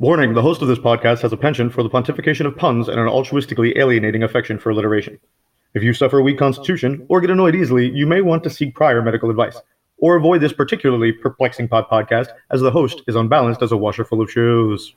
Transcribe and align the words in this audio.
Warning 0.00 0.32
the 0.32 0.42
host 0.42 0.62
of 0.62 0.68
this 0.68 0.78
podcast 0.78 1.22
has 1.22 1.32
a 1.32 1.36
penchant 1.36 1.72
for 1.72 1.82
the 1.82 1.90
pontification 1.90 2.46
of 2.46 2.56
puns 2.56 2.86
and 2.86 3.00
an 3.00 3.08
altruistically 3.08 3.76
alienating 3.76 4.22
affection 4.22 4.56
for 4.56 4.70
alliteration. 4.70 5.18
If 5.74 5.82
you 5.82 5.92
suffer 5.92 6.20
a 6.20 6.22
weak 6.22 6.38
constitution 6.38 7.04
or 7.08 7.20
get 7.20 7.30
annoyed 7.30 7.56
easily, 7.56 7.90
you 7.90 8.06
may 8.06 8.20
want 8.20 8.44
to 8.44 8.50
seek 8.50 8.76
prior 8.76 9.02
medical 9.02 9.28
advice. 9.28 9.60
Or 9.96 10.14
avoid 10.14 10.40
this 10.40 10.52
particularly 10.52 11.10
perplexing 11.10 11.66
pod 11.66 11.88
podcast, 11.90 12.28
as 12.52 12.60
the 12.60 12.70
host 12.70 13.02
is 13.08 13.16
unbalanced 13.16 13.60
as 13.60 13.72
a 13.72 13.76
washer 13.76 14.04
full 14.04 14.22
of 14.22 14.30
shoes. 14.30 14.94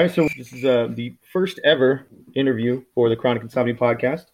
Right, 0.00 0.10
so 0.10 0.28
this 0.36 0.52
is 0.52 0.64
uh, 0.64 0.88
the 0.90 1.14
first 1.32 1.60
ever 1.62 2.06
interview 2.34 2.82
for 2.94 3.08
the 3.08 3.16
Chronic 3.16 3.42
Insomnia 3.42 3.74
podcast, 3.74 4.26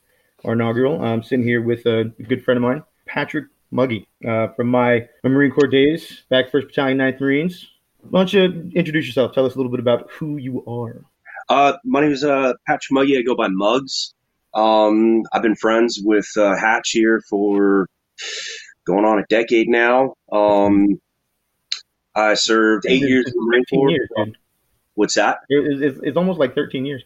our 0.44 0.52
inaugural. 0.52 1.02
I'm 1.02 1.22
sitting 1.22 1.44
here 1.44 1.60
with 1.60 1.86
a 1.86 2.04
good 2.28 2.44
friend 2.44 2.58
of 2.58 2.62
mine, 2.62 2.84
Patrick 3.06 3.46
Muggy, 3.72 4.06
uh, 4.26 4.48
from 4.48 4.68
my, 4.68 5.08
my 5.24 5.30
Marine 5.30 5.50
Corps 5.50 5.66
days, 5.66 6.22
back 6.30 6.52
1st 6.52 6.68
Battalion, 6.68 6.98
9th 6.98 7.20
Marines. 7.20 7.66
Why 8.10 8.20
don't 8.20 8.32
you 8.32 8.70
introduce 8.74 9.06
yourself? 9.06 9.32
Tell 9.32 9.44
us 9.44 9.54
a 9.54 9.56
little 9.56 9.72
bit 9.72 9.80
about 9.80 10.08
who 10.12 10.36
you 10.36 10.64
are. 10.66 11.04
Uh, 11.48 11.76
my 11.84 12.00
name 12.00 12.12
is 12.12 12.22
uh, 12.22 12.52
Patrick 12.66 12.92
Muggy. 12.92 13.18
I 13.18 13.22
go 13.22 13.34
by 13.34 13.48
Muggs. 13.48 14.14
Um, 14.54 15.24
I've 15.32 15.42
been 15.42 15.56
friends 15.56 16.00
with 16.02 16.28
uh, 16.36 16.56
Hatch 16.56 16.90
here 16.90 17.20
for 17.28 17.88
going 18.86 19.04
on 19.04 19.18
a 19.18 19.24
decade 19.28 19.68
now. 19.68 20.14
Um, 20.30 21.00
I 22.14 22.34
served 22.34 22.86
eight 22.88 23.02
years 23.02 23.26
in 23.26 23.32
the 23.34 23.46
Marine 23.46 23.64
Corps. 23.68 23.90
Years. 23.90 24.08
What's 24.96 25.14
that? 25.14 25.38
It- 25.48 25.82
it's, 25.82 26.00
it's 26.02 26.16
almost 26.16 26.38
like 26.40 26.54
13 26.54 26.84
years. 26.84 27.04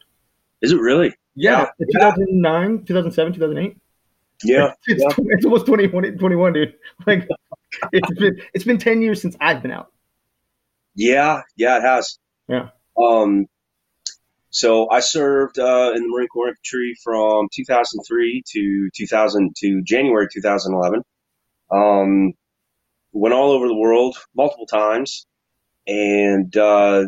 Is 0.63 0.73
it 0.73 0.81
really? 0.81 1.15
Yeah, 1.35 1.67
Yeah. 1.79 1.87
2009, 2.15 2.85
2007, 2.87 3.35
2008. 3.35 3.77
Yeah. 4.43 4.73
It's, 4.87 5.03
yeah. 5.03 5.25
it's 5.29 5.45
almost 5.45 5.67
21, 5.67 6.19
21, 6.19 6.53
dude. 6.55 6.75
Like, 7.07 7.29
it's 7.93 8.19
been 8.19 8.41
it's 8.53 8.65
been 8.65 8.79
10 8.79 9.01
years 9.03 9.21
since 9.23 9.37
I've 9.41 9.63
been 9.63 9.71
out. 9.71 9.93
Yeah, 10.97 11.43
yeah, 11.57 11.79
it 11.79 11.83
has. 11.83 12.19
Yeah. 12.49 12.71
Um, 13.01 13.47
so 14.51 14.91
I 14.91 15.01
served 15.01 15.59
uh, 15.59 15.93
in 15.95 16.03
the 16.03 16.09
Marine 16.09 16.27
Corps 16.29 16.49
Infantry 16.49 16.95
from 17.05 17.49
2003 17.55 18.43
to 18.53 18.91
2000 18.97 19.55
to 19.59 19.83
January 19.83 20.27
2011. 20.33 21.03
Um, 21.71 22.33
went 23.13 23.35
all 23.35 23.53
over 23.53 23.69
the 23.69 23.75
world 23.77 24.17
multiple 24.37 24.67
times, 24.67 25.27
and 25.87 26.55
uh, 26.57 27.05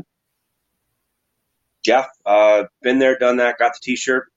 yeah, 1.87 2.07
uh, 2.27 2.65
been 2.83 2.99
there, 2.99 3.19
done 3.19 3.37
that, 3.39 3.59
got 3.59 3.73
the 3.75 3.81
T-shirt, 3.83 4.31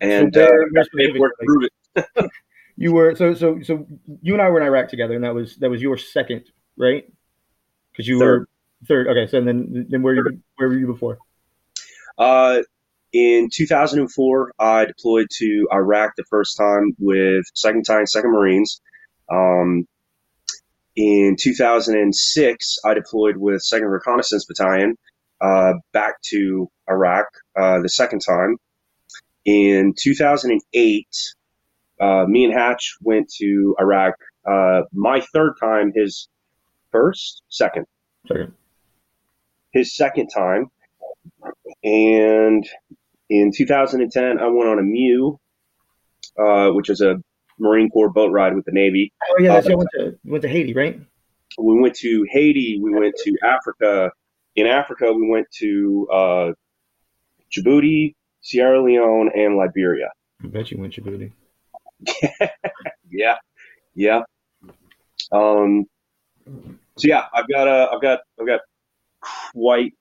and 0.00 0.34
So 0.34 0.44
uh, 0.44 0.84
paperwork 0.96 1.32
to 1.38 1.46
prove 1.46 1.62
it. 1.64 2.30
You 2.80 2.92
were 2.92 3.16
so 3.16 3.34
so 3.34 3.60
so 3.60 3.88
you 4.22 4.34
and 4.34 4.40
I 4.40 4.48
were 4.50 4.60
in 4.60 4.64
Iraq 4.64 4.88
together, 4.88 5.16
and 5.16 5.24
that 5.24 5.34
was 5.34 5.56
that 5.56 5.68
was 5.68 5.82
your 5.82 5.98
second, 5.98 6.44
right? 6.76 7.04
Because 7.90 8.06
you 8.06 8.20
Third. 8.20 8.40
were 8.42 8.48
third. 8.86 9.08
Okay, 9.08 9.26
so 9.28 9.40
then 9.42 9.86
then 9.90 10.00
where 10.00 10.14
you 10.14 10.24
where 10.54 10.68
were 10.68 10.78
you 10.78 10.86
before? 10.86 11.18
Uh, 12.18 12.62
in 13.12 13.48
2004, 13.52 14.52
I 14.60 14.84
deployed 14.84 15.26
to 15.38 15.68
Iraq 15.72 16.12
the 16.16 16.22
first 16.30 16.56
time 16.56 16.92
with 17.00 17.44
Second 17.54 17.82
Time 17.82 18.06
Second 18.06 18.30
Marines. 18.30 18.80
Um, 19.28 19.88
in 20.94 21.34
2006, 21.36 22.78
I 22.84 22.94
deployed 22.94 23.38
with 23.38 23.60
Second 23.62 23.88
Reconnaissance 23.88 24.44
Battalion 24.44 24.96
uh, 25.40 25.74
back 25.92 26.20
to 26.22 26.70
Iraq 26.88 27.26
uh, 27.58 27.80
the 27.80 27.88
second 27.88 28.20
time. 28.20 28.56
In 29.44 29.94
2008, 29.96 31.06
uh, 32.00 32.24
me 32.28 32.44
and 32.44 32.52
Hatch 32.54 32.96
went 33.00 33.30
to 33.38 33.74
Iraq. 33.80 34.14
Uh, 34.46 34.82
my 34.92 35.20
third 35.32 35.54
time, 35.60 35.92
his 35.94 36.28
first, 36.92 37.42
second 37.48 37.86
Second. 38.26 38.52
his 39.72 39.96
second 39.96 40.28
time. 40.28 40.70
And 41.82 42.66
in 43.30 43.52
2010, 43.54 44.38
I 44.38 44.46
went 44.46 44.68
on 44.68 44.78
a 44.78 44.82
MEU, 44.82 45.38
uh, 46.38 46.70
which 46.70 46.90
is 46.90 47.00
a 47.00 47.16
Marine 47.58 47.90
Corps 47.90 48.10
boat 48.10 48.32
ride 48.32 48.54
with 48.54 48.64
the 48.64 48.72
Navy. 48.72 49.12
Oh 49.30 49.36
yeah, 49.40 49.54
that's 49.54 49.66
Uh, 49.66 49.70
you 49.70 49.76
went 49.78 49.90
to 49.98 50.18
went 50.24 50.42
to 50.42 50.48
Haiti, 50.48 50.74
right? 50.74 51.00
We 51.58 51.80
went 51.80 51.94
to 51.96 52.26
Haiti, 52.30 52.78
we 52.80 52.92
went 52.92 53.14
to 53.24 53.36
Africa. 53.44 54.12
In 54.58 54.66
Africa, 54.66 55.12
we 55.12 55.28
went 55.28 55.46
to 55.58 56.08
uh, 56.12 56.52
Djibouti, 57.52 58.16
Sierra 58.40 58.82
Leone, 58.82 59.30
and 59.32 59.56
Liberia. 59.56 60.10
I 60.42 60.48
bet 60.48 60.72
you 60.72 60.78
went 60.78 60.94
Djibouti. 60.94 61.30
Yeah, 63.10 63.36
yeah. 63.94 64.22
Um, 65.30 65.86
so 66.46 67.08
yeah, 67.08 67.26
I've 67.32 67.48
got 67.48 67.68
a, 67.68 67.88
I've 67.92 68.02
got, 68.02 68.18
I've 68.38 68.46
got 68.48 68.60
quite, 69.54 69.94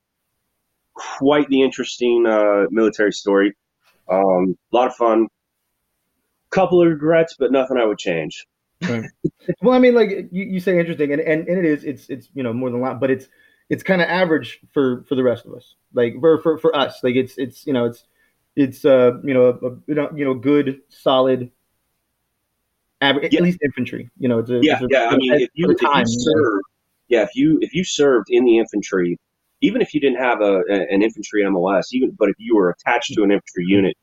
quite 0.96 1.48
the 1.50 1.62
interesting 1.62 2.26
uh, 2.26 2.66
military 2.72 3.14
story. 3.14 3.54
Um, 4.10 4.58
a 4.74 4.76
lot 4.76 4.88
of 4.88 4.96
fun. 4.96 5.28
Couple 6.50 6.82
of 6.82 6.88
regrets, 6.88 7.36
but 7.38 7.52
nothing 7.52 7.78
I 7.78 7.86
would 7.86 8.00
change. 8.00 8.48
Well, 9.62 9.76
I 9.76 9.80
mean, 9.80 9.94
like 9.94 10.10
you, 10.32 10.46
you 10.46 10.60
say 10.60 10.80
interesting, 10.80 11.14
and, 11.14 11.22
and, 11.22 11.48
and 11.48 11.60
it 11.60 11.66
is 11.66 11.84
it's 11.84 12.10
it's 12.10 12.30
you 12.34 12.42
know 12.42 12.54
more 12.54 12.72
than 12.72 12.80
a 12.80 12.84
lot, 12.84 13.00
but 13.00 13.12
it's 13.12 13.28
it's 13.70 13.84
kind 13.84 14.02
of 14.02 14.08
average 14.08 14.60
for 14.74 15.04
for 15.08 15.16
the 15.16 15.24
rest 15.24 15.46
of 15.46 15.54
us. 15.54 15.76
Like 15.94 16.16
for, 16.20 16.42
for 16.42 16.58
for 16.58 16.76
us, 16.76 17.04
like 17.04 17.16
it's 17.16 17.38
it's 17.38 17.66
you 17.68 17.74
know 17.74 17.86
it's 17.86 18.04
it's 18.56 18.86
uh 18.86 19.12
you 19.24 19.34
know 19.34 19.50
a, 19.50 19.70
you 19.88 19.96
know 19.96 20.10
you 20.16 20.26
know 20.26 20.34
good 20.34 20.82
solid. 20.90 21.52
Average, 23.00 23.32
Yeah. 23.32 23.38
At 23.40 23.44
least 23.44 23.60
infantry, 23.64 24.10
you 24.18 24.28
know. 24.28 24.40
It's 24.40 24.50
a, 24.50 24.60
Yeah, 24.64 24.74
it's 24.74 24.82
a- 24.84 24.88
yeah. 24.90 25.10
I 25.12 25.18
mean, 25.18 25.32
if 25.34 25.50
you, 25.54 25.68
for 25.68 25.74
if 25.74 25.82
you 25.82 26.06
served, 26.08 26.64
yeah, 27.10 27.22
if 27.22 27.36
you 27.36 27.60
if 27.62 27.74
you 27.76 27.84
served 27.84 28.28
in 28.32 28.44
the 28.44 28.58
infantry, 28.58 29.20
even 29.62 29.84
if 29.84 29.94
you 29.94 30.00
didn't 30.02 30.18
have 30.18 30.42
a, 30.42 30.62
a- 30.68 30.88
an 30.92 31.04
infantry 31.04 31.48
MOS, 31.48 31.94
even 31.94 32.12
but 32.18 32.30
if 32.30 32.36
you 32.40 32.56
were 32.56 32.72
attached 32.72 33.14
to 33.14 33.22
an 33.22 33.32
infantry 33.32 33.66
unit, 33.68 33.96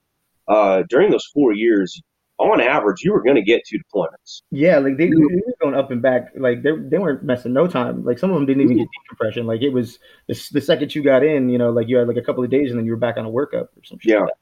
uh, 0.47 0.85
during 0.89 1.11
those 1.11 1.27
four 1.35 1.53
years, 1.53 2.01
on 2.39 2.61
average, 2.61 3.03
you 3.03 3.13
were 3.13 3.23
going 3.23 3.37
to 3.37 3.43
get 3.43 3.65
two 3.65 3.79
deployments. 3.79 4.43
Yeah, 4.51 4.79
like 4.79 4.97
they, 4.97 5.09
they 5.09 5.15
were 5.17 5.55
going 5.61 5.75
up 5.75 5.91
and 5.91 6.03
back. 6.03 6.33
Like 6.37 6.63
they 6.63 6.73
they 6.77 6.99
weren't 6.99 7.23
messing 7.23 7.53
no 7.53 7.67
time. 7.67 8.05
Like 8.05 8.19
some 8.19 8.31
of 8.31 8.35
them 8.35 8.47
didn't 8.47 8.63
even 8.63 8.79
get 8.79 8.89
decompression. 9.03 9.47
Like 9.47 9.63
it 9.63 9.71
was 9.71 9.99
the, 10.27 10.49
the 10.53 10.61
second 10.61 10.95
you 10.95 11.03
got 11.03 11.23
in, 11.23 11.49
you 11.49 11.59
know, 11.59 11.71
like 11.71 11.89
you 11.89 11.97
had 11.97 12.09
like 12.09 12.17
a 12.17 12.23
couple 12.23 12.43
of 12.43 12.51
days 12.51 12.71
and 12.71 12.79
then 12.79 12.87
you 12.87 12.93
were 12.93 12.99
back 12.99 13.17
on 13.17 13.25
a 13.25 13.31
workup 13.31 13.69
or 13.77 13.85
some 13.85 13.99
shit. 13.99 14.15
Yeah. 14.15 14.23
like. 14.23 14.33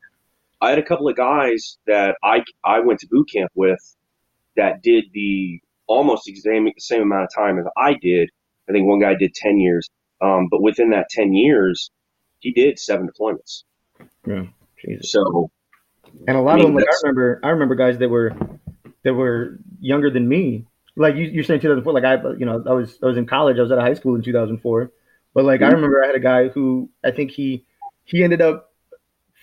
I 0.63 0.71
had 0.71 0.79
a 0.79 0.83
couple 0.83 1.09
of 1.09 1.17
guys 1.17 1.77
that 1.87 2.17
I 2.23 2.45
I 2.65 2.81
went 2.81 3.01
to 3.01 3.09
boot 3.09 3.29
camp 3.31 3.51
with 3.55 3.97
that 4.57 4.81
did 4.81 5.05
the 5.13 5.61
almost 5.87 6.25
the 6.25 6.37
same 6.37 6.69
same 6.79 7.03
amount 7.03 7.25
of 7.25 7.35
time 7.35 7.59
as 7.59 7.67
I 7.77 7.95
did. 7.95 8.31
I 8.69 8.73
think 8.73 8.87
one 8.87 9.01
guy 9.01 9.15
did 9.15 9.35
ten 9.35 9.59
years, 9.59 9.91
um, 10.21 10.49
but 10.49 10.63
within 10.63 10.91
that 10.91 11.09
ten 11.11 11.35
years, 11.35 11.91
he 12.39 12.53
did 12.53 12.79
seven 12.79 13.09
deployments. 13.09 13.65
Yeah, 14.25 14.45
Jesus. 14.81 15.11
So 15.11 15.51
And 16.27 16.37
a 16.37 16.41
lot 16.41 16.61
I 16.61 16.63
of 16.63 16.67
them, 16.67 16.75
like 16.75 16.85
I 16.89 16.95
remember, 17.03 17.41
I 17.43 17.49
remember 17.51 17.75
guys 17.75 17.99
that 17.99 18.09
were 18.09 18.37
that 19.05 19.15
were 19.15 19.59
younger 19.81 20.11
than 20.11 20.29
me. 20.29 20.67
Like 20.97 21.17
you, 21.17 21.25
you're 21.25 21.45
saying 21.45 21.61
2004. 21.61 21.93
Like 21.93 22.05
I, 22.05 22.17
you 22.39 22.47
know, 22.47 22.63
I 22.67 22.73
was 22.73 22.99
I 23.03 23.07
was 23.07 23.17
in 23.17 23.27
college. 23.27 23.59
I 23.59 23.63
was 23.63 23.73
at 23.73 23.79
a 23.79 23.83
high 23.83 23.95
school 23.95 24.15
in 24.15 24.23
2004. 24.23 24.91
But 25.35 25.45
like 25.45 25.63
I 25.63 25.69
Mhm. 25.69 25.71
remember, 25.71 26.03
I 26.03 26.07
had 26.07 26.17
a 26.17 26.21
guy 26.21 26.49
who 26.49 26.91
I 27.05 27.11
think 27.11 27.31
he 27.33 27.65
he 28.05 28.23
ended 28.25 28.41
up 28.43 28.73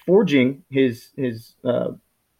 forging 0.05 0.63
his 0.69 1.09
his 1.17 1.55
uh, 1.65 1.91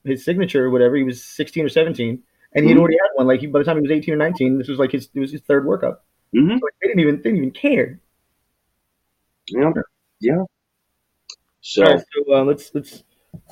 his 0.06 0.26
signature 0.26 0.66
or 0.66 0.70
whatever. 0.72 0.96
He 0.96 1.04
was 1.04 1.24
16 1.24 1.66
or 1.66 1.70
17, 1.70 2.24
and 2.54 2.66
he 2.66 2.70
had 2.70 2.78
Mhm. 2.78 2.80
already 2.80 2.98
had 3.02 3.10
one. 3.16 3.28
Like 3.28 3.42
he, 3.42 3.48
by 3.48 3.60
the 3.60 3.66
time 3.66 3.78
he 3.78 3.82
was 3.84 3.92
18 3.92 4.14
or 4.14 4.18
19, 4.18 4.58
this 4.60 4.68
was 4.70 4.80
like 4.80 4.92
his 4.92 5.10
it 5.14 5.20
was 5.20 5.32
his 5.32 5.42
third 5.42 5.66
workup. 5.66 5.98
mhm, 6.34 6.60
So, 6.60 6.66
like, 6.66 6.74
they 6.82 6.88
didn't 6.90 7.02
even 7.02 7.18
they 7.18 7.24
didn't 7.24 7.38
even 7.40 7.52
care. 7.52 8.02
yeah, 9.48 9.72
yeah. 10.22 10.44
So 11.62 11.84
right, 11.84 12.00
so 12.14 12.34
uh, 12.36 12.44
let's 12.44 12.74
let's 12.74 13.04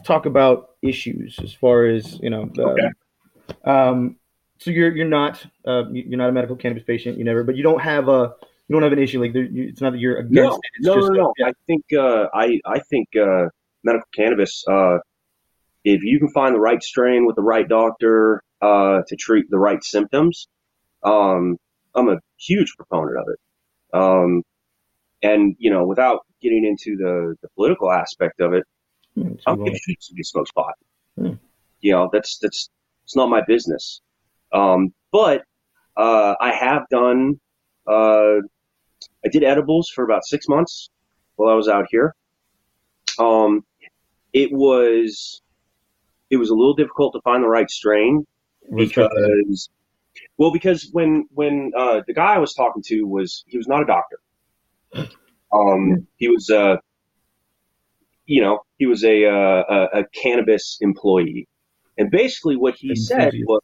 talk 0.04 0.26
about 0.26 0.72
issues 0.82 1.40
as 1.44 1.54
far 1.54 1.86
as 1.86 2.20
you 2.20 2.30
know. 2.30 2.50
Okay. 2.58 2.90
Um, 3.66 4.18
so 4.60 4.72
you're 4.72 4.96
you're 4.96 5.08
not 5.08 5.46
uh, 5.66 5.84
you- 5.92 6.06
you're 6.08 6.18
not 6.18 6.30
a 6.30 6.34
medical 6.34 6.56
cannabis 6.56 6.84
patient. 6.84 7.18
You 7.18 7.24
never, 7.24 7.44
but 7.44 7.56
you 7.56 7.64
don't 7.64 7.82
have 7.82 8.08
a 8.08 8.34
you 8.68 8.74
don't 8.74 8.84
have 8.84 8.92
an 8.92 9.00
issue 9.00 9.22
like 9.22 9.34
there, 9.34 9.44
you, 9.44 9.70
it's 9.70 9.82
not 9.82 9.92
that 9.94 10.00
you're 10.00 10.18
against 10.18 10.34
no, 10.34 10.56
it. 10.56 10.60
It's 10.78 10.88
no, 10.88 10.96
just, 10.96 11.12
no, 11.12 11.14
no. 11.14 11.34
yeah. 11.38 11.48
I 11.48 11.52
think 11.68 11.84
uh, 11.98 12.26
I 12.34 12.60
I 12.66 12.80
think 12.80 13.10
uh, 13.16 13.46
medical 13.84 14.08
cannabis. 14.16 14.64
Uh, 14.68 14.98
if 15.84 16.04
you 16.04 16.20
can 16.20 16.30
find 16.30 16.54
the 16.54 16.60
right 16.60 16.84
strain 16.84 17.26
with 17.26 17.36
the 17.36 17.42
right 17.42 17.68
doctor 17.68 18.44
uh, 18.62 19.00
to 19.08 19.16
treat 19.16 19.50
the 19.50 19.58
right 19.58 19.82
symptoms, 19.84 20.48
um, 21.04 21.58
I'm 21.96 22.10
a 22.10 22.20
huge 22.38 22.74
proponent 22.76 23.18
of 23.18 23.26
it. 23.30 23.40
Um, 23.98 24.44
and 25.22 25.56
you 25.60 25.72
know, 25.72 25.86
without 25.86 26.26
getting 26.42 26.66
into 26.66 26.98
the, 26.98 27.36
the 27.42 27.48
political 27.56 27.92
aspect 27.92 28.42
of 28.42 28.54
it, 28.54 28.64
Hmm, 29.18 29.34
I 29.48 29.52
you 29.52 29.58
don't 29.58 29.66
give 29.66 29.74
a 29.74 29.78
shit 29.78 29.98
if 30.12 30.18
you 30.18 30.24
smoke 30.24 30.48
pot. 30.54 30.75
Hmm. 31.18 31.34
You 31.81 31.94
know, 31.94 32.10
that's 32.14 32.38
that's 32.40 32.69
it's 33.04 33.16
not 33.16 33.30
my 33.30 33.42
business. 33.48 34.02
Um, 34.54 34.94
but 35.12 35.44
uh, 35.96 36.36
I 36.40 36.52
have 36.52 36.84
done 36.90 37.40
uh, 37.88 38.42
I 39.25 39.30
did 39.31 39.44
edibles 39.44 39.90
for 39.90 40.04
about 40.04 40.25
six 40.25 40.48
months 40.48 40.90
while 41.36 41.50
I 41.52 41.56
was 41.56 41.68
out 41.68 41.86
here. 41.90 42.14
Um, 43.18 43.66
it 44.34 44.52
was 44.52 45.42
it 46.30 46.38
was 46.38 46.50
a 46.50 46.54
little 46.54 46.75
difficult 46.75 47.14
to 47.14 47.22
find 47.22 47.44
the 47.44 47.48
right 47.48 47.69
strain 47.72 48.25
because 48.75 49.69
well 50.38 50.52
because 50.52 50.90
when 50.92 51.25
when 51.31 51.72
uh, 51.75 52.02
the 52.06 52.14
guy 52.14 52.36
I 52.36 52.38
was 52.38 52.54
talking 52.54 52.84
to 52.88 53.04
was 53.04 53.44
he 53.48 53.58
was 53.58 53.68
not 53.68 53.81
a 53.81 53.86
doctor. 53.86 54.19
Um, 55.50 56.08
he 56.18 56.28
was 56.28 56.50
uh, 56.50 56.75
you 58.28 58.42
know 58.42 58.60
he 58.78 58.86
was 58.86 59.04
a, 59.04 59.26
uh, 59.26 59.64
a, 59.70 60.00
a 60.00 60.04
cannabis 60.14 60.78
employee, 60.82 61.48
and 61.98 62.12
basically 62.12 62.56
what 62.56 62.76
he 62.76 62.96
said 62.96 63.34
was 63.46 63.62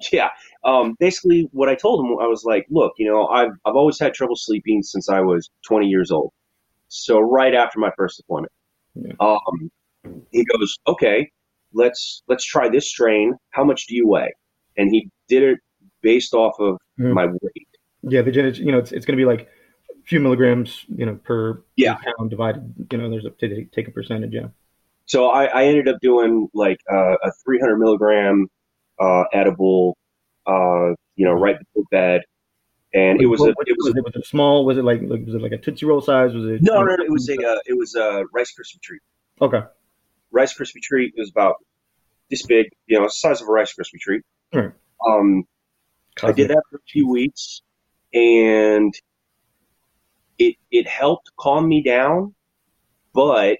yeah. 0.12 0.28
Um, 0.64 0.96
basically, 0.98 1.48
what 1.52 1.68
I 1.68 1.74
told 1.74 2.04
him, 2.04 2.18
I 2.20 2.26
was 2.26 2.44
like, 2.44 2.66
look, 2.70 2.92
you 2.98 3.06
know, 3.06 3.26
I've, 3.26 3.50
I've 3.64 3.74
always 3.74 3.98
had 3.98 4.14
trouble 4.14 4.36
sleeping 4.36 4.82
since 4.82 5.08
I 5.08 5.20
was 5.20 5.50
20 5.66 5.86
years 5.86 6.10
old. 6.10 6.32
So 6.88 7.20
right 7.20 7.54
after 7.54 7.78
my 7.78 7.90
first 7.96 8.16
deployment, 8.16 8.52
yeah. 8.94 9.12
um, 9.20 9.70
he 10.30 10.44
goes, 10.44 10.78
okay, 10.86 11.30
let's 11.74 12.22
let's 12.28 12.44
try 12.44 12.68
this 12.68 12.88
strain. 12.88 13.34
How 13.50 13.62
much 13.62 13.86
do 13.86 13.94
you 13.94 14.08
weigh? 14.08 14.32
And 14.76 14.90
he 14.90 15.10
did 15.28 15.42
it 15.42 15.58
based 16.00 16.32
off 16.32 16.54
of 16.58 16.78
mm. 16.98 17.12
my 17.12 17.26
weight. 17.26 17.68
Yeah, 18.02 18.22
the 18.22 18.30
you 18.32 18.72
know, 18.72 18.78
it's, 18.78 18.92
it's 18.92 19.04
going 19.04 19.18
to 19.18 19.20
be 19.20 19.26
like 19.26 19.48
few 20.08 20.20
milligrams, 20.20 20.86
you 20.88 21.04
know, 21.04 21.16
per 21.16 21.62
yeah. 21.76 21.96
pound 21.96 22.30
divided. 22.30 22.74
You 22.90 22.98
know, 22.98 23.10
there's 23.10 23.26
a 23.26 23.30
to 23.30 23.64
take 23.66 23.88
a 23.88 23.90
percentage. 23.90 24.32
Yeah. 24.32 24.48
So 25.04 25.28
I, 25.28 25.44
I 25.44 25.64
ended 25.64 25.86
up 25.88 25.96
doing 26.00 26.48
like 26.54 26.80
uh, 26.90 27.16
a 27.22 27.30
300 27.44 27.76
milligram 27.76 28.48
uh, 28.98 29.24
edible, 29.32 29.96
uh, 30.46 30.94
you 31.16 31.26
know, 31.26 31.32
right 31.32 31.56
before 31.58 31.84
bed. 31.90 32.22
And 32.94 33.20
it 33.20 33.26
was 33.26 33.40
what, 33.40 33.50
a 33.50 33.54
it 33.66 33.76
was, 33.76 33.94
was, 33.94 34.14
it, 34.16 34.26
small. 34.26 34.64
Was 34.64 34.78
it 34.78 34.84
like, 34.84 35.02
like 35.02 35.26
was 35.26 35.34
it 35.34 35.42
like 35.42 35.52
a 35.52 35.58
tootsie 35.58 35.84
roll 35.84 36.00
size? 36.00 36.32
Was 36.32 36.44
it 36.46 36.62
no 36.62 36.82
no, 36.82 36.96
no 36.96 37.04
it 37.04 37.10
was 37.10 37.28
a 37.28 37.34
uh, 37.34 37.58
it 37.66 37.76
was 37.76 37.94
a 37.94 38.24
Rice 38.32 38.54
Krispie 38.58 38.80
treat. 38.82 39.02
Okay. 39.42 39.60
Rice 40.30 40.56
Krispie 40.56 40.80
treat 40.82 41.12
was 41.16 41.30
about 41.30 41.56
this 42.30 42.46
big, 42.46 42.68
you 42.86 42.98
know, 42.98 43.08
size 43.08 43.42
of 43.42 43.48
a 43.48 43.52
Rice 43.52 43.74
Krispie 43.74 44.00
treat. 44.00 44.22
Right. 44.54 44.72
Um, 45.06 45.44
I 46.22 46.32
did 46.32 46.48
that 46.48 46.62
for 46.70 46.76
a 46.76 46.82
few 46.90 47.08
weeks, 47.08 47.60
and 48.14 48.94
it 50.38 50.56
it 50.70 50.86
helped 50.86 51.30
calm 51.38 51.68
me 51.68 51.82
down, 51.82 52.34
but 53.12 53.58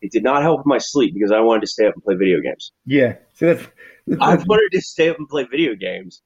it 0.00 0.12
did 0.12 0.22
not 0.22 0.42
help 0.42 0.60
with 0.60 0.66
my 0.66 0.78
sleep 0.78 1.14
because 1.14 1.32
I 1.32 1.40
wanted 1.40 1.62
to 1.62 1.66
stay 1.66 1.86
up 1.86 1.94
and 1.94 2.02
play 2.02 2.14
video 2.14 2.40
games. 2.40 2.72
Yeah, 2.86 3.16
so 3.34 3.54
that's, 3.54 3.66
that's 4.06 4.22
I 4.22 4.34
wanted 4.36 4.70
to 4.72 4.80
stay 4.80 5.08
up 5.08 5.18
and 5.18 5.28
play 5.28 5.44
video 5.44 5.74
games. 5.74 6.22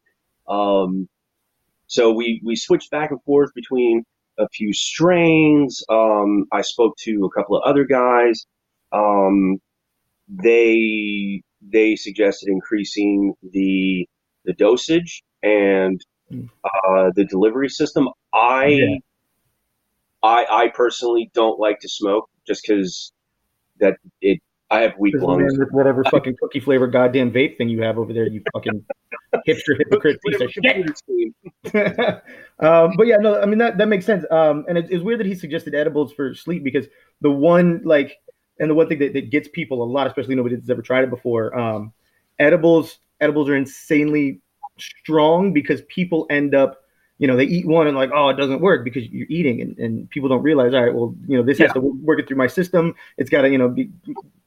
Um, 0.48 1.08
so 1.86 2.12
we 2.12 2.40
we 2.44 2.56
switched 2.56 2.90
back 2.90 3.10
and 3.10 3.22
forth 3.24 3.50
between 3.54 4.04
a 4.38 4.48
few 4.48 4.72
strains. 4.72 5.84
Um, 5.88 6.46
I 6.52 6.62
spoke 6.62 6.96
to 7.00 7.24
a 7.24 7.30
couple 7.30 7.56
of 7.56 7.62
other 7.64 7.84
guys. 7.84 8.46
Um, 8.92 9.58
they 10.28 11.42
they 11.60 11.96
suggested 11.96 12.48
increasing 12.48 13.34
the 13.42 14.08
the 14.44 14.52
dosage 14.54 15.22
and 15.42 16.00
hmm. 16.28 16.46
uh, 16.64 17.10
the 17.14 17.24
delivery 17.24 17.68
system. 17.68 18.08
I 18.32 18.66
yeah. 18.66 18.96
I 20.22 20.46
I 20.50 20.68
personally 20.68 21.30
don't 21.34 21.58
like 21.58 21.80
to 21.80 21.88
smoke 21.88 22.28
just 22.46 22.62
because 22.66 23.12
that 23.80 23.96
it 24.20 24.40
I 24.72 24.80
have 24.80 24.94
weak 24.98 25.14
lungs. 25.18 25.52
whatever 25.70 26.02
fucking 26.04 26.36
cookie 26.40 26.60
flavor 26.60 26.86
goddamn 26.86 27.30
vape 27.30 27.58
thing 27.58 27.68
you 27.68 27.82
have 27.82 27.98
over 27.98 28.14
there, 28.14 28.26
you 28.26 28.42
fucking 28.54 28.82
hipster 29.46 29.76
hypocrite 29.76 30.18
piece 30.26 30.40
of 30.40 30.50
shit. 30.50 31.74
um, 32.58 32.92
but 32.96 33.06
yeah, 33.06 33.18
no, 33.18 33.38
I 33.38 33.44
mean 33.44 33.58
that 33.58 33.76
that 33.76 33.86
makes 33.88 34.06
sense. 34.06 34.24
Um, 34.30 34.64
and 34.68 34.78
it, 34.78 34.86
it's 34.90 35.04
weird 35.04 35.20
that 35.20 35.26
he 35.26 35.34
suggested 35.34 35.74
edibles 35.74 36.14
for 36.14 36.34
sleep 36.34 36.64
because 36.64 36.86
the 37.20 37.30
one 37.30 37.82
like, 37.84 38.16
and 38.60 38.70
the 38.70 38.74
one 38.74 38.88
thing 38.88 38.98
that, 39.00 39.12
that 39.12 39.30
gets 39.30 39.46
people 39.46 39.82
a 39.82 39.84
lot, 39.84 40.06
especially 40.06 40.36
nobody 40.36 40.54
that's 40.56 40.70
ever 40.70 40.82
tried 40.82 41.04
it 41.04 41.10
before, 41.10 41.56
um, 41.58 41.92
edibles 42.38 42.98
edibles 43.20 43.50
are 43.50 43.56
insanely 43.56 44.40
strong 44.78 45.52
because 45.52 45.82
people 45.88 46.26
end 46.30 46.54
up 46.54 46.81
you 47.22 47.28
know, 47.28 47.36
they 47.36 47.44
eat 47.44 47.68
one 47.68 47.86
and 47.86 47.96
like, 47.96 48.10
oh, 48.12 48.30
it 48.30 48.36
doesn't 48.36 48.60
work 48.60 48.82
because 48.82 49.08
you're 49.08 49.28
eating 49.30 49.60
and, 49.60 49.78
and 49.78 50.10
people 50.10 50.28
don't 50.28 50.42
realize, 50.42 50.74
all 50.74 50.82
right, 50.82 50.92
well, 50.92 51.14
you 51.28 51.36
know, 51.36 51.44
this 51.44 51.60
yeah. 51.60 51.66
has 51.66 51.74
to 51.74 51.80
work 51.80 52.18
it 52.18 52.26
through 52.26 52.36
my 52.36 52.48
system. 52.48 52.96
It's 53.16 53.30
got 53.30 53.42
to, 53.42 53.48
you 53.48 53.58
know, 53.58 53.68
be 53.68 53.90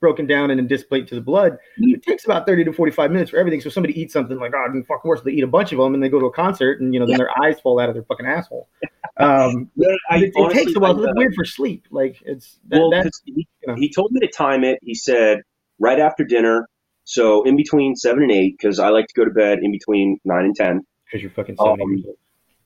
broken 0.01 0.27
down 0.27 0.51
and 0.51 0.59
then 0.59 0.67
displayed 0.67 1.07
to 1.07 1.15
the 1.15 1.21
blood. 1.21 1.53
Mm-hmm. 1.53 1.95
It 1.95 2.03
takes 2.03 2.25
about 2.25 2.45
30 2.45 2.65
to 2.65 2.73
45 2.73 3.11
minutes 3.11 3.31
for 3.31 3.37
everything. 3.37 3.61
So 3.61 3.69
somebody 3.69 3.97
eats 3.97 4.11
something 4.11 4.37
like, 4.37 4.51
oh, 4.53 4.65
it's 4.73 4.87
fucking 4.89 5.07
worse. 5.07 5.21
They 5.21 5.31
eat 5.31 5.43
a 5.45 5.47
bunch 5.47 5.71
of 5.71 5.77
them 5.77 5.93
and 5.93 6.03
they 6.03 6.09
go 6.09 6.19
to 6.19 6.25
a 6.25 6.33
concert 6.33 6.81
and, 6.81 6.93
you 6.93 6.99
know, 6.99 7.05
then 7.05 7.13
yeah. 7.13 7.19
their 7.19 7.43
eyes 7.45 7.61
fall 7.61 7.79
out 7.79 7.87
of 7.87 7.95
their 7.95 8.03
fucking 8.03 8.25
asshole. 8.25 8.67
Um, 9.15 9.71
I, 10.11 10.17
it, 10.17 10.33
it 10.35 10.51
takes 10.51 10.75
a 10.75 10.79
while. 10.81 11.01
It's 11.01 11.13
weird 11.15 11.33
for 11.33 11.45
sleep. 11.45 11.87
Like 11.91 12.21
it's, 12.25 12.59
that, 12.67 12.81
well, 12.81 13.03
he, 13.23 13.47
you 13.61 13.67
know. 13.67 13.75
he 13.75 13.89
told 13.89 14.11
me 14.11 14.19
to 14.19 14.27
time 14.27 14.65
it. 14.65 14.79
He 14.81 14.95
said 14.95 15.43
right 15.79 16.01
after 16.01 16.25
dinner. 16.25 16.67
So 17.05 17.43
in 17.43 17.55
between 17.55 17.95
seven 17.95 18.23
and 18.23 18.33
eight, 18.33 18.57
because 18.59 18.79
I 18.79 18.89
like 18.89 19.07
to 19.07 19.13
go 19.15 19.23
to 19.23 19.31
bed 19.31 19.59
in 19.61 19.71
between 19.71 20.19
nine 20.25 20.43
and 20.43 20.53
10. 20.53 20.81
Because 21.05 21.21
you're 21.21 21.31
fucking 21.31 21.55
seven 21.55 21.79
um, 21.81 21.89
years 21.91 22.03
old 22.05 22.17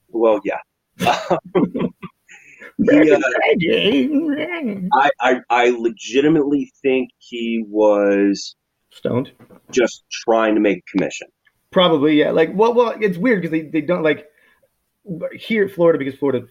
well, 0.09 0.41
yeah. 0.44 0.59
the, 0.97 1.39
uh, 3.13 3.19
I, 4.94 5.09
I, 5.21 5.39
I 5.50 5.69
legitimately 5.69 6.71
think 6.81 7.09
he 7.17 7.63
was 7.67 8.56
stoned, 8.91 9.31
just 9.71 10.03
trying 10.11 10.56
to 10.56 10.61
make 10.61 10.79
a 10.79 10.97
commission. 10.97 11.27
Probably, 11.71 12.17
yeah. 12.17 12.31
Like, 12.31 12.51
well, 12.53 12.73
well, 12.73 12.95
it's 13.00 13.17
weird 13.17 13.41
because 13.41 13.51
they, 13.51 13.61
they 13.61 13.81
don't 13.81 14.03
like 14.03 14.25
here 15.33 15.65
at 15.65 15.71
Florida 15.71 16.00
because 16.00 16.15
Florida 16.15 16.47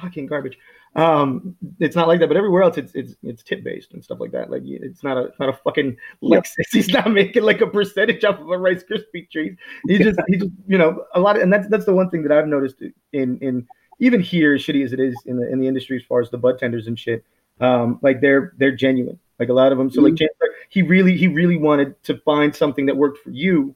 fucking 0.00 0.26
garbage. 0.26 0.58
Um, 0.94 1.56
it's 1.80 1.96
not 1.96 2.06
like 2.06 2.20
that, 2.20 2.28
but 2.28 2.36
everywhere 2.36 2.62
else, 2.62 2.76
it's 2.76 2.92
it's 2.94 3.14
it's 3.22 3.42
tip 3.42 3.64
based 3.64 3.94
and 3.94 4.04
stuff 4.04 4.20
like 4.20 4.30
that. 4.32 4.50
Like 4.50 4.62
it's 4.64 5.02
not 5.02 5.16
a 5.16 5.22
it's 5.22 5.38
not 5.38 5.48
a 5.48 5.54
fucking 5.54 5.96
Lexus. 6.22 6.58
Yep. 6.58 6.66
He's 6.72 6.88
not 6.88 7.10
making 7.10 7.44
like 7.44 7.60
a 7.62 7.66
percentage 7.66 8.24
off 8.24 8.38
of 8.38 8.50
a 8.50 8.58
Rice 8.58 8.84
Krispie 8.84 9.30
treat. 9.30 9.56
He 9.88 9.98
just 9.98 10.18
he 10.28 10.36
just 10.36 10.50
you 10.66 10.76
know 10.76 11.04
a 11.14 11.20
lot 11.20 11.36
of, 11.36 11.42
and 11.42 11.52
that's 11.52 11.66
that's 11.68 11.86
the 11.86 11.94
one 11.94 12.10
thing 12.10 12.22
that 12.24 12.32
I've 12.32 12.46
noticed 12.46 12.82
in 13.12 13.38
in 13.38 13.66
even 14.00 14.20
here, 14.20 14.54
as 14.54 14.62
shitty 14.62 14.84
as 14.84 14.92
it 14.92 15.00
is 15.00 15.14
in 15.26 15.38
the 15.38 15.50
in 15.50 15.60
the 15.60 15.66
industry 15.66 15.96
as 15.96 16.02
far 16.06 16.20
as 16.20 16.28
the 16.28 16.38
bud 16.38 16.58
tenders 16.58 16.86
and 16.86 16.98
shit. 16.98 17.24
Um, 17.60 17.98
like 18.02 18.20
they're 18.20 18.52
they're 18.58 18.74
genuine. 18.76 19.18
Like 19.38 19.48
a 19.48 19.54
lot 19.54 19.72
of 19.72 19.78
them. 19.78 19.90
So 19.90 20.02
mm-hmm. 20.02 20.22
like 20.22 20.30
he 20.68 20.82
really 20.82 21.16
he 21.16 21.26
really 21.26 21.56
wanted 21.56 22.00
to 22.04 22.18
find 22.18 22.54
something 22.54 22.86
that 22.86 22.96
worked 22.96 23.18
for 23.18 23.30
you 23.30 23.74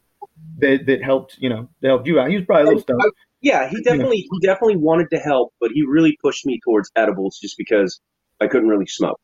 that 0.59 0.87
that 0.87 1.03
helped 1.03 1.39
you 1.39 1.49
know 1.49 1.69
that 1.81 1.89
helped 1.89 2.07
you 2.07 2.21
out. 2.21 2.29
He 2.29 2.37
was 2.37 2.45
probably 2.45 2.63
a 2.63 2.67
little 2.67 2.83
stoned. 2.83 3.13
Yeah, 3.41 3.69
he 3.69 3.83
definitely 3.83 4.29
he 4.31 4.41
definitely 4.43 4.77
wanted 4.77 5.11
to 5.11 5.19
help, 5.19 5.53
but 5.61 5.71
he 5.73 5.85
really 5.87 6.17
pushed 6.23 6.47
me 6.47 6.59
towards 6.65 6.91
edibles 6.97 7.39
just 7.39 7.57
because 7.57 8.01
I 8.41 8.47
couldn't 8.47 8.69
really 8.69 8.87
smoke. 8.87 9.21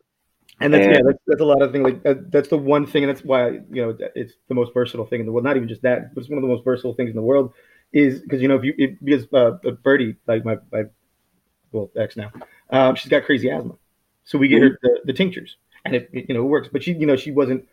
And 0.60 0.72
that's 0.72 0.87
and, 0.87 0.94
yeah, 0.94 1.00
that's, 1.04 1.18
that's 1.26 1.40
a 1.40 1.44
lot 1.44 1.62
of 1.62 1.72
things. 1.72 1.84
Like 1.84 2.06
uh, 2.06 2.14
that's 2.28 2.48
the 2.48 2.58
one 2.58 2.87
thing, 2.87 3.04
and 3.04 3.10
that's 3.10 3.25
why 3.25 3.48
you 3.70 3.82
know 3.82 3.96
it's 4.14 4.34
the 4.48 4.54
most 4.54 4.72
versatile 4.75 5.06
thing 5.06 5.20
in 5.20 5.26
the 5.26 5.32
world. 5.32 5.44
Not 5.44 5.56
even 5.56 5.68
just 5.68 5.82
that, 5.82 6.14
but 6.14 6.20
it's 6.20 6.30
one 6.30 6.38
of 6.38 6.42
the 6.42 6.48
most 6.48 6.64
versatile 6.64 6.94
things 6.94 7.10
in 7.10 7.16
the 7.16 7.22
world. 7.22 7.52
Is 7.92 8.20
because 8.20 8.40
you 8.40 8.48
know 8.48 8.56
if 8.56 8.64
you 8.64 8.75
if, 8.78 8.90
because 9.02 9.26
uh, 9.32 9.52
Birdie 9.82 10.16
like 10.26 10.44
my 10.44 10.58
my 10.70 10.84
well 11.72 11.90
ex 11.96 12.16
now, 12.16 12.30
um, 12.70 12.94
she's 12.94 13.10
got 13.10 13.25
crazy 13.25 13.50
asthma, 13.50 13.75
so 14.25 14.38
we 14.38 14.48
get 14.48 14.62
mm-hmm. 14.62 14.72
her 14.72 14.78
the, 14.82 15.00
the 15.06 15.12
tinctures, 15.12 15.56
and 15.84 15.94
it, 15.94 16.10
it 16.12 16.26
you 16.28 16.34
know 16.34 16.42
it 16.42 16.48
works. 16.48 16.68
But 16.70 16.82
she 16.82 16.92
you 16.92 17.06
know 17.06 17.16
she 17.16 17.32
wasn't 17.32 17.66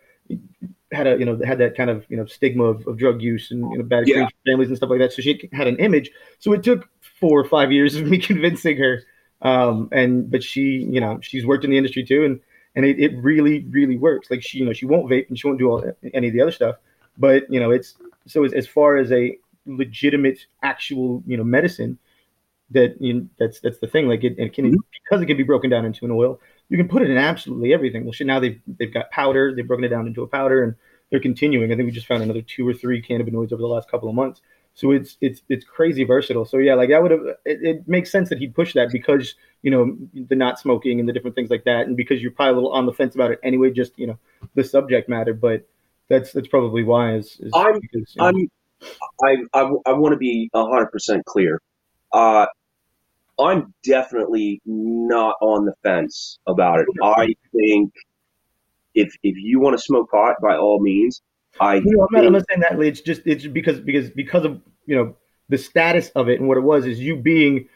had 0.91 1.07
a 1.07 1.17
you 1.17 1.25
know 1.25 1.39
had 1.45 1.59
that 1.59 1.75
kind 1.75 1.89
of 1.89 2.05
you 2.09 2.17
know 2.17 2.25
stigma 2.25 2.63
of, 2.63 2.85
of 2.87 2.97
drug 2.97 3.21
use 3.21 3.51
and 3.51 3.61
you 3.71 3.77
know 3.77 3.83
bad 3.83 4.07
yeah. 4.07 4.27
families 4.45 4.69
and 4.69 4.77
stuff 4.77 4.89
like 4.89 4.99
that. 4.99 5.13
So 5.13 5.21
she 5.21 5.49
had 5.53 5.67
an 5.67 5.77
image. 5.77 6.11
So 6.39 6.53
it 6.53 6.63
took 6.63 6.89
four 7.19 7.39
or 7.39 7.45
five 7.45 7.71
years 7.71 7.95
of 7.95 8.07
me 8.07 8.17
convincing 8.31 8.77
her. 8.77 9.03
Um, 9.41 9.89
and 9.91 10.29
but 10.29 10.43
she 10.43 10.87
you 10.89 10.99
know 10.99 11.19
she's 11.21 11.45
worked 11.45 11.63
in 11.63 11.71
the 11.71 11.77
industry 11.77 12.03
too, 12.03 12.25
and 12.25 12.39
and 12.75 12.85
it, 12.85 12.99
it 12.99 13.17
really 13.17 13.65
really 13.69 13.97
works. 13.97 14.29
Like 14.29 14.41
she 14.43 14.59
you 14.59 14.65
know 14.65 14.73
she 14.73 14.85
won't 14.85 15.09
vape 15.09 15.29
and 15.29 15.39
she 15.39 15.47
won't 15.47 15.59
do 15.59 15.69
all 15.69 15.83
any 16.13 16.27
of 16.27 16.33
the 16.33 16.41
other 16.41 16.51
stuff. 16.51 16.75
But 17.17 17.51
you 17.51 17.59
know 17.59 17.71
it's 17.71 17.95
so 18.27 18.43
as, 18.43 18.53
as 18.53 18.67
far 18.67 18.97
as 18.97 19.11
a 19.11 19.37
legitimate 19.65 20.39
actual 20.63 21.23
you 21.27 21.37
know 21.37 21.43
medicine 21.43 21.99
that 22.71 23.01
you 23.01 23.13
know, 23.13 23.27
that's 23.37 23.59
that's 23.59 23.79
the 23.79 23.87
thing. 23.87 24.07
Like 24.07 24.23
it, 24.23 24.35
it 24.37 24.53
can 24.53 24.65
mm-hmm. 24.65 24.75
because 25.03 25.21
it 25.21 25.25
can 25.25 25.37
be 25.37 25.43
broken 25.43 25.69
down 25.69 25.85
into 25.85 26.05
an 26.05 26.11
oil 26.11 26.39
you 26.69 26.77
can 26.77 26.87
put 26.87 27.01
it 27.01 27.09
in 27.09 27.17
absolutely 27.17 27.73
everything. 27.73 28.05
Well, 28.05 28.13
shit, 28.13 28.27
now 28.27 28.39
they've 28.39 28.61
they've 28.67 28.93
got 28.93 29.11
powder. 29.11 29.53
They've 29.53 29.67
broken 29.67 29.85
it 29.85 29.89
down 29.89 30.07
into 30.07 30.23
a 30.23 30.27
powder, 30.27 30.63
and 30.63 30.75
they're 31.09 31.19
continuing. 31.19 31.71
I 31.71 31.75
think 31.75 31.85
we 31.85 31.91
just 31.91 32.07
found 32.07 32.23
another 32.23 32.41
two 32.41 32.67
or 32.67 32.73
three 32.73 33.01
cannabinoids 33.01 33.51
over 33.51 33.61
the 33.61 33.67
last 33.67 33.89
couple 33.89 34.07
of 34.07 34.15
months. 34.15 34.41
So 34.75 34.91
it's 34.91 35.17
it's 35.19 35.41
it's 35.49 35.65
crazy 35.65 36.03
versatile. 36.03 36.45
So 36.45 36.57
yeah, 36.57 36.75
like 36.75 36.89
that 36.89 37.01
would 37.01 37.11
have 37.11 37.25
it, 37.43 37.59
it, 37.61 37.87
makes 37.87 38.11
sense 38.11 38.29
that 38.29 38.37
he'd 38.37 38.55
push 38.55 38.73
that 38.75 38.91
because 38.91 39.35
you 39.61 39.71
know 39.71 39.97
the 40.13 40.35
not 40.35 40.59
smoking 40.59 40.99
and 40.99 41.09
the 41.09 41.13
different 41.13 41.35
things 41.35 41.49
like 41.49 41.65
that, 41.65 41.87
and 41.87 41.97
because 41.97 42.21
you're 42.21 42.31
probably 42.31 42.53
a 42.53 42.55
little 42.55 42.71
on 42.71 42.85
the 42.85 42.93
fence 42.93 43.15
about 43.15 43.31
it 43.31 43.39
anyway, 43.43 43.71
just 43.71 43.97
you 43.97 44.07
know 44.07 44.17
the 44.55 44.63
subject 44.63 45.09
matter. 45.09 45.33
But 45.33 45.67
that's 46.07 46.31
that's 46.31 46.47
probably 46.47 46.83
why. 46.83 47.15
Is, 47.15 47.37
is 47.39 47.51
I'm 47.53 47.79
because, 47.79 48.15
you 48.15 48.21
know, 48.21 48.27
I'm 48.27 49.47
I 49.53 49.59
I, 49.59 49.71
I 49.87 49.93
want 49.93 50.13
to 50.13 50.17
be 50.17 50.49
hundred 50.53 50.91
percent 50.91 51.25
clear. 51.25 51.61
Uh, 52.13 52.45
I'm 53.39 53.73
definitely 53.83 54.61
not 54.65 55.35
on 55.41 55.65
the 55.65 55.73
fence 55.83 56.39
about 56.47 56.79
it. 56.79 56.87
I 57.01 57.33
think 57.55 57.93
if 58.95 59.15
if 59.23 59.35
you 59.37 59.59
want 59.59 59.77
to 59.77 59.81
smoke 59.81 60.11
pot, 60.11 60.35
by 60.41 60.57
all 60.57 60.79
means. 60.79 61.21
I 61.59 61.75
you 61.75 61.97
know, 61.97 62.03
I'm, 62.03 62.07
not, 62.11 62.25
I'm 62.25 62.33
not 62.33 62.45
saying 62.49 62.61
that. 62.61 62.79
It's 62.79 63.01
just 63.01 63.21
it's 63.25 63.47
because 63.47 63.79
because 63.79 64.09
because 64.11 64.45
of 64.45 64.61
you 64.85 64.95
know 64.95 65.15
the 65.49 65.57
status 65.57 66.09
of 66.09 66.29
it 66.29 66.39
and 66.39 66.47
what 66.47 66.57
it 66.57 66.61
was 66.61 66.85
is 66.85 66.99
you 66.99 67.15
being 67.15 67.67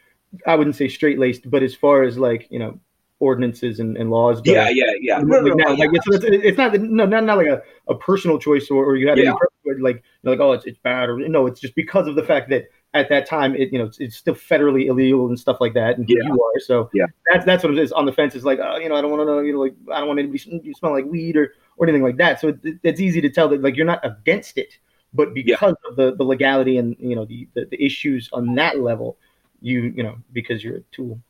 I 0.46 0.54
wouldn't 0.56 0.76
say 0.76 0.88
straight 0.88 1.18
laced, 1.18 1.50
but 1.50 1.62
as 1.62 1.74
far 1.74 2.02
as 2.02 2.18
like 2.18 2.46
you 2.50 2.58
know 2.58 2.78
ordinances 3.20 3.80
and, 3.80 3.96
and 3.96 4.10
laws 4.10 4.40
go, 4.40 4.52
Yeah, 4.52 4.68
yeah, 4.70 4.84
yeah. 5.00 5.18
like, 5.18 5.26
No, 5.26 5.40
no, 5.40 5.48
no, 5.48 5.54
now, 5.54 5.70
yeah. 5.70 5.84
like 5.84 5.90
it's, 5.92 6.24
it's, 6.24 6.58
not 6.58 6.78
no 6.78 7.06
not, 7.06 7.24
not 7.24 7.38
like 7.38 7.46
a, 7.46 7.62
a 7.88 7.94
personal 7.94 8.38
choice 8.38 8.70
or, 8.70 8.84
or 8.84 8.96
you 8.96 9.08
had 9.08 9.18
any 9.18 9.26
Yeah. 9.26 9.34
purpose, 9.34 9.53
like 9.80 10.02
you're 10.22 10.32
like 10.32 10.40
oh 10.40 10.52
it's, 10.52 10.64
it's 10.66 10.78
bad 10.78 11.08
or 11.08 11.18
no 11.28 11.46
it's 11.46 11.60
just 11.60 11.74
because 11.74 12.06
of 12.06 12.14
the 12.14 12.22
fact 12.22 12.48
that 12.50 12.64
at 12.94 13.08
that 13.08 13.26
time 13.26 13.54
it 13.56 13.72
you 13.72 13.78
know 13.78 13.86
it's, 13.86 13.98
it's 14.00 14.16
still 14.16 14.34
federally 14.34 14.86
illegal 14.86 15.26
and 15.28 15.38
stuff 15.38 15.58
like 15.60 15.74
that 15.74 15.98
and 15.98 16.08
Yeah. 16.08 16.16
you 16.24 16.32
are 16.42 16.60
so 16.60 16.90
Yeah. 16.92 17.06
that's 17.30 17.44
that's 17.44 17.64
what 17.64 17.72
it 17.72 17.78
is 17.78 17.92
on 17.92 18.06
the 18.06 18.12
fence 18.12 18.34
is 18.34 18.44
like 18.44 18.58
oh 18.60 18.76
you 18.76 18.88
know 18.88 18.96
I 18.96 19.00
don't 19.00 19.10
want 19.10 19.20
to 19.22 19.26
know 19.26 19.40
you 19.40 19.52
know 19.52 19.60
like 19.60 19.74
I 19.92 19.98
don't 19.98 20.08
want 20.08 20.18
anybody 20.20 20.38
to 20.38 20.60
you 20.64 20.74
smell 20.74 20.92
like 20.92 21.04
weed 21.06 21.36
or 21.36 21.54
or 21.76 21.86
anything 21.86 22.02
like 22.02 22.16
that 22.18 22.40
so 22.40 22.48
it, 22.48 22.58
it's 22.82 23.00
easy 23.00 23.20
to 23.20 23.30
tell 23.30 23.48
that 23.48 23.62
like 23.62 23.76
you're 23.76 23.86
not 23.86 24.04
against 24.04 24.58
it 24.58 24.78
but 25.12 25.32
because 25.32 25.74
of 25.88 25.96
the, 25.96 26.14
the 26.16 26.24
legality 26.24 26.78
and 26.78 26.96
you 26.98 27.14
know 27.16 27.24
the, 27.24 27.48
the 27.54 27.66
the 27.66 27.84
issues 27.84 28.28
on 28.32 28.54
that 28.54 28.78
level 28.78 29.16
you 29.60 29.92
you 29.96 30.02
know 30.02 30.16
because 30.32 30.62
you're 30.62 30.76
a 30.76 30.82
tool 30.92 31.20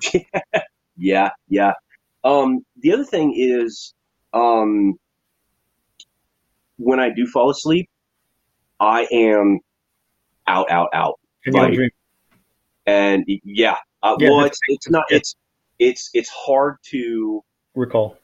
Yeah, 0.96 1.30
yeah. 1.48 1.72
Um, 2.24 2.64
the 2.80 2.92
other 2.92 3.04
thing 3.04 3.34
is, 3.36 3.94
um, 4.32 4.94
when 6.80 6.98
I 6.98 7.10
do 7.10 7.26
fall 7.26 7.50
asleep, 7.50 7.88
I 8.80 9.06
am 9.12 9.60
out, 10.46 10.70
out, 10.70 10.88
out. 10.92 11.20
and 11.44 11.54
you 11.54 11.60
don't 11.60 11.68
Right. 11.70 11.76
drink 11.76 11.92
And 12.86 13.24
yeah, 13.44 13.76
uh, 14.02 14.16
Yeah, 14.18 14.30
well, 14.30 14.44
it's 14.46 14.58
it's 14.68 14.90
not 14.90 15.04
it's 15.10 15.34
it's 15.78 16.10
it's 16.14 16.30
hard 16.30 16.76
to 16.90 17.42
recall 17.74 18.16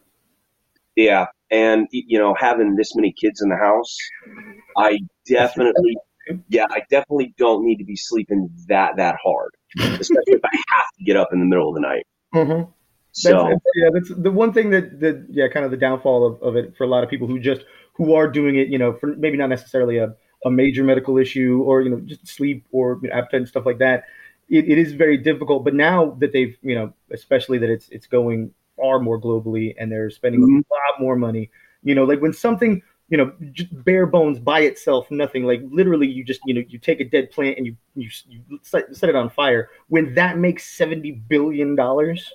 yeah, 0.96 1.26
and 1.50 1.86
you 1.90 2.18
know 2.18 2.34
having 2.34 2.74
this 2.74 2.96
many 2.96 3.12
kids 3.12 3.42
in 3.42 3.50
the 3.50 3.56
house, 3.56 3.96
I 4.76 4.98
definitely 5.28 5.96
yeah, 6.48 6.66
I 6.70 6.82
definitely 6.90 7.34
don't 7.36 7.64
need 7.64 7.76
to 7.76 7.84
be 7.84 7.96
sleeping 7.96 8.48
that 8.68 8.96
that 8.96 9.16
hard, 9.22 9.50
especially 9.78 10.22
if 10.28 10.44
I 10.44 10.56
have 10.74 10.86
to 10.98 11.04
get 11.04 11.16
up 11.16 11.28
in 11.32 11.38
the 11.38 11.44
middle 11.44 11.68
of 11.68 11.74
the 11.74 11.80
night. 11.82 12.06
mm-hmm. 12.34 12.70
So 13.18 13.48
That's, 13.48 13.64
yeah, 13.74 13.88
that's 13.92 14.10
the 14.14 14.30
one 14.30 14.52
thing 14.52 14.70
that, 14.70 15.00
that 15.00 15.26
yeah, 15.30 15.48
kind 15.48 15.64
of 15.64 15.70
the 15.70 15.76
downfall 15.76 16.26
of, 16.26 16.42
of 16.42 16.56
it 16.56 16.76
for 16.76 16.84
a 16.84 16.86
lot 16.86 17.02
of 17.02 17.08
people 17.10 17.26
who 17.26 17.38
just 17.40 17.62
who 17.94 18.14
are 18.14 18.28
doing 18.28 18.56
it, 18.56 18.68
you 18.68 18.78
know, 18.78 18.92
for 18.92 19.16
maybe 19.16 19.38
not 19.38 19.48
necessarily 19.48 19.96
a, 19.98 20.14
a 20.44 20.50
major 20.50 20.84
medical 20.84 21.16
issue 21.16 21.62
or 21.64 21.80
you 21.80 21.88
know 21.90 22.00
just 22.00 22.26
sleep 22.28 22.66
or 22.72 22.98
you 23.02 23.08
know, 23.08 23.14
appetite 23.14 23.40
and 23.40 23.48
stuff 23.48 23.64
like 23.64 23.78
that. 23.78 24.04
It, 24.50 24.68
it 24.68 24.78
is 24.78 24.92
very 24.92 25.16
difficult. 25.16 25.64
But 25.64 25.74
now 25.74 26.10
that 26.20 26.32
they've 26.32 26.56
you 26.62 26.74
know, 26.74 26.92
especially 27.10 27.58
that 27.58 27.70
it's 27.70 27.88
it's 27.88 28.06
going 28.06 28.52
far 28.76 29.00
more 29.00 29.18
globally 29.20 29.74
and 29.78 29.90
they're 29.90 30.10
spending 30.10 30.42
Mhm. 30.42 30.62
a 30.70 30.74
lot 30.74 31.00
more 31.00 31.16
money. 31.16 31.50
You 31.82 31.94
know, 31.94 32.04
like 32.04 32.20
when 32.20 32.34
something 32.34 32.82
you 33.08 33.16
know 33.16 33.32
just 33.52 33.68
bare 33.84 34.04
bones 34.04 34.38
by 34.38 34.60
itself, 34.60 35.10
nothing 35.10 35.44
like 35.44 35.62
literally 35.70 36.06
you 36.06 36.22
just 36.22 36.40
you 36.44 36.52
know 36.52 36.62
you 36.68 36.78
take 36.78 37.00
a 37.00 37.04
dead 37.04 37.30
plant 37.30 37.56
and 37.56 37.66
you 37.66 37.76
you, 37.94 38.10
you 38.28 38.60
set, 38.62 38.94
set 38.94 39.08
it 39.08 39.14
on 39.16 39.30
fire. 39.30 39.70
When 39.88 40.12
that 40.14 40.36
makes 40.36 40.64
seventy 40.76 41.12
billion 41.12 41.74
dollars 41.76 42.30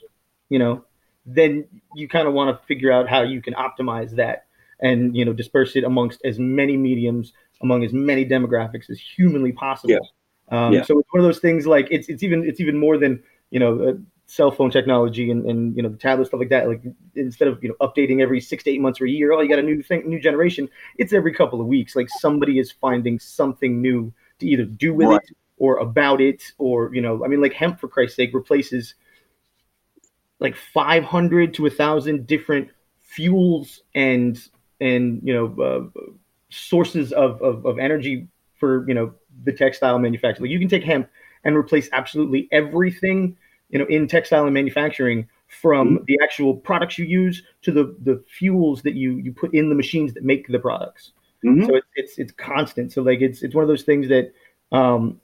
you 0.52 0.60
know, 0.60 0.84
then 1.26 1.66
you 1.96 2.08
kind 2.08 2.28
of 2.28 2.34
want 2.34 2.48
to 2.56 2.68
figure 2.68 2.92
out 2.92 3.10
how 3.10 3.22
you 3.24 3.42
can 3.42 3.54
optimize 3.56 4.12
that 4.18 4.46
and 4.82 5.16
you 5.16 5.24
know 5.26 5.34
disperse 5.34 5.76
it 5.76 5.84
amongst 5.84 6.20
as 6.26 6.38
many 6.40 6.76
mediums, 6.78 7.34
among 7.62 7.84
as 7.84 7.94
many 7.94 8.26
demographics 8.26 8.90
as 8.90 9.00
humanly 9.00 9.52
possible. 9.54 10.10
Um, 10.50 10.74
Yeah. 10.74 10.84
So 10.84 11.00
it's 11.00 11.10
one 11.14 11.22
of 11.22 11.26
those 11.26 11.40
things 11.40 11.66
like 11.66 11.88
it's 11.90 12.10
it's 12.10 12.24
even 12.24 12.44
it's 12.50 12.60
even 12.60 12.78
more 12.78 12.98
than 12.98 13.24
you 13.50 13.60
know 13.60 13.74
uh, 13.90 13.94
cell 14.28 14.52
phone 14.52 14.72
technology 14.72 15.30
and, 15.32 15.46
and 15.46 15.76
you 15.76 15.84
know 15.84 15.90
the 15.90 15.98
tablet 15.98 16.26
stuff 16.28 16.40
like 16.40 16.50
that. 16.50 16.68
Like 16.68 16.84
instead 17.16 17.48
of 17.48 17.64
you 17.64 17.70
know 17.70 17.76
updating 17.88 18.22
every 18.22 18.42
six 18.42 18.64
to 18.66 18.72
eight 18.72 18.82
months 18.82 19.00
or 19.02 19.06
a 19.06 19.10
year, 19.10 19.32
oh 19.34 19.42
you 19.42 19.50
got 19.50 19.60
a 19.60 19.64
new 19.64 19.82
thing, 19.82 20.10
new 20.10 20.20
generation. 20.20 20.70
It's 20.98 21.14
every 21.14 21.34
couple 21.34 21.62
of 21.62 21.68
weeks. 21.68 21.96
Like 21.96 22.10
somebody 22.10 22.60
is 22.60 22.72
finding 22.72 23.20
something 23.20 23.82
new 23.82 24.12
to 24.40 24.46
either 24.48 24.66
do 24.66 24.94
with 24.94 25.10
Right. 25.10 25.22
it 25.24 25.38
or 25.58 25.78
about 25.78 26.20
it 26.22 26.52
or 26.58 26.94
you 26.96 27.02
know 27.02 27.24
I 27.24 27.28
mean 27.28 27.42
like 27.42 27.54
hemp 27.54 27.80
for 27.80 27.88
Christ's 27.88 28.16
sake 28.16 28.34
replaces 28.34 28.96
like 30.42 30.56
500 30.56 31.54
to 31.54 31.68
a 31.68 31.70
thousand 31.70 32.28
different 32.28 32.70
fuels 33.00 33.82
and 33.96 34.38
and 34.82 35.22
you 35.24 35.34
know 35.34 35.64
uh, 35.64 36.02
sources 36.50 37.14
of, 37.14 37.42
of 37.42 37.66
of 37.66 37.80
energy 37.80 38.28
for 38.60 38.86
you 38.88 38.94
know 38.94 39.14
the 39.46 39.54
textile 39.54 39.98
manufacturer. 40.00 40.46
Like 40.46 40.52
you 40.52 40.60
can 40.60 40.68
take 40.68 40.84
hemp 40.84 41.10
and 41.46 41.56
replace 41.56 41.88
absolutely 41.94 42.50
everything 42.52 43.38
you 43.70 43.80
know 43.80 43.86
in 43.86 44.08
textile 44.08 44.44
and 44.44 44.54
manufacturing 44.54 45.30
from 45.48 46.00
the 46.08 46.18
actual 46.24 46.56
products 46.56 46.98
you 46.98 47.06
use 47.06 47.44
to 47.62 47.72
the 47.72 47.96
the 48.04 48.24
fuels 48.28 48.82
that 48.82 48.96
you 48.96 49.18
you 49.18 49.32
put 49.32 49.54
in 49.54 49.70
the 49.70 49.76
machines 49.76 50.14
that 50.14 50.24
make 50.24 50.48
the 50.48 50.60
products. 50.60 51.12
Mhm. 51.46 51.68
So 51.68 51.76
it's 51.76 51.88
it's 51.96 52.18
it's 52.18 52.32
constant. 52.32 52.92
So 52.92 53.02
like 53.02 53.22
it's 53.22 53.44
it's 53.44 53.54
one 53.54 53.64
of 53.64 53.68
those 53.68 53.84
things 53.84 54.08
that 54.10 54.34
um 54.72 55.20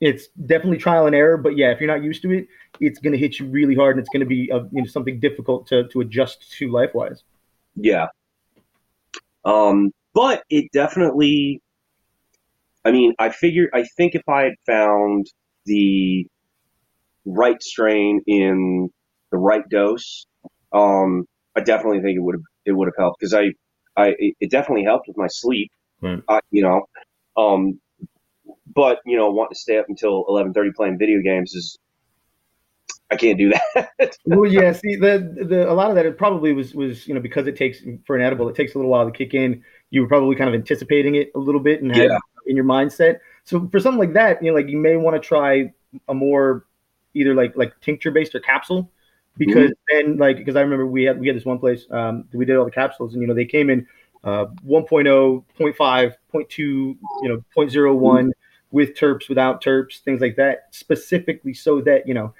it's 0.00 0.28
definitely 0.46 0.78
trial 0.78 1.06
and 1.06 1.14
error, 1.14 1.36
but 1.36 1.56
yeah, 1.56 1.72
if 1.72 1.80
you're 1.80 1.94
not 1.94 2.02
used 2.02 2.22
to 2.22 2.32
it, 2.32 2.48
it's 2.80 2.98
going 2.98 3.12
to 3.12 3.18
hit 3.18 3.38
you 3.38 3.46
really 3.46 3.74
hard, 3.74 3.96
and 3.96 4.00
it's 4.00 4.08
going 4.10 4.20
to 4.20 4.26
be 4.26 4.48
a, 4.50 4.58
you 4.72 4.82
know 4.82 4.86
something 4.86 5.20
difficult 5.20 5.66
to 5.68 5.86
to 5.88 6.00
adjust 6.00 6.50
to 6.58 6.70
life 6.70 6.90
wise. 6.94 7.22
Yeah. 7.76 8.06
Um, 9.44 9.92
but 10.14 10.42
it 10.50 10.70
definitely, 10.72 11.62
I 12.84 12.92
mean, 12.92 13.14
I 13.18 13.30
figure, 13.30 13.68
I 13.72 13.84
think 13.96 14.14
if 14.14 14.28
I 14.28 14.42
had 14.42 14.54
found 14.66 15.26
the 15.66 16.26
right 17.24 17.62
strain 17.62 18.20
in 18.26 18.90
the 19.30 19.38
right 19.38 19.66
dose, 19.70 20.26
um, 20.72 21.26
I 21.56 21.60
definitely 21.60 22.00
think 22.00 22.16
it 22.16 22.20
would 22.22 22.34
have, 22.34 22.44
it 22.66 22.72
would 22.72 22.88
have 22.88 22.94
helped 22.98 23.20
because 23.20 23.34
I, 23.34 23.52
I, 23.96 24.14
it 24.18 24.34
it 24.40 24.50
definitely 24.50 24.84
helped 24.84 25.08
with 25.08 25.16
my 25.16 25.26
sleep, 25.28 25.70
Right. 26.00 26.22
I, 26.28 26.40
you 26.50 26.62
know, 26.62 26.86
um, 27.36 27.80
but 28.74 28.98
you 29.04 29.16
know, 29.16 29.30
wanting 29.30 29.54
to 29.54 29.58
stay 29.58 29.78
up 29.78 29.86
until 29.88 30.24
11:30 30.26 30.74
playing 30.74 30.98
video 30.98 31.20
games 31.20 31.54
is, 31.54 31.78
I 33.10 33.16
can't 33.16 33.38
do 33.38 33.52
that. 33.74 34.16
well, 34.24 34.46
yeah. 34.46 34.72
See, 34.72 34.96
the 34.96 35.46
the 35.48 35.70
a 35.70 35.74
lot 35.74 35.90
of 35.90 35.96
that 35.96 36.06
it 36.06 36.16
probably 36.16 36.52
was 36.52 36.74
was 36.74 37.06
you 37.08 37.14
know 37.14 37.20
because 37.20 37.46
it 37.46 37.56
takes 37.56 37.80
for 38.06 38.16
an 38.16 38.22
edible, 38.22 38.48
it 38.48 38.54
takes 38.54 38.74
a 38.74 38.78
little 38.78 38.90
while 38.90 39.04
to 39.04 39.10
kick 39.10 39.34
in. 39.34 39.62
You 39.90 40.02
were 40.02 40.08
probably 40.08 40.36
kind 40.36 40.48
of 40.48 40.54
anticipating 40.54 41.16
it 41.16 41.32
a 41.34 41.38
little 41.38 41.60
bit 41.60 41.82
and 41.82 41.90
had 41.90 42.10
Yeah. 42.10 42.18
in 42.46 42.56
your 42.56 42.64
mindset. 42.64 43.18
So 43.44 43.68
for 43.72 43.80
something 43.80 43.98
like 43.98 44.12
that, 44.12 44.42
you 44.42 44.50
know, 44.50 44.56
like 44.56 44.68
you 44.68 44.78
may 44.78 44.96
want 44.96 45.20
to 45.20 45.26
try 45.26 45.72
a 46.08 46.14
more 46.14 46.66
either 47.14 47.34
like 47.34 47.56
like 47.56 47.78
tincture 47.80 48.12
based 48.12 48.34
or 48.34 48.40
capsule 48.40 48.90
because 49.36 49.72
then 49.90 50.16
like 50.16 50.36
because 50.36 50.54
I 50.54 50.60
remember 50.60 50.86
we 50.86 51.04
had 51.04 51.18
we 51.18 51.26
had 51.26 51.36
this 51.36 51.44
one 51.44 51.58
place 51.58 51.86
um, 51.90 52.24
we 52.32 52.44
did 52.44 52.56
all 52.56 52.64
the 52.64 52.70
capsules 52.70 53.14
and 53.14 53.22
you 53.22 53.28
know 53.28 53.34
they 53.34 53.44
came 53.44 53.70
in 53.70 53.86
uh, 54.22 54.46
1.0, 54.66 55.44
0.5, 55.58 56.14
0.2, 56.32 56.58
you 56.58 56.96
know 57.22 57.42
0.01 57.56 58.30
with 58.70 58.94
terps, 58.94 59.28
without 59.28 59.62
terps, 59.62 59.98
things 60.00 60.20
like 60.20 60.36
that, 60.36 60.68
specifically 60.70 61.54
so 61.54 61.80
that 61.80 62.06
you 62.06 62.14
know 62.14 62.32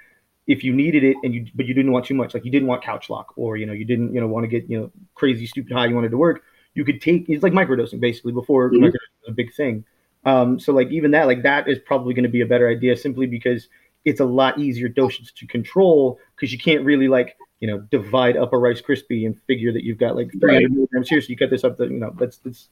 if 0.51 0.63
you 0.63 0.73
needed 0.73 1.03
it 1.03 1.15
and 1.23 1.33
you 1.33 1.45
but 1.55 1.65
you 1.65 1.73
didn't 1.73 1.91
want 1.91 2.05
too 2.05 2.13
much, 2.15 2.33
like 2.33 2.45
you 2.45 2.51
didn't 2.51 2.67
want 2.67 2.83
couch 2.83 3.09
lock 3.09 3.33
or 3.37 3.57
you 3.57 3.65
know 3.65 3.73
you 3.73 3.85
didn't 3.85 4.13
you 4.13 4.21
know 4.21 4.27
want 4.27 4.43
to 4.43 4.47
get 4.47 4.69
you 4.69 4.79
know 4.79 4.91
crazy 5.15 5.45
stupid 5.45 5.71
high, 5.71 5.85
you 5.87 5.95
wanted 5.95 6.11
to 6.11 6.17
work, 6.17 6.43
you 6.73 6.83
could 6.85 7.01
take 7.01 7.29
it's 7.29 7.43
like 7.43 7.53
microdosing 7.53 7.99
basically 7.99 8.33
before 8.33 8.71
Mhm. 8.71 8.77
microdosing 8.79 9.19
was 9.21 9.29
a 9.29 9.31
big 9.33 9.53
thing. 9.53 9.83
Um, 10.25 10.59
so 10.59 10.73
like 10.73 10.89
even 10.91 11.11
that 11.11 11.25
like 11.27 11.43
that 11.43 11.67
is 11.67 11.79
probably 11.79 12.13
going 12.13 12.23
to 12.23 12.29
be 12.29 12.41
a 12.41 12.45
better 12.45 12.67
idea 12.69 12.95
simply 12.95 13.25
because 13.27 13.67
it's 14.05 14.19
a 14.19 14.25
lot 14.25 14.59
easier 14.59 14.87
dosage 14.87 15.33
to 15.35 15.47
control 15.47 16.19
because 16.35 16.51
you 16.51 16.59
can't 16.59 16.83
really 16.85 17.07
like 17.07 17.37
you 17.59 17.67
know 17.67 17.79
divide 17.91 18.37
up 18.37 18.53
a 18.53 18.57
Rice 18.57 18.81
Krispie 18.81 19.25
and 19.25 19.39
figure 19.47 19.71
that 19.73 19.83
you've 19.83 19.97
got 19.97 20.15
like 20.15 20.29
300 20.39 20.71
Right. 20.71 20.71
milligrams 20.71 21.09
here, 21.09 21.21
so 21.21 21.27
you 21.29 21.37
cut 21.37 21.49
this 21.49 21.63
up 21.63 21.77
to 21.77 21.85
you 21.85 21.99
know 21.99 22.13
that's 22.19 22.37
that's 22.37 22.69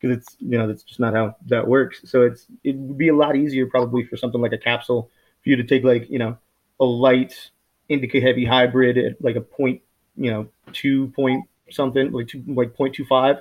because 0.00 0.16
it's 0.16 0.36
you 0.40 0.58
know 0.58 0.66
that's 0.66 0.82
just 0.82 1.00
not 1.00 1.14
how 1.14 1.36
that 1.46 1.66
works. 1.66 2.00
So 2.04 2.22
it's 2.22 2.46
it 2.64 2.76
would 2.76 2.98
be 2.98 3.08
a 3.08 3.14
lot 3.16 3.36
easier 3.36 3.66
probably 3.66 4.04
for 4.04 4.16
something 4.16 4.40
like 4.40 4.52
a 4.52 4.58
capsule 4.58 5.10
for 5.42 5.48
you 5.50 5.56
to 5.56 5.64
take 5.64 5.84
like 5.84 6.08
you 6.10 6.18
know 6.18 6.36
a 6.80 6.84
light 6.84 7.50
indica 7.88 8.20
heavy 8.20 8.44
hybrid 8.44 8.96
at 8.98 9.22
like 9.22 9.36
a 9.36 9.40
point 9.40 9.82
you 10.16 10.30
know 10.30 10.48
two 10.72 11.08
point 11.08 11.44
something 11.70 12.10
like 12.12 12.28
two 12.28 12.42
like 12.48 12.74
point 12.74 12.94
two 12.94 13.04
five 13.04 13.36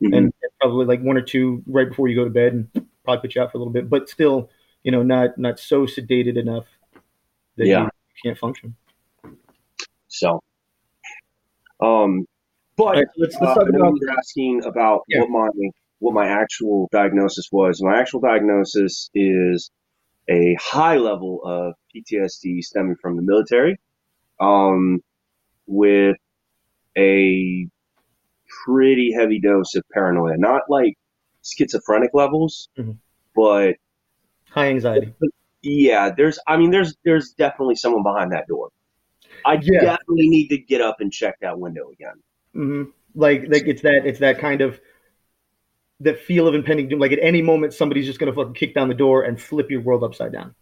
Mhm. 0.00 0.16
and 0.16 0.32
probably 0.60 0.86
like 0.86 1.00
one 1.02 1.16
or 1.16 1.22
two 1.22 1.62
right 1.66 1.88
before 1.88 2.06
you 2.06 2.14
go 2.14 2.22
to 2.24 2.30
bed 2.30 2.52
and 2.52 2.86
probably 3.02 3.20
put 3.22 3.34
you 3.34 3.42
out 3.42 3.50
for 3.50 3.58
a 3.58 3.60
little 3.60 3.72
bit, 3.72 3.90
but 3.90 4.08
still 4.08 4.48
you 4.84 4.92
know 4.92 5.02
not 5.02 5.36
not 5.38 5.58
so 5.58 5.86
sedated 5.86 6.36
enough 6.38 6.66
that 7.56 7.66
Yeah. 7.66 7.82
you 7.84 7.90
can't 8.22 8.38
function. 8.38 8.76
So, 10.06 10.40
um, 11.80 12.26
but 12.76 12.84
All 12.84 12.92
right, 12.92 13.06
so 13.06 13.12
let's, 13.22 13.34
let's 13.40 13.50
uh, 13.50 13.54
talk 13.54 13.68
about 13.68 13.94
asking 14.18 14.64
about 14.64 15.02
Yeah. 15.08 15.20
what 15.22 15.30
my 15.30 15.48
what 15.98 16.14
my 16.14 16.28
actual 16.28 16.88
diagnosis 16.92 17.48
was. 17.50 17.82
My 17.82 17.98
actual 17.98 18.20
diagnosis 18.20 19.10
is 19.14 19.70
a 20.30 20.56
high 20.60 20.96
level 20.96 21.40
of 21.44 21.74
PTSD 22.02 22.62
stemming 22.62 22.96
from 23.00 23.16
the 23.16 23.22
military, 23.22 23.78
um, 24.40 25.00
with 25.66 26.16
a 26.96 27.68
pretty 28.64 29.12
heavy 29.12 29.40
dose 29.40 29.74
of 29.74 29.84
paranoia. 29.92 30.36
Not 30.36 30.62
like 30.68 30.94
schizophrenic 31.44 32.10
levels, 32.14 32.68
Mhm. 32.78 32.96
but 33.34 33.76
high 34.50 34.68
anxiety. 34.68 35.14
yeah, 35.62 36.10
there's. 36.16 36.38
I 36.46 36.56
mean, 36.56 36.70
there's 36.70 36.96
there's 37.04 37.32
definitely 37.32 37.74
someone 37.76 38.02
behind 38.02 38.32
that 38.32 38.46
door. 38.46 38.70
I 39.44 39.54
Yeah. 39.62 39.80
definitely 39.80 40.28
need 40.28 40.48
to 40.48 40.58
get 40.58 40.80
up 40.80 40.96
and 41.00 41.12
check 41.12 41.36
that 41.40 41.58
window 41.58 41.90
again. 41.90 42.22
hmm 42.54 42.84
Like 43.14 43.42
like 43.48 43.64
it's 43.66 43.82
that 43.82 44.06
it's 44.06 44.20
that 44.20 44.38
kind 44.38 44.60
of 44.60 44.80
that 46.00 46.18
feel 46.20 46.46
of 46.46 46.54
impending 46.54 46.88
doom. 46.88 47.00
Like 47.00 47.12
at 47.12 47.18
any 47.20 47.42
moment, 47.42 47.74
somebody's 47.74 48.06
just 48.06 48.18
gonna 48.18 48.32
fucking 48.32 48.54
kick 48.54 48.74
down 48.74 48.88
the 48.88 48.94
door 48.94 49.22
and 49.24 49.40
flip 49.40 49.70
your 49.70 49.80
world 49.80 50.04
upside 50.04 50.32
down. 50.32 50.54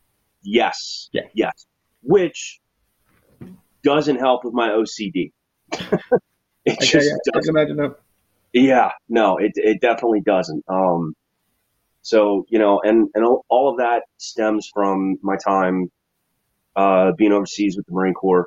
Yes. 0.46 1.08
Yeah. 1.12 1.22
Yes. 1.34 1.66
Which 2.02 2.60
doesn't 3.82 4.16
help 4.16 4.44
with 4.44 4.54
my 4.54 4.68
OCD. 4.70 5.32
it 5.72 6.00
Okay, 6.66 6.86
just 6.86 7.10
yeah, 7.10 7.32
doesn't. 7.32 7.50
imagine 7.56 7.76
that. 7.76 7.96
Yeah, 8.52 8.92
no, 9.08 9.36
it 9.38 9.52
it 9.56 9.80
definitely 9.80 10.20
doesn't. 10.20 10.64
Um, 10.68 11.14
so 12.02 12.46
you 12.48 12.58
know, 12.58 12.80
and 12.82 13.08
and 13.14 13.24
all- 13.24 13.44
all 13.48 13.70
of 13.70 13.78
that 13.78 14.04
stems 14.18 14.70
from 14.72 15.16
my 15.22 15.36
time 15.36 15.90
uh, 16.76 17.12
being 17.18 17.32
overseas 17.32 17.76
with 17.76 17.86
the 17.86 17.92
Marine 17.92 18.14
Corps. 18.14 18.46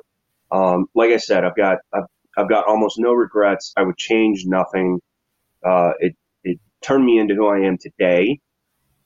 Um, 0.50 0.86
like 0.94 1.10
I 1.10 1.18
said, 1.18 1.44
I've 1.44 1.56
got 1.56 1.78
I've, 1.94 2.04
I've 2.36 2.48
got 2.48 2.66
almost 2.66 2.98
no 2.98 3.12
regrets. 3.12 3.72
I 3.76 3.82
would 3.82 3.96
change 3.98 4.44
nothing. 4.46 5.00
Uh, 5.64 5.92
it 6.00 6.16
it 6.44 6.58
turned 6.82 7.04
me 7.04 7.18
into 7.18 7.34
who 7.34 7.46
I 7.46 7.60
am 7.66 7.76
today. 7.78 8.40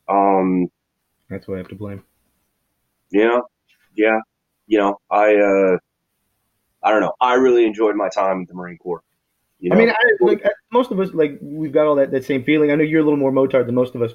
Um, 0.08 0.68
That's 1.28 1.48
what 1.48 1.56
I 1.56 1.58
have 1.58 1.68
to 1.68 1.74
blame. 1.74 2.04
Yeah, 3.10 3.40
yeah, 3.94 4.18
you 4.66 4.78
know, 4.78 4.98
I 5.10 5.34
uh, 5.36 5.78
I 6.82 6.90
don't 6.90 7.00
know. 7.00 7.14
I 7.20 7.34
really 7.34 7.64
enjoyed 7.64 7.96
my 7.96 8.08
time 8.08 8.40
with 8.40 8.48
the 8.48 8.54
Marine 8.54 8.78
Corps. 8.78 9.02
You 9.60 9.70
know? 9.70 9.76
I 9.76 9.78
mean, 9.78 9.90
I, 9.90 9.94
like 10.20 10.44
most 10.70 10.90
of 10.90 11.00
us, 11.00 11.14
like 11.14 11.38
we've 11.40 11.72
got 11.72 11.86
all 11.86 11.94
that, 11.96 12.10
that 12.10 12.24
same 12.24 12.44
feeling. 12.44 12.70
I 12.70 12.74
know 12.74 12.84
you're 12.84 13.00
a 13.00 13.04
little 13.04 13.18
more 13.18 13.32
motard 13.32 13.66
than 13.66 13.74
most 13.74 13.94
of 13.94 14.02
us, 14.02 14.12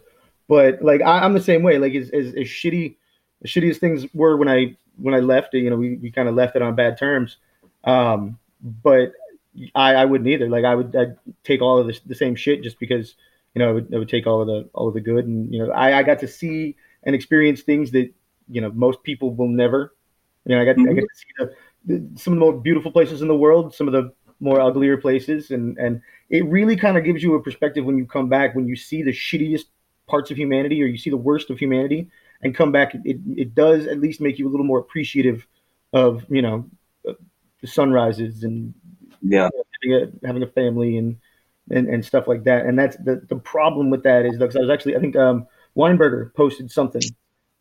but 0.47 0.81
like 0.81 1.01
I, 1.01 1.19
I'm 1.19 1.33
the 1.33 1.41
same 1.41 1.63
way. 1.63 1.79
Like 1.79 1.95
as, 1.95 2.09
as, 2.11 2.27
as 2.27 2.47
shitty, 2.47 2.95
as 3.43 3.49
shitty 3.49 3.69
as 3.69 3.79
things 3.79 4.05
were 4.13 4.37
when 4.37 4.47
I 4.47 4.75
when 4.97 5.15
I 5.15 5.19
left, 5.19 5.55
it, 5.55 5.59
you 5.59 5.69
know, 5.69 5.77
we, 5.77 5.95
we 5.95 6.11
kind 6.11 6.29
of 6.29 6.35
left 6.35 6.55
it 6.55 6.61
on 6.61 6.75
bad 6.75 6.97
terms. 6.97 7.37
Um, 7.83 8.37
but 8.61 9.13
I, 9.73 9.95
I 9.95 10.05
wouldn't 10.05 10.29
either. 10.29 10.49
Like 10.49 10.65
I 10.65 10.75
would 10.75 10.95
I'd 10.95 11.17
take 11.43 11.61
all 11.61 11.79
of 11.79 11.87
the, 11.87 11.99
the 12.05 12.15
same 12.15 12.35
shit 12.35 12.61
just 12.61 12.79
because 12.79 13.15
you 13.55 13.59
know 13.59 13.69
I 13.69 13.71
would, 13.71 13.95
I 13.95 13.97
would 13.97 14.09
take 14.09 14.27
all 14.27 14.41
of 14.41 14.47
the 14.47 14.69
all 14.73 14.87
of 14.87 14.93
the 14.93 15.01
good, 15.01 15.25
and 15.25 15.51
you 15.51 15.65
know 15.65 15.71
I, 15.71 15.99
I 15.99 16.03
got 16.03 16.19
to 16.19 16.27
see 16.27 16.75
and 17.03 17.15
experience 17.15 17.61
things 17.61 17.91
that 17.91 18.13
you 18.49 18.61
know 18.61 18.71
most 18.71 19.03
people 19.03 19.33
will 19.33 19.47
never. 19.47 19.93
You 20.45 20.55
know, 20.55 20.61
I 20.61 20.65
got 20.65 20.79
I 20.79 20.93
got 20.93 21.01
to 21.01 21.07
see 21.13 21.27
the, 21.37 21.55
the 21.85 22.19
some 22.19 22.33
of 22.33 22.39
the 22.39 22.45
more 22.45 22.53
beautiful 22.53 22.91
places 22.91 23.21
in 23.21 23.27
the 23.27 23.35
world, 23.35 23.73
some 23.73 23.87
of 23.87 23.93
the 23.93 24.13
more 24.39 24.59
uglier 24.59 24.97
places, 24.97 25.51
and 25.51 25.77
and 25.77 26.01
it 26.29 26.45
really 26.45 26.75
kind 26.75 26.97
of 26.97 27.03
gives 27.03 27.21
you 27.21 27.35
a 27.35 27.43
perspective 27.43 27.85
when 27.85 27.97
you 27.97 28.05
come 28.05 28.29
back 28.29 28.55
when 28.55 28.67
you 28.67 28.75
see 28.75 29.03
the 29.03 29.11
shittiest 29.11 29.65
parts 30.07 30.31
of 30.31 30.37
humanity 30.37 30.81
or 30.81 30.87
you 30.87 30.97
see 30.97 31.09
the 31.09 31.17
worst 31.17 31.49
of 31.49 31.59
humanity 31.59 32.09
and 32.41 32.55
come 32.55 32.71
back. 32.71 32.95
It 33.05 33.17
it 33.35 33.55
does 33.55 33.85
at 33.85 33.99
least 33.99 34.21
make 34.21 34.39
you 34.39 34.47
a 34.47 34.51
little 34.51 34.65
more 34.65 34.79
appreciative 34.79 35.45
of 35.93 36.25
you 36.29 36.41
know 36.41 36.65
uh, 37.07 37.13
the 37.61 37.67
sunrises 37.67 38.43
and 38.43 38.73
yeah, 39.21 39.49
having 39.83 39.95
a 39.95 40.27
having 40.27 40.43
a 40.43 40.47
family 40.47 40.97
and 40.97 41.17
and, 41.69 41.87
and 41.87 42.05
stuff 42.05 42.27
like 42.27 42.43
that. 42.45 42.65
And 42.65 42.77
that's 42.77 42.97
the 42.97 43.21
the 43.27 43.35
problem 43.35 43.89
with 43.89 44.03
that 44.03 44.25
is 44.25 44.37
because 44.37 44.55
I 44.55 44.61
was 44.61 44.69
actually 44.69 44.95
I 44.95 44.99
think 44.99 45.15
um, 45.15 45.47
Weinberger 45.75 46.33
posted 46.33 46.71
something 46.71 47.01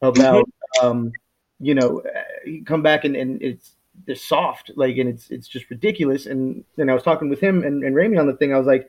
about 0.01 0.49
um, 0.83 1.13
you 1.61 1.75
know 1.75 2.01
uh, 2.01 2.23
you 2.47 2.65
come 2.65 2.83
back 2.83 3.05
and, 3.05 3.17
and 3.17 3.43
it's 3.43 3.73
they're 4.07 4.17
soft 4.17 4.71
like 4.77 4.97
and 4.97 5.09
it's 5.09 5.31
it's 5.31 5.49
just 5.49 5.71
ridiculous. 5.71 6.27
And 6.27 6.65
then 6.77 6.89
I 6.89 6.95
was 6.95 7.03
talking 7.03 7.29
with 7.29 7.41
him 7.41 7.65
and, 7.65 7.83
and 7.83 7.95
Ramy 7.95 8.19
on 8.19 8.27
the 8.27 8.37
thing. 8.37 8.55
I 8.55 8.59
was 8.59 8.67
like. 8.67 8.89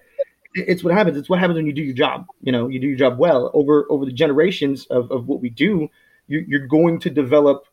It's 0.56 0.84
what 0.84 0.96
happens. 0.96 1.16
It's 1.16 1.30
what 1.30 1.38
happens 1.38 1.58
when 1.58 1.68
you 1.68 1.74
do 1.74 1.84
your 1.84 1.96
job. 1.96 2.26
You 2.42 2.52
know, 2.52 2.70
you 2.70 2.80
do 2.80 2.88
your 2.88 2.98
job 2.98 3.20
well 3.20 3.52
over 3.54 3.86
over 3.92 4.04
the 4.04 4.12
generations 4.12 4.88
of, 4.88 5.12
of 5.12 5.28
what 5.28 5.42
we 5.42 5.52
do. 5.52 5.88
You, 6.26 6.44
you're 6.48 6.66
going 6.66 7.00
to 7.02 7.12
develop. 7.12 7.66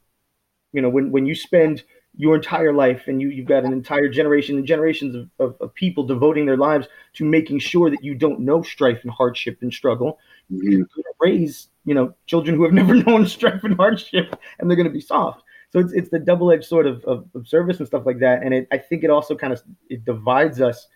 You 0.75 0.83
know, 0.83 0.91
when 0.91 1.11
when 1.11 1.25
you 1.25 1.35
spend 1.35 1.85
your 2.17 2.35
entire 2.35 2.73
life 2.73 3.05
and 3.07 3.21
you, 3.21 3.29
you've 3.29 3.47
got 3.47 3.65
an 3.65 3.73
entire 3.73 4.09
generation 4.09 4.57
and 4.57 4.67
generations 4.67 5.15
of, 5.15 5.31
of, 5.39 5.57
of, 5.61 5.75
people 5.75 6.05
devoting 6.05 6.47
their 6.47 6.57
lives 6.57 6.89
to 7.13 7.25
making 7.25 7.59
sure 7.59 7.91
that 7.91 8.03
you 8.03 8.15
don't 8.15 8.41
know 8.41 8.63
strife 8.63 9.01
and 9.03 9.11
hardship 9.13 9.59
and 9.61 9.73
struggle 9.73 10.19
mm-hmm. 10.51 10.71
you're 10.71 10.79
going 10.81 10.89
to 10.97 11.13
raise 11.21 11.69
you 11.87 11.95
know 11.95 12.14
children 12.26 12.55
who 12.55 12.64
have 12.64 12.73
never 12.83 12.95
known 12.95 13.26
strife 13.26 13.64
and 13.64 13.76
hardship 13.76 14.38
and 14.59 14.69
they're 14.69 14.76
going 14.76 14.88
to 14.88 14.93
be 14.93 15.00
soft. 15.00 15.43
So 15.71 15.81
it's, 15.81 15.93
it's 15.93 16.11
the 16.11 16.21
double-edged 16.21 16.64
sort 16.64 16.87
of, 16.87 17.02
of, 17.05 17.26
of 17.35 17.49
service 17.49 17.78
and 17.78 17.87
stuff 17.87 18.07
like 18.07 18.21
that. 18.21 18.43
And 18.43 18.55
it, 18.55 18.69
i 18.71 18.78
think 18.78 19.02
it 19.02 19.11
also 19.11 19.35
kind 19.35 19.52
of 19.52 19.63
it 19.89 20.04
divides 20.04 20.61
us 20.61 20.87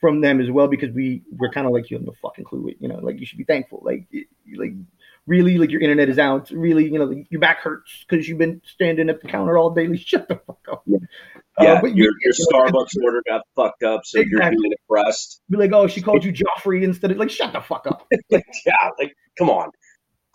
from 0.00 0.20
them 0.20 0.40
as 0.40 0.50
well 0.50 0.68
because 0.68 0.92
we 0.92 1.22
we're 1.32 1.50
kind 1.50 1.66
of 1.66 1.72
like 1.72 1.90
you 1.90 1.96
have 1.96 2.06
no 2.06 2.14
fucking 2.22 2.44
clue 2.44 2.72
you 2.78 2.86
know 2.86 3.00
like 3.02 3.18
you 3.18 3.26
should 3.26 3.38
be 3.38 3.44
thankful. 3.44 3.82
Like 3.84 4.06
like 4.56 4.72
really 5.26 5.58
like 5.58 5.70
your 5.70 5.80
internet 5.80 6.08
is 6.08 6.18
out. 6.18 6.50
Really 6.50 6.84
you 6.84 6.98
know 6.98 7.24
your 7.30 7.40
back 7.40 7.58
hurts 7.60 8.04
because 8.08 8.28
you've 8.28 8.38
been 8.38 8.60
standing 8.64 9.08
at 9.10 9.20
the 9.20 9.28
counter 9.28 9.58
all 9.58 9.70
day. 9.70 9.94
Shut 9.96 10.28
the 10.28 10.36
fuck 10.36 10.60
up. 10.70 10.82
Yeah, 10.86 10.98
yeah 11.60 11.80
uh, 11.82 11.86
your, 11.86 12.12
your 12.22 12.32
starbucks 12.32 12.96
order 13.02 13.22
got 13.26 13.42
fucked 13.56 13.82
up 13.82 14.02
so 14.04 14.20
exactly. 14.20 14.40
you're 14.40 14.50
being 14.50 14.70
depressed 14.70 15.42
be 15.50 15.56
like 15.56 15.72
oh 15.72 15.86
she 15.86 16.00
called 16.00 16.24
you 16.24 16.32
joffrey 16.32 16.82
instead 16.82 17.10
of 17.10 17.16
like 17.16 17.30
shut 17.30 17.52
the 17.52 17.60
fuck 17.60 17.86
up. 17.86 18.06
Yeah 18.30 18.40
like 18.98 19.14
come 19.38 19.50
on 19.50 19.70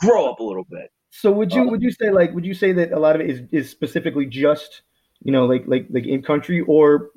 grow 0.07 0.29
up 0.29 0.39
a 0.39 0.43
little 0.43 0.65
bit 0.69 0.91
so 1.09 1.31
would 1.31 1.51
you 1.53 1.61
um, 1.61 1.69
would 1.69 1.81
you 1.81 1.91
say 1.91 2.11
like 2.11 2.33
would 2.33 2.45
you 2.45 2.53
say 2.53 2.71
that 2.71 2.91
a 2.91 2.99
lot 2.99 3.15
of 3.15 3.21
it 3.21 3.29
is, 3.29 3.41
is 3.51 3.69
specifically 3.69 4.25
just 4.25 4.81
you 5.23 5.31
know 5.31 5.45
like 5.45 5.63
like 5.67 5.87
like 5.89 6.05
in 6.05 6.21
country 6.21 6.61
or 6.61 7.11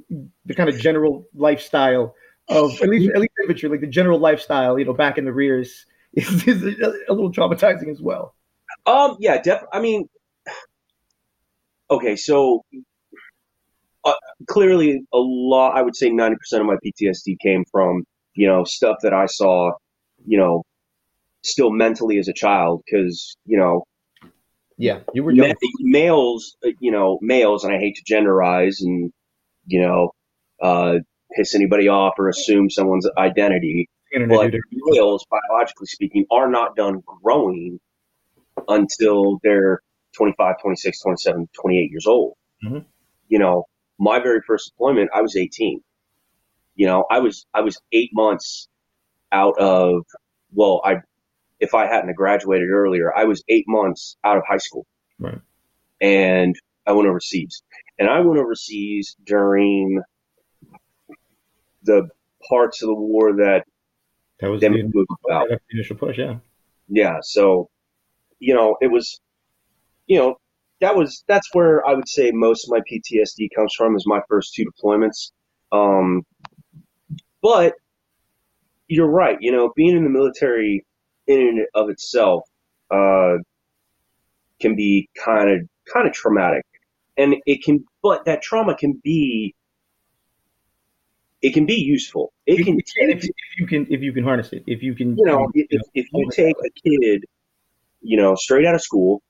the 0.44 0.54
kind 0.54 0.68
of 0.68 0.78
general 0.78 1.26
lifestyle 1.34 2.14
of 2.48 2.70
at 2.82 2.88
least 2.88 3.10
at 3.14 3.20
least 3.20 3.32
infantry 3.42 3.68
like 3.68 3.80
the 3.80 3.86
general 3.86 4.18
lifestyle 4.18 4.78
you 4.78 4.84
know 4.84 4.92
back 4.94 5.18
in 5.18 5.24
the 5.24 5.32
rears 5.32 5.86
is, 6.16 6.48
is 6.48 6.62
a 6.80 7.12
little 7.12 7.30
traumatizing 7.30 7.90
as 7.90 8.00
well. 8.00 8.34
Um, 8.86 9.16
yeah, 9.20 9.40
def- 9.40 9.66
I 9.70 9.80
mean, 9.80 10.08
okay, 11.90 12.16
so 12.16 12.64
uh, 14.04 14.14
clearly 14.48 15.04
a 15.12 15.18
lot, 15.18 15.76
I 15.76 15.82
would 15.82 15.94
say 15.94 16.10
90% 16.10 16.36
of 16.54 16.66
my 16.66 16.76
PTSD 16.84 17.38
came 17.40 17.64
from, 17.70 18.04
you 18.34 18.46
know, 18.46 18.64
stuff 18.64 18.96
that 19.02 19.12
I 19.12 19.26
saw, 19.26 19.72
you 20.26 20.38
know, 20.38 20.64
still 21.50 21.70
mentally 21.70 22.18
as 22.18 22.28
a 22.28 22.32
child. 22.32 22.82
Cause, 22.90 23.36
you 23.44 23.58
know, 23.58 23.84
yeah, 24.78 25.00
you 25.14 25.24
were 25.24 25.32
young. 25.32 25.54
males, 25.80 26.56
uh, 26.64 26.70
you 26.80 26.90
know, 26.90 27.18
males, 27.22 27.64
and 27.64 27.74
I 27.74 27.78
hate 27.78 27.96
to 27.96 28.14
genderize 28.14 28.76
and, 28.80 29.12
you 29.66 29.80
know, 29.80 30.10
uh, 30.60 30.98
piss 31.34 31.54
anybody 31.54 31.88
off 31.88 32.14
or 32.18 32.28
assume 32.28 32.68
someone's 32.70 33.08
identity 33.16 33.88
but 34.28 34.54
males, 34.72 35.26
biologically 35.30 35.86
speaking, 35.86 36.26
are 36.30 36.48
not 36.48 36.76
done 36.76 37.02
growing 37.04 37.78
until 38.68 39.38
they're 39.42 39.80
25, 40.16 40.60
26, 40.60 41.00
27, 41.00 41.48
28 41.60 41.90
years 41.90 42.06
old. 42.06 42.34
Mm-hmm. 42.64 42.78
You 43.28 43.38
know, 43.38 43.64
my 43.98 44.18
very 44.20 44.40
first 44.46 44.72
deployment, 44.72 45.10
I 45.14 45.20
was 45.20 45.36
18. 45.36 45.80
You 46.76 46.86
know, 46.86 47.04
I 47.10 47.20
was 47.20 47.46
I 47.54 47.62
was 47.62 47.78
eight 47.92 48.10
months 48.12 48.68
out 49.32 49.58
of 49.58 50.04
well, 50.54 50.80
I 50.84 50.96
if 51.60 51.74
I 51.74 51.86
hadn't 51.86 52.14
graduated 52.14 52.70
earlier, 52.70 53.16
I 53.16 53.24
was 53.24 53.42
eight 53.48 53.64
months 53.66 54.16
out 54.24 54.36
of 54.36 54.42
high 54.48 54.58
school, 54.58 54.86
right? 55.18 55.40
And 56.00 56.54
I 56.86 56.92
went 56.92 57.08
overseas, 57.08 57.62
and 57.98 58.08
I 58.08 58.20
went 58.20 58.38
overseas 58.38 59.16
during 59.24 60.02
the 61.82 62.08
parts 62.48 62.82
of 62.82 62.88
the 62.88 62.94
war 62.94 63.34
that 63.36 63.64
that 64.40 64.48
was 64.48 64.60
the, 64.60 64.66
about. 65.26 65.48
the 65.48 65.58
initial 65.70 65.96
push, 65.96 66.18
yeah. 66.18 66.36
Yeah, 66.88 67.18
so 67.22 67.70
you 68.38 68.54
know, 68.54 68.76
it 68.80 68.88
was 68.88 69.20
you 70.06 70.18
know, 70.18 70.36
that 70.80 70.94
was 70.94 71.24
that's 71.26 71.48
where 71.52 71.86
I 71.86 71.94
would 71.94 72.08
say 72.08 72.30
most 72.32 72.64
of 72.64 72.70
my 72.70 72.80
PTSD 72.80 73.48
comes 73.54 73.74
from 73.76 73.96
is 73.96 74.04
my 74.06 74.20
first 74.28 74.54
two 74.54 74.64
deployments. 74.64 75.32
Um 75.72 76.24
but 77.42 77.74
you're 78.88 79.10
right, 79.10 79.38
you 79.40 79.52
know, 79.52 79.72
being 79.74 79.96
in 79.96 80.04
the 80.04 80.10
military 80.10 80.84
in 81.26 81.40
and 81.40 81.66
of 81.74 81.90
itself 81.90 82.42
uh 82.90 83.36
can 84.60 84.74
be 84.74 85.08
kind 85.22 85.50
of 85.50 85.68
kind 85.92 86.06
of 86.06 86.12
traumatic. 86.12 86.64
And 87.16 87.36
it 87.46 87.62
can 87.64 87.84
but 88.02 88.24
that 88.26 88.42
trauma 88.42 88.76
can 88.76 89.00
be 89.02 89.54
it 91.42 91.52
can 91.54 91.66
be 91.66 91.74
useful. 91.74 92.32
It 92.46 92.64
can 92.64 92.78
if, 92.78 93.24
if, 93.24 93.30
you 93.58 93.66
can 93.66 93.86
if 93.90 94.00
you 94.00 94.12
can 94.12 94.24
harness 94.24 94.52
it. 94.52 94.64
If 94.66 94.82
you 94.82 94.94
can, 94.94 95.16
you 95.16 95.24
know, 95.24 95.48
if, 95.54 95.66
you, 95.70 95.78
know, 95.78 95.84
if 95.94 96.06
you 96.12 96.30
take 96.32 96.56
a 96.64 96.70
kid, 96.70 97.24
you 98.00 98.16
know, 98.16 98.34
straight 98.34 98.66
out 98.66 98.74
of 98.74 98.82
school, 98.82 99.22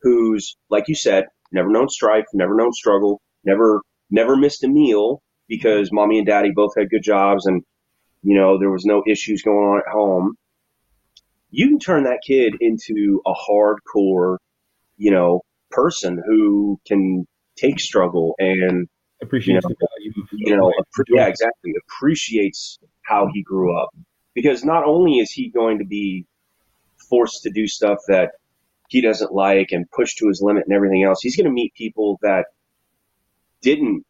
who's 0.00 0.56
like 0.70 0.88
you 0.88 0.94
said, 0.94 1.26
never 1.52 1.68
known 1.68 1.88
strife, 1.88 2.24
never 2.32 2.54
known 2.54 2.72
struggle, 2.72 3.20
never 3.44 3.82
never 4.10 4.36
missed 4.36 4.64
a 4.64 4.68
meal 4.68 5.22
because 5.48 5.92
mommy 5.92 6.18
and 6.18 6.26
daddy 6.26 6.50
both 6.50 6.72
had 6.76 6.90
good 6.90 7.02
jobs 7.02 7.46
and 7.46 7.62
you 8.22 8.36
know 8.36 8.58
there 8.58 8.70
was 8.70 8.84
no 8.84 9.02
issues 9.06 9.42
going 9.42 9.56
on 9.56 9.78
at 9.78 9.92
home. 9.92 10.36
You 11.56 11.68
can 11.68 11.78
turn 11.78 12.04
that 12.04 12.20
kid 12.22 12.56
into 12.60 13.22
a 13.26 13.32
hardcore, 13.32 14.36
you 14.98 15.10
know, 15.10 15.40
person 15.70 16.22
who 16.26 16.78
can 16.86 17.26
take 17.56 17.80
struggle 17.80 18.34
and 18.38 18.86
appreciates 19.22 19.64
you 19.66 19.74
know. 20.04 20.20
You 20.32 20.56
know, 20.58 20.72
yeah, 21.08 21.28
exactly. 21.28 21.72
Appreciates 21.88 22.78
how 23.06 23.30
he 23.32 23.42
grew 23.42 23.74
up 23.74 23.88
because 24.34 24.66
not 24.66 24.84
only 24.84 25.12
is 25.12 25.30
he 25.30 25.48
going 25.48 25.78
to 25.78 25.86
be 25.86 26.26
forced 27.08 27.42
to 27.44 27.50
do 27.50 27.66
stuff 27.66 28.00
that 28.08 28.32
he 28.90 29.00
doesn't 29.00 29.32
like 29.32 29.68
and 29.70 29.90
pushed 29.90 30.18
to 30.18 30.28
his 30.28 30.42
limit 30.42 30.64
and 30.66 30.76
everything 30.76 31.04
else, 31.04 31.22
he's 31.22 31.36
going 31.36 31.46
to 31.46 31.50
meet 31.50 31.72
people 31.72 32.18
that 32.20 32.44
didn't 33.62 34.04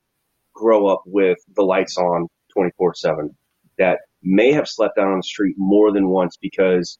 grow 0.52 0.88
up 0.88 1.02
with 1.06 1.38
the 1.54 1.62
lights 1.62 1.96
on 1.96 2.26
24 2.54 2.96
7 2.96 3.36
that 3.78 4.00
may 4.20 4.50
have 4.50 4.66
slept 4.66 4.98
out 4.98 5.06
on 5.06 5.18
the 5.18 5.22
street 5.22 5.54
more 5.56 5.92
than 5.92 6.08
once 6.08 6.36
because 6.36 6.98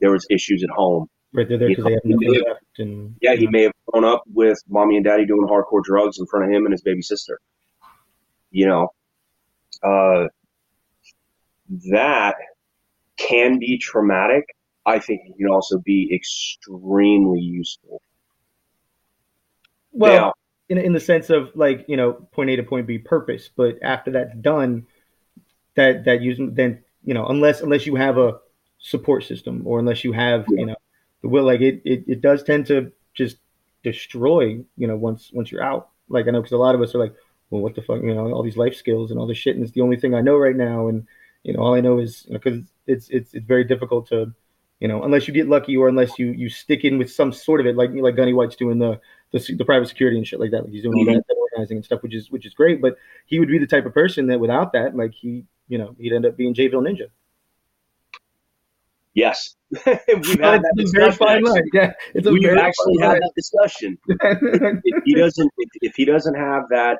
there 0.00 0.10
was 0.10 0.26
issues 0.30 0.62
at 0.62 0.70
home 0.70 1.08
Right, 1.32 1.48
they're 1.48 1.58
there 1.58 1.68
because 1.68 1.84
they 1.84 1.90
have. 1.92 2.56
And, 2.78 3.14
yeah, 3.20 3.36
he 3.36 3.46
may 3.46 3.62
have 3.62 3.72
grown 3.86 4.04
up 4.04 4.24
with 4.32 4.58
mommy 4.68 4.96
and 4.96 5.04
daddy 5.04 5.26
doing 5.26 5.46
hardcore 5.46 5.82
drugs 5.82 6.18
in 6.18 6.26
front 6.26 6.46
of 6.46 6.50
him 6.50 6.64
and 6.64 6.72
his 6.72 6.82
baby 6.82 7.02
sister. 7.02 7.40
You 8.50 8.66
know, 8.66 8.88
uh, 9.82 10.26
that 11.92 12.34
can 13.16 13.60
be 13.60 13.78
traumatic. 13.78 14.44
I 14.84 14.98
think 14.98 15.20
it 15.26 15.36
can 15.36 15.48
also 15.48 15.78
be 15.78 16.12
extremely 16.12 17.40
useful. 17.40 18.02
Well, 19.92 20.12
now, 20.12 20.32
in, 20.68 20.78
in 20.78 20.92
the 20.92 21.00
sense 21.00 21.30
of 21.30 21.50
like, 21.54 21.84
you 21.86 21.96
know, 21.96 22.12
point 22.12 22.50
A 22.50 22.56
to 22.56 22.64
point 22.64 22.88
B 22.88 22.98
purpose, 22.98 23.50
but 23.54 23.76
after 23.82 24.10
that's 24.10 24.34
done, 24.34 24.86
that, 25.76 26.06
that 26.06 26.22
use, 26.22 26.40
then, 26.40 26.82
you 27.04 27.14
know, 27.14 27.26
unless, 27.26 27.60
unless 27.60 27.86
you 27.86 27.94
have 27.94 28.18
a 28.18 28.38
support 28.80 29.24
system 29.24 29.62
or 29.64 29.78
unless 29.78 30.04
you 30.04 30.12
have, 30.12 30.44
you 30.48 30.66
know, 30.66 30.76
the 31.22 31.28
will, 31.28 31.44
like 31.44 31.60
it, 31.60 31.80
it, 31.84 32.04
it 32.06 32.20
does 32.20 32.42
tend 32.42 32.66
to 32.66 32.90
just 33.14 33.36
destroy, 33.82 34.58
you 34.76 34.86
know, 34.86 34.96
once, 34.96 35.30
once 35.32 35.52
you're 35.52 35.62
out. 35.62 35.90
Like 36.08 36.26
I 36.26 36.32
know, 36.32 36.42
cause 36.42 36.52
a 36.52 36.56
lot 36.56 36.74
of 36.74 36.82
us 36.82 36.94
are 36.94 36.98
like, 36.98 37.14
well, 37.50 37.62
what 37.62 37.74
the 37.74 37.82
fuck, 37.82 38.02
you 38.02 38.14
know, 38.14 38.32
all 38.32 38.42
these 38.42 38.56
life 38.56 38.74
skills 38.74 39.10
and 39.10 39.20
all 39.20 39.26
this 39.26 39.38
shit, 39.38 39.54
and 39.54 39.64
it's 39.64 39.72
the 39.72 39.80
only 39.80 39.96
thing 39.96 40.14
I 40.14 40.20
know 40.20 40.36
right 40.36 40.56
now, 40.56 40.88
and 40.88 41.06
you 41.42 41.52
know, 41.52 41.60
all 41.60 41.74
I 41.74 41.80
know 41.80 41.98
is 41.98 42.26
because 42.30 42.54
you 42.54 42.60
know, 42.60 42.66
it's 42.86 43.08
it's 43.08 43.34
it's 43.34 43.46
very 43.46 43.64
difficult 43.64 44.08
to, 44.08 44.32
you 44.78 44.88
know, 44.88 45.02
unless 45.02 45.26
you 45.26 45.34
get 45.34 45.48
lucky 45.48 45.76
or 45.76 45.88
unless 45.88 46.18
you 46.18 46.32
you 46.32 46.48
stick 46.48 46.84
in 46.84 46.98
with 46.98 47.10
some 47.10 47.32
sort 47.32 47.60
of 47.60 47.66
it, 47.66 47.76
like 47.76 47.90
like 47.92 48.16
Gunny 48.16 48.32
White's 48.32 48.56
doing 48.56 48.78
the 48.78 49.00
the, 49.32 49.38
the 49.56 49.64
private 49.64 49.88
security 49.88 50.16
and 50.18 50.26
shit 50.26 50.40
like 50.40 50.50
that. 50.50 50.64
Like 50.64 50.72
he's 50.72 50.82
doing 50.82 50.94
all 50.94 51.04
mm-hmm. 51.04 51.14
that, 51.14 51.26
that 51.28 51.36
organizing 51.36 51.78
and 51.78 51.84
stuff, 51.84 52.02
which 52.02 52.14
is 52.14 52.30
which 52.30 52.46
is 52.46 52.54
great. 52.54 52.80
But 52.80 52.96
he 53.26 53.38
would 53.38 53.48
be 53.48 53.58
the 53.58 53.66
type 53.66 53.86
of 53.86 53.94
person 53.94 54.26
that 54.26 54.40
without 54.40 54.72
that, 54.72 54.96
like 54.96 55.12
he, 55.12 55.44
you 55.68 55.78
know, 55.78 55.94
he'd 55.98 56.12
end 56.12 56.26
up 56.26 56.36
being 56.36 56.54
Jayville 56.54 56.86
Ninja. 56.86 57.08
Yes, 59.14 59.56
we've 59.70 60.40
had 60.40 60.62
that 60.62 60.74
discussion. 60.76 61.64
Yeah, 61.72 61.92
it's 62.14 62.26
a 62.26 62.32
we've 62.32 62.46
actually 62.46 62.98
had 63.00 63.18
that 63.18 63.32
discussion. 63.36 63.98
if 64.08 65.04
he 65.04 65.14
doesn't, 65.14 65.50
if, 65.58 65.68
if, 65.82 65.94
he 65.96 66.04
doesn't 66.04 66.36
have 66.36 66.64
that 66.70 66.98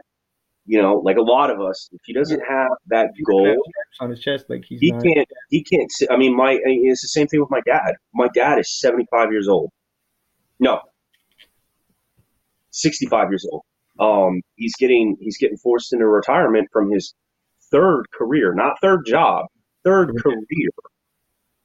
you 0.67 0.81
know, 0.81 0.95
like 1.05 1.17
a 1.17 1.23
lot 1.23 1.51
of 1.51 1.61
us, 1.61 1.89
if 1.93 2.01
he 2.05 2.13
doesn't 2.13 2.41
have 2.49 2.71
that 2.89 3.09
goal 3.27 3.57
on 4.01 4.11
his 4.11 4.21
chest, 4.21 4.47
like 4.49 4.65
he 4.65 4.93
not, 4.93 5.03
can't, 5.03 5.29
he 5.49 5.65
can't. 5.65 5.91
I 6.11 6.17
mean, 6.17 6.37
my 6.37 6.61
it's 6.63 7.03
the 7.03 7.09
same 7.09 7.27
thing 7.27 7.41
with 7.41 7.51
my 7.51 7.61
dad. 7.67 7.95
My 8.15 8.29
dad 8.35 8.59
is 8.59 8.79
seventy 8.79 9.07
five 9.11 9.33
years 9.33 9.49
old. 9.49 9.71
No, 10.61 10.81
sixty 12.71 13.07
five 13.07 13.31
years 13.31 13.47
old. 13.51 13.63
Um, 13.99 14.43
he's 14.55 14.77
getting 14.77 15.17
he's 15.21 15.39
getting 15.39 15.57
forced 15.57 15.93
into 15.93 16.07
retirement 16.07 16.69
from 16.73 16.93
his 16.93 17.15
third 17.73 18.05
career, 18.13 18.55
not 18.55 18.81
third 18.81 19.05
job, 19.07 19.47
third 19.83 20.15
career. 20.23 20.71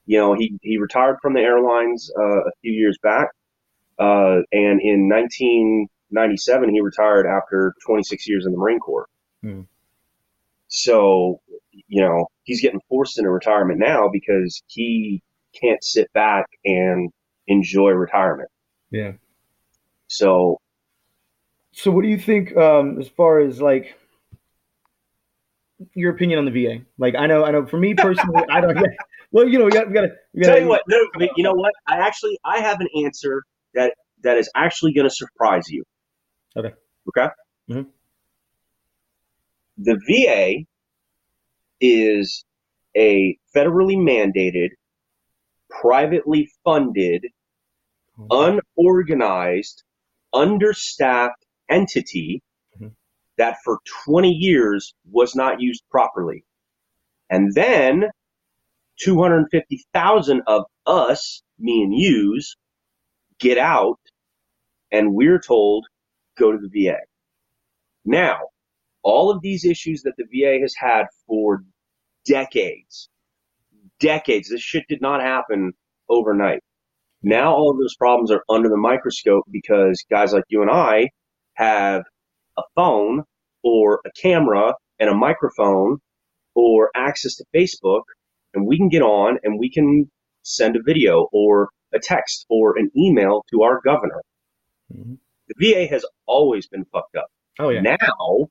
You 0.06 0.18
know, 0.18 0.34
he 0.34 0.58
he 0.62 0.78
retired 0.78 1.18
from 1.20 1.34
the 1.34 1.40
airlines 1.40 2.10
uh, 2.18 2.40
a 2.40 2.50
few 2.62 2.72
years 2.72 2.96
back, 3.02 3.28
uh, 3.98 4.38
and 4.52 4.80
in 4.80 5.08
1997, 5.08 6.72
he 6.72 6.80
retired 6.80 7.26
after 7.26 7.74
26 7.84 8.28
years 8.28 8.46
in 8.46 8.52
the 8.52 8.58
Marine 8.58 8.78
Corps. 8.78 9.08
Hmm. 9.42 9.62
So, 10.68 11.40
you 11.88 12.02
know, 12.02 12.26
he's 12.44 12.60
getting 12.60 12.80
forced 12.88 13.18
into 13.18 13.30
retirement 13.30 13.78
now 13.78 14.08
because 14.12 14.62
he 14.66 15.22
can't 15.60 15.82
sit 15.82 16.12
back 16.12 16.46
and 16.64 17.10
enjoy 17.46 17.90
retirement. 17.90 18.50
Yeah. 18.90 19.12
So, 20.08 20.60
so 21.72 21.90
what 21.90 22.02
do 22.02 22.08
you 22.08 22.18
think 22.18 22.56
um, 22.56 23.00
as 23.00 23.08
far 23.08 23.40
as 23.40 23.60
like 23.60 23.96
your 25.94 26.12
opinion 26.12 26.38
on 26.38 26.44
the 26.44 26.50
VA? 26.50 26.84
Like, 26.98 27.14
I 27.14 27.26
know, 27.26 27.44
I 27.44 27.50
know. 27.50 27.66
For 27.66 27.78
me 27.78 27.94
personally, 27.94 28.42
I 28.50 28.60
don't. 28.60 28.76
Well, 29.32 29.48
you 29.48 29.58
know, 29.58 29.64
we 29.64 29.70
got, 29.70 29.88
we 29.88 29.94
got 29.94 30.02
to. 30.02 30.10
Tell 30.42 30.60
you 30.60 30.68
what, 30.68 30.82
no, 30.88 30.98
you 31.36 31.42
know 31.42 31.54
what? 31.54 31.72
I 31.86 31.98
actually, 31.98 32.38
I 32.44 32.60
have 32.60 32.80
an 32.80 32.88
answer 33.04 33.42
that 33.74 33.94
that 34.22 34.38
is 34.38 34.50
actually 34.54 34.92
going 34.92 35.08
to 35.08 35.14
surprise 35.14 35.68
you. 35.68 35.84
Okay. 36.56 36.72
Okay. 37.08 37.28
Mm-hmm. 37.70 37.82
The 39.78 40.00
VA 40.08 40.64
is 41.80 42.44
a 42.96 43.38
federally 43.54 43.96
mandated, 43.96 44.70
privately 45.68 46.50
funded, 46.64 47.26
mm-hmm. 48.18 48.60
unorganized, 48.78 49.82
understaffed 50.32 51.44
entity 51.68 52.42
mm-hmm. 52.76 52.88
that 53.36 53.56
for 53.64 53.78
20 54.06 54.30
years 54.30 54.94
was 55.10 55.34
not 55.34 55.60
used 55.60 55.82
properly. 55.90 56.44
And 57.28 57.52
then 57.54 58.04
250,000 59.00 60.42
of 60.46 60.64
us, 60.86 61.42
me 61.58 61.82
and 61.82 61.92
yous, 61.94 62.56
get 63.38 63.58
out 63.58 63.98
and 64.90 65.14
we're 65.14 65.40
told 65.40 65.86
go 66.38 66.52
to 66.52 66.58
the 66.58 66.86
VA. 66.86 66.98
Now, 68.04 68.38
all 69.02 69.30
of 69.30 69.40
these 69.42 69.64
issues 69.64 70.02
that 70.02 70.14
the 70.16 70.24
VA 70.24 70.60
has 70.60 70.74
had 70.76 71.04
for 71.26 71.62
decades, 72.26 73.08
decades, 74.00 74.48
this 74.50 74.60
shit 74.60 74.84
did 74.88 75.00
not 75.00 75.22
happen 75.22 75.72
overnight. 76.08 76.60
Now 77.22 77.54
all 77.54 77.70
of 77.70 77.78
those 77.78 77.96
problems 77.96 78.30
are 78.30 78.44
under 78.48 78.68
the 78.68 78.76
microscope 78.76 79.44
because 79.50 80.04
guys 80.10 80.32
like 80.32 80.44
you 80.48 80.62
and 80.62 80.70
I 80.70 81.10
have 81.54 82.02
a 82.56 82.62
phone 82.74 83.24
or 83.64 84.00
a 84.06 84.10
camera 84.20 84.74
and 84.98 85.10
a 85.10 85.14
microphone 85.14 85.98
or 86.54 86.90
access 86.94 87.36
to 87.36 87.44
Facebook 87.54 88.02
and 88.56 88.66
we 88.66 88.76
can 88.76 88.88
get 88.88 89.02
on 89.02 89.38
and 89.44 89.60
we 89.60 89.70
can 89.70 90.10
send 90.42 90.76
a 90.76 90.82
video 90.82 91.28
or 91.32 91.68
a 91.94 91.98
text 92.00 92.46
or 92.48 92.76
an 92.76 92.90
email 92.96 93.44
to 93.50 93.62
our 93.62 93.80
governor. 93.84 94.22
Mm-hmm. 94.92 95.14
The 95.48 95.72
VA 95.72 95.86
has 95.86 96.04
always 96.26 96.66
been 96.66 96.84
fucked 96.86 97.14
up. 97.16 97.26
Oh 97.58 97.68
yeah. 97.68 97.80
Now, 97.80 98.48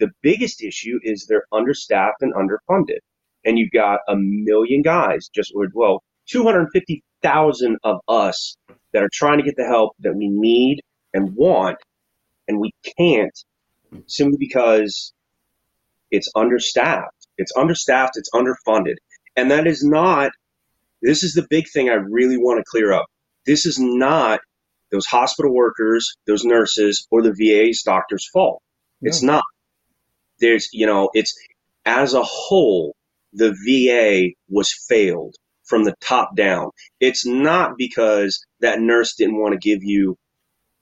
the 0.00 0.10
biggest 0.22 0.62
issue 0.62 0.98
is 1.02 1.26
they're 1.26 1.46
understaffed 1.52 2.22
and 2.22 2.32
underfunded, 2.34 3.00
and 3.44 3.58
you've 3.58 3.72
got 3.72 4.00
a 4.08 4.14
million 4.16 4.82
guys 4.82 5.28
just 5.34 5.52
well, 5.74 6.02
two 6.26 6.44
hundred 6.44 6.68
fifty 6.72 7.02
thousand 7.22 7.76
of 7.84 7.98
us 8.08 8.56
that 8.92 9.02
are 9.02 9.10
trying 9.12 9.38
to 9.38 9.44
get 9.44 9.56
the 9.56 9.66
help 9.66 9.92
that 10.00 10.14
we 10.14 10.28
need 10.28 10.80
and 11.12 11.34
want, 11.34 11.78
and 12.48 12.58
we 12.58 12.72
can't 12.98 13.38
simply 14.06 14.38
because 14.38 15.12
it's 16.10 16.30
understaffed. 16.34 17.23
It's 17.38 17.52
understaffed. 17.56 18.16
It's 18.16 18.30
underfunded, 18.34 18.96
and 19.36 19.50
that 19.50 19.66
is 19.66 19.84
not. 19.84 20.32
This 21.02 21.22
is 21.22 21.34
the 21.34 21.46
big 21.50 21.68
thing 21.68 21.90
I 21.90 21.94
really 21.94 22.38
want 22.38 22.58
to 22.58 22.64
clear 22.66 22.92
up. 22.92 23.06
This 23.46 23.66
is 23.66 23.78
not 23.78 24.40
those 24.90 25.06
hospital 25.06 25.52
workers, 25.52 26.16
those 26.26 26.44
nurses, 26.44 27.06
or 27.10 27.22
the 27.22 27.34
VA's 27.34 27.82
doctor's 27.82 28.28
fault. 28.32 28.62
Yeah. 29.00 29.08
It's 29.08 29.22
not. 29.22 29.44
There's, 30.40 30.68
you 30.72 30.86
know, 30.86 31.10
it's 31.12 31.34
as 31.84 32.14
a 32.14 32.22
whole, 32.22 32.96
the 33.32 33.52
VA 33.66 34.34
was 34.48 34.72
failed 34.88 35.34
from 35.64 35.84
the 35.84 35.94
top 36.00 36.36
down. 36.36 36.70
It's 37.00 37.26
not 37.26 37.76
because 37.76 38.44
that 38.60 38.80
nurse 38.80 39.14
didn't 39.16 39.40
want 39.40 39.52
to 39.52 39.58
give 39.58 39.82
you 39.82 40.16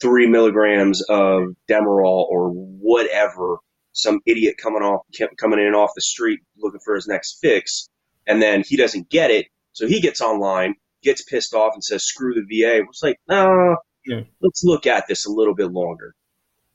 three 0.00 0.26
milligrams 0.26 1.02
of 1.02 1.54
Demerol 1.70 2.26
or 2.28 2.50
whatever. 2.50 3.58
Some 3.92 4.20
idiot 4.26 4.56
coming 4.56 4.82
off, 4.82 5.02
coming 5.36 5.58
in 5.60 5.74
off 5.74 5.90
the 5.94 6.00
street 6.00 6.40
looking 6.58 6.80
for 6.80 6.94
his 6.94 7.06
next 7.06 7.38
fix, 7.40 7.88
and 8.26 8.40
then 8.40 8.62
he 8.66 8.76
doesn't 8.76 9.10
get 9.10 9.30
it, 9.30 9.46
so 9.72 9.86
he 9.86 10.00
gets 10.00 10.20
online, 10.20 10.74
gets 11.02 11.22
pissed 11.22 11.54
off, 11.54 11.74
and 11.74 11.84
says, 11.84 12.04
"Screw 12.04 12.34
the 12.34 12.42
VA." 12.42 12.82
It's 12.88 13.02
like, 13.02 13.18
no, 13.28 13.76
yeah. 14.06 14.22
let's 14.40 14.64
look 14.64 14.86
at 14.86 15.06
this 15.08 15.26
a 15.26 15.30
little 15.30 15.54
bit 15.54 15.72
longer. 15.72 16.14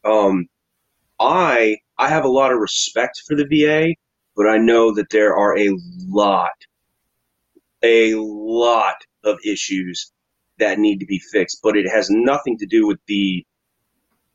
Um, 0.04 0.48
I 1.20 1.78
I 1.98 2.10
have 2.10 2.26
a 2.26 2.30
lot 2.30 2.52
of 2.52 2.60
respect 2.60 3.24
for 3.26 3.36
the 3.36 3.46
VA, 3.46 3.96
but 4.36 4.48
I 4.48 4.58
know 4.58 4.94
that 4.94 5.10
there 5.10 5.36
are 5.36 5.58
a 5.58 5.70
lot, 6.08 6.66
a 7.84 8.14
lot 8.16 8.98
of 9.24 9.40
issues 9.44 10.12
that 10.60 10.80
need 10.80 11.00
to 11.00 11.06
be 11.06 11.20
fixed. 11.20 11.62
But 11.64 11.78
it 11.78 11.88
has 11.90 12.10
nothing 12.10 12.58
to 12.60 12.66
do 12.66 12.86
with 12.86 13.00
the 13.08 13.46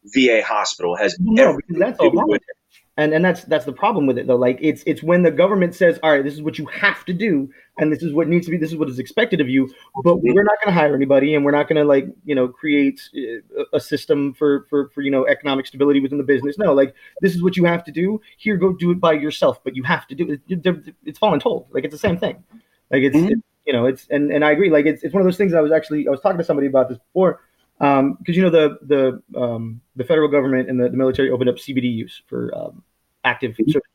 VA 0.04 0.42
hospital. 0.44 0.96
It 0.96 1.02
has 1.02 1.16
no, 1.20 1.50
everything 1.50 1.78
to 1.78 2.10
do 2.10 2.26
with 2.26 2.42
it 2.42 2.56
and 2.98 3.14
and 3.14 3.24
that's 3.24 3.44
that's 3.44 3.64
the 3.64 3.72
problem 3.72 4.06
with 4.06 4.18
it 4.18 4.26
though. 4.26 4.36
Like 4.36 4.58
it's 4.60 4.82
it's 4.86 5.02
when 5.02 5.22
the 5.22 5.30
government 5.30 5.74
says 5.74 5.98
all 6.02 6.10
right 6.10 6.22
this 6.22 6.34
is 6.34 6.42
what 6.42 6.58
you 6.58 6.66
have 6.66 7.04
to 7.06 7.14
do 7.14 7.48
and 7.78 7.90
this 7.90 8.02
is 8.02 8.12
what 8.12 8.28
needs 8.28 8.44
to 8.46 8.50
be 8.50 8.58
this 8.58 8.70
is 8.70 8.76
what 8.76 8.90
is 8.90 8.98
expected 8.98 9.40
of 9.40 9.48
you 9.48 9.72
but 10.04 10.16
we're 10.16 10.42
not 10.42 10.58
going 10.62 10.74
to 10.74 10.78
hire 10.78 10.94
anybody 10.94 11.34
and 11.34 11.42
we're 11.42 11.52
not 11.52 11.68
going 11.68 11.76
to 11.76 11.84
like 11.84 12.06
you 12.24 12.34
know 12.34 12.48
create 12.48 13.00
uh, 13.16 13.64
a 13.72 13.80
system 13.80 14.34
for 14.34 14.66
for 14.68 14.90
for 14.90 15.00
you 15.00 15.10
know 15.10 15.26
economic 15.26 15.66
stability 15.66 16.00
within 16.00 16.18
the 16.18 16.24
business. 16.24 16.58
No 16.58 16.74
like 16.74 16.94
this 17.22 17.34
is 17.34 17.42
what 17.42 17.56
you 17.56 17.64
have 17.64 17.82
to 17.84 17.92
do. 17.92 18.20
Here 18.36 18.58
go 18.58 18.74
do 18.74 18.90
it 18.90 19.00
by 19.00 19.12
yourself 19.14 19.64
but 19.64 19.74
you 19.74 19.82
have 19.84 20.06
to 20.08 20.14
do 20.14 20.30
it 20.30 20.94
it's 21.04 21.18
fallen 21.18 21.40
told. 21.40 21.68
Like 21.70 21.84
it's 21.84 21.94
the 21.94 21.98
same 21.98 22.18
thing. 22.18 22.44
Like 22.90 23.04
it's, 23.04 23.16
mm-hmm. 23.16 23.28
it's 23.28 23.42
you 23.66 23.72
know 23.72 23.86
it's 23.86 24.06
and 24.10 24.30
and 24.30 24.44
i 24.44 24.50
agree. 24.50 24.68
Like 24.68 24.84
it's, 24.84 25.02
it's 25.02 25.14
one 25.14 25.22
of 25.22 25.26
those 25.26 25.38
things 25.38 25.54
i 25.54 25.60
was 25.60 25.72
actually 25.72 26.06
i 26.06 26.10
was 26.10 26.20
talking 26.20 26.36
to 26.36 26.44
somebody 26.44 26.66
about 26.66 26.90
this 26.90 26.98
before 26.98 27.40
because 27.82 27.98
um, 27.98 28.16
you 28.26 28.42
know 28.42 28.50
the 28.50 28.78
the 28.82 29.40
um, 29.40 29.80
the 29.96 30.04
federal 30.04 30.28
government 30.28 30.70
and 30.70 30.78
the, 30.78 30.88
the, 30.88 30.96
military 30.96 31.30
opened 31.30 31.50
up 31.50 31.56
CBD 31.56 31.92
use 31.92 32.22
for 32.28 32.56
um, 32.56 32.80
active 33.24 33.52
mm-hmm. 33.52 33.72
service 33.72 33.88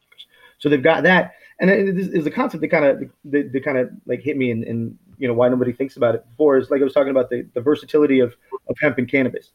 So 0.57 0.67
they've 0.67 0.83
got 0.83 1.03
that, 1.03 1.35
and 1.61 1.97
this 1.97 2.07
is 2.07 2.25
a 2.25 2.31
concept 2.31 2.59
that 2.59 2.67
kind 2.67 2.83
of 2.83 3.09
that, 3.25 3.53
that 3.53 3.63
kind 3.63 3.77
of 3.77 3.89
like 4.05 4.19
hit 4.19 4.35
me 4.35 4.51
and, 4.51 4.65
and 4.65 4.97
you 5.17 5.25
know 5.25 5.33
why 5.33 5.47
nobody 5.47 5.71
thinks 5.71 5.95
about 5.95 6.15
it 6.15 6.29
before 6.29 6.57
is 6.57 6.69
like 6.69 6.81
I 6.81 6.83
was 6.83 6.91
talking 6.91 7.11
about 7.11 7.29
the, 7.29 7.47
the 7.53 7.61
versatility 7.61 8.19
of, 8.19 8.35
of 8.67 8.75
hemp 8.81 8.97
and 8.97 9.09
cannabis. 9.09 9.51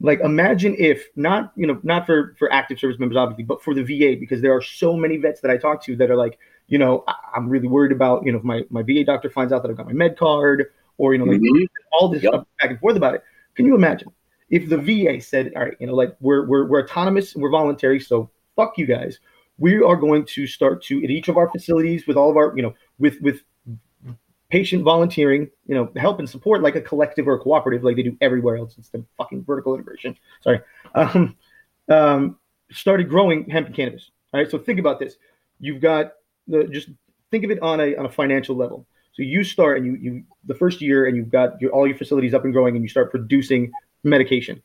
Like 0.00 0.20
imagine 0.20 0.76
if 0.78 1.08
not, 1.16 1.52
you 1.56 1.66
know, 1.66 1.80
not 1.82 2.06
for 2.06 2.36
for 2.38 2.52
active 2.52 2.78
service 2.78 3.00
members 3.00 3.16
obviously, 3.16 3.42
but 3.42 3.64
for 3.64 3.74
the 3.74 3.82
VA 3.82 4.16
because 4.18 4.40
there 4.40 4.54
are 4.54 4.62
so 4.62 4.96
many 4.96 5.16
vets 5.16 5.40
that 5.40 5.50
I 5.50 5.56
talk 5.56 5.82
to 5.86 5.96
that 5.96 6.08
are 6.08 6.16
like, 6.16 6.38
you 6.68 6.78
know, 6.78 7.02
I, 7.08 7.14
am 7.34 7.48
really 7.48 7.66
worried 7.66 7.90
about, 7.90 8.24
you 8.24 8.30
know, 8.30 8.38
if 8.38 8.44
my 8.44 8.62
my 8.70 8.82
VA 8.82 9.02
doctor 9.02 9.28
finds 9.28 9.52
out 9.52 9.62
that 9.62 9.72
I've 9.72 9.76
got 9.76 9.86
my 9.86 9.92
med 9.92 10.16
card 10.16 10.66
or 10.98 11.14
you 11.14 11.18
know, 11.18 11.24
like 11.24 11.40
mm-hmm. 11.40 11.64
all 11.98 12.08
this 12.08 12.22
yep. 12.22 12.32
stuff 12.32 12.46
back 12.60 12.70
and 12.70 12.78
forth 12.78 12.96
about 12.96 13.14
it. 13.14 13.24
Can 13.54 13.66
you 13.66 13.74
imagine 13.74 14.10
if 14.50 14.68
the 14.68 14.78
VA 14.78 15.20
said, 15.20 15.52
all 15.56 15.62
right, 15.62 15.76
you 15.80 15.86
know, 15.86 15.94
like 15.94 16.14
we're 16.20 16.46
we're 16.46 16.66
we're 16.66 16.82
autonomous 16.82 17.34
and 17.34 17.42
we're 17.42 17.50
voluntary, 17.50 18.00
so 18.00 18.30
fuck 18.56 18.78
you 18.78 18.86
guys. 18.86 19.18
We 19.58 19.82
are 19.82 19.96
going 19.96 20.24
to 20.26 20.46
start 20.46 20.82
to 20.84 21.02
at 21.02 21.10
each 21.10 21.28
of 21.28 21.36
our 21.36 21.48
facilities 21.50 22.06
with 22.06 22.16
all 22.16 22.30
of 22.30 22.36
our, 22.36 22.52
you 22.56 22.62
know, 22.62 22.74
with 22.98 23.20
with 23.20 23.42
patient 24.52 24.82
volunteering, 24.82 25.48
you 25.66 25.74
know, 25.74 25.90
help 25.96 26.18
and 26.18 26.28
support 26.28 26.60
like 26.60 26.76
a 26.76 26.80
collective 26.80 27.26
or 27.26 27.34
a 27.34 27.38
cooperative, 27.38 27.82
like 27.82 27.96
they 27.96 28.02
do 28.02 28.14
everywhere 28.20 28.58
else. 28.58 28.74
It's 28.76 28.90
the 28.90 29.02
fucking 29.16 29.44
vertical 29.44 29.74
integration. 29.74 30.14
Sorry. 30.42 30.60
Um, 30.94 31.36
um, 31.88 32.38
started 32.70 33.08
growing 33.08 33.48
hemp 33.48 33.68
and 33.68 33.74
cannabis. 33.74 34.10
All 34.32 34.40
right. 34.40 34.50
So 34.50 34.58
think 34.58 34.78
about 34.78 34.98
this. 34.98 35.16
You've 35.58 35.80
got 35.80 36.12
the 36.46 36.64
just 36.64 36.90
think 37.30 37.44
of 37.44 37.50
it 37.50 37.62
on 37.62 37.80
a 37.80 37.96
on 37.96 38.04
a 38.04 38.10
financial 38.10 38.54
level. 38.54 38.86
So 39.12 39.22
you 39.22 39.44
start 39.44 39.78
and 39.78 39.86
you 39.86 39.94
you 39.94 40.24
the 40.44 40.54
first 40.54 40.80
year 40.80 41.06
and 41.06 41.16
you've 41.16 41.30
got 41.30 41.60
your, 41.60 41.70
all 41.70 41.86
your 41.86 41.96
facilities 41.96 42.34
up 42.34 42.44
and 42.44 42.52
growing 42.52 42.74
and 42.76 42.82
you 42.82 42.88
start 42.88 43.10
producing 43.10 43.70
medication. 44.02 44.62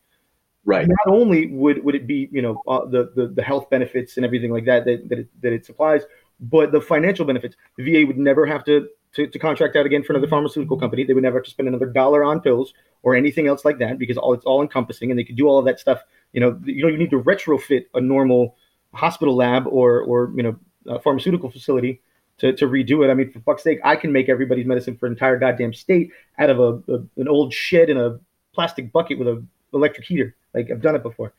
Right. 0.65 0.87
Not 0.87 1.15
only 1.15 1.47
would 1.47 1.83
would 1.83 1.95
it 1.95 2.07
be 2.07 2.29
you 2.31 2.41
know 2.41 2.61
uh, 2.67 2.85
the, 2.85 3.11
the 3.15 3.27
the 3.27 3.43
health 3.43 3.69
benefits 3.69 4.17
and 4.17 4.25
everything 4.25 4.51
like 4.51 4.65
that 4.65 4.85
that 4.85 5.09
that 5.09 5.19
it, 5.19 5.41
that 5.41 5.53
it 5.53 5.65
supplies, 5.65 6.03
but 6.39 6.71
the 6.71 6.81
financial 6.81 7.25
benefits. 7.25 7.55
The 7.77 7.83
VA 7.83 8.07
would 8.07 8.17
never 8.17 8.45
have 8.45 8.63
to 8.65 8.87
to, 9.13 9.27
to 9.27 9.39
contract 9.39 9.75
out 9.75 9.85
again 9.85 10.03
for 10.03 10.13
another 10.13 10.27
pharmaceutical 10.27 10.77
company. 10.77 11.03
They 11.03 11.13
would 11.13 11.23
never 11.23 11.37
have 11.37 11.45
to 11.45 11.49
spend 11.49 11.67
another 11.67 11.85
dollar 11.85 12.23
on 12.23 12.41
pills 12.41 12.73
or 13.03 13.15
anything 13.15 13.47
else 13.47 13.63
like 13.63 13.79
that 13.79 13.97
because 13.97 14.17
all 14.17 14.33
it's 14.33 14.45
all 14.45 14.61
encompassing 14.61 15.09
and 15.09 15.19
they 15.19 15.23
could 15.23 15.37
do 15.37 15.47
all 15.47 15.59
of 15.59 15.65
that 15.65 15.79
stuff. 15.79 16.01
You 16.33 16.41
know, 16.41 16.59
you 16.65 16.81
don't 16.81 16.97
need 16.97 17.11
to 17.11 17.21
retrofit 17.21 17.85
a 17.93 18.01
normal 18.01 18.57
hospital 18.93 19.35
lab 19.35 19.67
or 19.67 20.01
or 20.01 20.31
you 20.35 20.43
know 20.43 20.99
pharmaceutical 21.01 21.49
facility 21.49 22.01
to, 22.39 22.53
to 22.53 22.67
redo 22.67 23.03
it. 23.05 23.09
I 23.09 23.13
mean, 23.13 23.31
for 23.31 23.39
fuck's 23.39 23.63
sake, 23.63 23.79
I 23.83 23.95
can 23.95 24.11
make 24.11 24.29
everybody's 24.29 24.65
medicine 24.65 24.97
for 24.97 25.07
an 25.07 25.13
entire 25.13 25.37
goddamn 25.37 25.73
state 25.73 26.11
out 26.39 26.49
of 26.49 26.59
a, 26.59 26.93
a 26.93 27.03
an 27.17 27.27
old 27.27 27.53
shed 27.53 27.89
in 27.89 27.97
a 27.97 28.19
plastic 28.53 28.91
bucket 28.91 29.19
with 29.19 29.27
a 29.27 29.43
electric 29.73 30.05
heater. 30.07 30.35
Like 30.53 30.69
I've 30.71 30.81
done 30.81 30.95
it 30.95 31.03
before. 31.03 31.33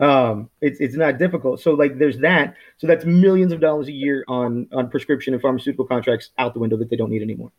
Um, 0.00 0.50
it's 0.60 0.80
it's 0.80 0.96
not 0.96 1.18
difficult. 1.18 1.60
So 1.60 1.72
like 1.72 1.98
there's 1.98 2.18
that. 2.18 2.56
So 2.78 2.86
that's 2.86 3.04
millions 3.04 3.52
of 3.52 3.60
dollars 3.60 3.88
a 3.88 3.92
year 3.92 4.24
on 4.28 4.68
on 4.72 4.90
prescription 4.90 5.34
and 5.34 5.42
pharmaceutical 5.42 5.86
contracts 5.86 6.30
out 6.38 6.54
the 6.54 6.60
window 6.60 6.76
that 6.76 6.90
they 6.90 6.96
don't 6.96 7.10
need 7.10 7.22
anymore. 7.22 7.52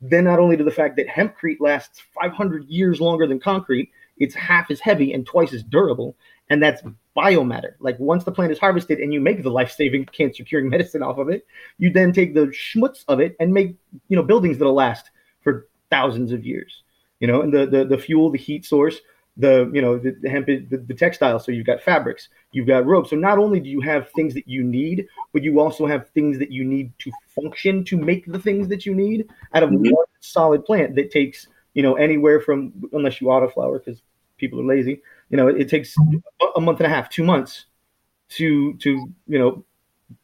Then 0.00 0.24
not 0.24 0.40
only 0.40 0.56
to 0.56 0.64
the 0.64 0.70
fact 0.70 0.96
that 0.96 1.06
hempcrete 1.06 1.60
lasts 1.60 2.02
500 2.20 2.66
years 2.66 3.00
longer 3.00 3.26
than 3.26 3.38
concrete, 3.38 3.90
it's 4.18 4.34
half 4.34 4.70
as 4.70 4.80
heavy 4.80 5.12
and 5.12 5.24
twice 5.24 5.52
as 5.52 5.62
durable, 5.62 6.16
and 6.52 6.62
that's 6.62 6.82
biomatter. 7.16 7.74
Like 7.80 7.98
once 7.98 8.24
the 8.24 8.32
plant 8.32 8.52
is 8.52 8.58
harvested 8.58 8.98
and 8.98 9.12
you 9.12 9.20
make 9.20 9.42
the 9.42 9.50
life-saving 9.50 10.06
cancer-curing 10.06 10.68
medicine 10.74 11.02
off 11.02 11.18
of 11.18 11.28
it, 11.28 11.46
you 11.78 11.90
then 11.90 12.12
take 12.12 12.34
the 12.34 12.46
schmutz 12.48 13.04
of 13.08 13.20
it 13.20 13.34
and 13.40 13.52
make 13.52 13.74
you 14.08 14.16
know 14.16 14.22
buildings 14.22 14.58
that'll 14.58 14.74
last 14.74 15.10
for 15.42 15.68
thousands 15.90 16.32
of 16.32 16.44
years. 16.44 16.82
You 17.20 17.28
know, 17.28 17.42
and 17.42 17.52
the 17.52 17.66
the, 17.66 17.84
the 17.84 17.98
fuel, 17.98 18.30
the 18.30 18.38
heat 18.38 18.64
source, 18.64 19.00
the 19.36 19.70
you 19.72 19.80
know 19.80 19.98
the, 19.98 20.14
the 20.20 20.28
hemp 20.28 20.46
the, 20.46 20.84
the 20.86 20.94
textile 20.94 21.38
so 21.38 21.50
you've 21.50 21.66
got 21.66 21.80
fabrics 21.80 22.28
you've 22.52 22.66
got 22.66 22.84
ropes 22.84 23.10
so 23.10 23.16
not 23.16 23.38
only 23.38 23.60
do 23.60 23.70
you 23.70 23.80
have 23.80 24.10
things 24.10 24.34
that 24.34 24.46
you 24.46 24.62
need 24.62 25.06
but 25.32 25.42
you 25.42 25.58
also 25.58 25.86
have 25.86 26.10
things 26.10 26.38
that 26.38 26.50
you 26.50 26.64
need 26.64 26.92
to 26.98 27.10
function 27.34 27.82
to 27.82 27.96
make 27.96 28.26
the 28.26 28.38
things 28.38 28.68
that 28.68 28.84
you 28.84 28.94
need 28.94 29.26
out 29.54 29.62
of 29.62 29.70
mm-hmm. 29.70 29.90
one 29.90 30.04
solid 30.20 30.62
plant 30.66 30.94
that 30.94 31.10
takes 31.10 31.48
you 31.72 31.82
know 31.82 31.94
anywhere 31.94 32.40
from 32.40 32.72
unless 32.92 33.22
you 33.22 33.28
autoflower 33.28 33.82
because 33.82 34.02
people 34.36 34.60
are 34.60 34.64
lazy 34.64 35.00
you 35.32 35.36
know 35.36 35.48
it, 35.48 35.68
takes 35.68 35.96
a 36.54 36.60
month 36.60 36.78
and 36.78 36.86
a 36.86 36.88
half 36.88 37.10
two 37.10 37.24
months 37.24 37.66
to 38.28 38.74
to 38.74 38.90
you 39.26 39.38
know 39.38 39.64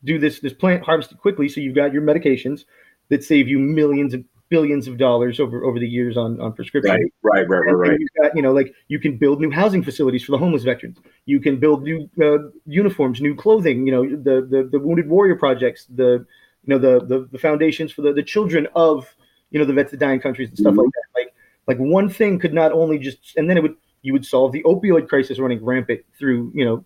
do 0.05 0.19
this 0.19 0.39
this 0.39 0.53
plant 0.53 0.85
harvested 0.85 1.19
quickly 1.19 1.49
so 1.49 1.61
you've 1.61 1.75
got 1.75 1.93
your 1.93 2.03
medications 2.03 2.65
that 3.09 3.25
save 3.25 3.49
you 3.49 3.59
millions 3.59 4.15
of 4.15 4.23
billions 4.49 4.89
of 4.89 4.97
dollars 4.97 5.41
over 5.41 5.65
over 5.65 5.79
the 5.79 5.89
years 5.89 6.17
on 6.17 6.41
on 6.41 6.53
prescription. 6.53 6.93
Right, 6.93 7.13
right, 7.23 7.49
right, 7.49 7.75
right. 7.75 7.91
right. 7.91 7.99
Got, 8.21 8.37
you 8.37 8.43
know, 8.43 8.53
like 8.53 8.75
you 8.89 8.99
can 8.99 9.17
build 9.17 9.41
new 9.41 9.51
housing 9.51 9.83
facilities 9.83 10.25
for 10.25 10.33
the 10.33 10.39
homeless 10.39 10.63
veterans. 10.63 10.99
You 11.27 11.41
can 11.41 11.59
build 11.59 11.83
new 11.83 12.09
uh, 12.23 12.51
uniforms, 12.67 13.21
new 13.21 13.35
clothing. 13.35 13.87
You 13.87 13.93
know, 13.93 14.09
the, 14.09 14.47
the 14.47 14.69
the 14.71 14.79
Wounded 14.79 15.09
Warrior 15.09 15.37
projects, 15.37 15.87
the 15.95 16.27
you 16.65 16.69
know 16.75 16.79
the 16.79 17.05
the, 17.05 17.29
the 17.31 17.39
foundations 17.39 17.93
for 17.93 18.03
the, 18.03 18.13
the 18.13 18.23
children 18.23 18.67
of 18.75 19.15
you 19.51 19.59
know 19.59 19.65
the 19.65 19.73
vets 19.73 19.91
that 19.91 20.01
die 20.01 20.13
in 20.13 20.21
countries 20.21 20.49
and 20.49 20.59
stuff 20.59 20.73
mm-hmm. 20.73 20.81
like 20.81 20.91
that. 20.91 21.21
Like 21.21 21.35
like 21.67 21.79
one 21.79 22.09
thing 22.09 22.39
could 22.39 22.55
not 22.55 22.73
only 22.73 22.99
just 22.99 23.37
and 23.37 23.49
then 23.49 23.57
it 23.57 23.63
would 23.63 23.77
you 24.03 24.13
would 24.13 24.25
solve 24.25 24.53
the 24.53 24.63
opioid 24.65 25.09
crisis 25.09 25.39
running 25.39 25.65
rampant 25.65 26.01
through 26.19 26.53
you 26.55 26.65
know 26.65 26.85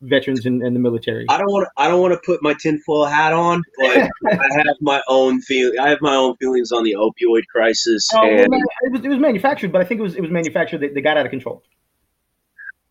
veterans 0.00 0.46
and, 0.46 0.62
and 0.62 0.74
the 0.74 0.80
military. 0.80 1.26
I 1.28 1.38
don't 1.38 1.50
want 1.50 1.66
to. 1.66 1.82
I 1.82 1.88
don't 1.88 2.00
want 2.00 2.14
to 2.14 2.20
put 2.24 2.42
my 2.42 2.54
tinfoil 2.54 3.06
hat 3.06 3.32
on, 3.32 3.62
but 3.78 3.96
I 4.26 4.48
have 4.66 4.76
my 4.80 5.02
own 5.08 5.40
feel. 5.40 5.72
I 5.80 5.90
have 5.90 6.00
my 6.00 6.14
own 6.14 6.36
feelings 6.36 6.72
on 6.72 6.84
the 6.84 6.94
opioid 6.94 7.42
crisis. 7.50 8.08
Oh, 8.14 8.22
and 8.22 8.52
it, 8.52 8.92
was, 8.92 9.04
it 9.04 9.08
was 9.08 9.18
manufactured, 9.18 9.72
but 9.72 9.80
I 9.80 9.84
think 9.84 10.00
it 10.00 10.02
was 10.02 10.14
it 10.14 10.20
was 10.20 10.30
manufactured 10.30 10.78
that 10.78 10.94
they 10.94 11.00
got 11.00 11.16
out 11.16 11.26
of 11.26 11.30
control. 11.30 11.62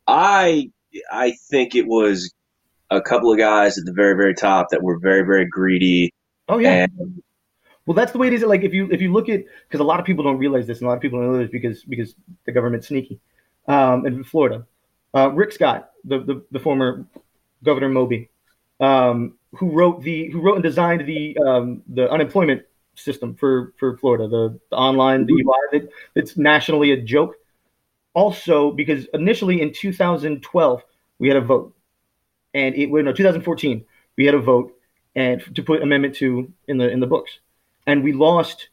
I 0.05 0.71
I 1.11 1.31
think 1.49 1.75
it 1.75 1.87
was 1.87 2.33
a 2.89 3.01
couple 3.01 3.31
of 3.31 3.37
guys 3.37 3.77
at 3.77 3.85
the 3.85 3.93
very 3.93 4.15
very 4.15 4.33
top 4.33 4.67
that 4.71 4.81
were 4.81 4.99
very 4.99 5.23
very 5.23 5.45
greedy. 5.45 6.13
Oh 6.49 6.57
yeah. 6.57 6.87
And, 6.99 7.23
well, 7.85 7.95
that's 7.95 8.11
the 8.11 8.17
way 8.17 8.27
it 8.27 8.33
is. 8.33 8.43
Like 8.43 8.63
if 8.63 8.73
you 8.73 8.89
if 8.91 9.01
you 9.01 9.13
look 9.13 9.29
at 9.29 9.43
because 9.67 9.79
a 9.79 9.83
lot 9.85 9.99
of 9.99 10.05
people 10.05 10.23
don't 10.23 10.37
realize 10.37 10.67
this, 10.67 10.79
and 10.79 10.87
a 10.87 10.89
lot 10.89 10.95
of 10.95 11.01
people 11.01 11.21
don't 11.21 11.31
know 11.31 11.37
this 11.37 11.49
because 11.49 11.83
because 11.85 12.15
the 12.45 12.51
government's 12.51 12.87
sneaky. 12.87 13.21
Um, 13.67 14.05
in 14.05 14.23
Florida, 14.23 14.65
uh, 15.13 15.29
Rick 15.31 15.51
Scott, 15.51 15.91
the, 16.05 16.19
the, 16.19 16.45
the 16.51 16.59
former 16.59 17.05
Governor 17.63 17.89
Moby, 17.89 18.29
um, 18.79 19.33
who 19.55 19.71
wrote 19.71 20.01
the 20.03 20.29
who 20.31 20.41
wrote 20.41 20.55
and 20.55 20.63
designed 20.63 21.05
the 21.05 21.37
um, 21.39 21.81
the 21.89 22.09
unemployment 22.09 22.63
system 22.95 23.35
for 23.35 23.73
for 23.77 23.97
Florida, 23.97 24.27
the, 24.27 24.59
the 24.69 24.75
online 24.75 25.25
the 25.25 25.33
UI 25.33 25.79
that, 25.79 25.89
it's 26.15 26.37
nationally 26.37 26.91
a 26.91 27.01
joke. 27.01 27.35
Also, 28.13 28.71
because 28.71 29.05
initially 29.13 29.61
in 29.61 29.71
2012 29.71 30.83
we 31.19 31.27
had 31.27 31.37
a 31.37 31.41
vote, 31.41 31.75
and 32.53 32.75
it 32.75 32.89
was 32.89 33.03
no 33.03 33.13
2014 33.13 33.85
we 34.17 34.25
had 34.25 34.33
a 34.33 34.39
vote 34.39 34.73
and 35.15 35.43
to 35.55 35.63
put 35.63 35.81
Amendment 35.81 36.15
Two 36.15 36.51
in 36.67 36.77
the 36.77 36.89
in 36.89 36.99
the 36.99 37.07
books, 37.07 37.39
and 37.85 38.03
we 38.03 38.13
lost 38.13 38.69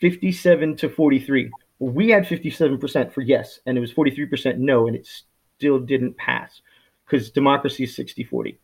57 0.00 0.76
to 0.76 0.88
43. 0.88 1.50
We 1.80 2.10
had 2.10 2.24
57% 2.24 3.12
for 3.12 3.20
yes, 3.20 3.60
and 3.66 3.78
it 3.78 3.80
was 3.80 3.92
43% 3.92 4.58
no, 4.58 4.86
and 4.86 4.96
it 4.96 5.08
still 5.56 5.78
didn't 5.78 6.16
pass 6.16 6.60
because 7.04 7.30
democracy 7.30 7.84
is 7.84 7.94
60 7.94 8.24
40. 8.24 8.58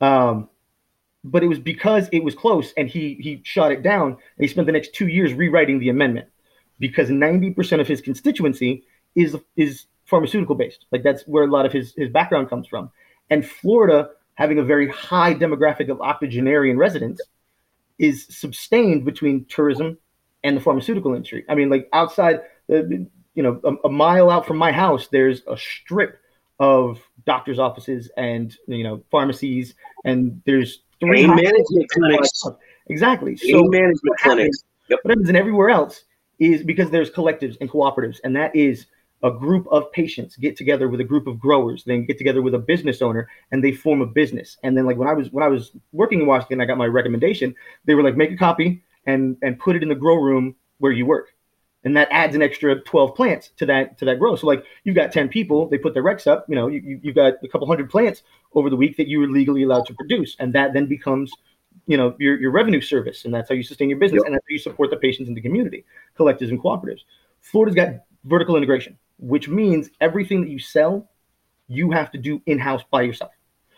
Um, 0.00 0.48
but 1.24 1.42
it 1.42 1.46
was 1.46 1.58
because 1.58 2.08
it 2.12 2.22
was 2.22 2.34
close 2.34 2.72
and 2.76 2.88
he 2.88 3.14
he 3.20 3.40
shot 3.44 3.72
it 3.72 3.82
down 3.82 4.08
and 4.12 4.18
he 4.38 4.46
spent 4.46 4.66
the 4.66 4.72
next 4.72 4.94
two 4.94 5.08
years 5.08 5.32
rewriting 5.32 5.78
the 5.78 5.88
amendment 5.88 6.28
because 6.78 7.08
90% 7.08 7.80
of 7.80 7.88
his 7.88 8.00
constituency 8.00 8.84
is 9.14 9.36
is 9.56 9.86
pharmaceutical 10.04 10.54
based 10.54 10.84
like 10.92 11.02
that's 11.02 11.22
where 11.22 11.44
a 11.44 11.50
lot 11.50 11.64
of 11.64 11.72
his 11.72 11.94
his 11.96 12.10
background 12.10 12.50
comes 12.50 12.68
from. 12.68 12.90
And 13.30 13.46
florida 13.48 14.10
having 14.34 14.58
a 14.58 14.62
very 14.62 14.88
high 14.90 15.34
demographic 15.34 15.88
of 15.88 16.00
octogenarian 16.00 16.76
residents 16.76 17.22
is 17.98 18.26
sustained 18.28 19.04
between 19.04 19.46
tourism 19.46 19.96
and 20.42 20.56
the 20.56 20.60
pharmaceutical 20.60 21.14
industry. 21.14 21.44
I 21.48 21.54
mean 21.54 21.70
like 21.70 21.88
outside 21.94 22.40
Uh, 22.70 22.82
you 23.34 23.42
know 23.42 23.60
a, 23.64 23.88
a 23.88 23.90
mile 23.90 24.30
out 24.30 24.46
from 24.46 24.56
my 24.56 24.72
house 24.72 25.08
there's 25.08 25.42
a 25.48 25.56
strip 25.56 26.18
of 26.60 27.00
doctors' 27.26 27.58
offices 27.58 28.10
and 28.16 28.56
you 28.66 28.84
know 28.84 29.02
pharmacies, 29.10 29.74
and 30.04 30.40
there's 30.46 30.80
three 31.00 31.26
management 31.26 31.90
clinics. 31.90 32.44
Exactly. 32.88 33.36
so 33.36 33.64
management 33.64 34.18
clinics. 34.18 34.64
Yep. 34.88 35.00
What 35.02 35.10
happens 35.12 35.28
in 35.30 35.36
everywhere 35.36 35.70
else 35.70 36.04
is 36.38 36.62
because 36.62 36.90
there's 36.90 37.10
collectives 37.10 37.56
and 37.60 37.70
cooperatives, 37.70 38.18
and 38.24 38.36
that 38.36 38.54
is 38.54 38.86
a 39.22 39.30
group 39.30 39.66
of 39.70 39.90
patients 39.92 40.36
get 40.36 40.54
together 40.54 40.88
with 40.88 41.00
a 41.00 41.04
group 41.04 41.26
of 41.26 41.40
growers, 41.40 41.82
then 41.84 42.04
get 42.04 42.18
together 42.18 42.42
with 42.42 42.54
a 42.54 42.58
business 42.58 43.00
owner, 43.00 43.26
and 43.52 43.64
they 43.64 43.72
form 43.72 44.02
a 44.02 44.06
business. 44.06 44.58
And 44.62 44.76
then, 44.76 44.84
like 44.84 44.96
when 44.96 45.08
I 45.08 45.14
was 45.14 45.30
when 45.32 45.42
I 45.42 45.48
was 45.48 45.72
working 45.92 46.20
in 46.20 46.26
Washington, 46.26 46.60
I 46.60 46.66
got 46.66 46.78
my 46.78 46.86
recommendation. 46.86 47.54
They 47.86 47.94
were 47.94 48.02
like, 48.02 48.16
make 48.16 48.30
a 48.30 48.36
copy 48.36 48.82
and 49.06 49.36
and 49.42 49.58
put 49.58 49.76
it 49.76 49.82
in 49.82 49.88
the 49.88 49.94
grow 49.94 50.16
room 50.16 50.54
where 50.78 50.92
you 50.92 51.06
work 51.06 51.30
and 51.84 51.96
that 51.96 52.08
adds 52.10 52.34
an 52.34 52.42
extra 52.42 52.80
12 52.80 53.14
plants 53.14 53.50
to 53.56 53.66
that 53.66 53.98
to 53.98 54.04
that 54.06 54.18
growth. 54.18 54.40
So 54.40 54.46
like 54.46 54.64
you've 54.84 54.96
got 54.96 55.12
10 55.12 55.28
people, 55.28 55.68
they 55.68 55.78
put 55.78 55.94
their 55.94 56.02
recs 56.02 56.26
up, 56.26 56.46
you 56.48 56.54
know, 56.54 56.68
you, 56.68 57.00
you've 57.02 57.14
got 57.14 57.34
a 57.42 57.48
couple 57.48 57.66
hundred 57.66 57.90
plants 57.90 58.22
over 58.54 58.70
the 58.70 58.76
week 58.76 58.96
that 58.96 59.06
you 59.06 59.22
are 59.22 59.28
legally 59.28 59.62
allowed 59.62 59.86
to 59.86 59.94
produce, 59.94 60.36
and 60.38 60.52
that 60.54 60.72
then 60.72 60.86
becomes 60.86 61.30
you 61.86 61.96
know 61.96 62.14
your, 62.18 62.40
your 62.40 62.50
revenue 62.50 62.80
service, 62.80 63.24
and 63.24 63.34
that's 63.34 63.48
how 63.48 63.54
you 63.54 63.62
sustain 63.62 63.90
your 63.90 63.98
business, 63.98 64.20
yep. 64.20 64.26
and 64.26 64.34
that's 64.34 64.44
how 64.48 64.52
you 64.52 64.58
support 64.58 64.90
the 64.90 64.96
patients 64.96 65.28
in 65.28 65.34
the 65.34 65.40
community, 65.40 65.84
collectives 66.18 66.48
and 66.48 66.60
cooperatives. 66.60 67.00
Florida's 67.40 67.74
got 67.74 67.90
vertical 68.24 68.56
integration, 68.56 68.96
which 69.18 69.48
means 69.48 69.90
everything 70.00 70.40
that 70.40 70.50
you 70.50 70.58
sell, 70.58 71.08
you 71.68 71.90
have 71.90 72.10
to 72.12 72.18
do 72.18 72.40
in 72.46 72.58
house 72.58 72.82
by 72.90 73.02
yourself. 73.02 73.32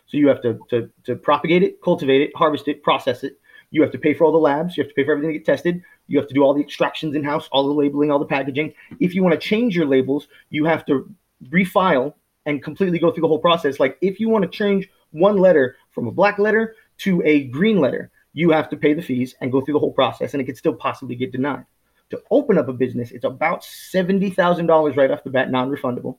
So 0.06 0.16
you 0.16 0.28
have 0.28 0.40
to, 0.42 0.58
to 0.70 0.88
to 1.04 1.16
propagate 1.16 1.62
it, 1.62 1.82
cultivate 1.82 2.22
it, 2.22 2.30
harvest 2.36 2.68
it, 2.68 2.82
process 2.82 3.24
it. 3.24 3.40
You 3.70 3.82
have 3.82 3.90
to 3.92 3.98
pay 3.98 4.14
for 4.14 4.24
all 4.24 4.32
the 4.32 4.38
labs. 4.38 4.76
You 4.76 4.84
have 4.84 4.90
to 4.90 4.94
pay 4.94 5.04
for 5.04 5.12
everything 5.12 5.32
to 5.32 5.38
get 5.38 5.44
tested. 5.44 5.82
You 6.06 6.18
have 6.18 6.28
to 6.28 6.34
do 6.34 6.42
all 6.42 6.54
the 6.54 6.62
extractions 6.62 7.14
in 7.14 7.24
house, 7.24 7.48
all 7.52 7.66
the 7.66 7.74
labeling, 7.74 8.10
all 8.10 8.18
the 8.18 8.26
packaging. 8.26 8.74
If 9.00 9.14
you 9.14 9.22
want 9.22 9.40
to 9.40 9.48
change 9.48 9.76
your 9.76 9.86
labels, 9.86 10.28
you 10.50 10.64
have 10.64 10.84
to 10.86 11.12
refile 11.48 12.14
and 12.46 12.62
completely 12.62 12.98
go 12.98 13.10
through 13.10 13.22
the 13.22 13.28
whole 13.28 13.38
process. 13.38 13.80
Like 13.80 13.98
if 14.00 14.20
you 14.20 14.28
want 14.28 14.44
to 14.44 14.50
change 14.50 14.88
one 15.10 15.36
letter 15.36 15.76
from 15.90 16.06
a 16.06 16.12
black 16.12 16.38
letter 16.38 16.76
to 16.98 17.22
a 17.24 17.44
green 17.44 17.80
letter, 17.80 18.10
you 18.32 18.50
have 18.50 18.68
to 18.68 18.76
pay 18.76 18.92
the 18.94 19.02
fees 19.02 19.34
and 19.40 19.50
go 19.50 19.60
through 19.60 19.74
the 19.74 19.80
whole 19.80 19.92
process, 19.92 20.34
and 20.34 20.40
it 20.40 20.44
could 20.44 20.58
still 20.58 20.74
possibly 20.74 21.16
get 21.16 21.32
denied. 21.32 21.64
To 22.10 22.22
open 22.30 22.58
up 22.58 22.68
a 22.68 22.72
business, 22.72 23.10
it's 23.10 23.24
about 23.24 23.64
seventy 23.64 24.30
thousand 24.30 24.66
dollars 24.66 24.96
right 24.96 25.10
off 25.10 25.24
the 25.24 25.30
bat, 25.30 25.50
non-refundable. 25.50 26.18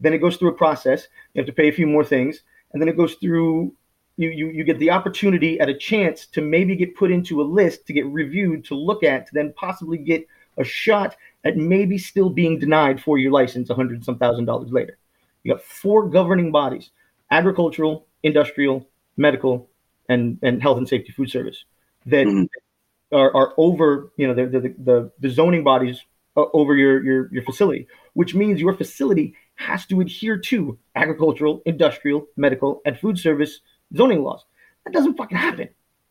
Then 0.00 0.12
it 0.12 0.18
goes 0.18 0.36
through 0.36 0.50
a 0.50 0.54
process. 0.54 1.08
You 1.32 1.40
have 1.40 1.46
to 1.46 1.52
pay 1.52 1.68
a 1.68 1.72
few 1.72 1.86
more 1.86 2.04
things, 2.04 2.42
and 2.72 2.82
then 2.82 2.88
it 2.88 2.96
goes 2.96 3.14
through. 3.14 3.74
You, 4.18 4.30
you, 4.30 4.48
you 4.48 4.64
get 4.64 4.80
the 4.80 4.90
opportunity 4.90 5.60
at 5.60 5.68
a 5.68 5.74
chance 5.74 6.26
to 6.26 6.42
maybe 6.42 6.74
get 6.74 6.96
put 6.96 7.12
into 7.12 7.40
a 7.40 7.44
list 7.44 7.86
to 7.86 7.92
get 7.92 8.04
reviewed 8.06 8.64
to 8.66 8.74
look 8.74 9.04
at 9.04 9.28
to 9.28 9.32
then 9.32 9.54
possibly 9.56 9.96
get 9.96 10.26
a 10.56 10.64
shot 10.64 11.16
at 11.44 11.56
maybe 11.56 11.96
still 11.98 12.28
being 12.28 12.58
denied 12.58 13.00
for 13.00 13.16
your 13.16 13.30
license 13.30 13.70
a 13.70 13.74
hundred 13.74 14.04
some 14.04 14.18
thousand 14.18 14.44
dollars 14.44 14.72
later. 14.72 14.98
You 15.44 15.54
got 15.54 15.62
four 15.62 16.08
governing 16.08 16.50
bodies: 16.50 16.90
agricultural, 17.30 18.06
industrial, 18.24 18.88
medical, 19.16 19.68
and 20.08 20.38
and 20.42 20.60
health 20.60 20.78
and 20.78 20.88
safety 20.88 21.12
food 21.12 21.30
service 21.30 21.64
that 22.06 22.26
mm-hmm. 22.26 23.16
are, 23.16 23.34
are 23.34 23.54
over 23.56 24.10
you 24.16 24.26
know 24.26 24.34
the, 24.34 24.46
the 24.46 24.74
the 24.78 25.12
the 25.20 25.30
zoning 25.30 25.62
bodies 25.62 26.02
over 26.36 26.74
your 26.74 27.04
your 27.04 27.32
your 27.32 27.44
facility, 27.44 27.86
which 28.14 28.34
means 28.34 28.60
your 28.60 28.74
facility 28.74 29.34
has 29.54 29.86
to 29.86 30.00
adhere 30.00 30.38
to 30.38 30.78
agricultural, 30.94 31.62
industrial, 31.66 32.26
medical, 32.36 32.80
and 32.84 32.98
food 32.98 33.18
service 33.18 33.60
zoning 33.96 34.22
laws. 34.22 34.44
That 34.84 34.92
doesn't 34.92 35.16
fucking 35.16 35.36
happen. 35.36 35.68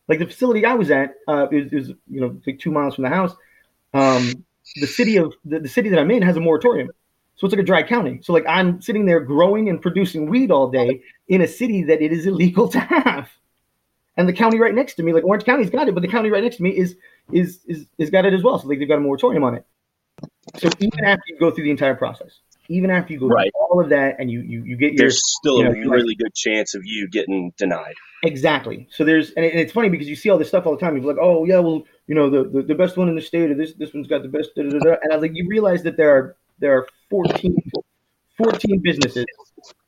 Like 0.08 0.18
the 0.18 0.26
facility 0.26 0.64
I 0.64 0.74
was 0.74 0.90
at 0.90 1.14
uh, 1.26 1.48
is, 1.50 1.72
is 1.72 1.88
you 2.10 2.20
know 2.20 2.40
like 2.46 2.58
two 2.58 2.70
miles 2.70 2.94
from 2.94 3.04
the 3.04 3.10
house. 3.10 3.34
Um, 3.94 4.44
the 4.76 4.86
city 4.86 5.16
of 5.16 5.34
the, 5.44 5.60
the 5.60 5.68
city 5.68 5.88
that 5.90 5.98
I'm 5.98 6.10
in 6.10 6.22
has 6.22 6.36
a 6.36 6.40
moratorium. 6.40 6.90
So 7.36 7.46
it's 7.46 7.54
like 7.54 7.62
a 7.62 7.66
dry 7.66 7.82
county. 7.82 8.20
So 8.22 8.32
like 8.32 8.44
I'm 8.48 8.80
sitting 8.82 9.06
there 9.06 9.20
growing 9.20 9.68
and 9.68 9.80
producing 9.80 10.28
weed 10.28 10.50
all 10.50 10.68
day 10.70 11.02
in 11.28 11.42
a 11.42 11.46
city 11.46 11.84
that 11.84 12.02
it 12.02 12.12
is 12.12 12.26
illegal 12.26 12.68
to 12.68 12.80
have. 12.80 13.28
And 14.16 14.28
the 14.28 14.32
county 14.32 14.58
right 14.58 14.74
next 14.74 14.94
to 14.94 15.04
me, 15.04 15.12
like 15.12 15.24
Orange 15.24 15.44
County's 15.44 15.70
got 15.70 15.86
it, 15.86 15.94
but 15.94 16.00
the 16.00 16.08
county 16.08 16.30
right 16.30 16.42
next 16.42 16.56
to 16.56 16.62
me 16.62 16.70
is 16.70 16.96
is 17.32 17.60
is 17.66 17.86
is 17.98 18.10
got 18.10 18.24
it 18.24 18.34
as 18.34 18.42
well. 18.42 18.58
So 18.58 18.66
like 18.66 18.80
they've 18.80 18.88
got 18.88 18.98
a 18.98 19.00
moratorium 19.00 19.44
on 19.44 19.54
it. 19.54 19.64
So 20.56 20.68
even 20.80 21.04
after 21.04 21.22
you 21.28 21.38
go 21.38 21.52
through 21.52 21.64
the 21.64 21.70
entire 21.70 21.94
process, 21.94 22.40
even 22.68 22.90
after 22.90 23.12
you 23.12 23.18
go 23.18 23.28
right. 23.28 23.50
through 23.52 23.60
all 23.60 23.82
of 23.82 23.90
that 23.90 24.16
and 24.18 24.30
you 24.30 24.40
you, 24.40 24.62
you 24.64 24.76
get 24.76 24.92
your 24.92 24.98
there's 24.98 25.20
still 25.38 25.58
you 25.58 25.64
know, 25.64 25.70
a 25.70 25.90
really 25.90 26.14
good 26.14 26.34
chance 26.34 26.74
of 26.74 26.82
you 26.84 27.08
getting 27.08 27.52
denied. 27.56 27.94
Exactly. 28.22 28.88
So 28.90 29.04
there's 29.04 29.30
and, 29.32 29.44
it, 29.44 29.52
and, 29.52 29.60
it's 29.60 29.72
funny 29.72 29.88
because 29.88 30.08
you 30.08 30.16
see 30.16 30.28
all 30.28 30.38
this 30.38 30.48
stuff 30.48 30.66
all 30.66 30.74
the 30.74 30.80
time. 30.80 30.96
You're 30.96 31.06
like, 31.06 31.22
oh 31.22 31.44
yeah, 31.44 31.58
well 31.58 31.84
you 32.06 32.14
know 32.14 32.30
the, 32.30 32.48
the, 32.48 32.62
the 32.62 32.74
best 32.74 32.96
one 32.96 33.08
in 33.08 33.14
the 33.14 33.22
state 33.22 33.50
or 33.50 33.54
this 33.54 33.74
this 33.74 33.92
one's 33.92 34.06
got 34.06 34.22
the 34.22 34.28
best. 34.28 34.50
Da, 34.56 34.62
da, 34.62 34.78
da, 34.78 34.96
and 35.02 35.12
I 35.12 35.16
was 35.16 35.22
like, 35.22 35.32
you 35.34 35.46
realize 35.48 35.82
that 35.84 35.96
there 35.96 36.10
are 36.10 36.36
there 36.58 36.76
are 36.76 36.86
14, 37.10 37.56
14 38.36 38.80
businesses 38.82 39.24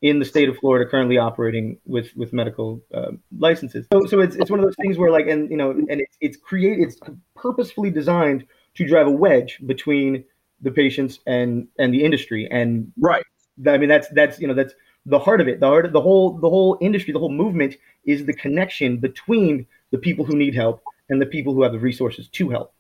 in 0.03 0.19
the 0.19 0.25
state 0.25 0.49
of 0.49 0.57
Florida 0.59 0.89
currently 0.89 1.19
operating 1.19 1.79
with 1.87 2.11
with 2.17 2.33
medical 2.33 2.81
uh, 2.95 3.13
licenses. 3.37 3.87
So 3.93 4.07
so 4.07 4.21
it's 4.21 4.37
it's 4.37 4.51
one 4.51 4.61
of 4.61 4.67
those 4.67 4.77
things 4.81 4.97
where 4.97 5.11
like 5.11 5.27
and 5.27 5.51
you 5.51 5.57
know 5.57 5.71
and 5.71 6.01
it's 6.01 6.17
it's 6.21 6.37
create 6.37 6.79
it's 6.79 6.99
purposefully 7.35 7.91
designed 7.91 8.47
to 8.77 8.87
drive 8.87 9.07
a 9.07 9.11
wedge 9.11 9.59
between 9.67 10.25
the 10.63 10.71
patients 10.71 11.19
and 11.27 11.69
and 11.79 11.93
the 11.95 12.05
industry 12.05 12.49
and 12.51 12.93
right. 12.99 13.25
I 13.67 13.79
mean 13.79 13.89
that's 13.89 14.09
that's 14.11 14.41
you 14.41 14.49
know 14.49 14.55
that's 14.55 14.75
the 15.07 15.19
heart 15.19 15.41
of 15.41 15.49
it. 15.49 15.61
The 15.61 15.67
heart 15.67 15.87
of 15.87 15.93
the 15.93 16.01
whole 16.01 16.39
the 16.39 16.49
whole 16.49 16.79
industry, 16.81 17.13
the 17.13 17.19
whole 17.19 17.33
movement 17.33 17.77
is 18.05 18.27
the 18.27 18.33
connection 18.33 18.99
between 18.99 19.67
the 19.91 19.99
people 19.99 20.25
who 20.25 20.37
need 20.37 20.55
help 20.55 20.83
and 21.09 21.21
the 21.21 21.27
people 21.27 21.55
who 21.55 21.63
have 21.63 21.73
the 21.73 21.79
resources 21.79 22.29
to 22.29 22.51
help. 22.51 22.73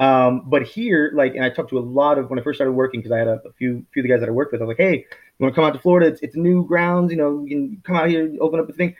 Um, 0.00 0.42
but 0.46 0.62
here, 0.62 1.12
like, 1.14 1.34
and 1.34 1.44
I 1.44 1.50
talked 1.50 1.70
to 1.70 1.78
a 1.78 1.80
lot 1.80 2.18
of 2.18 2.28
when 2.28 2.38
I 2.38 2.42
first 2.42 2.56
started 2.56 2.72
working 2.72 3.00
because 3.00 3.12
I 3.12 3.18
had 3.18 3.28
a, 3.28 3.40
a, 3.46 3.52
few 3.52 3.86
few 3.92 4.02
of 4.02 4.04
the 4.04 4.08
guys 4.08 4.20
that 4.20 4.28
I 4.28 4.32
worked 4.32 4.52
with. 4.52 4.60
I 4.60 4.64
was 4.64 4.76
like, 4.76 4.84
hey, 4.84 4.96
you 4.96 5.04
want 5.38 5.54
to 5.54 5.54
come 5.54 5.64
out 5.64 5.74
to 5.74 5.78
Florida? 5.78 6.08
It's, 6.08 6.20
it's 6.22 6.34
new 6.34 6.66
grounds. 6.66 7.12
You 7.12 7.18
know, 7.18 7.44
you 7.44 7.48
can 7.48 7.82
come 7.84 7.96
out 7.96 8.08
here, 8.08 8.32
open 8.40 8.58
up 8.58 8.68
a 8.68 8.72
thing. 8.72 8.96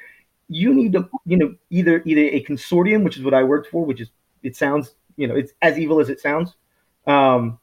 You 0.49 0.73
need 0.73 0.93
to, 0.93 1.09
you 1.25 1.39
know, 1.39 1.55
either 1.71 2.03
either 2.05 2.21
a 2.21 2.45
consortium, 2.45 3.05
which 3.05 3.17
is 3.17 3.25
what 3.25 3.35
I 3.35 3.43
worked 3.43 3.69
for, 3.69 3.85
which 3.85 4.01
is 4.01 4.11
it 4.43 4.55
sounds, 4.55 4.95
you 5.17 5.27
know, 5.27 5.35
it's 5.35 5.53
as 5.63 5.79
evil 5.79 5.99
as 5.99 6.09
it 6.09 6.21
sounds. 6.21 6.55
Um, 7.07 7.59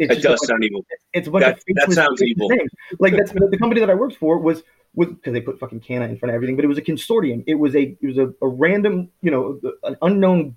it's 0.00 0.16
it 0.16 0.22
does 0.22 0.46
sound 0.46 0.64
evil. 0.64 0.84
It's 1.12 1.28
a 1.28 1.30
bunch 1.30 1.44
that, 1.44 1.56
of 1.56 1.62
that 1.74 1.92
sounds 1.92 2.22
evil. 2.22 2.48
Names. 2.48 2.70
Like 2.98 3.14
that's 3.14 3.32
the 3.32 3.58
company 3.58 3.80
that 3.80 3.90
I 3.90 3.94
worked 3.94 4.16
for 4.16 4.38
was 4.38 4.62
was 4.94 5.08
because 5.08 5.32
they 5.32 5.40
put 5.40 5.58
fucking 5.58 5.80
Canna 5.80 6.06
in 6.06 6.16
front 6.16 6.30
of 6.30 6.34
everything, 6.34 6.56
but 6.56 6.64
it 6.64 6.68
was 6.68 6.78
a 6.78 6.82
consortium. 6.82 7.44
It 7.46 7.54
was 7.54 7.76
a 7.76 7.96
it 8.00 8.06
was 8.06 8.18
a, 8.18 8.32
a 8.42 8.48
random, 8.48 9.10
you 9.22 9.30
know, 9.30 9.60
an 9.84 9.96
unknown 10.02 10.56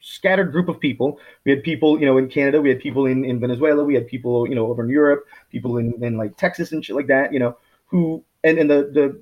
scattered 0.00 0.52
group 0.52 0.68
of 0.68 0.78
people. 0.78 1.18
We 1.44 1.50
had 1.50 1.62
people, 1.62 1.98
you 1.98 2.06
know, 2.06 2.16
in 2.16 2.28
Canada, 2.28 2.60
we 2.60 2.68
had 2.68 2.78
people 2.78 3.06
in, 3.06 3.24
in 3.24 3.40
Venezuela, 3.40 3.82
we 3.82 3.94
had 3.94 4.06
people, 4.06 4.48
you 4.48 4.54
know, 4.54 4.66
over 4.66 4.84
in 4.84 4.88
Europe, 4.88 5.26
people 5.50 5.78
in, 5.78 6.02
in 6.02 6.16
like 6.16 6.36
Texas 6.36 6.70
and 6.72 6.84
shit 6.84 6.94
like 6.94 7.08
that, 7.08 7.32
you 7.32 7.40
know, 7.40 7.56
who 7.86 8.24
and, 8.44 8.58
and 8.58 8.70
the 8.70 8.90
the 8.92 9.20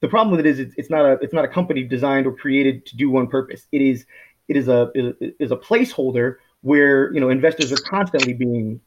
the 0.00 0.08
problem 0.08 0.30
with 0.30 0.40
it 0.40 0.46
is 0.46 0.58
it's, 0.58 0.74
it's 0.76 0.90
not 0.90 1.04
a 1.04 1.12
it's 1.22 1.32
not 1.32 1.44
a 1.44 1.48
company 1.48 1.82
designed 1.82 2.26
or 2.26 2.32
created 2.32 2.84
to 2.86 2.96
do 2.96 3.10
one 3.10 3.26
purpose. 3.26 3.66
It 3.72 3.80
is 3.80 4.04
it 4.48 4.56
is 4.56 4.68
a 4.68 4.90
it 4.94 5.36
is 5.38 5.50
a 5.50 5.56
placeholder 5.56 6.36
where 6.62 7.12
you 7.14 7.20
know 7.20 7.30
investors 7.30 7.72
are 7.72 7.82
constantly 7.88 8.32
being 8.32 8.80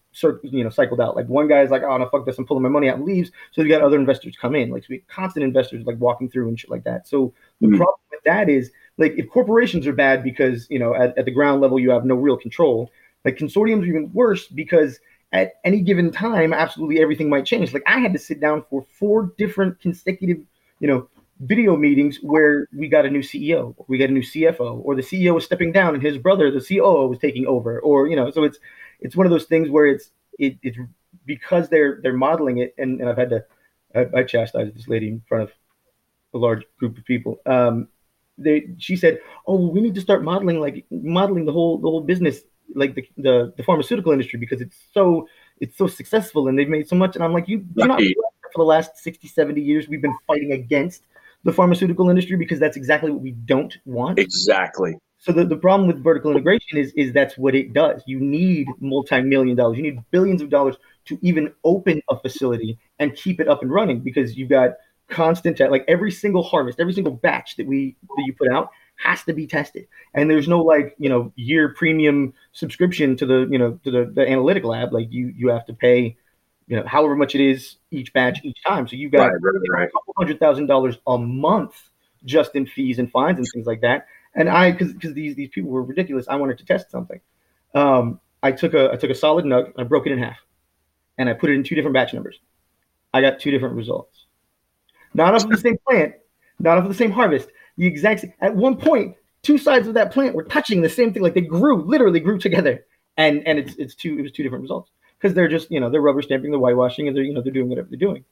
you 0.44 0.64
know 0.64 0.70
cycled 0.70 1.02
out. 1.02 1.16
Like 1.16 1.28
one 1.28 1.48
guy 1.48 1.62
is 1.62 1.72
like, 1.72 1.84
oh 1.84 1.98
no, 1.98 2.08
fuck 2.10 2.26
this, 2.26 2.38
I'm 2.38 2.46
pulling 2.46 2.64
my 2.64 2.70
money 2.70 2.90
out 2.90 2.98
and 2.98 3.06
leaves. 3.06 3.32
So 3.52 3.62
you 3.62 3.70
got 3.70 3.82
other 3.82 3.98
investors 3.98 4.36
come 4.40 4.56
in, 4.56 4.70
like 4.70 4.84
so 4.84 4.88
we 4.92 5.00
constant 5.08 5.44
investors 5.44 5.86
like 5.86 6.00
walking 6.00 6.30
through 6.30 6.48
and 6.50 6.60
shit 6.60 6.70
like 6.70 6.84
that. 6.84 7.08
So 7.08 7.34
the 7.62 7.68
mm-hmm. 7.68 7.78
problem 7.78 8.00
with 8.12 8.24
that 8.26 8.50
is 8.50 8.72
like 8.98 9.14
if 9.18 9.30
corporations 9.30 9.88
are 9.88 9.94
bad 9.94 10.24
because 10.24 10.68
you 10.70 10.80
know 10.80 10.94
at, 10.96 11.18
at 11.18 11.26
the 11.26 11.32
ground 11.32 11.62
level 11.62 11.80
you 11.80 11.90
have 11.90 12.06
no 12.06 12.16
real 12.16 12.38
control 12.38 12.92
like 13.26 13.38
consortiums 13.38 13.84
are 13.84 13.86
even 13.86 14.12
worse 14.14 14.48
because 14.48 15.00
at 15.32 15.54
any 15.64 15.82
given 15.82 16.12
time 16.12 16.54
absolutely 16.54 17.02
everything 17.02 17.30
might 17.30 17.46
change 17.46 17.74
like 17.74 17.84
i 17.88 18.00
had 18.00 18.14
to 18.14 18.20
sit 18.20 18.40
down 18.40 18.64
for 18.70 18.86
four 19.00 19.34
different 19.38 19.80
consecutive 19.80 20.38
you 20.80 20.88
know 20.88 21.08
video 21.40 21.76
meetings 21.76 22.20
where 22.22 22.68
we 22.78 22.88
got 22.88 23.06
a 23.06 23.10
new 23.10 23.20
ceo 23.20 23.76
we 23.88 23.98
got 23.98 24.10
a 24.10 24.14
new 24.14 24.22
cfo 24.22 24.80
or 24.84 24.96
the 24.96 25.02
ceo 25.02 25.34
was 25.34 25.44
stepping 25.44 25.72
down 25.72 25.94
and 25.94 26.04
his 26.04 26.18
brother 26.18 26.52
the 26.52 26.62
coo 26.62 27.08
was 27.08 27.20
taking 27.20 27.46
over 27.48 27.80
or 27.82 28.08
you 28.08 28.16
know 28.16 28.30
so 28.32 28.44
it's 28.44 28.60
it's 29.00 29.16
one 29.16 29.26
of 29.26 29.32
those 29.32 29.46
things 29.46 29.70
where 29.70 29.88
it's 29.88 30.12
it, 30.40 30.58
it's 30.62 30.78
because 31.26 31.70
they're 31.70 32.00
they're 32.02 32.14
modeling 32.14 32.60
it 32.60 32.74
and, 32.78 33.02
and 33.02 33.10
i've 33.10 33.18
had 33.18 33.30
to 33.30 33.44
I, 33.96 34.08
I 34.16 34.24
chastised 34.24 34.76
this 34.76 34.88
lady 34.88 35.08
in 35.08 35.22
front 35.28 35.44
of 35.44 35.52
a 36.34 36.38
large 36.38 36.64
group 36.80 36.98
of 36.98 37.06
people. 37.06 37.40
Um, 37.46 37.88
they 38.38 38.70
she 38.78 38.96
said, 38.96 39.20
"Oh, 39.48 39.68
we 39.68 39.82
need 39.82 39.96
to 39.96 40.02
start 40.02 40.24
modeling 40.24 40.60
like 40.60 40.86
modeling 40.90 41.46
the 41.46 41.52
whole 41.52 41.78
the 41.78 41.90
whole 41.90 42.02
business 42.02 42.42
like 42.76 42.96
the 42.96 43.08
the, 43.18 43.54
the 43.56 43.64
pharmaceutical 43.64 44.12
industry 44.12 44.40
because 44.40 44.62
it's 44.62 44.78
so 44.92 45.28
it's 45.60 45.78
so 45.78 45.86
successful 45.86 46.48
and 46.48 46.58
they've 46.58 46.70
made 46.70 46.88
so 46.88 46.96
much." 46.96 47.16
And 47.16 47.24
I'm 47.24 47.34
like, 47.34 47.48
"You 47.48 47.60
do 47.60 47.88
not 47.88 48.00
for 48.00 48.60
the 48.60 48.64
last 48.64 48.98
60, 48.98 49.28
70 49.28 49.62
years 49.62 49.88
we've 49.88 50.02
been 50.02 50.18
fighting 50.28 50.52
against 50.52 51.04
the 51.44 51.54
pharmaceutical 51.54 52.10
industry 52.10 52.38
because 52.38 52.60
that's 52.60 52.78
exactly 52.78 53.12
what 53.12 53.22
we 53.22 53.32
don't 53.32 53.78
want." 53.86 54.20
Exactly. 54.20 54.98
So 55.18 55.32
the, 55.32 55.46
the 55.46 55.56
problem 55.56 55.88
with 55.88 56.04
vertical 56.04 56.32
integration 56.32 56.78
is 56.78 56.92
is 56.96 57.14
that's 57.14 57.38
what 57.38 57.56
it 57.56 57.74
does. 57.74 58.04
You 58.06 58.20
need 58.20 58.68
multi-million 58.80 59.56
dollars. 59.56 59.78
You 59.78 59.84
need 59.84 60.00
billions 60.12 60.42
of 60.42 60.50
dollars 60.50 60.76
to 61.06 61.18
even 61.22 61.54
open 61.64 62.02
a 62.10 62.20
facility 62.20 62.80
and 63.00 63.16
keep 63.16 63.40
it 63.40 63.48
up 63.48 63.62
and 63.62 63.72
running 63.72 64.00
because 64.02 64.38
you've 64.38 64.50
got 64.50 64.72
constant 65.10 65.60
like 65.60 65.86
every 65.88 66.12
single 66.12 66.44
harvest 66.44 66.80
every 66.80 66.94
single 66.94 67.14
batch 67.14 67.56
that 67.58 67.68
we 67.68 67.96
that 68.02 68.24
you 68.26 68.34
put 68.34 68.50
out 68.50 68.70
has 68.96 69.24
to 69.24 69.34
be 69.34 69.46
tested 69.46 69.86
and 70.14 70.30
there's 70.30 70.48
no 70.48 70.62
like 70.62 70.96
you 70.98 71.10
know 71.10 71.32
year 71.36 71.74
premium 71.74 72.34
subscription 72.54 73.16
to 73.16 73.26
the 73.26 73.48
you 73.52 73.58
know 73.58 73.80
to 73.84 73.92
the, 73.92 74.12
the 74.16 74.28
analytic 74.28 74.64
lab 74.64 74.94
like 74.94 75.12
you 75.12 75.32
you 75.36 75.50
have 75.50 75.66
to 75.66 75.74
pay 75.74 76.16
you 76.68 76.76
know 76.76 76.84
however 76.86 77.16
much 77.16 77.36
it 77.36 77.42
is 77.42 77.78
each 77.92 78.14
batch 78.14 78.40
each 78.44 78.58
time. 78.66 78.88
So 78.88 78.96
you've 78.96 79.12
got 79.12 79.32
right, 79.32 79.42
right, 79.42 79.54
right. 79.70 79.88
a 79.88 79.92
couple 79.92 80.14
hundred 80.18 80.40
thousand 80.40 80.68
dollars 80.68 80.98
a 81.08 81.18
month 81.18 81.76
just 82.26 82.56
in 82.56 82.66
fees 82.66 83.00
and 83.00 83.12
fines 83.12 83.38
and 83.38 83.48
things 83.54 83.66
like 83.66 83.82
that. 83.82 84.08
And 84.36 84.50
i 84.50 84.72
because 84.72 84.94
because 84.94 85.14
these 85.14 85.36
these 85.36 85.50
people 85.50 85.70
were 85.70 85.84
ridiculous. 85.84 86.28
I 86.28 86.36
wanted 86.36 86.58
to 86.60 86.66
test 86.66 86.90
something. 86.92 87.20
Um 87.76 88.20
i 88.42 88.52
took 88.52 88.74
a 88.74 88.92
i 88.92 88.96
took 88.96 89.10
a 89.10 89.16
solid 89.16 89.46
nug 89.46 89.74
i 89.78 89.84
broke 89.84 90.08
it 90.08 90.12
in 90.12 90.20
half. 90.20 90.38
And 91.18 91.30
i 91.30 91.34
put 91.34 91.50
it 91.50 91.54
in 91.54 91.64
two 91.64 91.76
different 91.76 91.94
batch 91.94 92.14
numbers. 92.14 92.40
I 93.14 93.22
got 93.22 93.40
two 93.40 93.52
different 93.52 93.76
results. 93.76 94.26
Not 95.14 95.36
off 95.36 95.44
of 95.44 95.52
the 95.52 95.58
same 95.58 95.78
plant, 95.88 96.16
not 96.60 96.78
off 96.78 96.86
of 96.86 96.90
the 96.90 96.98
same 96.98 97.12
harvest. 97.12 97.50
The 97.78 97.86
exact 97.86 98.22
same, 98.22 98.34
at 98.40 98.56
one 98.56 98.78
point, 98.78 99.16
two 99.44 99.60
sides 99.60 99.88
of 99.88 99.94
that 99.94 100.12
plant 100.12 100.34
were 100.34 100.44
touching 100.44 100.82
the 100.82 100.90
same 100.90 101.14
thing, 101.14 101.22
like 101.22 101.36
they 101.36 101.42
grew, 101.42 101.84
literally 101.84 102.20
grew 102.20 102.40
together, 102.40 102.84
and 103.18 103.46
and 103.48 103.60
it's 103.60 103.76
it's 103.76 103.94
two 103.94 104.18
it 104.18 104.24
was 104.24 104.32
two 104.32 104.42
different 104.42 104.64
results 104.64 104.90
because 105.24 105.36
they're 105.36 105.48
just 105.48 105.72
you 105.72 105.80
know 105.80 105.90
they're 105.90 106.02
rubber 106.02 106.22
stamping, 106.22 106.52
they're 106.52 106.60
whitewashing, 106.60 107.08
and 107.08 107.16
they're 107.16 107.24
you 107.24 107.34
know 107.34 107.42
they're 107.42 107.54
doing 107.54 107.70
whatever 107.70 107.88
they're 107.90 107.98
doing. 107.98 108.26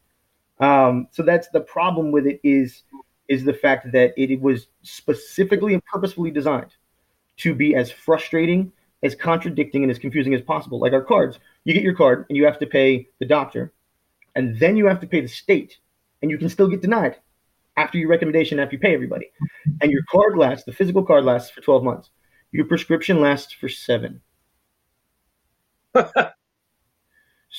Um, 0.60 1.08
so 1.12 1.24
that's 1.24 1.48
the 1.50 1.62
problem 1.62 2.12
with 2.12 2.28
it 2.28 2.42
is 2.44 2.84
is 3.30 3.46
the 3.46 3.54
fact 3.54 3.92
that 3.94 4.14
it, 4.18 4.32
it 4.32 4.42
was 4.42 4.68
specifically 4.84 5.74
and 5.74 5.84
purposefully 5.86 6.32
designed 6.32 6.76
to 7.38 7.56
be 7.56 7.76
as 7.76 7.90
frustrating, 7.92 8.74
as 9.04 9.16
contradicting, 9.16 9.84
and 9.84 9.92
as 9.92 10.00
confusing 10.00 10.34
as 10.36 10.42
possible. 10.42 10.80
Like 10.80 10.94
our 10.94 11.04
cards, 11.04 11.40
you 11.64 11.74
get 11.74 11.84
your 11.84 11.96
card 11.96 12.26
and 12.30 12.38
you 12.38 12.46
have 12.46 12.60
to 12.60 12.68
pay 12.68 13.08
the 13.20 13.26
doctor, 13.26 13.72
and 14.36 14.60
then 14.60 14.76
you 14.78 14.86
have 14.88 15.00
to 15.02 15.08
pay 15.08 15.22
the 15.22 15.28
state 15.28 15.78
and 16.22 16.30
you 16.30 16.38
can 16.38 16.50
still 16.50 16.68
get 16.68 16.82
denied. 16.82 17.18
after 17.78 17.98
your 17.98 18.10
recommendation, 18.10 18.60
after 18.60 18.76
you 18.76 18.80
pay 18.80 18.94
everybody. 18.94 19.32
And 19.82 19.92
your 19.92 20.04
card 20.12 20.38
lasts, 20.38 20.66
the 20.66 20.74
physical 20.74 21.04
card 21.04 21.24
lasts 21.26 21.50
for 21.52 21.62
12 21.62 21.84
months. 21.84 22.10
Your 22.52 22.66
prescription 22.66 23.22
lasts 23.22 23.54
for 23.54 23.70
seven. 23.70 24.22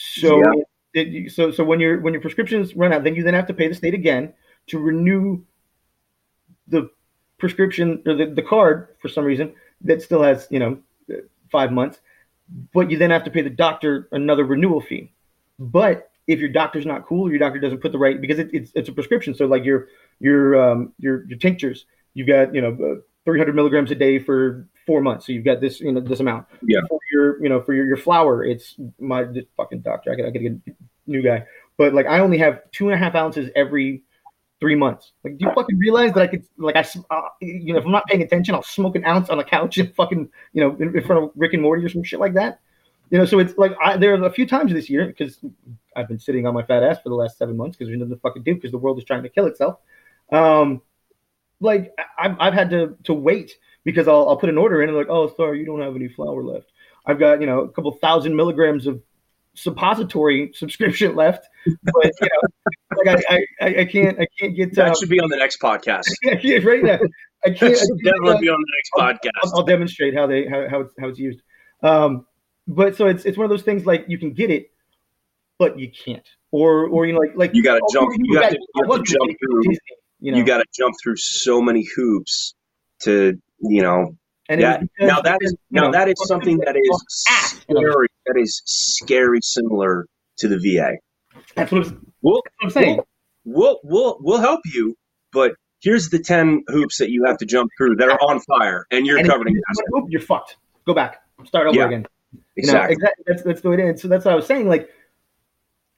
so, 0.02 0.38
Yeah. 0.38 0.62
it, 0.94 1.32
so, 1.32 1.50
so 1.50 1.64
when 1.64 1.80
your 1.80 2.00
when 2.00 2.12
your 2.12 2.20
prescriptions 2.20 2.74
run 2.76 2.92
out, 2.92 3.04
then 3.04 3.14
you 3.14 3.22
then 3.22 3.34
have 3.34 3.46
to 3.46 3.54
pay 3.54 3.68
the 3.68 3.74
state 3.74 3.94
again 3.94 4.32
to 4.68 4.78
renew 4.78 5.42
the 6.68 6.90
prescription 7.38 8.02
or 8.06 8.14
the, 8.14 8.26
the 8.26 8.42
card 8.42 8.88
for 9.00 9.08
some 9.08 9.24
reason 9.24 9.52
that 9.80 10.02
still 10.02 10.22
has 10.22 10.46
you 10.50 10.58
know 10.58 10.78
five 11.50 11.72
months, 11.72 12.00
but 12.72 12.90
you 12.90 12.98
then 12.98 13.10
have 13.10 13.24
to 13.24 13.30
pay 13.30 13.42
the 13.42 13.50
doctor 13.50 14.08
another 14.12 14.44
renewal 14.44 14.80
fee. 14.80 15.12
But 15.58 16.10
if 16.26 16.38
your 16.38 16.48
doctor's 16.48 16.86
not 16.86 17.06
cool, 17.06 17.30
your 17.30 17.38
doctor 17.38 17.58
doesn't 17.60 17.78
put 17.80 17.92
the 17.92 17.98
right 17.98 18.20
because 18.20 18.38
it, 18.38 18.50
it's 18.52 18.72
it's 18.74 18.88
a 18.88 18.92
prescription. 18.92 19.34
So 19.34 19.46
like 19.46 19.64
your 19.64 19.88
your 20.20 20.60
um, 20.60 20.92
your 20.98 21.24
your 21.28 21.38
tinctures, 21.38 21.86
you've 22.14 22.28
got 22.28 22.54
you 22.54 22.60
know 22.60 22.72
uh, 22.72 23.00
300 23.24 23.54
milligrams 23.54 23.90
a 23.90 23.94
day 23.94 24.18
for 24.18 24.66
four 24.86 25.00
months. 25.00 25.26
So 25.26 25.32
you've 25.32 25.44
got 25.44 25.60
this 25.60 25.80
you 25.80 25.92
know 25.92 26.00
this 26.00 26.20
amount. 26.20 26.46
Yeah. 26.62 26.80
For 26.88 26.98
your 27.12 27.42
you 27.42 27.48
know 27.48 27.60
for 27.60 27.74
your, 27.74 27.86
your 27.86 27.96
flour, 27.96 28.44
it's 28.44 28.76
my 28.98 29.26
fucking 29.56 29.80
doctor. 29.80 30.12
I 30.12 30.16
got 30.16 30.26
I 30.26 30.30
get 30.30 30.52
a 30.52 30.60
new 31.06 31.22
guy. 31.22 31.44
But 31.76 31.94
like 31.94 32.06
I 32.06 32.20
only 32.20 32.38
have 32.38 32.70
two 32.70 32.88
and 32.88 32.94
a 32.94 32.98
half 32.98 33.14
ounces 33.14 33.50
every 33.56 34.04
three 34.60 34.76
months. 34.76 35.12
Like, 35.24 35.38
do 35.38 35.46
you 35.46 35.52
fucking 35.54 35.76
realize 35.76 36.12
that 36.12 36.22
I 36.22 36.26
could 36.28 36.44
like 36.56 36.76
I, 36.76 36.86
uh, 37.10 37.22
you 37.40 37.72
know 37.72 37.80
if 37.80 37.84
I'm 37.84 37.90
not 37.90 38.06
paying 38.06 38.22
attention, 38.22 38.54
I'll 38.54 38.62
smoke 38.62 38.94
an 38.94 39.04
ounce 39.04 39.28
on 39.28 39.38
a 39.40 39.44
couch 39.44 39.78
and 39.78 39.94
fucking 39.94 40.28
you 40.52 40.62
know 40.62 40.76
in, 40.76 40.96
in 40.96 41.04
front 41.04 41.24
of 41.24 41.30
Rick 41.34 41.54
and 41.54 41.62
Morty 41.62 41.84
or 41.84 41.88
some 41.88 42.04
shit 42.04 42.20
like 42.20 42.34
that. 42.34 42.60
You 43.10 43.18
know, 43.18 43.26
so 43.26 43.40
it's 43.40 43.58
like 43.58 43.72
I, 43.82 43.96
there 43.96 44.14
are 44.14 44.24
a 44.24 44.32
few 44.32 44.46
times 44.46 44.72
this 44.72 44.88
year 44.88 45.06
because 45.06 45.38
I've 45.96 46.08
been 46.08 46.18
sitting 46.18 46.46
on 46.46 46.54
my 46.54 46.62
fat 46.62 46.82
ass 46.82 46.98
for 47.02 47.08
the 47.08 47.14
last 47.14 47.36
seven 47.36 47.56
months 47.56 47.76
because 47.76 47.88
there's 47.88 47.98
nothing 47.98 48.14
to 48.14 48.20
fucking 48.20 48.42
do 48.42 48.54
because 48.54 48.70
the 48.70 48.78
world 48.78 48.98
is 48.98 49.04
trying 49.04 49.22
to 49.24 49.28
kill 49.28 49.46
itself. 49.46 49.80
Um, 50.30 50.80
like 51.60 51.92
I've, 52.18 52.36
I've 52.38 52.54
had 52.54 52.70
to 52.70 52.96
to 53.04 53.14
wait 53.14 53.58
because 53.84 54.08
I'll, 54.08 54.28
I'll 54.28 54.36
put 54.36 54.48
an 54.48 54.58
order 54.58 54.82
in 54.82 54.88
and 54.88 54.98
like, 54.98 55.08
oh, 55.10 55.32
sorry, 55.36 55.58
you 55.60 55.66
don't 55.66 55.80
have 55.80 55.96
any 55.96 56.08
flour 56.08 56.42
left. 56.42 56.72
I've 57.06 57.18
got 57.18 57.40
you 57.40 57.46
know 57.46 57.60
a 57.60 57.68
couple 57.68 57.90
thousand 57.92 58.36
milligrams 58.36 58.86
of 58.86 59.02
suppository 59.54 60.50
subscription 60.54 61.14
left, 61.22 61.46
but 61.66 62.04
you 62.20 62.28
know, 62.32 63.02
like 63.04 63.24
I, 63.28 63.46
I, 63.60 63.80
I 63.80 63.84
can't 63.84 64.18
I 64.20 64.26
can't 64.38 64.56
get 64.56 64.74
That 64.74 64.92
uh, 64.92 64.94
should 64.94 65.08
be 65.08 65.20
on 65.20 65.28
the 65.28 65.36
next 65.36 65.60
podcast. 65.60 66.04
yeah, 66.42 66.58
right 66.64 66.82
now. 66.82 66.98
I 67.44 67.50
can't, 67.50 67.60
That 67.60 67.64
I 67.64 67.74
should 67.74 67.88
can't, 67.88 68.04
definitely 68.04 68.34
uh, 68.34 68.38
be 68.38 68.48
on 68.48 68.60
the 68.60 68.72
next 68.76 68.90
I'll, 68.96 69.12
podcast. 69.14 69.56
I'll 69.58 69.64
demonstrate 69.64 70.14
how 70.14 70.26
they 70.26 70.46
how, 70.46 70.68
how 70.68 70.80
it's 70.80 70.94
how 70.98 71.08
it's 71.08 71.18
used. 71.18 71.40
Um, 71.82 72.26
but 72.68 72.96
so 72.96 73.06
it's 73.06 73.24
it's 73.24 73.36
one 73.36 73.44
of 73.44 73.50
those 73.50 73.62
things 73.62 73.84
like 73.84 74.04
you 74.06 74.16
can 74.18 74.32
get 74.32 74.50
it, 74.50 74.70
but 75.58 75.78
you 75.78 75.90
can't, 75.90 76.26
or 76.52 76.86
or 76.86 77.06
you 77.06 77.12
know 77.12 77.18
like 77.18 77.32
like 77.34 77.54
You 77.54 77.64
gotta 77.64 77.80
oh, 77.82 77.92
jump- 77.92 78.14
you 78.16 78.38
have 78.40 78.50
to- 78.52 78.58
you 78.58 78.84
have 78.92 79.04
to 79.04 79.12
jump 79.12 79.32
through- 79.40 79.62
Disney, 79.64 79.78
you 80.20 80.30
know, 80.30 80.38
You 80.38 80.44
got 80.44 80.58
to 80.58 80.64
jump 80.72 80.94
through 81.02 81.16
so 81.16 81.60
many 81.60 81.84
hoops 81.96 82.54
to, 83.00 83.36
you 83.62 83.82
know. 83.82 84.16
and 84.48 84.60
That, 84.62 84.82
now 85.00 85.20
that 85.20 85.38
is 85.40 85.54
now 85.70 85.84
know, 85.84 85.92
that 85.92 86.08
is 86.08 86.14
something 86.26 86.58
that 86.58 86.76
is 86.76 87.04
scary. 87.08 88.08
That 88.26 88.36
is 88.36 88.62
scary, 88.64 89.38
similar 89.42 90.06
to 90.38 90.48
the 90.48 90.58
VA. 90.58 90.92
That's 91.54 91.72
what 91.72 91.86
I'm, 91.86 92.06
We'll 92.22 92.42
that's 92.44 92.56
what 92.58 92.64
I'm 92.64 92.70
saying. 92.70 93.00
we'll 93.44 93.80
we'll 93.82 94.18
we'll 94.20 94.40
help 94.40 94.60
you, 94.72 94.96
but 95.32 95.52
here's 95.80 96.10
the 96.10 96.18
ten 96.18 96.62
hoops 96.68 96.98
that 96.98 97.10
you 97.10 97.24
have 97.24 97.38
to 97.38 97.46
jump 97.46 97.70
through 97.78 97.96
that 97.96 98.08
are 98.08 98.18
on 98.20 98.40
fire, 98.40 98.86
and 98.90 99.06
you're 99.06 99.18
And 99.18 99.26
if 99.26 99.32
covered 99.32 99.48
in 99.48 99.54
You 99.54 99.62
it. 99.78 99.84
Hoop, 99.92 100.04
you're 100.08 100.20
fucked. 100.20 100.56
Go 100.86 100.94
back, 100.94 101.22
start 101.44 101.66
over 101.66 101.76
Yeah, 101.76 101.86
again. 101.86 102.06
You 102.32 102.38
know, 102.38 102.42
Exactly. 102.56 102.94
exactly. 102.94 103.24
That's 103.26 103.42
that's 103.42 103.60
the 103.60 103.68
way 103.70 103.74
it 103.76 103.94
is. 103.94 104.02
So 104.02 104.08
that's 104.08 104.24
what 104.24 104.32
I 104.32 104.34
was 104.34 104.46
saying. 104.46 104.68
Like, 104.68 104.88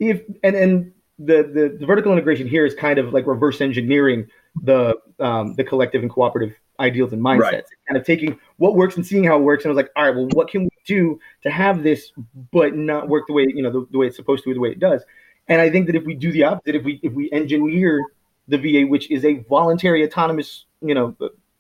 if 0.01 0.23
and 0.43 0.57
and 0.57 0.93
the 1.19 1.43
the, 1.43 1.77
the 1.81 1.87
vertical 1.87 2.13
integration 2.13 2.47
here 2.49 2.65
is 2.67 2.75
kind 2.75 2.99
of 2.99 3.13
like 3.13 3.27
reverse 3.27 3.61
engineering 3.61 4.27
the 4.63 4.97
um, 5.21 5.55
the 5.55 5.65
collective 5.65 6.03
and 6.03 6.11
cooperative 6.11 6.57
ideals 6.81 7.13
and 7.13 7.23
mindsets. 7.23 7.41
Right. 7.41 7.65
Kind 7.89 7.99
of 7.99 8.07
taking 8.07 8.39
what 8.57 8.75
works 8.75 8.97
and 8.97 9.07
seeing 9.07 9.25
how 9.25 9.39
it 9.39 9.43
works. 9.43 9.65
And 9.65 9.71
I 9.71 9.75
was 9.75 9.83
like, 9.83 9.91
all 9.97 10.05
right, 10.05 10.15
well, 10.15 10.29
what 10.33 10.49
can 10.49 10.65
we 10.65 10.71
do 10.87 11.21
to 11.43 11.51
have 11.51 11.83
this 11.83 12.13
but 12.53 12.77
not 12.77 13.09
work 13.09 13.27
the 13.27 13.33
way 13.33 13.47
you 13.55 13.63
know 13.63 13.71
the, 13.71 13.87
the 13.91 13.99
way 13.99 14.07
it's 14.07 14.17
supposed 14.17 14.45
to, 14.45 14.51
be 14.51 14.55
the 14.55 14.61
way 14.61 14.71
it 14.71 14.81
does? 14.81 15.03
And 15.49 15.61
I 15.61 15.71
think 15.71 15.87
that 15.87 15.95
if 15.95 16.05
we 16.05 16.15
do 16.15 16.33
the 16.33 16.45
opposite, 16.45 16.75
if 16.75 16.85
we 16.85 17.01
if 17.03 17.13
we 17.13 17.31
engineer 17.33 18.05
the 18.49 18.59
VA, 18.59 18.87
which 18.87 19.11
is 19.11 19.25
a 19.25 19.41
voluntary 19.49 20.05
autonomous 20.05 20.65
you 20.81 20.95
know 20.95 21.17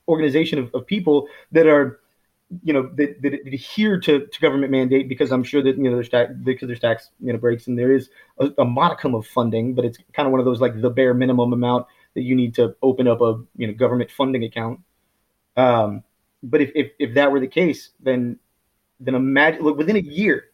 organization 0.08 0.58
of, 0.58 0.74
of 0.74 0.86
people 0.86 1.28
that 1.52 1.66
are 1.66 2.00
you 2.62 2.72
know 2.72 2.90
that, 2.94 3.20
that 3.22 3.34
adhere 3.46 3.98
to, 3.98 4.26
to 4.26 4.40
government 4.40 4.70
mandate 4.70 5.08
because 5.08 5.32
I'm 5.32 5.42
sure 5.42 5.62
that 5.62 5.76
you 5.76 5.84
know 5.84 5.92
there's 5.92 6.08
tax 6.08 6.32
because 6.42 6.66
there's 6.66 6.80
tax 6.80 7.10
you 7.20 7.32
know 7.32 7.38
breaks 7.38 7.66
and 7.66 7.78
there 7.78 7.92
is 7.92 8.10
a, 8.38 8.50
a 8.58 8.64
modicum 8.64 9.14
of 9.14 9.26
funding, 9.26 9.74
but 9.74 9.84
it's 9.84 9.98
kind 10.12 10.26
of 10.26 10.32
one 10.32 10.40
of 10.40 10.46
those 10.46 10.60
like 10.60 10.80
the 10.80 10.90
bare 10.90 11.14
minimum 11.14 11.52
amount 11.52 11.86
that 12.14 12.22
you 12.22 12.34
need 12.34 12.54
to 12.54 12.74
open 12.82 13.08
up 13.08 13.20
a 13.20 13.40
you 13.56 13.66
know 13.66 13.72
government 13.72 14.10
funding 14.10 14.44
account. 14.44 14.80
Um, 15.56 16.02
but 16.42 16.60
if, 16.60 16.70
if 16.74 16.92
if 16.98 17.14
that 17.14 17.32
were 17.32 17.40
the 17.40 17.46
case, 17.46 17.90
then 18.00 18.38
then 19.00 19.14
imagine 19.14 19.62
look 19.62 19.76
within 19.76 19.96
a 19.96 20.00
year, 20.00 20.46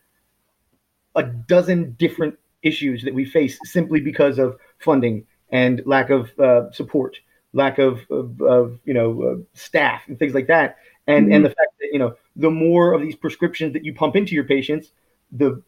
a 1.14 1.22
dozen 1.22 1.92
different 1.98 2.38
issues 2.62 3.02
that 3.02 3.14
we 3.14 3.24
face 3.24 3.58
simply 3.64 4.00
because 4.00 4.38
of 4.38 4.56
funding 4.78 5.26
and 5.50 5.82
lack 5.84 6.10
of 6.10 6.38
uh, 6.38 6.70
support, 6.70 7.16
lack 7.52 7.78
of, 7.78 8.00
of, 8.10 8.40
of 8.40 8.78
you 8.84 8.94
know 8.94 9.22
uh, 9.22 9.36
staff 9.54 10.02
and 10.06 10.18
things 10.18 10.34
like 10.34 10.46
that, 10.46 10.78
and 11.06 11.32
and 11.32 11.44
the 11.44 11.50
fact 11.50 11.72
that 11.80 11.88
you 11.92 11.98
know 11.98 12.14
the 12.36 12.50
more 12.50 12.92
of 12.92 13.00
these 13.00 13.16
prescriptions 13.16 13.72
that 13.72 13.84
you 13.84 13.92
pump 13.92 14.16
into 14.16 14.34
your 14.34 14.44
patients, 14.44 14.92
the 15.32 15.62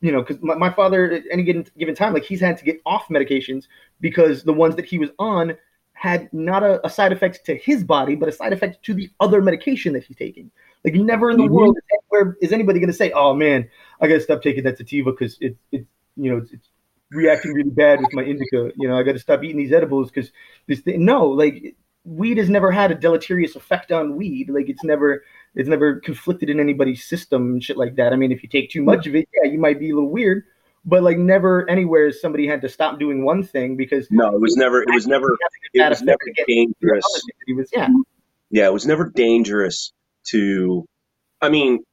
you 0.00 0.12
know 0.12 0.20
because 0.20 0.42
my, 0.42 0.54
my 0.54 0.70
father 0.70 1.12
at 1.12 1.22
any 1.30 1.42
given, 1.42 1.66
given 1.78 1.94
time 1.94 2.12
like 2.12 2.24
he's 2.24 2.40
had 2.40 2.56
to 2.58 2.64
get 2.64 2.80
off 2.86 3.08
medications 3.08 3.66
because 4.00 4.42
the 4.42 4.52
ones 4.52 4.76
that 4.76 4.84
he 4.84 4.98
was 4.98 5.10
on 5.18 5.56
had 6.04 6.20
not 6.32 6.62
a, 6.62 6.72
a 6.86 6.90
side 6.90 7.12
effect 7.16 7.44
to 7.46 7.54
his 7.68 7.80
body 7.94 8.14
but 8.20 8.28
a 8.28 8.32
side 8.40 8.52
effect 8.52 8.82
to 8.86 8.92
the 8.94 9.08
other 9.24 9.40
medication 9.50 9.92
that 9.94 10.04
he's 10.04 10.16
taking 10.16 10.50
like 10.84 10.94
never 10.94 11.30
in 11.30 11.38
the 11.38 11.44
Mhm. 11.44 11.50
world 11.56 11.76
is, 11.78 11.84
anywhere, 11.96 12.36
is 12.42 12.52
anybody 12.52 12.78
going 12.78 12.94
to 12.96 13.00
say 13.02 13.10
oh 13.12 13.32
man 13.34 13.60
i 14.00 14.06
gotta 14.06 14.20
stop 14.28 14.42
taking 14.42 14.64
that 14.64 14.76
sativa 14.78 15.10
because 15.10 15.38
it, 15.40 15.56
it's 15.72 15.88
you 16.22 16.30
know 16.30 16.38
it's, 16.42 16.52
it's 16.52 16.68
reacting 17.10 17.52
really 17.52 17.70
bad 17.70 18.00
with 18.00 18.12
my 18.12 18.22
indica 18.22 18.60
you 18.76 18.86
know 18.88 18.98
i 18.98 19.02
gotta 19.02 19.18
stop 19.18 19.42
eating 19.42 19.56
these 19.62 19.72
edibles 19.72 20.10
because 20.10 20.30
this 20.66 20.80
thing 20.80 21.04
no 21.04 21.26
like 21.26 21.74
weed 22.04 22.36
has 22.36 22.50
never 22.50 22.70
had 22.70 22.90
a 22.90 22.94
deleterious 23.06 23.56
effect 23.56 23.90
on 23.90 24.14
weed 24.16 24.50
like 24.50 24.68
it's 24.68 24.84
never 24.84 25.22
it's 25.54 25.68
never 25.68 26.00
conflicted 26.00 26.50
in 26.50 26.60
anybody's 26.60 27.04
system 27.04 27.52
and 27.52 27.62
shit 27.64 27.76
like 27.76 27.94
that. 27.94 28.12
I 28.12 28.16
mean, 28.16 28.32
if 28.32 28.42
you 28.42 28.48
take 28.48 28.70
too 28.70 28.82
much 28.82 29.06
of 29.06 29.14
it, 29.14 29.28
yeah, 29.34 29.50
you 29.50 29.58
might 29.58 29.78
be 29.78 29.90
a 29.90 29.94
little 29.94 30.10
weird, 30.10 30.44
but 30.84 31.02
like 31.02 31.18
never 31.18 31.68
anywhere 31.68 32.06
has 32.06 32.20
somebody 32.20 32.46
had 32.46 32.60
to 32.62 32.68
stop 32.68 32.98
doing 32.98 33.24
one 33.24 33.42
thing 33.42 33.76
because 33.76 34.08
No, 34.10 34.34
it 34.34 34.40
was 34.40 34.56
never. 34.56 34.82
It 34.82 34.90
was 34.92 35.06
never. 35.06 35.26
It 35.72 35.88
was 35.88 36.02
never 36.02 36.18
against 36.26 36.36
the 36.36 36.42
other 36.44 36.44
dangerous. 36.46 37.04
thing 37.14 37.22
that 37.38 37.44
He 37.46 37.52
was, 37.54 37.68
yeah, 37.72 37.88
Yeah, 38.50 38.66
it 38.66 38.72
was 38.72 38.86
never 38.86 39.10
dangerous 39.10 39.92
to. 40.28 40.84
I 41.40 41.48
mean, 41.48 41.84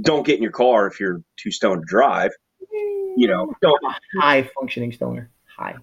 don't 0.00 0.26
get 0.26 0.36
in 0.36 0.42
your 0.42 0.52
car 0.52 0.86
if 0.86 1.00
you're 1.00 1.22
too 1.36 1.50
stoned 1.50 1.82
to 1.82 1.86
drive. 1.86 2.32
You 3.16 3.26
know, 3.26 3.52
don't. 3.60 3.80
high 4.20 4.48
functioning 4.58 4.92
stoner, 4.92 5.30
high. 5.56 5.76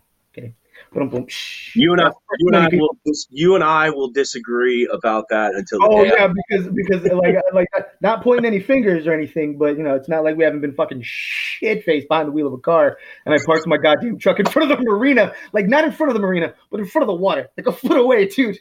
Kidding. 0.96 1.10
Boom, 1.10 1.22
boom. 1.22 1.28
You 1.76 1.92
and 1.92 2.02
I, 2.02 2.12
you 2.40 2.48
and 2.48 2.56
I 2.56 2.70
will, 2.72 2.98
you 3.30 3.56
and 3.56 3.64
I 3.64 3.90
will 3.90 4.10
disagree 4.10 4.88
about 4.92 5.26
that 5.30 5.54
until 5.54 5.80
the 5.80 5.88
Oh 5.90 6.04
yeah, 6.04 6.28
because 6.50 6.68
because 6.74 7.06
uh, 7.12 7.16
like 7.18 7.36
uh, 7.36 7.42
like 7.54 7.68
uh, 7.78 7.82
not 8.02 8.24
pointing 8.24 8.46
any 8.46 8.60
fingers 8.60 9.06
or 9.06 9.14
anything, 9.14 9.58
but 9.58 9.78
you 9.78 9.84
know 9.84 9.96
it's 9.96 10.08
not 10.10 10.24
like 10.24 10.38
we 10.38 10.44
haven't 10.44 10.62
been 10.62 10.74
fucking 10.74 11.02
shit 11.04 11.84
faced 11.84 12.08
behind 12.08 12.30
the 12.30 12.32
wheel 12.32 12.48
of 12.48 12.54
a 12.54 12.58
car, 12.58 12.98
and 13.26 13.34
I 13.36 13.38
parked 13.46 13.68
my 13.68 13.78
goddamn 13.78 14.18
truck 14.20 14.40
in 14.40 14.46
front 14.46 14.72
of 14.72 14.78
the 14.78 14.84
marina, 14.84 15.34
like 15.54 15.68
not 15.68 15.84
in 15.84 15.92
front 15.92 16.10
of 16.10 16.14
the 16.14 16.22
marina, 16.22 16.54
but 16.72 16.80
in 16.80 16.86
front 16.86 17.04
of 17.04 17.08
the 17.08 17.22
water, 17.22 17.50
like 17.58 17.68
a 17.68 17.72
foot 17.72 17.98
away, 17.98 18.28
dude. 18.28 18.58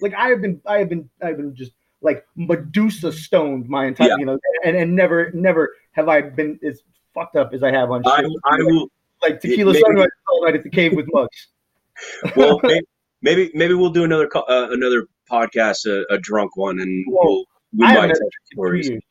Like 0.00 0.14
I 0.14 0.28
have 0.28 0.40
been, 0.42 0.60
I 0.66 0.78
have 0.78 0.88
been, 0.88 1.08
I've 1.22 1.36
been 1.36 1.54
just 1.54 1.72
like 2.00 2.26
Medusa 2.36 3.12
stoned 3.12 3.68
my 3.68 3.86
entire, 3.86 4.08
Yeah. 4.08 4.16
you 4.18 4.26
know, 4.26 4.38
and 4.64 4.76
and 4.76 4.96
never 4.96 5.30
never 5.32 5.74
have 5.92 6.08
I 6.08 6.22
been 6.22 6.58
as 6.66 6.80
fucked 7.14 7.36
up 7.36 7.52
as 7.54 7.62
I 7.62 7.70
have 7.70 7.90
on 7.90 8.02
I, 8.06 8.22
shit. 8.22 8.30
I 8.44 8.56
will. 8.60 8.88
like 9.22 9.40
tequila 9.40 9.74
sunrise 9.74 10.08
all 10.28 10.44
night 10.44 10.56
at 10.56 10.64
the 10.64 10.70
cave 10.70 10.94
with 10.94 11.06
mugs. 11.12 11.48
Well, 12.36 12.60
maybe, 12.62 12.86
maybe 13.22 13.50
maybe 13.54 13.74
we'll 13.74 13.90
do 13.90 14.04
another 14.04 14.28
uh, 14.36 14.68
another 14.70 15.06
podcast, 15.30 15.86
a, 15.86 16.04
a 16.12 16.18
drunk 16.18 16.56
one, 16.56 16.80
and 16.80 17.04
Whoa. 17.08 17.20
we'll 17.24 17.44
we 17.76 17.86
might 17.86 18.08
tell 18.08 18.28
Three 18.56 18.82
years, 18.86 19.02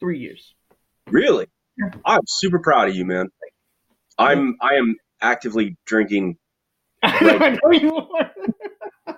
three 0.00 0.18
years. 0.18 0.54
Really, 1.10 1.46
Yeah. 1.78 1.90
I'm 2.04 2.20
super 2.26 2.58
proud 2.58 2.88
of 2.88 2.94
you, 2.96 3.04
man. 3.04 3.28
I'm 4.18 4.56
I 4.60 4.74
am 4.74 4.96
actively 5.20 5.76
drinking. 5.86 6.36
I 7.02 7.58
know 7.62 7.70
you 7.72 7.96
are. 7.96 8.30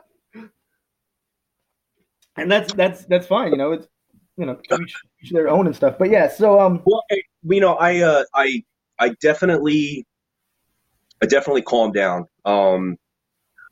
and 2.37 2.51
that's 2.51 2.73
that's 2.75 3.05
that's 3.07 3.27
fine. 3.27 3.53
You 3.53 3.59
know, 3.59 3.73
it's 3.73 3.87
you 4.37 4.47
know 4.47 4.59
each, 4.81 4.95
each 5.23 5.31
their 5.31 5.49
own 5.49 5.67
and 5.67 5.77
stuff. 5.77 5.97
But 5.99 6.11
yeah, 6.11 6.29
so 6.29 6.61
um, 6.61 6.83
Well, 6.85 7.03
I- 7.11 7.23
you 7.47 7.61
know, 7.61 7.75
I 7.75 8.01
uh, 8.01 8.25
I 8.35 8.63
I 8.99 9.11
definitely 9.21 10.07
I 11.23 11.27
definitely 11.27 11.63
calmed 11.63 11.95
down. 11.95 12.27
Um, 12.45 12.97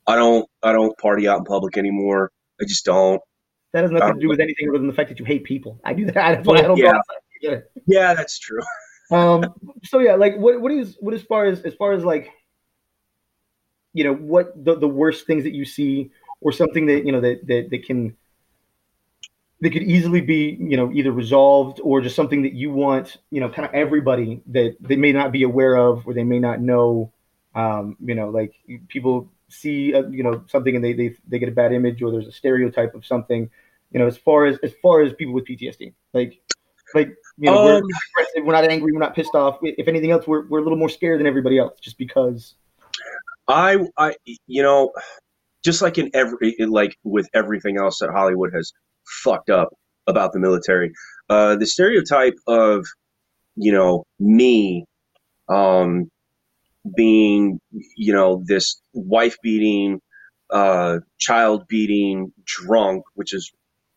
I 0.07 0.15
don't 0.15 0.47
I 0.61 0.71
don't 0.71 0.97
party 0.97 1.27
out 1.27 1.39
in 1.39 1.45
public 1.45 1.77
anymore. 1.77 2.31
I 2.61 2.65
just 2.65 2.85
don't. 2.85 3.21
that 3.71 3.83
has 3.83 3.91
nothing 3.91 4.15
to 4.15 4.19
do 4.19 4.27
with 4.29 4.39
anything 4.39 4.69
other 4.69 4.77
than 4.77 4.87
the 4.87 4.93
fact 4.93 5.09
that 5.09 5.19
you 5.19 5.25
hate 5.25 5.43
people. 5.43 5.79
I 5.83 5.93
do 5.93 6.05
that. 6.05 6.13
That's 6.13 6.47
why 6.47 6.59
I 6.59 6.61
don't 6.63 6.77
Yeah. 6.77 6.91
go 6.93 6.99
get 7.41 7.53
it. 7.53 7.71
Yeah, 7.87 8.13
that's 8.13 8.39
true. 8.39 8.61
Um, 9.11 9.45
so 9.83 9.99
yeah, 9.99 10.15
like 10.15 10.35
what 10.37 10.61
what 10.61 10.71
is 10.71 10.97
what 10.99 11.13
as 11.13 11.21
far 11.23 11.45
as 11.45 11.61
as 11.61 11.73
far 11.75 11.93
as 11.93 12.03
like 12.03 12.31
you 13.93 14.03
know, 14.03 14.13
what 14.15 14.51
the, 14.65 14.75
the 14.75 14.87
worst 14.87 15.27
things 15.27 15.43
that 15.43 15.53
you 15.53 15.65
see, 15.65 16.09
or 16.41 16.51
something 16.51 16.87
that 16.87 17.05
you 17.05 17.11
know 17.11 17.21
that 17.21 17.45
that, 17.47 17.69
that 17.69 17.85
can 17.85 18.15
that 19.61 19.69
could 19.69 19.83
easily 19.83 20.19
be 20.19 20.57
you 20.59 20.75
know 20.75 20.91
either 20.91 21.11
resolved 21.11 21.79
or 21.83 22.01
just 22.01 22.15
something 22.15 22.41
that 22.41 22.53
you 22.53 22.71
want 22.71 23.17
you 23.29 23.39
know 23.39 23.49
kind 23.49 23.67
of 23.67 23.73
everybody 23.73 24.41
that 24.47 24.75
they 24.79 24.95
may 24.95 25.11
not 25.11 25.31
be 25.31 25.43
aware 25.43 25.75
of 25.75 26.05
or 26.07 26.13
they 26.13 26.23
may 26.23 26.39
not 26.39 26.59
know 26.59 27.11
um, 27.55 27.95
you 28.03 28.15
know 28.15 28.29
like 28.29 28.53
people 28.89 29.31
see 29.53 29.93
uh, 29.93 30.03
you 30.09 30.23
know 30.23 30.43
something 30.47 30.75
and 30.75 30.83
they, 30.83 30.93
they 30.93 31.15
they 31.27 31.39
get 31.39 31.49
a 31.49 31.51
bad 31.51 31.71
image 31.71 32.01
or 32.01 32.11
there's 32.11 32.27
a 32.27 32.31
stereotype 32.31 32.93
of 32.95 33.05
something 33.05 33.49
you 33.91 33.99
know 33.99 34.07
as 34.07 34.17
far 34.17 34.45
as 34.45 34.57
as 34.63 34.73
far 34.81 35.01
as 35.01 35.13
people 35.13 35.33
with 35.33 35.45
ptsd 35.45 35.93
like 36.13 36.41
like 36.95 37.09
you 37.37 37.49
know 37.49 37.77
um, 37.77 37.83
we're, 38.35 38.45
we're 38.45 38.53
not 38.53 38.63
angry 38.63 38.91
we're 38.91 38.99
not 38.99 39.15
pissed 39.15 39.35
off 39.35 39.59
if 39.61 39.87
anything 39.87 40.11
else 40.11 40.27
we're, 40.27 40.45
we're 40.47 40.59
a 40.59 40.63
little 40.63 40.77
more 40.77 40.89
scared 40.89 41.19
than 41.19 41.27
everybody 41.27 41.57
else 41.57 41.79
just 41.79 41.97
because 41.97 42.55
i 43.47 43.77
i 43.97 44.15
you 44.47 44.61
know 44.61 44.91
just 45.63 45.81
like 45.81 45.97
in 45.97 46.09
every 46.13 46.55
like 46.59 46.97
with 47.03 47.27
everything 47.33 47.77
else 47.77 47.99
that 47.99 48.09
hollywood 48.09 48.51
has 48.53 48.73
fucked 49.05 49.49
up 49.49 49.69
about 50.07 50.33
the 50.33 50.39
military. 50.39 50.93
Uh, 51.29 51.55
the 51.55 51.65
stereotype 51.65 52.37
of, 52.47 52.85
you 53.55 53.71
know, 53.71 54.05
me 54.19 54.85
um, 55.49 56.09
being, 56.95 57.59
you 57.95 58.13
know, 58.13 58.41
this 58.45 58.81
wife 58.93 59.37
beating, 59.41 60.01
uh, 60.49 60.99
child 61.17 61.67
beating 61.67 62.33
drunk, 62.45 63.03
which 63.15 63.33
is, 63.33 63.51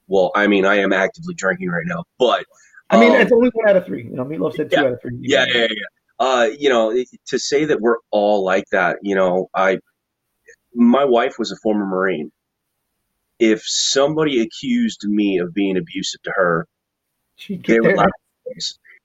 well, 0.07 0.31
I 0.35 0.47
mean, 0.47 0.65
I 0.65 0.77
am 0.77 0.93
actively 0.93 1.35
drinking 1.35 1.69
right 1.69 1.87
now, 1.87 2.05
but. 2.19 2.45
I 2.89 3.01
mean, 3.01 3.11
um, 3.11 3.21
it's 3.21 3.33
only 3.33 3.51
one 3.53 3.69
out 3.69 3.77
of 3.77 3.85
three. 3.85 4.05
You 4.05 4.11
know, 4.11 4.25
Meatloaf 4.25 4.55
said 4.55 4.71
two 4.71 4.77
yeah, 4.77 4.85
out 4.85 4.93
of 4.93 5.03
three. 5.03 5.19
Yeah, 5.21 5.45
yeah, 5.53 5.67
yeah. 5.69 5.87
Uh, 6.21 6.49
you 6.57 6.69
know, 6.69 6.97
to 7.27 7.39
say 7.39 7.65
that 7.65 7.81
we're 7.81 7.97
all 8.13 8.45
like 8.45 8.65
that, 8.71 8.99
you 9.03 9.17
know, 9.17 9.49
I, 9.53 9.79
my 10.73 11.05
wife 11.05 11.35
was 11.37 11.51
a 11.51 11.57
former 11.57 11.85
Marine 11.85 12.31
if 13.39 13.63
somebody 13.67 14.41
accused 14.41 15.05
me 15.05 15.39
of 15.39 15.53
being 15.53 15.77
abusive 15.77 16.23
to 16.23 16.33
her, 16.35 16.67
they 17.49 17.81
would 17.81 17.97
laugh. 17.97 18.09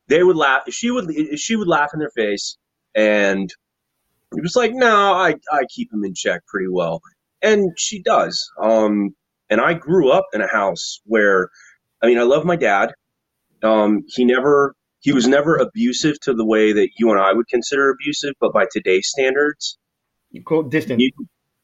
They 0.08 0.24
would 0.24 0.38
laugh. 0.38 0.64
She 0.70 0.92
would. 0.92 1.40
She 1.40 1.56
would 1.56 1.68
laugh 1.68 1.92
in 1.94 2.00
their 2.00 2.12
face, 2.12 2.58
and 2.96 3.54
it 4.32 4.42
was 4.42 4.56
like, 4.56 4.74
no, 4.74 5.14
I 5.14 5.36
I 5.52 5.64
keep 5.70 5.92
him 5.94 6.04
in 6.04 6.14
check 6.14 6.46
pretty 6.48 6.68
well, 6.70 7.02
and 7.42 7.72
she 7.78 8.02
does. 8.02 8.50
Um, 8.62 9.16
and 9.50 9.62
I 9.62 9.74
grew 9.74 10.12
up 10.12 10.26
in 10.34 10.42
a 10.42 10.48
house 10.48 11.02
where, 11.06 11.50
I 12.02 12.08
mean, 12.08 12.18
I 12.18 12.24
love 12.24 12.46
my 12.46 12.56
dad. 12.56 12.94
Um, 13.64 14.04
he 14.08 14.26
never. 14.26 14.76
He 15.04 15.12
was 15.12 15.28
never 15.28 15.56
abusive 15.56 16.20
to 16.22 16.34
the 16.36 16.46
way 16.46 16.74
that 16.74 16.90
you 17.00 17.10
and 17.10 17.20
I 17.20 17.34
would 17.34 17.48
consider 17.48 17.90
abusive, 17.90 18.36
but 18.40 18.54
by 18.54 18.68
today's 18.72 19.08
standards, 19.08 19.80
you 20.30 20.44
call 20.44 20.62
distant. 20.62 21.00
He, 21.00 21.12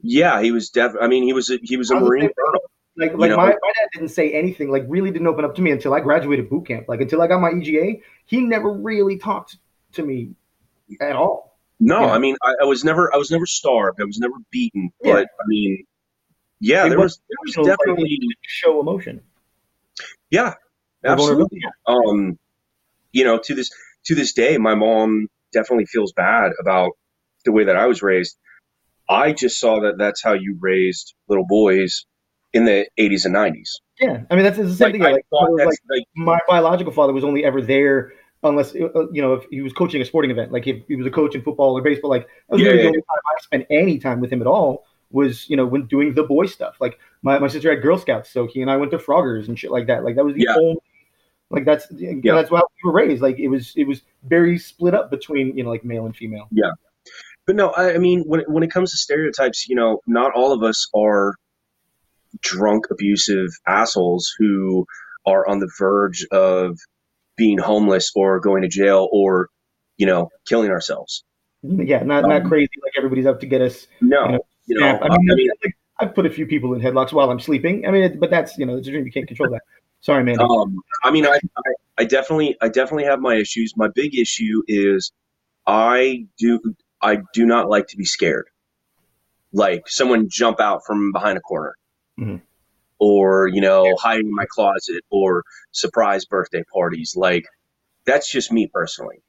yeah, 0.02 0.42
he 0.42 0.50
was 0.50 0.72
def. 0.72 0.94
I 1.00 1.08
mean, 1.08 1.22
he 1.22 1.34
was 1.34 1.52
a, 1.52 1.60
he 1.62 1.78
was 1.78 1.92
a 1.92 2.00
Marine 2.00 2.32
colonel. 2.36 2.62
Like, 2.96 3.14
like 3.16 3.30
my, 3.30 3.46
my 3.46 3.52
dad 3.52 3.90
didn't 3.94 4.10
say 4.10 4.32
anything. 4.32 4.72
Like, 4.72 4.86
really 4.88 5.12
didn't 5.12 5.28
open 5.28 5.46
up 5.46 5.54
to 5.54 5.62
me 5.62 5.70
until 5.70 5.94
I 5.94 6.00
graduated 6.00 6.50
boot 6.50 6.66
camp. 6.66 6.88
Like, 6.88 7.00
until 7.00 7.22
I 7.22 7.28
got 7.28 7.40
my 7.40 7.52
EGA, 7.52 8.02
he 8.26 8.42
never 8.42 8.74
really 8.74 9.20
talked 9.20 9.58
to 9.94 10.04
me 10.04 10.32
at 11.00 11.16
all. 11.16 11.57
No, 11.80 12.10
I 12.10 12.18
mean, 12.18 12.36
I, 12.42 12.56
I, 12.62 12.66
was 12.66 12.84
never, 12.84 13.14
I 13.14 13.18
was 13.18 13.30
never 13.30 13.46
starved. 13.46 14.02
I 14.02 14.06
was 14.06 14.18
never 14.18 14.34
beaten. 14.52 14.92
Yeah. 15.04 15.14
But 15.14 15.22
I 15.24 15.44
mean, 15.48 15.86
yeah, 16.60 16.86
it 16.86 16.90
there 16.90 17.00
was, 17.00 17.20
there 17.30 17.64
was 17.64 17.78
definitely 17.78 18.20
show 18.42 18.80
emotion. 18.80 19.22
Yeah, 20.32 20.56
absolutely. 21.06 21.62
Um, 21.86 22.40
you 23.12 23.24
know, 23.24 23.40
to 23.40 23.56
this 23.56 23.70
to 24.06 24.16
this 24.16 24.34
day, 24.34 24.58
my 24.58 24.74
mom 24.74 25.28
definitely 25.54 25.86
feels 25.86 26.14
bad 26.14 26.52
about 26.60 26.92
the 27.46 27.52
way 27.52 27.64
that 27.64 27.76
I 27.76 27.86
was 27.86 28.02
raised 28.02 28.38
I 29.10 29.32
just 29.32 29.60
saw 29.60 29.80
that 29.82 29.98
that's 29.98 30.24
how 30.24 30.34
you 30.34 30.58
raised 30.60 31.14
little 31.28 31.46
boys 31.46 32.06
in 32.54 32.66
the 32.66 32.88
80s 33.00 33.26
and 33.26 33.36
90s. 33.36 33.70
Yeah, 34.00 34.24
I 34.30 34.36
mean 34.36 34.44
that's, 34.44 34.58
the 34.58 34.74
same 34.74 34.86
like, 34.86 34.92
thing. 34.94 35.02
Like, 35.32 35.80
like, 35.90 36.04
my 36.16 36.40
biological 36.48 36.94
father 36.94 37.14
was 37.14 37.24
only 37.24 37.44
ever 37.44 37.62
there 37.62 38.14
unless 38.44 38.76
uh, 38.76 39.08
you 39.12 39.22
know 39.22 39.34
if 39.34 39.46
he 39.50 39.62
was 39.62 39.74
coaching 39.74 40.02
a 40.02 40.06
sporting 40.06 40.32
event, 40.32 40.52
like 40.52 40.68
if 40.68 40.84
he 40.88 40.96
was 40.96 41.06
a 41.06 41.12
coach 41.12 41.36
in 41.36 41.42
football 41.42 41.78
or 41.78 41.82
baseball. 41.82 42.10
Like 42.10 42.28
yeah, 42.52 42.66
really 42.66 42.78
yeah, 42.78 42.82
the 42.84 42.88
only 42.88 43.02
time 43.02 43.20
I 43.26 43.42
spent 43.42 43.68
any 43.70 44.00
time 44.00 44.20
with 44.20 44.32
him 44.32 44.42
at 44.42 44.48
all 44.48 44.86
was 45.10 45.50
you 45.50 45.56
know 45.56 45.66
when 45.66 45.88
doing 45.88 46.14
the 46.14 46.24
boy 46.24 46.46
stuff. 46.46 46.78
Like 46.80 47.00
my, 47.22 47.40
my 47.40 47.48
sister 47.48 47.70
had 47.70 47.82
Girl 47.82 47.98
Scouts, 47.98 48.30
so 48.30 48.48
he 48.48 48.62
and 48.62 48.70
I 48.70 48.78
went 48.78 48.92
to 48.92 48.98
Froggers 48.98 49.48
and 49.48 49.58
shit 49.58 49.72
like 49.72 49.88
that. 49.88 50.04
Like 50.04 50.16
that 50.16 50.26
was 50.26 50.36
the 50.36 50.46
yeah. 50.48 50.56
only 50.56 50.78
like 51.50 51.66
that's 51.66 51.88
yeah. 51.92 52.36
that's 52.36 52.50
how 52.50 52.56
we 52.84 52.90
were 52.90 52.94
raised. 52.94 53.22
Like 53.22 53.40
it 53.40 53.48
was 53.48 53.74
it 53.76 53.86
was 53.86 54.02
very 54.24 54.58
split 54.58 54.94
up 54.94 55.10
between 55.10 55.58
you 55.58 55.64
know 55.64 55.70
like 55.70 55.86
male 55.86 56.06
and 56.06 56.16
female. 56.16 56.48
Yeah. 56.52 56.72
But 57.46 57.56
no, 57.56 57.70
I, 57.70 57.94
I 57.94 57.98
mean, 57.98 58.24
when 58.24 58.42
when 58.48 58.64
it 58.64 58.72
comes 58.72 58.92
to 58.92 58.98
stereotypes, 58.98 59.68
you 59.70 59.76
know, 59.76 60.02
not 60.06 60.34
all 60.34 60.52
of 60.52 60.64
us 60.64 60.90
are 60.94 61.36
drunk, 62.42 62.86
abusive 62.92 63.48
assholes 63.66 64.34
who 64.38 64.86
are 65.26 65.48
on 65.48 65.60
the 65.60 65.72
verge 65.78 66.26
of 66.32 66.78
being 67.38 67.58
homeless 67.58 68.12
or 68.16 68.40
going 68.40 68.64
to 68.64 68.68
jail 68.68 69.08
or, 69.12 69.50
you 69.98 70.06
know, 70.06 70.30
killing 70.46 70.70
ourselves. 70.70 71.24
Yeah, 71.64 72.04
not 72.04 72.24
um, 72.24 72.30
not 72.30 72.46
crazy 72.46 72.70
like 72.84 72.94
everybody's 72.98 73.26
out 73.26 73.40
to 73.42 73.48
get 73.48 73.62
us. 73.62 73.88
No, 74.02 74.26
you 74.26 74.32
know, 74.32 74.40
you 74.68 74.80
know 74.80 74.86
I 74.86 75.10
mean, 75.18 75.32
I 75.32 75.36
mean 75.36 75.50
like, 75.64 75.74
I've 76.00 76.14
put 76.14 76.26
a 76.26 76.30
few 76.30 76.46
people 76.46 76.74
in 76.74 76.82
headlocks 76.82 77.12
while 77.12 77.30
I'm 77.30 77.40
sleeping. 77.40 77.86
I 77.88 77.92
mean, 77.92 78.04
it, 78.04 78.20
but 78.20 78.30
that's 78.30 78.58
you 78.58 78.66
know, 78.66 78.78
it's 78.78 78.88
a 78.88 78.92
dream. 78.92 79.06
You 79.06 79.12
can't 79.12 79.28
control 79.28 79.50
that. 79.52 79.62
Sorry, 80.02 80.24
man. 80.24 80.40
Um, 80.40 80.80
I 81.04 81.12
mean, 81.12 81.26
I, 81.26 81.40
I, 81.58 81.72
I 82.00 82.06
definitely 82.06 82.56
I 82.62 82.70
definitely 82.70 83.06
have 83.06 83.20
my 83.20 83.36
issues. 83.36 83.74
My 83.76 83.88
big 83.88 84.16
issue 84.16 84.62
is 84.68 85.12
I 85.66 86.28
do 86.38 86.60
I 87.02 87.20
do 87.34 87.46
not 87.46 87.70
like 87.70 87.88
to 87.88 87.98
be 87.98 88.06
scared. 88.06 88.48
Like 89.52 89.88
someone 89.88 90.30
jump 90.30 90.60
out 90.60 90.86
from 90.86 91.12
behind 91.12 91.38
a 91.38 91.42
corner. 91.42 91.76
Mm-hmm. 92.20 92.38
Or, 93.00 93.48
you 93.48 93.62
know, 93.62 93.96
hiding 94.00 94.28
in 94.28 94.36
my 94.36 94.46
closet 94.50 95.04
or 95.12 95.44
surprise 95.72 96.26
birthday 96.26 96.64
parties. 96.74 97.16
Like 97.16 97.46
that's 98.06 98.32
just 98.32 98.52
me 98.52 98.68
personally. 98.74 99.22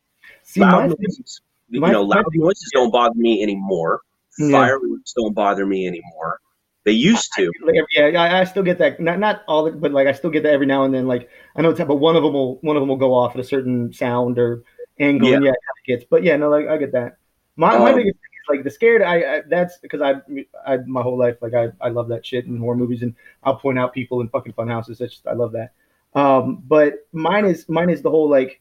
See, 0.45 0.61
loud 0.61 0.89
noises, 0.89 1.43
you 1.69 1.81
know, 1.81 2.03
loud 2.03 2.25
noises 2.33 2.71
don't 2.73 2.91
bother 2.91 3.15
me 3.15 3.43
anymore. 3.43 4.01
Yeah. 4.39 4.53
Fireworks 4.53 5.13
don't 5.13 5.35
bother 5.35 5.67
me 5.67 5.87
anymore. 5.87 6.41
They 6.85 6.93
used 6.93 7.31
to. 7.37 7.53
yeah, 7.93 8.05
I, 8.19 8.41
I, 8.41 8.45
still 8.45 8.63
get 8.63 8.79
that. 8.79 8.99
Not 8.99 9.19
not 9.19 9.43
all, 9.47 9.65
the, 9.65 9.73
but 9.73 9.93
like 9.93 10.07
I 10.07 10.13
still 10.13 10.31
get 10.31 10.45
that 10.45 10.55
every 10.55 10.65
now 10.65 10.85
and 10.85 10.95
then. 10.95 11.07
Like 11.07 11.29
I 11.55 11.61
know, 11.61 11.71
it's, 11.71 11.79
but 11.81 11.97
one 11.97 12.17
of 12.17 12.23
them 12.23 12.33
will 12.33 12.59
one 12.63 12.77
of 12.77 12.81
them 12.81 12.89
will 12.89 12.97
go 12.97 13.13
off 13.13 13.35
at 13.35 13.41
a 13.41 13.45
certain 13.45 13.93
sound 13.93 14.39
or 14.39 14.63
angle. 14.99 15.29
Yeah, 15.29 15.37
and 15.37 15.45
yeah, 15.45 15.51
it 15.51 15.87
gets. 15.87 16.05
But 16.09 16.23
yeah, 16.23 16.37
no, 16.37 16.49
like 16.49 16.67
I 16.67 16.79
get 16.79 16.93
that. 16.93 17.19
My, 17.57 17.75
um, 17.75 17.83
my 17.83 17.93
biggest 17.93 18.17
like 18.49 18.65
the 18.65 18.71
scared. 18.71 19.03
I, 19.03 19.37
I 19.37 19.43
that's 19.49 19.79
because 19.79 20.01
I, 20.01 20.15
I 20.67 20.79
my 20.79 21.03
whole 21.03 21.19
life 21.19 21.37
like 21.41 21.55
I, 21.55 21.69
I 21.81 21.89
love 21.89 22.09
that 22.09 22.25
shit 22.25 22.47
and 22.47 22.59
horror 22.59 22.77
movies, 22.77 23.03
and 23.03 23.15
I'll 23.45 23.57
point 23.57 23.79
out 23.79 23.93
people 23.93 24.21
in 24.21 24.29
fucking 24.29 24.53
fun 24.53 24.69
houses. 24.69 24.99
That's 24.99 25.13
just 25.13 25.27
I 25.27 25.33
love 25.33 25.53
that. 25.53 25.73
Um, 26.15 26.63
but 26.67 27.07
mine 27.13 27.45
is 27.45 27.69
mine 27.69 27.91
is 27.91 28.03
the 28.03 28.11
whole 28.11 28.29
like 28.29 28.61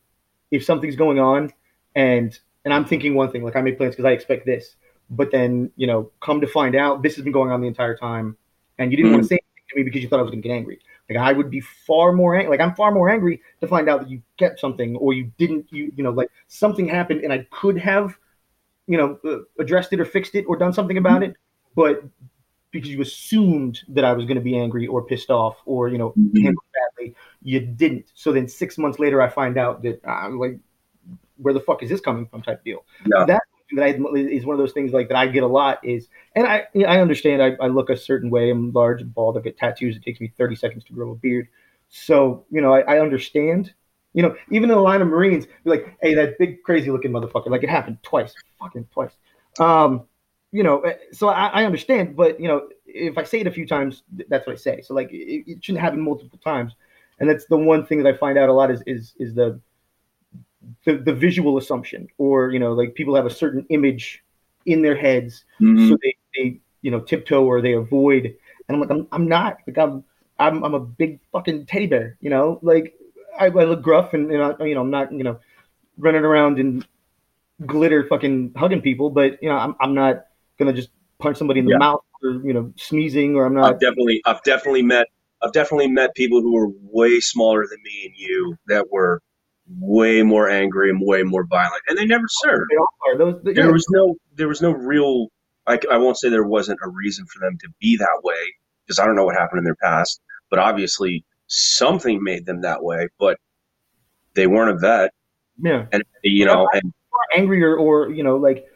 if 0.52 0.64
something's 0.64 0.96
going 0.96 1.20
on 1.20 1.52
and 1.96 2.38
and 2.66 2.74
I'm 2.74 2.86
thinking 2.86 3.16
one 3.16 3.32
thing 3.32 3.44
like 3.44 3.56
I 3.56 3.62
make 3.62 3.78
plans 3.78 3.96
because 3.96 4.06
I 4.06 4.12
expect 4.12 4.46
this, 4.46 4.76
but 5.10 5.32
then 5.32 5.72
you 5.76 5.88
know 5.88 6.12
come 6.22 6.42
to 6.42 6.48
find 6.48 6.76
out 6.76 7.04
this 7.04 7.16
has 7.16 7.24
been 7.24 7.34
going 7.34 7.52
on 7.52 7.62
the 7.62 7.68
entire 7.68 7.96
time, 7.96 8.38
and 8.78 8.92
you 8.92 8.98
didn't 8.98 9.12
mm-hmm. 9.12 9.16
want 9.16 9.24
to 9.24 9.30
say 9.30 9.36
anything 9.36 9.70
to 9.70 9.76
me 9.78 9.84
because 9.84 10.02
you 10.02 10.10
thought 10.10 10.20
I 10.20 10.24
was 10.24 10.32
going 10.32 10.42
to 10.42 10.48
get 10.48 10.54
angry. 10.54 10.80
Like 11.10 11.20
I 11.20 11.32
would 11.32 11.50
be 11.50 11.62
far 11.62 12.12
more 12.12 12.36
ang- 12.36 12.50
like 12.50 12.60
I'm 12.60 12.76
far 12.76 12.92
more 12.92 13.10
angry 13.10 13.42
to 13.62 13.68
find 13.68 13.90
out 13.90 14.02
that 14.02 14.10
you 14.10 14.22
kept 14.38 14.60
something 14.60 14.96
or 14.98 15.14
you 15.14 15.32
didn't 15.38 15.68
you 15.72 15.92
you 15.96 16.04
know 16.04 16.12
like 16.12 16.30
something 16.48 16.88
happened 16.88 17.24
and 17.24 17.32
I 17.32 17.48
could 17.52 17.78
have 17.78 18.18
you 18.88 18.98
know, 18.98 19.20
uh, 19.26 19.40
addressed 19.60 19.94
it 19.94 20.00
or 20.00 20.06
fixed 20.06 20.36
it 20.36 20.46
or 20.46 20.58
done 20.58 20.74
something 20.74 20.98
about 20.98 21.24
it, 21.24 21.36
but 21.76 22.04
because 22.72 22.90
you 22.90 23.02
assumed 23.02 23.82
that 23.90 24.04
I 24.04 24.14
was 24.14 24.26
going 24.26 24.36
to 24.36 24.42
be 24.42 24.58
angry 24.58 24.88
or 24.88 25.04
pissed 25.04 25.30
off 25.30 25.58
or 25.66 25.90
you 25.90 25.98
know 25.98 26.14
mm-hmm. 26.18 26.54
badly, 26.74 27.16
you 27.42 27.60
didn't. 27.60 28.12
So 28.14 28.32
then 28.32 28.48
six 28.48 28.78
months 28.78 29.00
later, 29.00 29.22
I 29.22 29.30
find 29.30 29.58
out 29.58 29.82
that 29.84 30.02
I'm 30.06 30.40
like, 30.40 30.60
where 31.38 31.54
the 31.54 31.60
fuck 31.60 31.84
is 31.84 31.90
this 31.90 32.02
coming 32.02 32.28
from? 32.28 32.42
Type 32.42 32.64
deal. 32.64 32.86
Yeah. 33.06 33.26
That 33.26 33.42
that 33.74 33.84
I, 33.84 33.90
is 34.16 34.46
one 34.46 34.54
of 34.54 34.60
those 34.60 34.72
things 34.72 34.94
like 34.94 35.10
that 35.10 35.18
I 35.18 35.28
get 35.28 35.44
a 35.44 35.48
lot 35.48 35.80
is, 35.84 36.08
and 36.36 36.48
I 36.48 36.68
I 36.88 37.00
understand 37.00 37.42
I, 37.42 37.56
I 37.62 37.68
look 37.68 37.90
a 37.90 37.98
certain 37.98 38.30
way. 38.30 38.50
I'm 38.50 38.72
large 38.72 39.02
and 39.02 39.14
bald. 39.14 39.38
I 39.38 39.42
get 39.42 39.58
tattoos. 39.58 39.96
It 39.96 40.04
takes 40.04 40.20
me 40.20 40.32
30 40.38 40.56
seconds 40.56 40.84
to 40.86 40.94
grow 40.94 41.12
a 41.12 41.16
beard. 41.16 41.48
So 41.90 42.46
you 42.50 42.62
know 42.62 42.74
I, 42.74 42.82
I 42.82 43.00
understand 43.00 43.74
you 44.18 44.24
know, 44.24 44.36
even 44.50 44.72
in 44.72 44.76
the 44.76 44.82
line 44.82 45.00
of 45.04 45.08
Marines, 45.08 45.46
you're 45.64 45.76
like, 45.76 45.96
hey, 46.02 46.16
that 46.16 46.40
big 46.40 46.64
crazy 46.64 46.90
looking 46.90 47.12
motherfucker. 47.12 47.52
Like 47.52 47.62
it 47.62 47.70
happened 47.70 48.00
twice, 48.02 48.34
fucking 48.60 48.88
twice. 48.92 49.12
Um, 49.60 50.08
you 50.52 50.64
know, 50.64 50.80
eh, 50.80 50.96
so 51.12 51.28
I, 51.28 51.50
I, 51.50 51.66
understand, 51.66 52.16
but 52.16 52.40
you 52.40 52.48
know, 52.48 52.68
if 52.88 53.16
I 53.20 53.24
say 53.24 53.42
it 53.42 53.48
a 53.48 53.52
few 53.52 53.68
times, 53.68 54.02
that's 54.28 54.48
what 54.48 54.54
I 54.54 54.56
say. 54.56 54.82
So 54.82 54.96
like, 54.96 55.12
it, 55.12 55.44
it, 55.48 55.64
shouldn't 55.64 55.84
happen 55.84 56.02
multiple 56.02 56.40
times, 56.44 56.74
and 57.20 57.30
that's 57.30 57.46
the 57.46 57.58
one 57.58 57.86
thing 57.86 58.02
that 58.02 58.12
I 58.12 58.18
find 58.18 58.40
out 58.40 58.50
a 58.50 58.54
lot 58.54 58.72
is 58.72 58.82
is 58.88 59.14
is 59.20 59.36
the 59.36 59.62
the, 60.86 60.96
the 60.96 61.14
visual 61.14 61.60
assumption, 61.60 62.08
or 62.18 62.50
you 62.50 62.58
know, 62.58 62.74
like 62.74 62.96
people 62.96 63.14
have 63.14 63.28
a 63.28 63.30
certain 63.30 63.68
image 63.70 64.24
in 64.66 64.82
their 64.82 64.96
heads, 64.96 65.46
mm-hmm. 65.62 65.90
so 65.90 65.98
they 66.02 66.16
they 66.36 66.60
you 66.82 66.90
know 66.90 67.02
tiptoe 67.02 67.46
or 67.46 67.62
they 67.62 67.74
avoid, 67.74 68.26
and 68.26 68.36
I'm 68.70 68.80
like, 68.80 68.90
I'm, 68.90 69.08
I'm 69.12 69.28
not 69.28 69.60
like 69.68 69.78
I'm 69.78 70.04
I'm 70.40 70.64
I'm 70.64 70.74
a 70.74 70.80
big 70.80 71.20
fucking 71.32 71.68
teddy 71.68 71.86
bear, 71.86 72.18
you 72.20 72.32
know, 72.32 72.58
like 72.64 72.96
I, 73.40 73.46
I 73.46 73.64
look 73.66 73.82
gruff 73.82 74.14
and, 74.14 74.32
and 74.32 74.42
I, 74.44 74.66
you 74.66 74.76
know 74.76 74.82
I'm 74.82 74.92
not 74.92 75.12
you 75.12 75.24
know 75.24 75.40
running 75.98 76.24
around 76.24 76.60
in 76.60 76.86
glitter 77.66 78.06
fucking 78.08 78.54
hugging 78.56 78.82
people, 78.82 79.10
but 79.10 79.42
you 79.42 79.50
know 79.50 79.58
I'm 79.58 79.76
I'm 79.80 79.94
not 79.94 80.26
gonna 80.60 80.74
just 80.74 80.90
punch 81.20 81.38
somebody 81.38 81.60
in 81.60 81.66
the 81.66 81.72
Yeah. 81.72 81.78
mouth 81.78 82.02
or 82.24 82.30
you 82.44 82.54
know 82.54 82.74
sneezing 82.78 83.36
or 83.36 83.46
I'm 83.46 83.54
not. 83.56 83.74
I've 83.74 83.80
definitely, 83.80 84.22
I've 84.26 84.44
definitely 84.44 84.84
met, 84.84 85.08
I've 85.42 85.54
definitely 85.54 85.88
met 85.88 86.16
people 86.16 86.42
who 86.42 86.54
were 86.54 86.70
way 86.92 87.20
smaller 87.20 87.66
than 87.70 87.80
me 87.84 88.06
and 88.06 88.14
you 88.16 88.56
that 88.68 88.92
were 88.92 89.22
way 89.80 90.24
more 90.24 90.50
angry 90.50 90.90
and 90.90 91.02
way 91.02 91.24
more 91.24 91.46
violent, 91.46 91.82
and 91.88 91.98
they 91.98 92.06
never 92.06 92.26
served. 92.28 92.70
They. 92.72 93.18
Those, 93.18 93.42
the, 93.44 93.54
There 93.54 93.72
was 93.72 93.86
no, 93.90 94.16
there 94.36 94.48
was 94.48 94.62
no 94.62 94.72
real. 94.72 95.28
I, 95.66 95.80
I 95.92 95.98
won't 95.98 96.18
say 96.18 96.30
there 96.30 96.44
wasn't 96.44 96.80
a 96.84 96.90
reason 96.90 97.26
for 97.26 97.40
them 97.40 97.58
to 97.60 97.70
be 97.80 97.98
that 97.98 98.22
way 98.24 98.54
because 98.86 99.00
I 99.00 99.06
don't 99.06 99.16
know 99.16 99.26
what 99.26 99.36
happened 99.36 99.60
in 99.60 99.66
their 99.66 99.76
past, 99.76 100.22
but 100.50 100.60
obviously 100.60 101.26
something 101.48 102.24
made 102.24 102.46
them 102.46 102.62
that 102.62 102.84
way. 102.84 103.08
But 103.20 103.40
they 104.34 104.48
weren't 104.48 104.72
a 104.72 104.78
vet, 104.78 105.12
yeah. 105.62 105.86
and 105.92 106.04
you 106.24 106.46
know, 106.46 106.68
and 106.74 106.94
angrier 107.36 107.76
or 107.76 108.10
you 108.10 108.24
know 108.24 108.38
like 108.38 108.68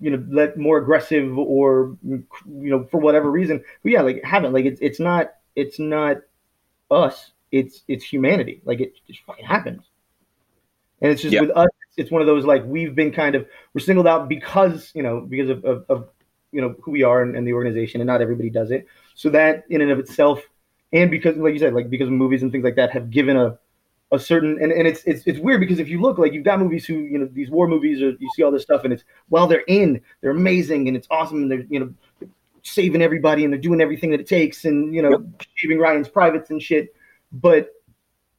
you 0.00 0.10
know 0.10 0.24
let 0.30 0.56
more 0.56 0.78
aggressive 0.78 1.36
or 1.36 1.96
you 2.04 2.24
know 2.46 2.84
for 2.90 3.00
whatever 3.00 3.30
reason 3.30 3.62
but 3.82 3.92
yeah 3.92 4.00
like 4.00 4.22
haven't 4.22 4.52
like 4.52 4.64
it's 4.64 4.80
it's 4.80 5.00
not 5.00 5.32
it's 5.56 5.78
not 5.78 6.18
us 6.90 7.32
it's 7.50 7.82
it's 7.88 8.04
humanity 8.04 8.60
like 8.64 8.80
it 8.80 8.94
just 9.06 9.20
fucking 9.24 9.44
happens 9.44 9.82
and 11.00 11.10
it's 11.10 11.22
just 11.22 11.34
Yeah. 11.34 11.40
with 11.42 11.50
us 11.50 11.68
it's 11.96 12.10
one 12.10 12.20
of 12.20 12.26
those 12.26 12.44
like 12.44 12.64
we've 12.64 12.94
been 12.94 13.12
kind 13.12 13.34
of 13.34 13.46
we're 13.72 13.80
singled 13.80 14.06
out 14.06 14.28
because 14.28 14.92
you 14.94 15.02
know 15.02 15.20
because 15.20 15.50
of, 15.50 15.64
of, 15.64 15.84
of 15.88 16.08
you 16.52 16.60
know 16.60 16.74
who 16.80 16.92
we 16.92 17.02
are 17.02 17.22
and, 17.22 17.36
and 17.36 17.46
the 17.46 17.52
organization 17.52 18.00
and 18.00 18.06
not 18.06 18.22
everybody 18.22 18.50
does 18.50 18.70
it 18.70 18.86
so 19.14 19.30
that 19.30 19.64
in 19.68 19.80
and 19.80 19.90
of 19.90 19.98
itself 19.98 20.40
and 20.94 21.10
because 21.10 21.36
like 21.36 21.52
you 21.52 21.58
said 21.58 21.74
like 21.74 21.90
because 21.90 22.08
movies 22.08 22.42
and 22.42 22.50
things 22.50 22.64
like 22.64 22.76
that 22.76 22.90
have 22.90 23.10
given 23.10 23.36
a 23.36 23.58
a 24.12 24.18
certain 24.18 24.58
and, 24.62 24.72
and 24.72 24.86
it's, 24.86 25.02
it's 25.04 25.26
it's 25.26 25.38
weird 25.38 25.60
because 25.60 25.78
if 25.78 25.88
you 25.88 26.00
look 26.00 26.18
like 26.18 26.32
you've 26.32 26.44
got 26.44 26.58
movies 26.58 26.86
who 26.86 26.94
you 26.94 27.18
know 27.18 27.28
these 27.32 27.50
war 27.50 27.66
movies 27.66 28.00
or 28.00 28.10
you 28.10 28.30
see 28.34 28.42
all 28.42 28.50
this 28.50 28.62
stuff 28.62 28.84
and 28.84 28.92
it's 28.92 29.04
while 29.28 29.46
they're 29.46 29.64
in 29.66 30.00
they're 30.20 30.30
amazing 30.30 30.88
and 30.88 30.96
it's 30.96 31.08
awesome 31.10 31.42
and 31.42 31.50
they're 31.50 31.64
you 31.68 31.80
know 31.80 31.92
saving 32.62 33.02
everybody 33.02 33.44
and 33.44 33.52
they're 33.52 33.60
doing 33.60 33.80
everything 33.80 34.10
that 34.10 34.20
it 34.20 34.26
takes 34.26 34.64
and 34.64 34.94
you 34.94 35.02
know 35.02 35.24
shaving 35.56 35.78
Ryan's 35.78 36.08
privates 36.08 36.50
and 36.50 36.62
shit. 36.62 36.94
But 37.32 37.70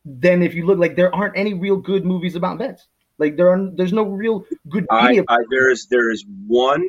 then 0.04 0.42
if 0.42 0.54
you 0.54 0.66
look 0.66 0.80
like 0.80 0.96
there 0.96 1.14
aren't 1.14 1.38
any 1.38 1.54
real 1.54 1.78
good 1.78 2.06
movies 2.06 2.36
about 2.36 2.58
vets. 2.58 2.88
Like 3.18 3.38
there 3.38 3.50
are 3.50 3.70
there's 3.74 3.94
no 3.94 4.04
real 4.04 4.46
good 4.68 4.86
I, 4.90 5.24
I 5.28 5.38
there 5.50 5.72
is 5.72 5.88
there 5.88 6.12
is 6.12 6.26
one 6.48 6.86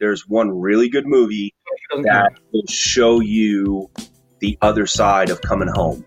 there's 0.00 0.28
one 0.28 0.50
really 0.60 0.88
good 0.88 1.06
movie 1.06 1.54
that 2.02 2.32
will 2.52 2.66
show 2.68 3.20
you 3.20 3.90
the 4.40 4.58
other 4.62 4.86
side 4.86 5.30
of 5.30 5.40
coming 5.40 5.68
home. 5.68 6.04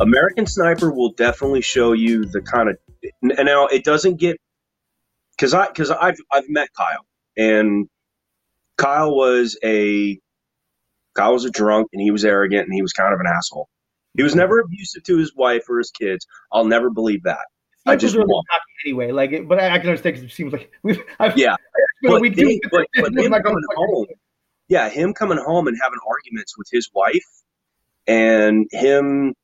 American 0.00 0.46
Sniper 0.46 0.92
will 0.92 1.12
definitely 1.12 1.62
show 1.62 1.92
you 1.92 2.26
the 2.26 2.42
kind 2.42 2.68
of 2.68 2.76
and 3.22 3.46
now 3.46 3.66
it 3.66 3.84
doesn't 3.84 4.16
get 4.16 4.36
because 5.36 5.54
I 5.54 5.66
because 5.68 5.90
I've 5.90 6.16
I've 6.32 6.48
met 6.48 6.68
Kyle 6.76 7.06
and 7.36 7.88
Kyle 8.76 9.14
was 9.14 9.58
a 9.64 10.18
Kyle 11.14 11.32
was 11.32 11.44
a 11.44 11.50
drunk 11.50 11.88
and 11.92 12.02
he 12.02 12.10
was 12.10 12.24
arrogant 12.24 12.66
and 12.66 12.74
he 12.74 12.82
was 12.82 12.92
kind 12.92 13.14
of 13.14 13.20
an 13.20 13.26
asshole. 13.26 13.68
He 14.16 14.22
was 14.22 14.34
never 14.34 14.60
abusive 14.60 15.02
to 15.04 15.18
his 15.18 15.34
wife 15.34 15.68
or 15.68 15.78
his 15.78 15.90
kids. 15.90 16.26
I'll 16.52 16.64
never 16.64 16.90
believe 16.90 17.22
that. 17.24 17.46
I 17.86 17.96
just 17.96 18.16
cocky 18.16 18.65
anyway 18.84 19.12
like 19.12 19.32
it, 19.32 19.48
but 19.48 19.60
I, 19.60 19.74
I 19.74 19.78
can 19.78 19.88
understand 19.88 20.16
because 20.16 20.30
it 20.30 20.34
seems 20.34 20.52
like 20.52 20.70
we've 20.82 21.02
I've, 21.18 21.36
Yeah, 21.38 21.56
but, 22.02 22.20
we 22.20 22.30
do 22.30 22.58
but, 22.70 22.86
but 22.94 23.12
him 23.12 23.32
coming 23.32 23.62
home, 23.76 24.06
yeah, 24.68 24.88
him 24.88 25.14
coming 25.14 25.38
home 25.38 25.66
and 25.66 25.76
having 25.82 25.98
arguments 26.08 26.56
with 26.58 26.68
his 26.70 26.90
wife, 26.94 27.26
and 28.06 28.66
him 28.70 29.34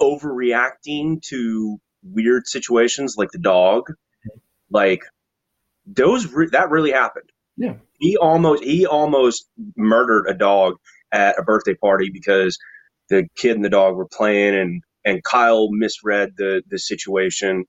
overreacting 0.00 1.20
to 1.22 1.78
weird 2.02 2.46
situations 2.46 3.16
like 3.18 3.30
the 3.32 3.38
dog, 3.38 3.92
like 4.70 5.02
those 5.86 6.32
re- 6.32 6.48
that 6.52 6.70
really 6.70 6.92
happened. 6.92 7.30
Yeah. 7.56 7.74
he 7.98 8.16
almost 8.16 8.62
he 8.62 8.86
almost 8.86 9.48
murdered 9.76 10.26
a 10.28 10.34
dog 10.34 10.76
at 11.10 11.38
a 11.38 11.42
birthday 11.42 11.74
party 11.74 12.10
because 12.12 12.56
the 13.08 13.26
kid 13.36 13.56
and 13.56 13.64
the 13.64 13.70
dog 13.70 13.96
were 13.96 14.06
playing 14.06 14.54
and 14.54 14.82
and 15.04 15.24
Kyle 15.24 15.68
misread 15.70 16.34
the 16.36 16.62
the 16.68 16.78
situation 16.78 17.64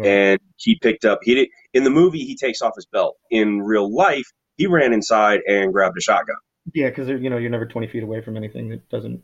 Right. 0.00 0.08
and 0.08 0.40
he 0.56 0.78
picked 0.80 1.04
up 1.04 1.20
he 1.22 1.34
did 1.34 1.48
in 1.74 1.84
the 1.84 1.90
movie 1.90 2.20
he 2.20 2.36
takes 2.36 2.62
off 2.62 2.72
his 2.74 2.86
belt 2.86 3.16
in 3.30 3.60
real 3.60 3.94
life 3.94 4.32
he 4.56 4.66
ran 4.66 4.92
inside 4.92 5.40
and 5.46 5.72
grabbed 5.72 5.98
a 5.98 6.00
shotgun 6.00 6.36
Yeah, 6.74 6.88
because 6.88 7.08
you 7.08 7.28
know 7.28 7.36
you're 7.36 7.50
never 7.50 7.66
20 7.66 7.86
feet 7.88 8.02
away 8.02 8.22
from 8.22 8.36
anything 8.36 8.70
that 8.70 8.88
doesn't, 8.88 9.22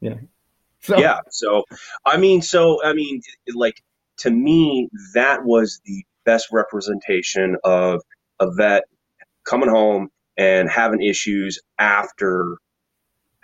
you 0.00 0.10
know. 0.10 0.18
So 0.80 0.98
yeah 0.98 1.20
so 1.30 1.64
i 2.06 2.16
mean 2.16 2.42
so 2.42 2.84
i 2.84 2.92
mean 2.92 3.20
like 3.54 3.82
to 4.18 4.30
me 4.30 4.88
that 5.14 5.44
was 5.44 5.80
the 5.84 6.04
best 6.24 6.48
representation 6.52 7.56
of 7.64 8.00
a 8.40 8.50
vet 8.50 8.84
coming 9.44 9.68
home 9.68 10.08
and 10.36 10.68
having 10.68 11.02
issues 11.02 11.60
after 11.78 12.56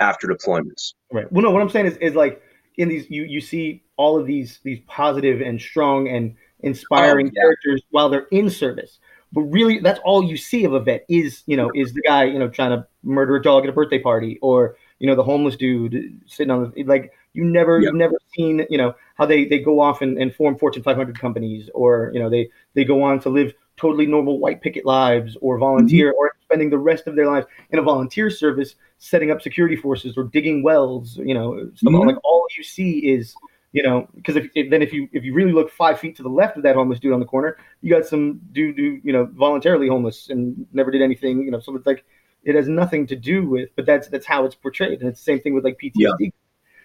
after 0.01 0.29
deployments 0.29 0.95
right. 1.13 1.31
Well, 1.33 1.43
no, 1.43 1.51
what 1.51 1.61
I'm 1.61 1.71
saying 1.71 1.87
is, 1.87 1.97
is 1.97 2.15
like 2.15 2.41
in 2.77 2.89
these, 2.89 3.11
you 3.11 3.25
you 3.25 3.41
see 3.41 3.83
all 3.97 4.19
of 4.19 4.27
these 4.27 4.61
these 4.63 4.79
positive 4.87 5.41
and 5.41 5.61
strong 5.61 6.09
and 6.09 6.37
inspiring 6.61 7.27
Oh, 7.29 7.31
yeah. 7.35 7.41
characters 7.43 7.83
while 7.91 8.09
they're 8.09 8.27
in 8.31 8.51
service. 8.51 8.99
But 9.33 9.43
really, 9.43 9.79
that's 9.79 10.01
all 10.05 10.23
you 10.23 10.37
see 10.39 10.65
of 10.65 10.73
a 10.73 10.81
vet 10.81 11.05
is 11.09 11.43
you 11.47 11.57
know 11.57 11.71
is 11.75 11.93
the 11.93 12.01
guy 12.03 12.25
you 12.25 12.39
know 12.39 12.49
trying 12.49 12.71
to 12.71 12.87
murder 13.03 13.37
a 13.37 13.43
dog 13.43 13.65
at 13.65 13.69
a 13.69 13.73
birthday 13.73 13.99
party 13.99 14.39
or 14.41 14.77
you 15.01 15.07
know 15.07 15.15
the 15.15 15.23
homeless 15.23 15.55
dude 15.57 16.19
sitting 16.27 16.51
on 16.51 16.73
the 16.75 16.85
like 16.85 17.13
you 17.35 17.45
never 17.45 17.79
Yeah. 17.79 17.87
you've 17.89 17.97
never 17.97 18.17
seen 18.35 18.65
you 18.71 18.79
know 18.79 18.95
how 19.17 19.27
they 19.27 19.45
they 19.45 19.59
go 19.59 19.81
off 19.81 20.01
and, 20.03 20.17
and 20.19 20.35
form 20.35 20.57
Fortune 20.57 20.83
500 20.83 21.19
companies 21.19 21.69
or 21.75 22.11
you 22.15 22.21
know 22.21 22.31
they 22.31 22.49
they 22.75 22.85
go 22.85 23.03
on 23.03 23.21
to 23.21 23.29
live 23.29 23.53
totally 23.77 24.07
normal 24.07 24.39
white 24.41 24.61
picket 24.63 24.85
lives 24.87 25.37
or 25.43 25.59
volunteer 25.59 26.13
or 26.19 26.33
spending 26.43 26.71
the 26.71 26.79
rest 26.79 27.07
of 27.07 27.15
their 27.15 27.27
lives 27.27 27.47
in 27.71 27.79
a 27.79 27.83
volunteer 27.83 28.31
service 28.31 28.75
setting 28.97 29.31
up 29.31 29.41
security 29.43 29.77
forces 29.77 30.17
or 30.17 30.25
digging 30.25 30.63
wells 30.63 31.19
you 31.19 31.35
know 31.35 31.71
Mhm. 31.85 32.07
like 32.07 32.17
all 32.25 32.47
you 32.57 32.65
see 32.65 32.99
is 33.01 33.35
you 33.73 33.83
know 33.83 34.09
because 34.15 34.37
if, 34.37 34.49
if 34.55 34.71
then 34.71 34.83
if 34.83 34.93
you 34.93 35.09
if 35.13 35.25
you 35.25 35.35
really 35.35 35.53
look 35.53 35.71
five 35.71 35.99
feet 36.01 36.17
to 36.17 36.23
the 36.23 36.29
left 36.29 36.57
of 36.57 36.63
that 36.63 36.75
homeless 36.75 36.99
dude 36.99 37.13
on 37.13 37.21
the 37.21 37.27
corner 37.27 37.57
you 37.83 37.91
got 37.93 38.07
some 38.07 38.41
dude 38.53 38.77
who 38.77 38.99
you 39.05 39.13
know 39.13 39.27
voluntarily 39.35 39.89
homeless 39.89 40.31
and 40.31 40.67
never 40.73 40.91
did 40.91 41.03
anything 41.03 41.43
you 41.43 41.51
know 41.51 41.61
so 41.61 41.75
it's 41.77 41.87
like 41.87 42.05
it 42.45 42.55
has 42.55 42.67
nothing 42.69 43.07
to 43.07 43.15
do 43.17 43.47
with 43.49 43.69
but 43.77 43.85
that's 43.85 44.09
that's 44.09 44.25
how 44.27 44.45
it's 44.47 44.55
portrayed 44.55 45.01
and 45.01 45.09
it's 45.09 45.21
the 45.21 45.25
same 45.25 45.41
thing 45.41 45.55
with 45.55 45.65
like 45.65 45.79
ptsd 45.83 45.93
Yeah. 45.97 46.29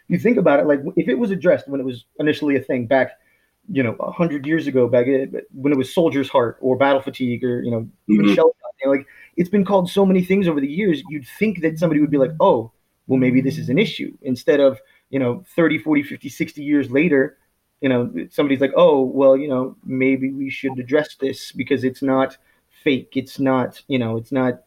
you 0.09 0.19
think 0.19 0.37
about 0.37 0.59
it 0.59 0.65
like 0.67 0.81
if 0.97 1.07
it 1.07 1.15
was 1.15 1.31
addressed 1.31 1.67
when 1.69 1.79
it 1.79 1.83
was 1.85 2.05
initially 2.19 2.55
a 2.57 2.61
thing 2.61 2.85
back 2.87 3.11
you 3.69 3.81
know 3.81 3.93
a 4.01 4.11
hundred 4.11 4.45
years 4.45 4.67
ago 4.67 4.89
back 4.89 5.07
in- 5.07 5.41
when 5.53 5.71
it 5.71 5.77
was 5.77 5.93
soldier's 5.93 6.27
heart 6.29 6.57
or 6.59 6.75
battle 6.75 7.01
fatigue 7.01 7.43
or 7.45 7.61
you 7.63 7.71
know 7.71 7.87
even 8.09 8.25
Mhm. 8.25 8.35
shell 8.35 8.53
shock, 8.61 8.71
you 8.81 8.87
know, 8.87 8.91
like 8.97 9.07
it's 9.37 9.49
been 9.49 9.63
called 9.63 9.89
so 9.89 10.05
many 10.05 10.21
things 10.21 10.49
over 10.49 10.59
the 10.59 10.67
years 10.67 11.01
you'd 11.09 11.25
think 11.39 11.61
that 11.61 11.79
somebody 11.79 12.01
would 12.01 12.11
be 12.11 12.17
like 12.17 12.31
oh 12.41 12.71
well 13.07 13.17
maybe 13.19 13.39
this 13.39 13.57
is 13.57 13.69
an 13.69 13.79
issue 13.79 14.11
instead 14.21 14.59
of 14.59 14.79
you 15.13 15.19
know 15.19 15.43
30 15.55 15.77
40 15.77 16.01
50 16.03 16.27
60 16.27 16.63
years 16.63 16.89
later 16.89 17.37
you 17.81 17.89
know 17.89 18.11
somebody's 18.31 18.61
like 18.61 18.73
oh 18.75 19.01
well 19.01 19.37
you 19.37 19.47
know 19.47 19.75
maybe 19.85 20.31
we 20.31 20.49
should 20.49 20.77
address 20.79 21.15
this 21.17 21.51
because 21.51 21.83
it's 21.83 22.01
not 22.01 22.35
fake 22.83 23.11
it's 23.15 23.39
not 23.39 23.79
you 23.87 23.99
know 23.99 24.17
it's 24.17 24.31
not 24.31 24.63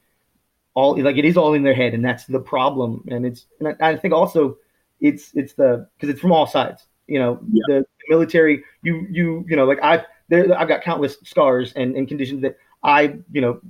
all 0.75 0.97
like 1.03 1.17
it 1.17 1.25
is 1.25 1.37
all 1.37 1.55
in 1.55 1.65
their 1.65 1.75
head 1.75 1.95
and 1.95 2.05
that's 2.05 2.27
the 2.27 2.39
problem 2.39 3.03
and 3.09 3.27
it's 3.27 3.47
and 3.59 3.77
I, 3.81 3.91
I 3.91 3.97
think 3.97 4.15
also 4.15 4.57
it's 5.01 5.33
it's 5.35 5.55
the 5.55 5.89
because 5.97 6.11
it's 6.11 6.21
from 6.21 6.31
all 6.33 6.47
sides 6.47 6.87
you 7.09 7.19
know 7.19 7.41
Yeah. 7.53 7.65
the 7.69 7.87
military 8.09 8.63
you 8.83 9.07
you 9.11 9.45
you 9.49 9.57
know 9.57 9.65
like 9.65 9.83
i've 9.83 10.05
there 10.29 10.57
i've 10.57 10.69
got 10.69 10.83
countless 10.83 11.17
scars 11.25 11.73
and, 11.75 11.97
and 11.97 12.07
conditions 12.07 12.41
that 12.43 12.57
i 12.85 13.17
you 13.33 13.41
know 13.41 13.61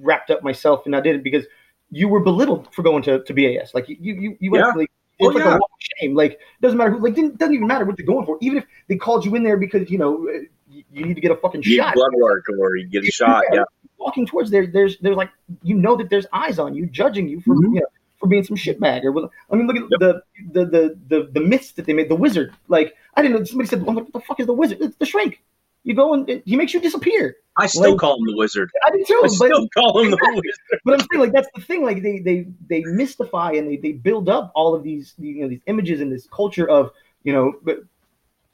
wrapped 0.00 0.30
up 0.30 0.44
myself 0.44 0.86
and 0.86 0.94
i 0.94 1.00
did 1.00 1.16
it 1.16 1.24
because 1.24 1.46
you 1.90 2.06
were 2.08 2.20
belittled 2.20 2.72
for 2.72 2.82
going 2.82 3.02
to, 3.02 3.24
to 3.24 3.34
bas 3.34 3.74
like 3.74 3.88
you 3.88 3.96
you 3.98 4.36
you 4.40 4.54
Yeah. 4.54 4.68
actually 4.68 4.88
Oh, 5.20 5.28
it's 5.28 5.34
like 5.34 5.44
yeah. 5.44 5.54
a 5.54 5.58
walk 5.58 5.70
of 5.72 5.88
shame 6.00 6.14
like 6.14 6.32
it 6.32 6.40
doesn't 6.60 6.76
matter 6.76 6.90
who 6.90 6.98
like 6.98 7.14
didn't, 7.14 7.38
doesn't 7.38 7.54
even 7.54 7.66
matter 7.66 7.84
what 7.84 7.98
you're 7.98 8.06
going 8.06 8.26
for 8.26 8.36
even 8.42 8.58
if 8.58 8.64
they 8.88 8.96
called 8.96 9.24
you 9.24 9.34
in 9.34 9.42
there 9.42 9.56
because 9.56 9.90
you 9.90 9.96
know 9.96 10.28
uh, 10.28 10.40
you, 10.68 11.06
need 11.06 11.14
to 11.14 11.20
get 11.22 11.30
a 11.30 11.36
fucking 11.36 11.62
you 11.62 11.76
shot 11.76 11.94
blood 11.94 12.12
work 12.16 12.44
or 12.58 12.76
you 12.76 12.86
get 12.86 13.02
a 13.02 13.10
shot 13.10 13.42
yeah 13.52 13.62
walking 13.98 14.26
towards 14.26 14.50
there, 14.50 14.66
there's 14.66 14.98
there's 14.98 15.16
like 15.16 15.30
you 15.62 15.74
know 15.74 15.96
that 15.96 16.10
there's 16.10 16.26
eyes 16.32 16.58
on 16.58 16.74
you, 16.74 16.86
judging 16.86 17.28
you 17.28 17.40
for 17.40 17.54
Mhm. 17.54 17.74
you 17.74 17.80
know 17.80 17.86
for 18.18 18.28
being 18.28 18.44
some 18.44 18.56
shitbag 18.56 19.04
or 19.04 19.30
I 19.50 19.56
mean 19.56 19.66
look 19.66 19.76
at 19.76 19.88
the, 19.90 20.22
the 20.52 20.64
the 20.64 20.98
the 21.08 21.30
the 21.32 21.40
myths 21.40 21.72
that 21.72 21.86
they 21.86 21.92
made. 21.92 22.08
The 22.08 22.16
wizard, 22.16 22.54
like 22.68 22.94
I 23.14 23.22
didn't 23.22 23.36
know. 23.36 23.44
Somebody 23.44 23.68
said, 23.68 23.82
well, 23.82 23.96
"What 23.96 24.12
the 24.12 24.20
fuck 24.20 24.40
is 24.40 24.46
the 24.46 24.54
wizard?" 24.54 24.78
It's 24.80 24.96
the 24.96 25.06
shrink. 25.06 25.42
You 25.84 25.94
go 25.94 26.14
and 26.14 26.28
it, 26.28 26.42
he 26.46 26.56
makes 26.56 26.72
you 26.72 26.80
disappear. 26.80 27.36
I 27.58 27.66
still 27.66 27.92
Like- 27.92 28.00
call 28.00 28.16
him 28.18 28.26
the 28.26 28.36
wizard 28.36 28.70
I 28.86 28.90
do 28.90 29.04
too, 29.06 29.18
i 29.18 29.22
but 29.22 29.30
still 29.30 29.68
call 29.68 30.00
him 30.02 30.10
the 30.10 30.18
wizard 30.34 30.80
but 30.84 30.94
I'm 30.94 31.00
saying 31.10 31.20
like 31.20 31.32
that's 31.32 31.48
the 31.54 31.60
thing. 31.62 31.82
Like 31.84 32.02
they 32.02 32.18
they 32.20 32.46
they 32.68 32.82
mystify 32.84 33.52
and 33.52 33.68
they, 33.70 33.76
they 33.76 33.92
build 33.92 34.28
up 34.28 34.52
all 34.54 34.74
of 34.74 34.82
these 34.82 35.14
you 35.18 35.42
know 35.42 35.48
these 35.48 35.62
images 35.66 36.00
and 36.00 36.12
this 36.12 36.26
culture 36.30 36.68
of 36.68 36.90
you 37.24 37.32
know 37.32 37.54
but 37.62 37.78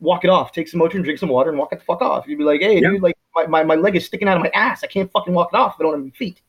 walk 0.00 0.24
it 0.24 0.30
off, 0.30 0.50
take 0.50 0.66
some 0.66 0.80
Motrin, 0.80 1.04
drink 1.04 1.18
some 1.18 1.28
water, 1.28 1.50
and 1.50 1.58
walk 1.58 1.72
it 1.72 1.78
the 1.78 1.84
fuck 1.84 2.02
off. 2.02 2.26
You'd 2.26 2.36
be 2.38 2.42
like, 2.42 2.60
hey, 2.60 2.74
Yeah. 2.80 2.88
dude, 2.90 3.02
like 3.02 3.16
my, 3.36 3.46
my, 3.46 3.62
my 3.62 3.74
leg 3.76 3.94
is 3.94 4.04
sticking 4.04 4.26
out 4.26 4.36
of 4.36 4.42
my 4.42 4.50
ass. 4.52 4.82
I 4.82 4.88
can't 4.88 5.08
fucking 5.12 5.32
walk 5.32 5.50
it 5.52 5.56
off. 5.56 5.76
I 5.78 5.84
don't 5.84 5.92
have 5.92 6.00
any 6.02 6.10
feet. 6.10 6.40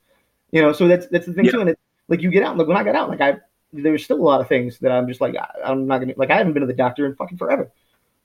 You 0.51 0.64
know, 0.64 0.74
so 0.74 0.88
that's 0.88 1.06
that's 1.08 1.28
the 1.28 1.34
thing 1.34 1.45
Yeah. 1.45 1.51
too. 1.51 1.60
And 1.62 1.70
it's 1.70 1.82
like 2.08 2.22
you 2.22 2.32
get 2.32 2.41
out. 2.43 2.58
Like 2.58 2.68
when 2.68 2.78
I 2.78 2.84
got 2.84 2.95
out, 2.95 3.10
like 3.10 3.22
I 3.22 3.38
there's 3.72 4.04
still 4.04 4.18
a 4.18 4.24
lot 4.24 4.41
of 4.41 4.47
things 4.47 4.80
that 4.80 4.91
I'm 4.91 5.08
just 5.08 5.22
like 5.22 5.36
I, 5.36 5.47
I'm 5.66 5.86
not 5.86 5.99
gonna 5.99 6.14
like 6.18 6.32
I 6.32 6.38
haven't 6.38 6.54
been 6.54 6.62
to 6.62 6.68
the 6.68 6.74
doctor 6.74 7.06
in 7.06 7.16
fucking 7.16 7.38
forever. 7.38 7.72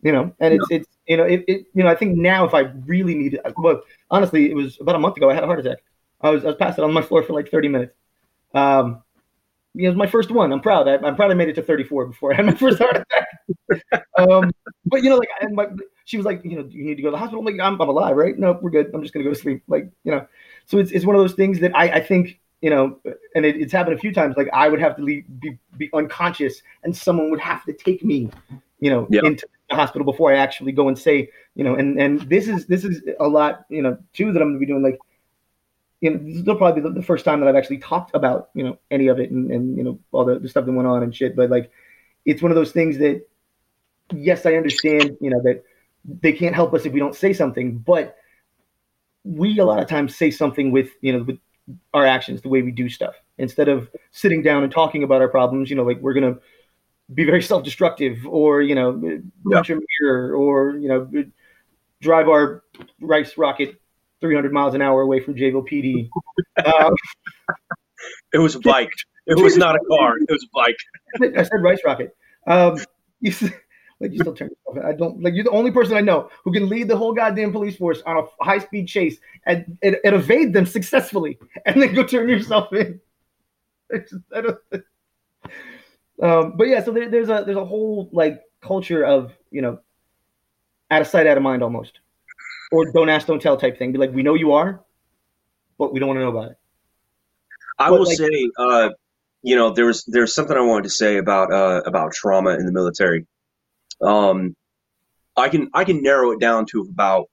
You 0.02 0.12
know, 0.12 0.32
and 0.38 0.54
it's 0.54 0.66
it's 0.70 0.88
You 1.06 1.16
know, 1.16 1.24
it, 1.24 1.44
it 1.48 1.66
you 1.74 1.82
know 1.82 1.88
I 1.88 1.94
think 1.94 2.16
now 2.16 2.44
if 2.44 2.54
I 2.54 2.60
really 2.86 3.14
needed, 3.14 3.40
well, 3.56 3.82
honestly, 4.10 4.50
it 4.50 4.54
was 4.54 4.78
about 4.80 4.94
a 4.94 4.98
month 4.98 5.16
ago. 5.16 5.28
I 5.28 5.34
had 5.34 5.42
a 5.42 5.46
heart 5.46 5.60
attack. 5.60 5.78
I 6.20 6.30
was 6.30 6.44
I 6.44 6.48
was 6.48 6.56
passed 6.56 6.78
out 6.78 6.84
on 6.84 6.92
my 6.92 7.02
floor 7.02 7.22
for 7.22 7.32
like 7.32 7.50
30 7.50 7.68
minutes. 7.68 7.94
Um, 8.54 9.02
you 9.74 9.86
it 9.86 9.88
was 9.88 9.96
my 9.96 10.06
first 10.06 10.30
one. 10.30 10.52
I'm 10.52 10.60
proud. 10.60 10.88
I, 10.88 10.94
am 10.94 11.16
proud 11.16 11.30
I 11.30 11.34
made 11.34 11.48
it 11.48 11.54
to 11.54 11.62
34 11.62 12.06
before 12.06 12.32
I 12.32 12.36
had 12.36 12.46
my 12.46 12.54
first 12.54 12.78
heart 12.78 12.96
attack. 12.96 14.06
um, 14.18 14.50
but 14.86 15.02
you 15.02 15.10
know, 15.10 15.16
like, 15.16 15.28
and 15.40 15.54
my, 15.54 15.66
she 16.04 16.16
was 16.16 16.26
like, 16.26 16.40
you 16.44 16.56
know, 16.56 16.68
you 16.68 16.84
need 16.84 16.96
to 16.96 17.02
go 17.02 17.08
to 17.08 17.12
the 17.12 17.18
hospital. 17.18 17.40
I'm 17.40 17.46
like, 17.46 17.64
I'm, 17.64 17.80
I'm 17.80 17.88
alive, 17.88 18.16
right? 18.16 18.36
No, 18.38 18.58
we're 18.60 18.70
good. 18.70 18.90
I'm 18.92 19.02
just 19.02 19.14
gonna 19.14 19.24
go 19.24 19.30
to 19.30 19.38
sleep. 19.38 19.62
Like, 19.68 19.90
you 20.04 20.10
know, 20.10 20.26
so 20.66 20.78
it's 20.78 20.90
it's 20.90 21.04
one 21.04 21.14
of 21.14 21.22
those 21.22 21.34
things 21.34 21.60
that 21.60 21.76
I, 21.76 21.90
I 21.92 22.00
think, 22.00 22.40
you 22.60 22.70
know, 22.70 22.98
and 23.34 23.44
it, 23.44 23.56
it's 23.56 23.72
happened 23.72 23.96
a 23.96 24.00
few 24.00 24.12
times. 24.12 24.36
Like, 24.36 24.48
I 24.52 24.68
would 24.68 24.80
have 24.80 24.96
to 24.96 25.02
leave, 25.02 25.24
be 25.40 25.58
be 25.76 25.90
unconscious, 25.92 26.62
and 26.82 26.96
someone 26.96 27.30
would 27.30 27.40
have 27.40 27.64
to 27.66 27.72
take 27.72 28.04
me, 28.04 28.30
you 28.80 28.90
know, 28.90 29.06
yeah. 29.10 29.22
into 29.24 29.46
the 29.68 29.76
hospital 29.76 30.04
before 30.04 30.32
I 30.32 30.36
actually 30.36 30.72
go 30.72 30.88
and 30.88 30.98
say, 30.98 31.30
you 31.54 31.64
know, 31.64 31.74
and 31.74 32.00
and 32.00 32.20
this 32.22 32.48
is 32.48 32.66
this 32.66 32.84
is 32.84 33.02
a 33.18 33.28
lot, 33.28 33.64
you 33.68 33.82
know, 33.82 33.98
too 34.12 34.32
that 34.32 34.40
I'm 34.40 34.48
gonna 34.48 34.58
be 34.58 34.66
doing. 34.66 34.82
Like, 34.82 34.98
you 36.00 36.10
know, 36.10 36.18
this 36.18 36.44
will 36.44 36.56
probably 36.56 36.82
the, 36.82 36.90
the, 36.90 37.02
first 37.02 37.24
time 37.24 37.40
that 37.40 37.48
I've 37.48 37.56
actually 37.56 37.78
talked 37.78 38.14
about, 38.14 38.50
you 38.54 38.62
know, 38.62 38.78
any 38.90 39.08
of 39.08 39.18
it 39.18 39.30
and, 39.30 39.50
and 39.50 39.76
you 39.76 39.82
know, 39.82 39.98
all 40.12 40.24
the, 40.24 40.38
the 40.38 40.48
stuff 40.48 40.64
that 40.64 40.72
went 40.72 40.86
on 40.86 41.02
and 41.02 41.14
shit. 41.14 41.34
But 41.34 41.50
like, 41.50 41.70
it's 42.24 42.40
one 42.40 42.52
of 42.52 42.56
those 42.56 42.72
things 42.72 42.98
that, 42.98 43.26
yes, 44.14 44.46
I 44.46 44.54
understand, 44.54 45.16
you 45.20 45.30
know, 45.30 45.42
that 45.42 45.64
they 46.04 46.32
can't 46.32 46.54
help 46.54 46.72
us 46.72 46.86
if 46.86 46.92
we 46.92 47.00
don't 47.00 47.16
say 47.16 47.32
something, 47.32 47.78
but 47.78 48.16
we 49.24 49.58
a 49.58 49.64
lot 49.64 49.80
of 49.82 49.88
times 49.88 50.16
say 50.16 50.30
something 50.30 50.70
with, 50.70 50.90
you 51.00 51.12
know, 51.12 51.24
with 51.24 51.38
our 51.92 52.06
actions, 52.06 52.40
the 52.42 52.48
way 52.48 52.62
we 52.62 52.70
do 52.70 52.88
stuff, 52.88 53.14
instead 53.38 53.68
of 53.68 53.90
sitting 54.12 54.42
down 54.42 54.62
and 54.62 54.72
talking 54.72 55.02
about 55.02 55.20
our 55.20 55.28
problems, 55.28 55.68
you 55.68 55.76
know, 55.76 55.82
like 55.82 56.00
we're 56.00 56.14
to 56.34 56.40
be 57.14 57.24
very 57.24 57.42
self-destructive 57.42 58.26
or, 58.26 58.62
you 58.62 58.74
know, 58.74 58.92
punch 59.50 59.70
yeah. 59.70 59.76
a 59.76 59.80
mirror 60.00 60.34
or, 60.34 60.76
you 60.76 60.88
know, 60.88 61.08
drive 62.00 62.28
our 62.28 62.62
rice 63.00 63.38
rocket 63.38 63.80
300 64.20 64.52
miles 64.52 64.74
an 64.74 64.82
hour 64.82 65.02
away 65.02 65.20
from 65.20 65.34
Jayville 65.34 65.68
PD. 65.68 66.08
Um, 66.64 66.92
it 68.32 68.38
was 68.38 68.56
a 68.56 68.60
bike. 68.60 68.90
It 69.26 69.38
was 69.38 69.56
not 69.56 69.76
a 69.76 69.78
car. 69.88 70.16
It 70.18 70.28
was 70.28 70.44
a 70.44 70.48
bike. 70.52 71.34
I 71.38 71.42
said 71.44 71.62
rice 71.62 71.80
rocket. 71.84 72.16
Um, 72.48 72.78
you, 73.20 73.32
like 74.00 74.12
you 74.12 74.18
still 74.18 74.34
turn 74.34 74.48
yourself. 74.48 74.84
I 74.84 74.92
don't 74.96 75.22
like 75.22 75.34
you're 75.34 75.44
the 75.44 75.50
only 75.50 75.70
person 75.70 75.96
I 75.96 76.00
know 76.00 76.30
who 76.44 76.52
can 76.52 76.68
lead 76.68 76.88
the 76.88 76.96
whole 76.96 77.12
goddamn 77.12 77.52
police 77.52 77.76
force 77.76 78.02
on 78.06 78.16
a 78.16 78.44
high 78.44 78.58
speed 78.58 78.86
chase 78.88 79.18
and, 79.46 79.78
and, 79.82 79.96
and, 80.04 80.14
evade 80.14 80.52
them 80.52 80.66
successfully, 80.66 81.38
and 81.66 81.80
then 81.80 81.94
go 81.94 82.04
turn 82.04 82.28
yourself 82.28 82.72
in. 82.72 83.00
Just, 83.92 84.14
um, 86.22 86.54
but 86.56 86.68
yeah, 86.68 86.82
so 86.82 86.92
there, 86.92 87.10
there's 87.10 87.28
a 87.28 87.42
there's 87.44 87.56
a 87.56 87.64
whole 87.64 88.08
like 88.12 88.42
culture 88.60 89.04
of 89.04 89.32
you 89.50 89.62
know 89.62 89.80
out 90.90 91.02
of 91.02 91.06
sight, 91.06 91.26
out 91.26 91.36
of 91.36 91.42
mind 91.42 91.62
almost 91.62 92.00
or 92.70 92.90
don't 92.92 93.08
ask, 93.08 93.26
don't 93.26 93.40
tell 93.40 93.56
type 93.56 93.78
thing. 93.78 93.92
Be 93.92 93.98
like, 93.98 94.12
we 94.12 94.22
know 94.22 94.34
you 94.34 94.52
are, 94.52 94.84
but 95.78 95.92
we 95.92 96.00
don't 96.00 96.08
want 96.08 96.18
to 96.18 96.22
know 96.22 96.30
about 96.30 96.52
it. 96.52 96.58
I 97.78 97.90
but 97.90 97.98
will 97.98 98.06
like, 98.06 98.18
say, 98.18 98.50
uh, 98.58 98.90
you 99.42 99.56
know, 99.56 99.70
there 99.70 99.86
was 99.86 100.04
there's 100.06 100.34
something 100.34 100.56
I 100.56 100.60
wanted 100.60 100.84
to 100.84 100.90
say 100.90 101.16
about 101.16 101.52
uh, 101.52 101.82
about 101.86 102.12
trauma 102.12 102.50
in 102.50 102.66
the 102.66 102.72
military. 102.72 103.26
Um, 104.00 104.56
I 105.36 105.48
can 105.48 105.70
I 105.74 105.84
can 105.84 106.02
narrow 106.02 106.32
it 106.32 106.40
down 106.40 106.66
to 106.66 106.80
about 106.80 107.28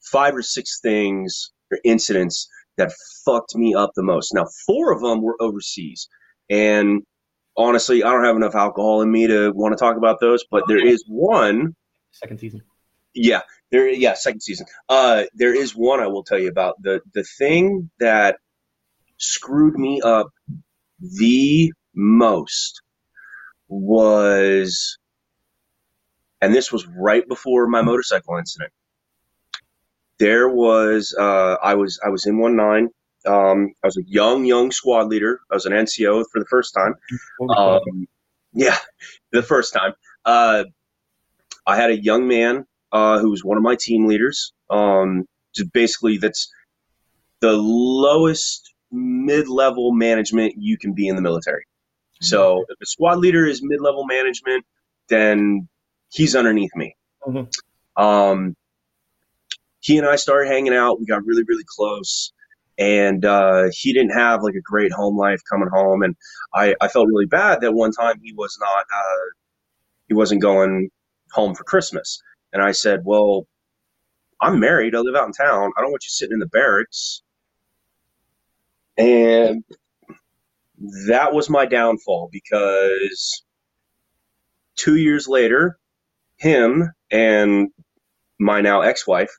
five 0.00 0.34
or 0.34 0.42
six 0.42 0.80
things 0.80 1.52
or 1.70 1.78
incidents 1.84 2.48
that 2.78 2.92
fucked 3.24 3.54
me 3.54 3.74
up 3.74 3.90
the 3.94 4.02
most. 4.02 4.32
Now, 4.34 4.46
four 4.66 4.92
of 4.92 5.00
them 5.00 5.22
were 5.22 5.36
overseas, 5.40 6.08
and 6.48 7.02
honestly, 7.56 8.02
I 8.02 8.10
don't 8.10 8.24
have 8.24 8.36
enough 8.36 8.54
alcohol 8.54 9.02
in 9.02 9.10
me 9.10 9.26
to 9.26 9.50
want 9.50 9.76
to 9.76 9.82
talk 9.82 9.96
about 9.96 10.20
those. 10.20 10.44
But 10.50 10.64
there 10.68 10.84
is 10.84 11.04
one 11.06 11.74
second 12.12 12.38
season. 12.38 12.62
Yeah, 13.14 13.42
there. 13.70 13.88
Yeah, 13.88 14.14
second 14.14 14.40
season. 14.40 14.66
Uh, 14.88 15.24
there 15.34 15.54
is 15.54 15.74
one 15.74 16.00
I 16.00 16.06
will 16.06 16.24
tell 16.24 16.38
you 16.38 16.48
about. 16.48 16.80
the 16.82 17.00
The 17.14 17.24
thing 17.38 17.90
that 17.98 18.36
screwed 19.18 19.78
me 19.78 20.00
up 20.02 20.28
the 21.00 21.72
most 21.94 22.82
was, 23.68 24.98
and 26.40 26.54
this 26.54 26.70
was 26.70 26.86
right 26.86 27.26
before 27.26 27.66
my 27.66 27.82
motorcycle 27.82 28.36
incident. 28.36 28.72
There 30.18 30.48
was, 30.48 31.14
uh, 31.18 31.56
I 31.62 31.74
was, 31.74 32.00
I 32.04 32.08
was 32.08 32.26
in 32.26 32.38
one 32.38 32.56
nine. 32.56 32.88
Um, 33.26 33.72
I 33.82 33.86
was 33.86 33.96
a 33.96 34.04
young, 34.06 34.44
young 34.44 34.70
squad 34.70 35.08
leader. 35.08 35.40
I 35.50 35.54
was 35.54 35.66
an 35.66 35.72
NCO 35.72 36.24
for 36.32 36.38
the 36.38 36.46
first 36.46 36.74
time. 36.74 36.94
Um, 37.56 38.06
yeah, 38.52 38.76
the 39.32 39.42
first 39.42 39.72
time. 39.72 39.92
Uh, 40.24 40.64
I 41.66 41.76
had 41.76 41.90
a 41.90 42.00
young 42.00 42.28
man 42.28 42.64
uh, 42.92 43.20
was 43.24 43.44
one 43.44 43.56
of 43.56 43.62
my 43.62 43.76
team 43.78 44.06
leaders. 44.06 44.52
Um, 44.70 45.26
just 45.54 45.72
basically, 45.72 46.18
that's 46.18 46.48
the 47.40 47.52
lowest 47.52 48.74
mid-level 48.92 49.92
management 49.92 50.54
you 50.56 50.78
can 50.78 50.94
be 50.94 51.08
in 51.08 51.16
the 51.16 51.22
military. 51.22 51.64
So 52.20 52.56
mm-hmm. 52.56 52.72
if 52.72 52.80
a 52.80 52.86
squad 52.86 53.18
leader 53.18 53.46
is 53.46 53.62
mid-level 53.62 54.06
management, 54.06 54.64
then 55.08 55.68
he's 56.10 56.34
underneath 56.34 56.74
me. 56.74 56.96
Mm-hmm. 57.26 58.02
Um, 58.02 58.56
he 59.80 59.98
and 59.98 60.06
I 60.06 60.16
started 60.16 60.48
hanging 60.48 60.74
out. 60.74 60.98
We 60.98 61.06
got 61.06 61.24
really, 61.24 61.42
really 61.46 61.64
close. 61.66 62.32
And 62.78 63.24
uh, 63.24 63.64
he 63.72 63.92
didn't 63.92 64.10
have 64.16 64.42
like 64.42 64.54
a 64.54 64.60
great 64.60 64.92
home 64.92 65.16
life 65.16 65.40
coming 65.50 65.68
home, 65.72 66.02
and 66.02 66.14
I, 66.54 66.74
I 66.80 66.88
felt 66.88 67.08
really 67.08 67.26
bad 67.26 67.62
that 67.62 67.72
one 67.72 67.90
time 67.90 68.20
he 68.22 68.34
was 68.34 68.58
not 68.60 68.84
uh, 68.94 69.26
he 70.08 70.14
wasn't 70.14 70.42
going 70.42 70.90
home 71.32 71.54
for 71.54 71.64
Christmas. 71.64 72.20
And 72.52 72.62
I 72.62 72.72
said, 72.72 73.00
Well, 73.04 73.46
I'm 74.40 74.60
married. 74.60 74.94
I 74.94 74.98
live 74.98 75.14
out 75.14 75.26
in 75.26 75.32
town. 75.32 75.72
I 75.76 75.80
don't 75.80 75.90
want 75.90 76.04
you 76.04 76.10
sitting 76.10 76.34
in 76.34 76.40
the 76.40 76.46
barracks. 76.46 77.22
And 78.98 79.64
that 81.06 81.34
was 81.34 81.50
my 81.50 81.66
downfall 81.66 82.30
because 82.32 83.44
two 84.76 84.96
years 84.96 85.26
later, 85.28 85.78
him 86.36 86.92
and 87.10 87.68
my 88.38 88.60
now 88.60 88.82
ex 88.82 89.06
wife 89.06 89.30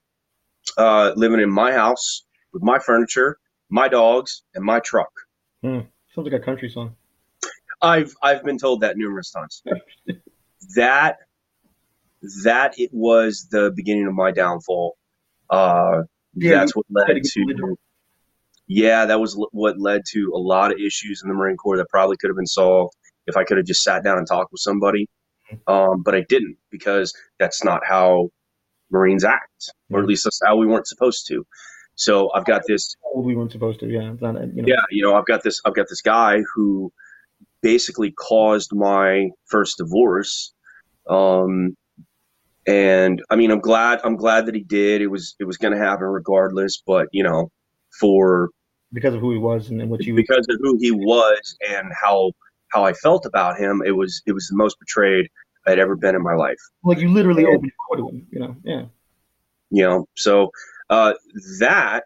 uh, 0.78 1.14
living 1.16 1.40
in 1.40 1.50
my 1.50 1.72
house 1.72 2.24
with 2.58 2.64
my 2.64 2.80
furniture, 2.80 3.38
my 3.70 3.88
dogs, 3.88 4.42
and 4.56 4.66
my 4.66 4.80
truck. 4.80 5.12
Hmm. 5.62 5.82
Sounds 6.16 6.28
like 6.32 6.34
a 6.34 6.44
country 6.44 6.70
song. 6.70 6.96
I've 7.82 8.16
I've 8.24 8.44
been 8.44 8.58
told 8.58 8.82
that 8.82 8.98
numerous 8.98 9.30
times. 9.30 9.62
that 10.76 11.18
that 12.44 12.80
it 12.80 12.90
was 12.92 13.48
the 13.52 13.72
beginning 13.76 14.08
of 14.08 14.14
my 14.14 14.32
downfall. 14.32 14.98
Uh, 15.50 16.04
yeah, 16.34 16.60
that's 16.60 16.76
what 16.76 16.86
led 16.90 17.22
to. 17.24 17.78
Yeah, 18.68 19.06
that 19.06 19.20
was 19.20 19.40
what 19.52 19.80
led 19.80 20.02
to 20.14 20.32
a 20.34 20.40
lot 20.40 20.72
of 20.72 20.80
issues 20.80 21.22
in 21.24 21.30
the 21.30 21.36
Marine 21.36 21.56
Corps 21.56 21.78
that 21.78 21.88
probably 21.90 22.18
could 22.18 22.30
have 22.30 22.36
been 22.36 22.48
solved 22.48 22.96
if 23.28 23.38
I 23.38 23.44
could 23.44 23.58
have 23.58 23.66
just 23.66 23.84
sat 23.84 24.04
down 24.04 24.18
and 24.18 24.28
talked 24.28 24.52
with 24.52 24.60
somebody. 24.60 25.08
Mm-hmm. 25.52 25.72
Um, 25.72 26.04
but 26.04 26.16
I 26.16 26.26
didn't 26.28 26.58
because 26.72 27.14
that's 27.40 27.64
not 27.64 27.86
how 27.86 28.30
Marines 28.90 29.24
act, 29.24 29.72
or 29.92 30.00
at 30.00 30.02
mm-hmm. 30.02 30.10
least 30.10 30.24
that's 30.24 30.42
how 30.44 30.58
we 30.58 30.66
weren't 30.66 30.88
supposed 30.88 31.28
to. 31.28 31.46
So 31.98 32.32
I've 32.34 32.46
got 32.46 32.62
this. 32.68 32.96
We 33.16 33.36
weren't 33.36 33.52
supposed 33.52 33.80
to, 33.82 33.88
yeah. 33.88 34.14
Not, 34.22 34.36
you 34.56 34.62
know. 34.62 34.68
Yeah, 34.68 34.76
you 34.92 35.04
know, 35.04 35.16
I've 35.16 35.26
got 35.26 35.44
this. 35.44 35.60
I've 35.66 35.76
got 35.76 35.88
this 35.90 36.02
guy 36.02 36.40
who 36.56 36.92
basically 37.62 38.12
caused 38.12 38.74
my 38.74 39.30
first 39.48 39.78
divorce. 39.78 40.54
Um, 41.10 41.76
and 42.68 43.22
I 43.30 43.36
mean, 43.36 43.52
I'm 43.52 43.62
glad 43.62 44.02
I'm 44.04 44.16
glad 44.16 44.46
that 44.46 44.56
he 44.56 44.64
did. 44.64 45.02
It 45.02 45.08
was 45.08 45.36
it 45.40 45.46
was 45.46 45.58
going 45.58 45.74
to 45.74 45.80
happen 45.80 46.06
regardless, 46.06 46.82
but 46.86 47.08
you 47.12 47.24
know, 47.24 47.52
for 48.00 48.50
because 48.94 49.14
of 49.14 49.22
who 49.22 49.32
he 49.32 49.38
was 49.38 49.70
and 49.70 49.90
what 49.90 50.04
you 50.04 50.16
because 50.16 50.46
of 50.50 50.58
who 50.62 50.78
he 50.80 50.92
was 50.92 51.58
and 51.68 51.92
how 52.00 52.32
how 52.70 52.84
I 52.84 52.94
felt 52.94 53.26
about 53.26 53.58
him, 53.58 53.82
it 53.86 53.92
was 53.92 54.22
it 54.28 54.34
was 54.34 54.48
the 54.48 54.56
most 54.56 54.78
betrayed 54.80 55.28
I'd 55.66 55.80
ever 55.80 55.96
been 55.96 56.16
in 56.16 56.24
my 56.24 56.36
life. 56.36 56.60
Like 56.84 57.00
you 57.00 57.10
literally 57.10 57.46
opened 57.46 57.72
the 57.90 57.98
door 57.98 58.10
to 58.10 58.16
him, 58.16 58.28
you 58.32 58.40
know? 58.40 58.56
Yeah. 58.64 58.86
You 59.70 59.84
know, 59.84 60.06
so 60.16 60.52
uh, 60.90 61.14
that, 61.60 62.04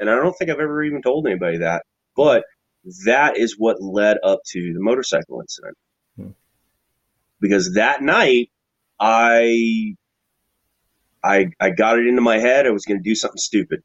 and 0.00 0.10
I 0.10 0.16
don't 0.16 0.32
think 0.32 0.50
I've 0.50 0.60
ever 0.60 0.82
even 0.82 1.02
told 1.02 1.26
anybody 1.26 1.58
that, 1.58 1.84
but 2.16 2.44
that 3.04 3.36
is 3.36 3.58
what 3.58 3.80
led 3.80 4.18
up 4.22 4.40
to 4.48 4.72
the 4.72 4.80
motorcycle 4.80 5.40
incident. 5.40 5.76
Hmm. 6.16 6.28
Because 7.40 7.74
that 7.74 8.02
night, 8.02 8.50
I 8.98 9.94
I 11.22 11.50
I 11.60 11.70
got 11.70 11.98
it 11.98 12.06
into 12.06 12.22
my 12.22 12.38
head 12.38 12.66
I 12.66 12.70
was 12.70 12.84
going 12.84 13.02
to 13.02 13.08
do 13.08 13.14
something 13.14 13.38
stupid. 13.38 13.82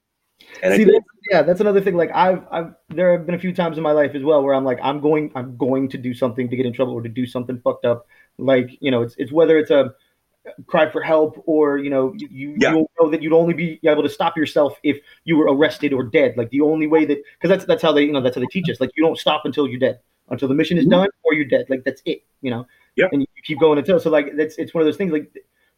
And 0.61 0.75
See, 0.75 0.83
that's, 0.85 1.05
yeah, 1.29 1.41
that's 1.43 1.61
another 1.61 1.81
thing. 1.81 1.95
Like 1.95 2.11
I've, 2.13 2.43
I've, 2.51 2.73
there 2.89 3.17
have 3.17 3.25
been 3.25 3.35
a 3.35 3.39
few 3.39 3.53
times 3.53 3.77
in 3.77 3.83
my 3.83 3.91
life 3.91 4.15
as 4.15 4.23
well 4.23 4.43
where 4.43 4.53
I'm 4.53 4.63
like, 4.63 4.79
I'm 4.81 5.01
going, 5.01 5.31
I'm 5.35 5.57
going 5.57 5.89
to 5.89 5.97
do 5.97 6.13
something 6.13 6.49
to 6.49 6.55
get 6.55 6.65
in 6.65 6.73
trouble 6.73 6.93
or 6.93 7.01
to 7.01 7.09
do 7.09 7.25
something 7.25 7.59
fucked 7.59 7.85
up. 7.85 8.07
Like, 8.37 8.69
you 8.79 8.91
know, 8.91 9.01
it's, 9.01 9.15
it's 9.17 9.31
whether 9.31 9.57
it's 9.57 9.71
a 9.71 9.93
cry 10.65 10.89
for 10.89 11.01
help 11.01 11.41
or, 11.45 11.77
you 11.77 11.89
know, 11.89 12.13
you, 12.17 12.55
yeah. 12.57 12.73
you 12.73 12.87
know 12.99 13.09
that 13.09 13.21
you'd 13.21 13.33
only 13.33 13.53
be 13.53 13.79
able 13.83 14.03
to 14.03 14.09
stop 14.09 14.35
yourself 14.37 14.79
if 14.83 14.99
you 15.23 15.37
were 15.37 15.45
arrested 15.45 15.93
or 15.93 16.03
dead. 16.03 16.35
Like 16.37 16.49
the 16.49 16.61
only 16.61 16.87
way 16.87 17.05
that, 17.05 17.17
cause 17.41 17.49
that's, 17.49 17.65
that's 17.65 17.81
how 17.81 17.91
they, 17.91 18.03
you 18.03 18.11
know, 18.11 18.21
that's 18.21 18.35
how 18.35 18.41
they 18.41 18.47
teach 18.51 18.69
us. 18.69 18.79
Like 18.79 18.91
you 18.95 19.03
don't 19.03 19.17
stop 19.17 19.45
until 19.45 19.67
you're 19.67 19.79
dead, 19.79 19.99
until 20.29 20.47
the 20.47 20.55
mission 20.55 20.77
is 20.77 20.83
mm-hmm. 20.83 20.91
done 20.91 21.09
or 21.23 21.33
you're 21.33 21.45
dead. 21.45 21.65
Like 21.69 21.83
that's 21.83 22.01
it, 22.05 22.23
you 22.41 22.51
know? 22.51 22.67
Yeah. 22.95 23.07
And 23.11 23.21
you 23.21 23.27
keep 23.43 23.59
going 23.59 23.77
until, 23.77 23.99
so 23.99 24.09
like, 24.09 24.35
that's, 24.35 24.57
it's 24.57 24.73
one 24.73 24.81
of 24.81 24.85
those 24.85 24.97
things 24.97 25.11
like, 25.11 25.31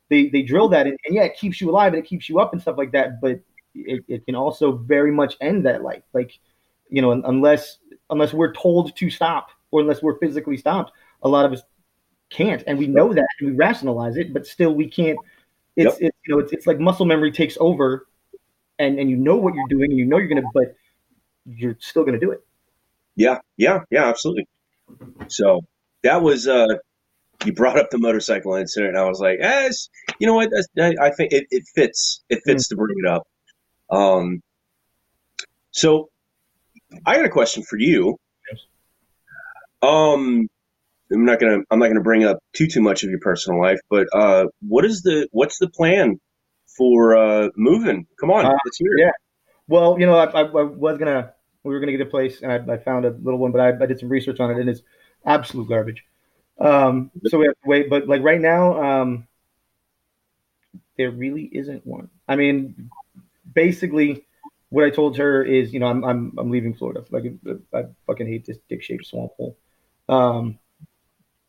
they 0.09 0.27
they 0.29 0.41
drill 0.41 0.69
that, 0.69 0.87
and, 0.87 0.97
and 1.05 1.13
yeah, 1.13 1.21
it 1.21 1.37
keeps 1.37 1.61
you 1.61 1.69
alive 1.69 1.93
and 1.93 2.03
it 2.03 2.07
keeps 2.07 2.27
you 2.27 2.39
up 2.39 2.51
and 2.51 2.59
stuff 2.59 2.79
like 2.79 2.93
that. 2.93 3.21
But 3.21 3.41
it, 3.75 4.03
it 4.07 4.25
can 4.25 4.33
also 4.33 4.71
very 4.71 5.11
much 5.11 5.37
end 5.39 5.67
that 5.67 5.83
life. 5.83 6.01
Like, 6.13 6.39
you 6.89 6.99
know, 6.99 7.11
unless 7.11 7.77
unless 8.09 8.33
we're 8.33 8.51
told 8.53 8.95
to 8.95 9.09
stop 9.11 9.49
or 9.69 9.81
unless 9.81 10.01
we're 10.01 10.17
physically 10.17 10.57
stopped, 10.57 10.93
a 11.21 11.29
lot 11.29 11.45
of 11.45 11.53
us 11.53 11.61
can't, 12.29 12.63
and 12.67 12.77
we 12.77 12.87
know 12.87 13.13
that 13.13 13.27
and 13.39 13.51
we 13.51 13.55
rationalize 13.55 14.17
it, 14.17 14.33
but 14.33 14.45
still 14.45 14.73
we 14.73 14.87
can't. 14.89 15.17
It's, 15.75 15.99
yep. 15.99 16.09
it's 16.09 16.17
you 16.25 16.35
know 16.35 16.39
it's, 16.39 16.51
it's 16.51 16.67
like 16.67 16.79
muscle 16.79 17.05
memory 17.05 17.31
takes 17.31 17.57
over, 17.59 18.07
and 18.77 18.99
and 18.99 19.09
you 19.09 19.15
know 19.15 19.35
what 19.35 19.55
you're 19.55 19.67
doing, 19.67 19.91
and 19.91 19.99
you 19.99 20.05
know 20.05 20.17
you're 20.17 20.27
gonna, 20.27 20.47
but 20.53 20.75
you're 21.45 21.77
still 21.79 22.03
gonna 22.03 22.19
do 22.19 22.31
it. 22.31 22.45
Yeah, 23.15 23.39
yeah, 23.57 23.79
yeah, 23.89 24.05
absolutely. 24.05 24.47
So 25.27 25.61
that 26.03 26.21
was 26.21 26.47
uh 26.47 26.67
you 27.45 27.53
brought 27.53 27.79
up 27.79 27.89
the 27.89 27.97
motorcycle 27.97 28.55
incident, 28.55 28.95
and 28.95 28.97
I 28.97 29.07
was 29.07 29.19
like, 29.19 29.39
eh, 29.41 29.71
you 30.19 30.27
know 30.27 30.35
what? 30.35 30.51
I, 30.77 30.95
I 31.01 31.11
think 31.11 31.31
it, 31.31 31.47
it 31.51 31.63
fits. 31.73 32.21
It 32.29 32.41
fits 32.45 32.67
mm. 32.67 32.69
to 32.69 32.75
bring 32.75 32.97
it 33.03 33.07
up. 33.07 33.27
Um, 33.89 34.41
so 35.71 36.09
I 37.05 37.15
got 37.15 37.25
a 37.25 37.29
question 37.29 37.63
for 37.63 37.77
you. 37.77 38.17
Yes. 38.51 38.61
Um, 39.81 40.49
I'm 41.11 41.25
not 41.25 41.39
gonna 41.39 41.59
I'm 41.71 41.79
not 41.79 41.87
gonna 41.87 42.01
bring 42.01 42.23
up 42.23 42.39
too 42.53 42.67
too 42.67 42.81
much 42.81 43.03
of 43.03 43.09
your 43.09 43.19
personal 43.19 43.59
life, 43.59 43.79
but 43.89 44.07
uh, 44.13 44.45
what 44.61 44.85
is 44.85 45.01
the 45.01 45.27
what's 45.31 45.57
the 45.59 45.69
plan 45.69 46.19
for 46.77 47.17
uh, 47.17 47.49
moving? 47.55 48.05
Come 48.19 48.31
on, 48.31 48.45
uh, 48.45 48.57
let's 48.65 48.77
hear 48.77 48.93
it. 48.93 49.01
Yeah. 49.01 49.11
Well, 49.67 49.99
you 49.99 50.05
know, 50.05 50.17
I, 50.17 50.25
I, 50.25 50.41
I, 50.41 50.63
was 50.63 50.97
gonna 50.97 51.33
we 51.63 51.73
were 51.73 51.79
gonna 51.79 51.91
get 51.91 52.01
a 52.01 52.09
place, 52.09 52.41
and 52.41 52.51
I, 52.51 52.73
I 52.73 52.77
found 52.77 53.05
a 53.05 53.11
little 53.11 53.39
one, 53.39 53.51
but 53.51 53.61
I, 53.61 53.83
I, 53.83 53.85
did 53.85 53.99
some 53.99 54.09
research 54.09 54.39
on 54.39 54.51
it, 54.51 54.57
and 54.57 54.69
it's 54.69 54.81
absolute 55.25 55.67
garbage. 55.67 56.03
Um, 56.59 57.11
so 57.27 57.37
we 57.39 57.45
have 57.45 57.53
to 57.53 57.69
wait, 57.69 57.89
but 57.89 58.07
like 58.07 58.21
right 58.21 58.41
now, 58.41 58.81
um, 58.81 59.27
there 60.97 61.11
really 61.11 61.49
isn't 61.53 61.85
one. 61.85 62.09
I 62.27 62.35
mean, 62.35 62.89
basically, 63.53 64.25
what 64.69 64.85
I 64.85 64.89
told 64.89 65.17
her 65.17 65.43
is, 65.43 65.73
you 65.73 65.79
know, 65.79 65.87
I'm 65.87 66.03
I'm 66.03 66.33
I'm 66.37 66.51
leaving 66.51 66.73
Florida. 66.73 67.05
Like 67.09 67.25
I 67.73 67.85
fucking 68.07 68.27
hate 68.27 68.45
this 68.45 68.57
dick 68.69 68.83
shaped 68.83 69.05
swamp 69.05 69.31
hole. 69.37 69.57
Um, 70.07 70.59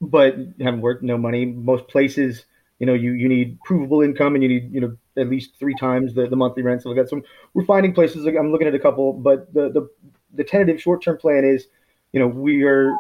but 0.01 0.36
haven't 0.61 0.80
worked, 0.80 1.03
no 1.03 1.18
money. 1.18 1.44
Most 1.44 1.88
places, 1.88 2.44
you 2.78 2.86
know, 2.86 2.94
you 2.94 3.12
you 3.12 3.28
need 3.28 3.59
provable 3.64 4.03
income 4.03 4.34
and 4.34 4.42
you 4.42 4.48
need 4.48 4.72
you 4.72 4.80
know 4.80 4.96
at 5.16 5.28
least 5.28 5.59
three 5.59 5.74
times 5.74 6.14
the, 6.14 6.26
the 6.26 6.36
monthly 6.36 6.62
rent. 6.62 6.82
So 6.82 6.88
like 6.90 6.98
that. 6.98 7.11
So 7.11 7.20
we're 7.55 7.64
finding 7.64 7.92
places. 7.92 8.26
I'm 8.26 8.53
looking 8.53 8.68
at 8.68 8.74
a 8.74 8.78
couple, 8.78 9.12
but 9.12 9.53
the 9.53 9.70
the 9.70 9.88
the 10.34 10.44
tentative 10.44 10.80
short 10.80 11.03
term 11.03 11.18
plan 11.18 11.44
is, 11.44 11.66
you 12.12 12.20
know, 12.20 12.26
we 12.26 12.62
are 12.64 12.96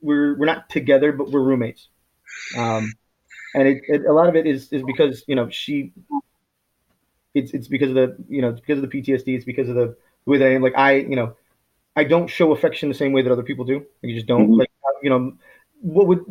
we're 0.00 0.36
we're 0.38 0.46
not 0.46 0.68
together, 0.68 1.12
but 1.12 1.30
we're 1.30 1.42
roommates. 1.42 1.88
Um, 2.56 2.92
and 3.54 3.68
it, 3.68 3.82
it, 3.88 4.04
a 4.04 4.12
lot 4.12 4.28
of 4.28 4.36
it 4.36 4.46
is 4.46 4.72
is 4.72 4.82
because 4.82 5.24
you 5.26 5.34
know 5.34 5.48
she 5.48 5.92
it's 7.34 7.52
it's 7.52 7.68
because 7.68 7.90
of 7.90 7.94
the 7.94 8.16
you 8.28 8.42
know 8.42 8.52
because 8.52 8.82
of 8.82 8.90
the 8.90 9.02
PTSD. 9.02 9.28
It's 9.28 9.44
because 9.44 9.68
of 9.68 9.74
the, 9.74 9.96
the 10.24 10.30
way 10.30 10.38
that 10.38 10.46
I 10.46 10.54
am. 10.54 10.62
Like 10.62 10.76
I 10.76 10.96
you 10.96 11.16
know 11.16 11.36
I 11.94 12.04
don't 12.04 12.28
show 12.28 12.52
affection 12.52 12.88
the 12.88 12.94
same 12.94 13.12
way 13.12 13.22
that 13.22 13.32
other 13.32 13.42
people 13.42 13.64
do. 13.64 13.84
You 14.02 14.14
just 14.14 14.26
don't. 14.26 14.48
Mm-hmm. 14.48 14.60
Like 14.60 14.70
you 15.02 15.10
know 15.10 15.36
what 15.80 16.06
would 16.06 16.24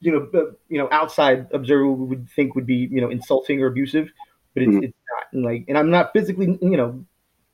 you 0.00 0.12
know 0.12 0.54
you 0.68 0.78
know 0.78 0.88
outside 0.90 1.46
observer 1.52 1.90
would 1.90 2.28
think 2.30 2.54
would 2.54 2.66
be 2.66 2.88
you 2.90 3.00
know 3.00 3.10
insulting 3.10 3.62
or 3.62 3.66
abusive, 3.66 4.10
but 4.54 4.62
it's, 4.62 4.72
mm-hmm. 4.72 4.84
it's 4.84 4.98
not. 5.16 5.26
And 5.32 5.44
like 5.44 5.64
and 5.68 5.78
I'm 5.78 5.90
not 5.90 6.12
physically 6.12 6.58
you 6.62 6.76
know 6.76 7.04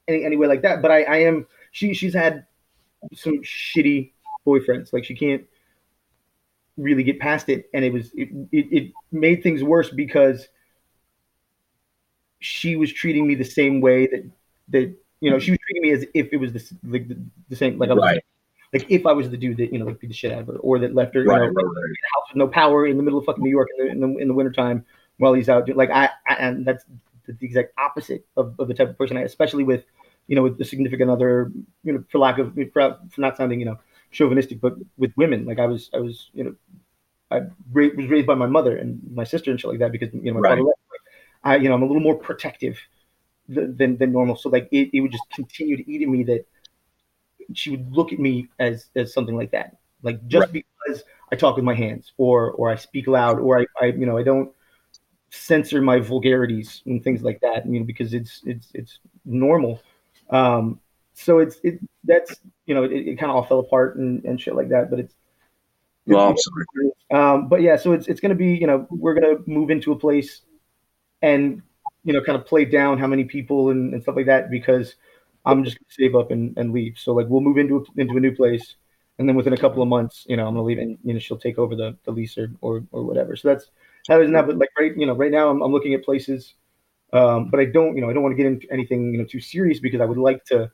any 0.08 0.24
any 0.24 0.36
way 0.36 0.46
like 0.46 0.62
that. 0.62 0.82
But 0.82 0.90
I 0.90 1.02
I 1.02 1.16
am. 1.18 1.46
She 1.72 1.94
she's 1.94 2.14
had 2.14 2.46
some 3.14 3.40
shitty 3.42 4.12
boyfriends. 4.46 4.92
Like 4.92 5.04
she 5.04 5.14
can't 5.14 5.44
really 6.76 7.02
get 7.02 7.20
past 7.20 7.48
it, 7.48 7.68
and 7.74 7.84
it 7.84 7.92
was 7.92 8.10
it, 8.14 8.28
it, 8.52 8.72
it 8.72 8.92
made 9.12 9.42
things 9.42 9.62
worse 9.62 9.90
because 9.90 10.48
she 12.40 12.76
was 12.76 12.92
treating 12.92 13.26
me 13.26 13.34
the 13.34 13.44
same 13.44 13.80
way 13.80 14.06
that 14.06 14.30
that 14.68 14.94
you 15.20 15.30
know 15.30 15.38
she 15.38 15.52
was 15.52 15.60
treating 15.60 15.82
me 15.82 15.90
as 15.90 16.06
if 16.14 16.32
it 16.32 16.38
was 16.38 16.52
the 16.52 16.76
like 16.84 17.08
the, 17.08 17.18
the 17.48 17.56
same 17.56 17.78
like 17.78 17.90
I 17.90 17.94
was 17.94 18.02
right. 18.02 18.24
Like 18.72 18.86
if 18.88 19.06
I 19.06 19.12
was 19.12 19.30
the 19.30 19.36
dude 19.36 19.56
that 19.58 19.72
you 19.72 19.78
know 19.78 19.86
like 19.86 20.00
beat 20.00 20.08
the 20.08 20.14
shit 20.14 20.32
out 20.32 20.40
of 20.40 20.46
her 20.48 20.56
or 20.56 20.78
that 20.78 20.94
left 20.94 21.14
her 21.14 21.24
right, 21.24 21.42
you 21.42 21.46
know, 21.46 21.52
right, 21.52 21.64
right. 21.64 21.96
house 22.14 22.28
with 22.30 22.36
no 22.36 22.48
power 22.48 22.86
in 22.86 22.96
the 22.96 23.02
middle 23.02 23.18
of 23.18 23.24
fucking 23.24 23.42
New 23.42 23.50
York 23.50 23.68
in 23.76 23.86
the 23.86 23.92
in 23.92 24.00
the, 24.00 24.18
in 24.20 24.28
the 24.28 24.34
wintertime 24.34 24.84
while 25.18 25.32
he's 25.34 25.48
out 25.48 25.68
like 25.76 25.90
I, 25.90 26.10
I 26.26 26.34
and 26.34 26.64
that's 26.64 26.84
the 27.26 27.36
exact 27.46 27.72
opposite 27.78 28.26
of, 28.36 28.54
of 28.58 28.68
the 28.68 28.74
type 28.74 28.88
of 28.88 28.98
person 28.98 29.16
I 29.16 29.22
especially 29.22 29.64
with 29.64 29.84
you 30.26 30.36
know 30.36 30.42
with 30.42 30.58
the 30.58 30.64
significant 30.64 31.10
other 31.10 31.52
you 31.84 31.92
know 31.92 32.04
for 32.10 32.18
lack 32.18 32.38
of 32.38 32.54
for, 32.72 32.98
for 33.10 33.20
not 33.20 33.36
sounding 33.36 33.60
you 33.60 33.66
know 33.66 33.78
chauvinistic 34.10 34.60
but 34.60 34.74
with 34.98 35.12
women 35.16 35.44
like 35.44 35.58
I 35.58 35.66
was 35.66 35.90
I 35.94 35.98
was 35.98 36.30
you 36.32 36.44
know 36.44 36.54
I 37.30 37.42
was 37.72 38.08
raised 38.08 38.26
by 38.26 38.34
my 38.34 38.46
mother 38.46 38.76
and 38.76 39.00
my 39.14 39.24
sister 39.24 39.50
and 39.50 39.60
shit 39.60 39.70
like 39.70 39.78
that 39.78 39.92
because 39.92 40.08
you 40.12 40.32
know 40.32 40.40
my 40.40 40.48
father 40.48 40.62
left 40.62 40.80
I, 41.42 41.56
you 41.56 41.68
know, 41.68 41.74
I'm 41.74 41.82
a 41.82 41.86
little 41.86 42.02
more 42.02 42.16
protective 42.16 42.78
than 43.48 43.96
than 43.96 44.12
normal. 44.12 44.36
So 44.36 44.48
like 44.48 44.68
it, 44.70 44.90
it 44.92 45.00
would 45.00 45.12
just 45.12 45.28
continue 45.34 45.76
to 45.76 45.90
eat 45.90 46.02
at 46.02 46.08
me 46.08 46.22
that 46.24 46.46
she 47.54 47.70
would 47.70 47.92
look 47.92 48.12
at 48.12 48.18
me 48.18 48.48
as 48.58 48.86
as 48.96 49.12
something 49.12 49.36
like 49.36 49.50
that. 49.52 49.76
Like 50.02 50.26
just 50.26 50.52
right. 50.52 50.64
because 50.86 51.04
I 51.32 51.36
talk 51.36 51.56
with 51.56 51.64
my 51.64 51.74
hands 51.74 52.12
or 52.16 52.52
or 52.52 52.70
I 52.70 52.76
speak 52.76 53.06
loud 53.06 53.38
or 53.38 53.60
I, 53.60 53.66
I 53.80 53.86
you 53.86 54.06
know 54.06 54.18
I 54.18 54.22
don't 54.22 54.50
censor 55.30 55.80
my 55.80 56.00
vulgarities 56.00 56.82
and 56.86 57.02
things 57.02 57.22
like 57.22 57.40
that. 57.40 57.66
You 57.66 57.80
know 57.80 57.86
because 57.86 58.14
it's 58.14 58.42
it's 58.44 58.68
it's 58.74 58.98
normal. 59.24 59.82
Um, 60.30 60.80
so 61.14 61.38
it's 61.38 61.60
it 61.62 61.80
that's 62.04 62.36
you 62.66 62.74
know 62.74 62.84
it, 62.84 62.92
it 62.92 63.18
kind 63.18 63.30
of 63.30 63.36
all 63.36 63.44
fell 63.44 63.60
apart 63.60 63.96
and, 63.96 64.24
and 64.24 64.40
shit 64.40 64.54
like 64.54 64.68
that. 64.70 64.90
But 64.90 65.00
it's 65.00 65.14
well. 66.06 66.34
Um, 67.12 67.48
but 67.48 67.60
yeah, 67.60 67.76
so 67.76 67.92
it's 67.92 68.08
it's 68.08 68.20
gonna 68.20 68.34
be 68.34 68.54
you 68.54 68.66
know 68.66 68.86
we're 68.90 69.14
gonna 69.14 69.38
move 69.46 69.70
into 69.70 69.92
a 69.92 69.98
place 69.98 70.42
and 71.22 71.62
you 72.04 72.12
know 72.12 72.22
kind 72.22 72.38
of 72.38 72.46
play 72.46 72.64
down 72.64 72.98
how 72.98 73.06
many 73.06 73.24
people 73.24 73.70
and, 73.70 73.92
and 73.92 74.02
stuff 74.02 74.16
like 74.16 74.26
that 74.26 74.50
because 74.50 74.94
I'm 75.44 75.64
just 75.64 75.78
gonna 75.78 75.86
save 75.88 76.14
up 76.14 76.30
and, 76.30 76.56
and 76.58 76.72
leave. 76.72 76.98
So 76.98 77.12
like 77.12 77.26
we'll 77.28 77.40
move 77.40 77.58
into 77.58 77.78
a, 77.78 78.00
into 78.00 78.16
a 78.16 78.20
new 78.20 78.34
place, 78.34 78.76
and 79.18 79.28
then 79.28 79.36
within 79.36 79.52
a 79.52 79.56
couple 79.56 79.82
of 79.82 79.88
months, 79.88 80.24
you 80.28 80.36
know, 80.36 80.46
I'm 80.46 80.54
gonna 80.54 80.64
leave, 80.64 80.78
and 80.78 80.98
you 81.04 81.12
know 81.12 81.18
she'll 81.18 81.38
take 81.38 81.58
over 81.58 81.74
the, 81.74 81.96
the 82.04 82.10
lease 82.10 82.36
or, 82.38 82.50
or 82.60 82.84
or 82.92 83.04
whatever. 83.04 83.36
So 83.36 83.48
that's 83.48 83.70
that 84.08 84.20
is 84.20 84.30
now. 84.30 84.42
But 84.42 84.58
like 84.58 84.70
right, 84.78 84.96
you 84.96 85.06
know, 85.06 85.14
right 85.14 85.30
now 85.30 85.48
I'm, 85.50 85.62
I'm 85.62 85.72
looking 85.72 85.94
at 85.94 86.04
places, 86.04 86.54
um, 87.12 87.48
but 87.50 87.60
I 87.60 87.66
don't, 87.66 87.96
you 87.96 88.02
know, 88.02 88.10
I 88.10 88.12
don't 88.12 88.22
want 88.22 88.32
to 88.32 88.36
get 88.36 88.46
into 88.46 88.70
anything 88.72 89.12
you 89.12 89.18
know 89.18 89.24
too 89.24 89.40
serious 89.40 89.80
because 89.80 90.00
I 90.00 90.04
would 90.04 90.18
like 90.18 90.44
to, 90.46 90.70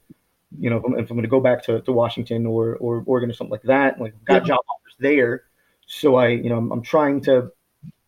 you 0.59 0.71
know, 0.71 0.79
if 0.79 0.85
I'm, 0.85 0.99
if 0.99 1.11
I'm 1.11 1.17
gonna 1.17 1.29
go 1.29 1.41
back 1.41 1.63
to, 1.65 1.81
to 1.81 1.93
Washington 1.93 2.47
or 2.47 2.77
or 2.77 3.03
Oregon 3.07 3.31
or 3.31 3.35
something 3.35 3.53
like 3.53 3.63
that, 3.63 4.01
like 4.01 4.15
got 4.25 4.43
yeah. 4.43 4.49
job 4.49 4.61
offers 4.69 4.95
there, 4.99 5.45
so 5.87 6.17
I, 6.17 6.29
you 6.29 6.49
know, 6.49 6.59
I'm, 6.59 6.73
I'm 6.73 6.83
trying 6.83 7.21
to 7.23 7.51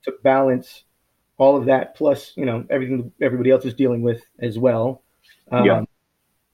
to 0.04 0.12
balance 0.22 0.84
all 1.38 1.56
of 1.56 1.66
that 1.66 1.94
plus 1.94 2.32
you 2.36 2.44
know 2.44 2.64
everything 2.68 3.12
everybody 3.20 3.50
else 3.50 3.64
is 3.64 3.74
dealing 3.74 4.02
with 4.02 4.22
as 4.40 4.58
well. 4.58 5.02
Um, 5.50 5.64
yeah. 5.64 5.82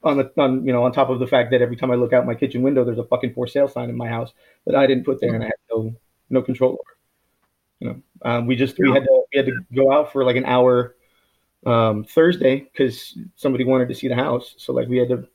On 0.05 0.17
the 0.17 0.31
on 0.37 0.65
you 0.65 0.71
know 0.71 0.83
on 0.83 0.91
top 0.91 1.09
of 1.09 1.19
the 1.19 1.27
fact 1.27 1.51
that 1.51 1.61
every 1.61 1.75
time 1.75 1.91
I 1.91 1.95
look 1.95 2.13
out 2.13 2.25
my 2.25 2.35
kitchen 2.35 2.61
window, 2.61 2.85
there's 2.85 2.99
a 2.99 3.05
fucking 3.05 3.33
for 3.33 3.47
sale 3.47 3.67
sign 3.67 3.89
in 3.89 3.97
my 3.97 4.07
house 4.07 4.31
that 4.65 4.75
I 4.75 4.85
didn't 4.85 5.03
put 5.03 5.19
there 5.19 5.33
and 5.33 5.43
I 5.43 5.47
had 5.47 5.55
no 5.69 5.95
no 6.29 6.41
control 6.41 6.73
over. 6.73 6.97
You 7.79 7.87
know, 7.89 8.01
um, 8.21 8.45
we 8.45 8.55
just 8.55 8.77
we 8.77 8.91
had 8.91 9.03
to 9.03 9.23
we 9.33 9.37
had 9.37 9.47
to 9.47 9.59
go 9.75 9.91
out 9.91 10.11
for 10.11 10.23
like 10.23 10.35
an 10.35 10.45
hour 10.45 10.95
um, 11.65 12.03
Thursday 12.03 12.59
because 12.59 13.17
somebody 13.35 13.63
wanted 13.63 13.89
to 13.89 13.95
see 13.95 14.07
the 14.07 14.15
house. 14.15 14.53
So 14.57 14.73
like 14.73 14.87
we 14.87 14.97
had 14.97 15.09
to 15.09 15.27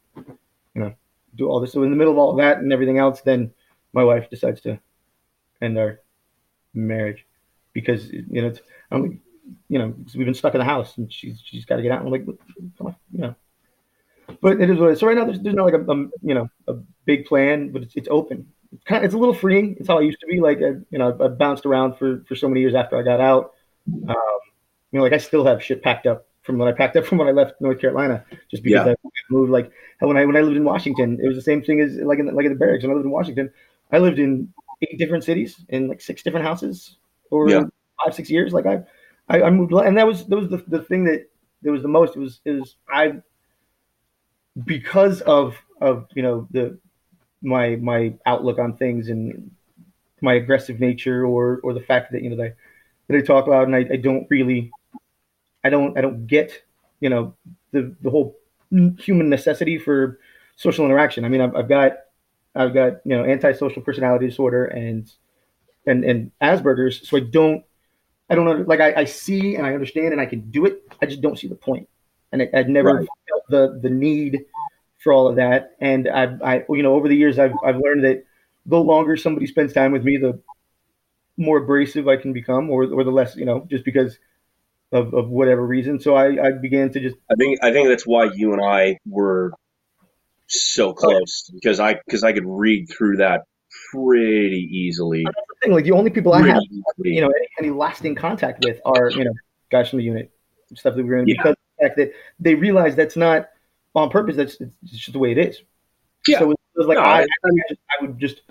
you 0.75 0.83
know 0.83 0.95
do 1.35 1.49
all 1.49 1.61
this. 1.61 1.73
So 1.73 1.83
in 1.83 1.91
the 1.91 1.97
middle 1.97 2.13
of 2.13 2.19
all 2.19 2.31
of 2.31 2.37
that 2.39 2.59
and 2.59 2.73
everything 2.73 2.99
else, 2.99 3.21
then 3.23 3.53
my 3.93 4.05
wife 4.05 4.31
decides 4.31 4.61
to 4.63 4.79
end 5.61 5.79
our 5.79 6.01
marriage 6.75 7.27
because 7.73 8.09
you 8.11 8.41
know 8.41 8.49
it's, 8.49 8.61
I'm 8.93 9.21
you 9.69 9.79
know, 9.79 9.95
we've 10.15 10.27
been 10.27 10.35
stuck 10.35 10.55
in 10.55 10.59
the 10.59 10.65
house 10.65 10.97
and 10.99 11.13
she's 11.13 11.41
she's 11.45 11.65
got 11.65 11.77
to 11.77 11.83
get 11.83 11.93
out. 11.93 12.05
And 12.05 12.07
I'm 12.07 12.13
like, 12.13 12.27
come 12.79 12.87
on, 12.89 12.97
you 13.13 13.21
know. 13.21 13.35
But 14.41 14.61
it 14.61 14.71
is 14.71 14.79
what 14.79 14.89
it 14.89 14.93
is. 14.93 15.01
So 15.01 15.07
right 15.07 15.17
now, 15.17 15.25
there's, 15.25 15.41
there's 15.41 15.55
no 15.55 15.65
like 15.65 15.75
a, 15.75 15.83
a 15.83 15.97
you 16.23 16.35
know 16.35 16.49
a 16.67 16.75
big 17.05 17.27
plan, 17.27 17.71
but 17.73 17.83
it's, 17.83 17.95
it's 17.97 18.09
open. 18.11 18.47
It's 18.73 18.85
kind 18.85 19.05
of, 19.05 19.05
it's 19.05 19.15
a 19.15 19.19
little 19.19 19.35
freeing. 19.35 19.77
It's 19.79 19.89
how 19.89 19.99
I 19.99 20.03
used 20.03 20.21
to 20.21 20.27
be. 20.27 20.41
Like 20.41 20.59
I, 20.59 20.81
you 20.91 20.99
know, 20.99 21.17
I 21.21 21.29
bounced 21.29 21.67
around 21.67 21.97
for 21.97 22.25
for 22.27 22.35
so 22.35 22.49
many 22.49 22.61
years 22.61 22.75
after 22.75 22.97
I 22.97 23.03
got 23.03 23.21
out. 23.21 23.53
Um, 24.09 24.17
you 24.93 24.99
know, 24.99 25.03
like 25.03 25.13
I 25.13 25.19
still 25.19 25.45
have 25.45 25.63
shit 25.63 25.83
packed 25.83 26.07
up 26.07 26.27
from 26.43 26.59
when 26.59 26.69
I 26.69 26.73
packed 26.73 26.97
up 26.97 27.05
from 27.07 27.19
when 27.19 27.29
I 27.29 27.33
left 27.33 27.61
North 27.61 27.81
Carolina, 27.81 28.25
just 28.51 28.63
because 28.63 28.87
yeah. 28.87 28.93
I 28.93 29.11
moved. 29.31 29.51
Like 29.51 29.71
when 30.01 30.17
I 30.17 30.25
when 30.25 30.37
I 30.37 30.41
lived 30.41 30.57
in 30.57 30.65
Washington, 30.65 31.19
it 31.23 31.27
was 31.27 31.37
the 31.37 31.43
same 31.43 31.63
thing 31.63 31.81
as 31.81 31.97
like 31.97 32.19
in 32.19 32.27
the, 32.27 32.33
like 32.33 32.47
in 32.47 32.53
the 32.53 32.59
barracks. 32.59 32.83
When 32.83 32.93
I 32.93 32.95
lived 32.95 33.07
in 33.07 33.13
Washington, 33.13 33.51
I 33.93 33.99
lived 33.99 34.19
in 34.19 34.53
eight 34.83 34.99
different 34.99 35.25
cities 35.25 35.61
in 35.69 35.89
like 35.89 36.01
six 36.01 36.23
different 36.23 36.47
houses 36.47 36.97
over 37.31 37.49
yeah. 37.49 37.63
five 38.03 38.15
six 38.15 38.31
years. 38.31 38.53
Like 38.53 38.67
I 38.67 38.83
I, 39.29 39.43
I 39.43 39.51
moved, 39.51 39.73
and 39.73 39.97
that 39.97 40.07
was 40.07 40.27
that 40.27 40.37
was 40.37 40.49
the, 40.49 40.65
the 40.69 40.83
thing 40.83 41.05
that 41.05 41.29
that 41.63 41.71
was 41.71 41.83
the 41.83 41.89
most. 41.89 42.17
It 42.17 42.21
was 42.21 42.41
is 42.45 42.77
I 42.89 43.21
because 44.65 45.21
of 45.23 45.57
of 45.81 46.07
you 46.15 46.23
know 46.23 46.47
the 46.51 46.79
my 47.43 47.77
my 47.77 48.15
outlook 48.27 48.59
on 48.59 48.77
things 48.77 49.09
and 49.09 49.51
my 50.21 50.35
aggressive 50.35 50.81
nature 50.81 51.25
or 51.25 51.61
or 51.63 51.73
the 51.73 51.81
fact 51.81 52.13
that 52.13 52.23
you 52.23 52.31
know 52.31 52.37
that 52.37 52.45
I, 52.45 52.55
that 53.09 53.17
I 53.19 53.21
talk 53.23 53.47
loud 53.47 53.69
and 53.69 53.77
I, 53.77 53.87
I 53.93 53.97
don't 53.97 54.27
really 54.31 54.71
I 55.65 55.71
don't 55.71 55.97
I 55.97 56.01
don't 56.01 56.27
get 56.27 56.63
you 57.01 57.09
know 57.09 57.35
the 57.73 57.95
the 58.03 58.11
whole 58.11 58.37
human 58.71 59.29
necessity 59.29 59.79
for 59.79 60.21
social 60.57 60.85
interaction. 60.85 61.25
I 61.25 61.29
mean 61.29 61.41
I've, 61.41 61.55
I've 61.57 61.69
got 61.69 61.93
I've 62.55 62.75
got 62.75 63.01
you 63.05 63.17
know 63.17 63.25
antisocial 63.25 63.83
personality 63.83 64.27
disorder 64.27 64.67
and 64.67 65.11
and 65.87 66.05
and 66.05 66.31
Asperger's, 66.43 67.09
so 67.09 67.17
I 67.17 67.21
don't 67.21 67.65
I 68.29 68.35
don't 68.35 68.45
know. 68.45 68.65
Like 68.67 68.81
I, 68.81 69.01
I 69.01 69.05
see 69.05 69.57
and 69.57 69.67
I 69.67 69.75
understand 69.75 70.13
and 70.13 70.21
I 70.21 70.27
can 70.27 70.51
do 70.51 70.67
it. 70.67 70.83
I 71.03 71.07
just 71.07 71.21
don't 71.21 71.39
see 71.39 71.49
the 71.49 71.57
point. 71.57 71.89
And 72.33 72.43
I, 72.43 72.49
would 72.55 72.69
never 72.69 72.95
right. 72.95 73.09
felt 73.29 73.43
the 73.49 73.81
the 73.83 73.91
need 73.91 74.45
for 75.01 75.13
all 75.13 75.29
of 75.29 75.37
that. 75.37 75.77
And 75.81 76.09
I, 76.09 76.37
I, 76.45 76.65
you 76.69 76.83
know, 76.83 76.95
over 76.95 77.09
the 77.09 77.17
years, 77.17 77.39
I've 77.39 77.55
I've 77.65 77.79
learned 77.79 78.05
that 78.05 78.25
the 78.67 78.79
longer 78.79 79.17
somebody 79.17 79.47
spends 79.47 79.73
time 79.73 79.93
with 79.93 80.05
me, 80.05 80.17
the 80.17 80.41
more 81.37 81.59
abrasive 81.59 82.07
I 82.07 82.17
can 82.17 82.33
become, 82.33 82.71
or 82.71 82.85
or 82.85 83.05
the 83.05 83.11
less, 83.11 83.37
you 83.37 83.45
know, 83.45 83.67
just 83.71 83.85
because 83.85 84.19
of, 84.93 85.15
of 85.15 85.29
whatever 85.29 85.67
reason. 85.67 86.01
So 86.01 86.15
I, 86.15 86.49
I 86.49 86.53
began 86.53 86.91
to 86.93 87.01
just. 87.01 87.17
I 87.31 87.35
think 87.37 87.59
I 87.63 87.73
think 87.73 87.89
that's 87.89 88.07
why 88.07 88.31
you 88.35 88.53
and 88.53 88.63
I 88.63 88.99
were 89.07 89.53
so 90.47 90.93
close 90.93 91.51
because 91.55 91.81
I 91.81 91.95
because 91.95 92.23
I 92.23 92.33
could 92.33 92.47
read 92.47 92.89
through 92.89 93.19
that 93.19 93.43
pretty 93.93 94.69
easily. 94.71 95.25
thing. 95.63 95.73
Like 95.73 95.85
the 95.85 95.93
only 95.93 96.11
people 96.11 96.33
pretty 96.33 96.51
I 96.51 96.55
have, 96.55 96.63
easily. 96.63 97.15
you 97.15 97.21
know, 97.21 97.29
any, 97.29 97.49
any, 97.59 97.71
lasting 97.71 98.15
contact 98.17 98.65
with 98.65 98.81
are 98.85 99.11
you 99.11 99.25
know 99.25 99.33
guys 99.71 99.89
from 99.89 99.99
the 99.99 100.05
unit, 100.05 100.31
stuff 100.75 100.95
that 100.95 101.05
we're 101.05 101.19
in 101.19 101.29
yeah. 101.29 101.35
because 101.39 101.57
the 101.79 101.87
fact 101.87 101.97
that 101.97 102.13
they 102.39 102.55
realize 102.55 102.97
that's 102.97 103.17
not 103.17 103.49
on 103.95 104.11
purpose. 104.11 104.37
That's 104.37 104.61
it's 104.61 104.75
just 104.93 105.13
the 105.13 105.19
way 105.19 105.33
it 105.33 105.39
is. 105.39 105.63
Yeah. 106.27 106.41
So 106.41 106.51
it 106.51 106.59
was 106.77 106.87
like 106.87 106.99
no, 106.99 107.05
I, 107.05 107.21
I, 107.21 107.25
just, 107.69 107.81
I, 107.91 108.03
would 108.03 108.19
just, 108.19 108.43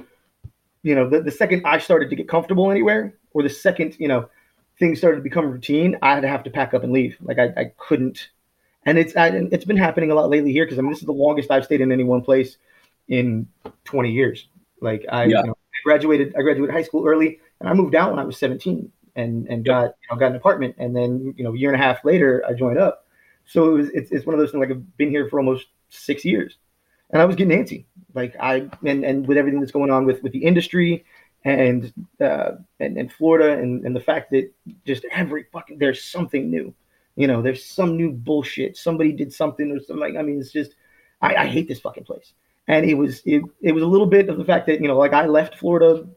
you 0.83 0.95
know, 0.95 1.09
the, 1.09 1.21
the 1.21 1.31
second 1.31 1.63
I 1.65 1.77
started 1.77 2.09
to 2.09 2.15
get 2.15 2.27
comfortable 2.27 2.71
anywhere, 2.71 3.13
or 3.33 3.43
the 3.43 3.49
second 3.49 3.95
you 3.99 4.07
know 4.07 4.29
things 4.79 4.97
started 4.97 5.17
to 5.17 5.23
become 5.23 5.51
routine, 5.51 5.97
I'd 6.01 6.23
have 6.23 6.43
to 6.43 6.49
pack 6.49 6.73
up 6.73 6.83
and 6.83 6.93
leave. 6.93 7.17
Like 7.21 7.37
I, 7.37 7.53
I 7.57 7.71
couldn't. 7.77 8.29
And 8.85 8.97
it's 8.97 9.15
I, 9.15 9.27
it's 9.27 9.65
been 9.65 9.77
happening 9.77 10.09
a 10.09 10.15
lot 10.15 10.29
lately 10.29 10.51
here 10.51 10.65
because 10.65 10.79
I 10.79 10.81
mean 10.81 10.91
this 10.91 10.99
is 10.99 11.05
the 11.05 11.11
longest 11.11 11.51
I've 11.51 11.65
stayed 11.65 11.81
in 11.81 11.91
any 11.91 12.05
one 12.05 12.21
place 12.21 12.57
in 13.09 13.47
20 13.83 14.11
years. 14.11 14.47
Like 14.81 15.05
I, 15.11 15.25
yeah. 15.25 15.41
you 15.41 15.47
know, 15.47 15.51
I 15.51 15.79
graduated 15.83 16.33
I 16.37 16.41
graduated 16.41 16.73
high 16.73 16.83
school 16.83 17.05
early 17.05 17.39
and 17.59 17.67
I 17.67 17.73
moved 17.73 17.93
out 17.93 18.09
when 18.11 18.19
I 18.19 18.23
was 18.23 18.37
17 18.37 18.89
and 19.15 19.47
and 19.47 19.65
got 19.65 19.83
you 19.83 20.07
know, 20.11 20.17
got 20.17 20.31
an 20.31 20.37
apartment 20.37 20.75
and 20.77 20.95
then 20.95 21.33
you 21.37 21.43
know 21.43 21.53
a 21.53 21.57
year 21.57 21.71
and 21.71 21.79
a 21.79 21.83
half 21.83 22.03
later 22.05 22.43
I 22.47 22.53
joined 22.53 22.77
up. 22.77 23.05
So 23.49 23.69
it 23.69 23.77
was 23.77 23.89
it's, 23.89 24.11
it's 24.11 24.25
one 24.27 24.35
of 24.35 24.39
those 24.39 24.51
things 24.51 24.61
like 24.61 24.69
I've 24.69 24.97
been 24.97 25.09
here 25.09 25.27
for 25.27 25.39
almost 25.39 25.67
six 25.89 26.23
years, 26.23 26.57
and 27.09 27.19
I 27.19 27.25
was 27.25 27.35
getting 27.35 27.57
antsy. 27.57 27.85
Like 28.13 28.35
I 28.39 28.69
and 28.85 29.03
and 29.03 29.27
with 29.27 29.37
everything 29.37 29.59
that's 29.59 29.71
going 29.71 29.89
on 29.89 30.05
with 30.05 30.21
with 30.21 30.33
the 30.33 30.43
industry 30.43 31.03
and 31.45 31.91
uh 32.21 32.51
and, 32.79 32.95
and 32.95 33.11
Florida 33.11 33.59
and 33.59 33.83
and 33.85 33.95
the 33.95 33.99
fact 33.99 34.29
that 34.31 34.51
just 34.85 35.03
every 35.11 35.47
fucking 35.51 35.79
there's 35.79 36.03
something 36.03 36.51
new. 36.51 36.71
You 37.15 37.25
know, 37.25 37.41
there's 37.41 37.65
some 37.65 37.97
new 37.97 38.11
bullshit. 38.11 38.77
Somebody 38.77 39.13
did 39.13 39.33
something 39.33 39.71
or 39.71 39.79
something. 39.83 40.15
I 40.15 40.21
mean, 40.21 40.39
it's 40.39 40.51
just 40.51 40.75
I, 41.19 41.35
I 41.35 41.45
hate 41.47 41.67
this 41.67 41.79
fucking 41.79 42.03
place. 42.03 42.33
And 42.67 42.85
it 42.85 42.93
was 42.93 43.23
it, 43.25 43.41
it 43.61 43.71
was 43.71 43.81
a 43.81 43.87
little 43.87 44.05
bit 44.05 44.29
of 44.29 44.37
the 44.37 44.45
fact 44.45 44.67
that 44.67 44.79
you 44.79 44.87
know 44.87 44.97
like 44.97 45.13
I 45.13 45.25
left 45.25 45.57
Florida 45.57 46.07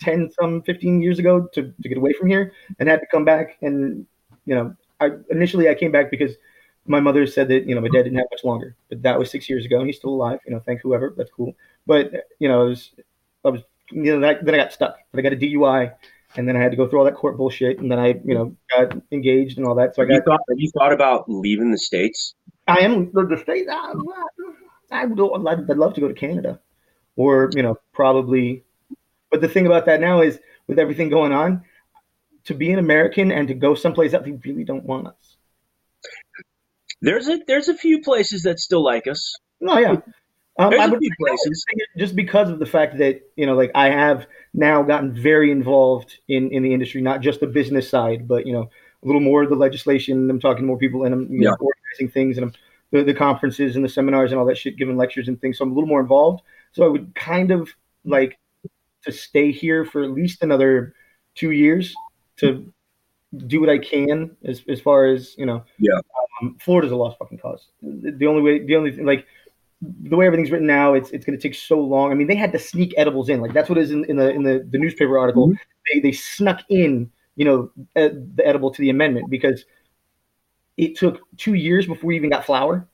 10 0.00 0.30
some 0.40 0.62
15 0.62 1.02
years 1.02 1.18
ago 1.18 1.46
to, 1.52 1.74
to 1.82 1.88
get 1.90 1.98
away 1.98 2.14
from 2.14 2.28
here 2.30 2.54
and 2.78 2.88
had 2.88 3.00
to 3.00 3.06
come 3.08 3.26
back 3.26 3.58
and 3.60 4.06
you 4.46 4.54
know 4.54 4.74
I 4.98 5.10
initially 5.28 5.68
I 5.68 5.74
came 5.74 5.92
back 5.92 6.10
because 6.10 6.32
my 6.90 6.98
mother 6.98 7.24
said 7.24 7.46
that 7.48 7.68
you 7.68 7.74
know 7.76 7.80
my 7.80 7.88
dad 7.88 8.02
didn't 8.02 8.18
have 8.18 8.26
much 8.32 8.42
longer, 8.42 8.74
but 8.88 9.00
that 9.02 9.16
was 9.16 9.30
six 9.30 9.48
years 9.48 9.64
ago, 9.64 9.78
and 9.78 9.86
he's 9.86 9.96
still 9.96 10.10
alive. 10.10 10.40
You 10.44 10.52
know, 10.52 10.60
thank 10.66 10.80
whoever. 10.80 11.14
That's 11.16 11.30
cool. 11.30 11.54
But 11.86 12.10
you 12.40 12.48
know, 12.48 12.62
I 12.62 12.64
was, 12.64 12.90
I 13.44 13.48
was 13.50 13.60
you 13.92 14.18
know, 14.18 14.20
that, 14.20 14.44
then 14.44 14.54
I 14.54 14.58
got 14.58 14.72
stuck. 14.72 14.96
But 15.12 15.20
I 15.20 15.22
got 15.22 15.32
a 15.32 15.36
DUI, 15.36 15.92
and 16.34 16.48
then 16.48 16.56
I 16.56 16.60
had 16.60 16.72
to 16.72 16.76
go 16.76 16.88
through 16.88 16.98
all 16.98 17.04
that 17.04 17.14
court 17.14 17.36
bullshit, 17.36 17.78
and 17.78 17.90
then 17.90 18.00
I 18.00 18.20
you 18.24 18.34
know 18.34 18.56
got 18.76 19.00
engaged 19.12 19.56
and 19.56 19.68
all 19.68 19.76
that. 19.76 19.94
So 19.94 20.02
I 20.02 20.06
got. 20.06 20.14
You 20.14 20.22
thought, 20.22 20.40
have 20.48 20.58
you 20.58 20.70
thought 20.72 20.92
about 20.92 21.30
leaving 21.30 21.70
the 21.70 21.78
states? 21.78 22.34
I 22.66 22.80
am 22.80 23.12
the, 23.12 23.24
the 23.24 23.38
state. 23.38 23.68
I, 23.70 23.94
I 24.90 25.04
would. 25.04 25.46
I'd 25.46 25.76
love 25.78 25.94
to 25.94 26.00
go 26.00 26.08
to 26.08 26.14
Canada, 26.14 26.58
or 27.14 27.50
you 27.54 27.62
know, 27.62 27.76
probably. 27.92 28.64
But 29.30 29.40
the 29.40 29.48
thing 29.48 29.66
about 29.66 29.86
that 29.86 30.00
now 30.00 30.22
is, 30.22 30.40
with 30.66 30.80
everything 30.80 31.08
going 31.08 31.30
on, 31.30 31.62
to 32.46 32.54
be 32.54 32.72
an 32.72 32.80
American 32.80 33.30
and 33.30 33.46
to 33.46 33.54
go 33.54 33.76
someplace 33.76 34.10
that 34.10 34.24
they 34.24 34.32
really 34.32 34.64
don't 34.64 34.84
want 34.84 35.06
us 35.06 35.29
there's 37.02 37.28
a 37.28 37.38
there's 37.46 37.68
a 37.68 37.74
few 37.74 38.02
places 38.02 38.42
that 38.42 38.58
still 38.58 38.84
like 38.84 39.06
us. 39.06 39.34
Oh 39.66 39.78
yeah. 39.78 39.96
Um, 40.58 40.70
there's 40.70 40.80
I 40.80 40.94
a 40.94 40.98
few 40.98 41.10
places. 41.18 41.64
Just 41.96 42.14
because 42.14 42.50
of 42.50 42.58
the 42.58 42.66
fact 42.66 42.98
that 42.98 43.22
you 43.36 43.46
know, 43.46 43.54
like 43.54 43.70
I 43.74 43.90
have 43.90 44.26
now 44.52 44.82
gotten 44.82 45.14
very 45.14 45.50
involved 45.50 46.18
in 46.28 46.50
in 46.50 46.62
the 46.62 46.74
industry, 46.74 47.00
not 47.00 47.20
just 47.20 47.40
the 47.40 47.46
business 47.46 47.88
side, 47.88 48.28
but 48.28 48.46
you 48.46 48.52
know, 48.52 48.68
a 49.02 49.06
little 49.06 49.20
more 49.20 49.42
of 49.42 49.48
the 49.48 49.56
legislation. 49.56 50.28
I'm 50.28 50.40
talking 50.40 50.62
to 50.62 50.66
more 50.66 50.78
people, 50.78 51.04
and 51.04 51.14
I'm 51.14 51.32
you 51.32 51.42
yeah. 51.42 51.50
know, 51.50 51.56
organizing 51.60 52.12
things, 52.12 52.36
and 52.36 52.46
I'm 52.46 52.52
the, 52.90 53.04
the 53.04 53.14
conferences 53.14 53.76
and 53.76 53.84
the 53.84 53.88
seminars 53.88 54.32
and 54.32 54.40
all 54.40 54.46
that 54.46 54.58
shit, 54.58 54.76
giving 54.76 54.96
lectures 54.96 55.28
and 55.28 55.40
things. 55.40 55.58
So 55.58 55.64
I'm 55.64 55.72
a 55.72 55.74
little 55.74 55.88
more 55.88 56.00
involved. 56.00 56.42
So 56.72 56.84
I 56.84 56.88
would 56.88 57.14
kind 57.14 57.50
of 57.50 57.70
like 58.04 58.38
to 59.04 59.12
stay 59.12 59.52
here 59.52 59.84
for 59.84 60.02
at 60.02 60.10
least 60.10 60.42
another 60.42 60.94
two 61.34 61.52
years 61.52 61.94
to 62.38 62.70
do 63.46 63.60
what 63.60 63.68
I 63.68 63.78
can 63.78 64.36
as 64.44 64.62
as 64.68 64.80
far 64.80 65.06
as 65.06 65.36
you 65.38 65.46
know. 65.46 65.64
Yeah. 65.78 65.98
Um, 66.40 66.56
Florida's 66.58 66.92
a 66.92 66.96
lost 66.96 67.18
fucking 67.18 67.38
cause. 67.38 67.68
The 67.82 68.26
only 68.26 68.42
way, 68.42 68.64
the 68.64 68.76
only 68.76 68.92
thing, 68.92 69.06
like 69.06 69.26
the 69.82 70.16
way 70.16 70.26
everything's 70.26 70.50
written 70.50 70.66
now, 70.66 70.94
it's 70.94 71.10
it's 71.10 71.24
going 71.24 71.38
to 71.38 71.42
take 71.42 71.54
so 71.54 71.78
long. 71.78 72.10
I 72.10 72.14
mean, 72.14 72.26
they 72.26 72.34
had 72.34 72.52
to 72.52 72.58
sneak 72.58 72.92
edibles 72.96 73.28
in. 73.28 73.40
Like 73.40 73.52
that's 73.52 73.68
what 73.68 73.78
is 73.78 73.90
in, 73.90 74.04
in 74.06 74.16
the 74.16 74.30
in 74.30 74.42
the, 74.42 74.66
the 74.70 74.78
newspaper 74.78 75.18
article. 75.18 75.48
Mm-hmm. 75.48 75.56
They 75.92 76.00
they 76.00 76.12
snuck 76.12 76.62
in, 76.68 77.10
you 77.36 77.44
know, 77.44 77.70
ed, 77.96 78.36
the 78.36 78.46
edible 78.46 78.70
to 78.70 78.80
the 78.80 78.90
amendment 78.90 79.30
because 79.30 79.64
it 80.76 80.96
took 80.96 81.20
two 81.36 81.54
years 81.54 81.86
before 81.86 82.08
we 82.08 82.16
even 82.16 82.30
got 82.30 82.44
flower. 82.44 82.86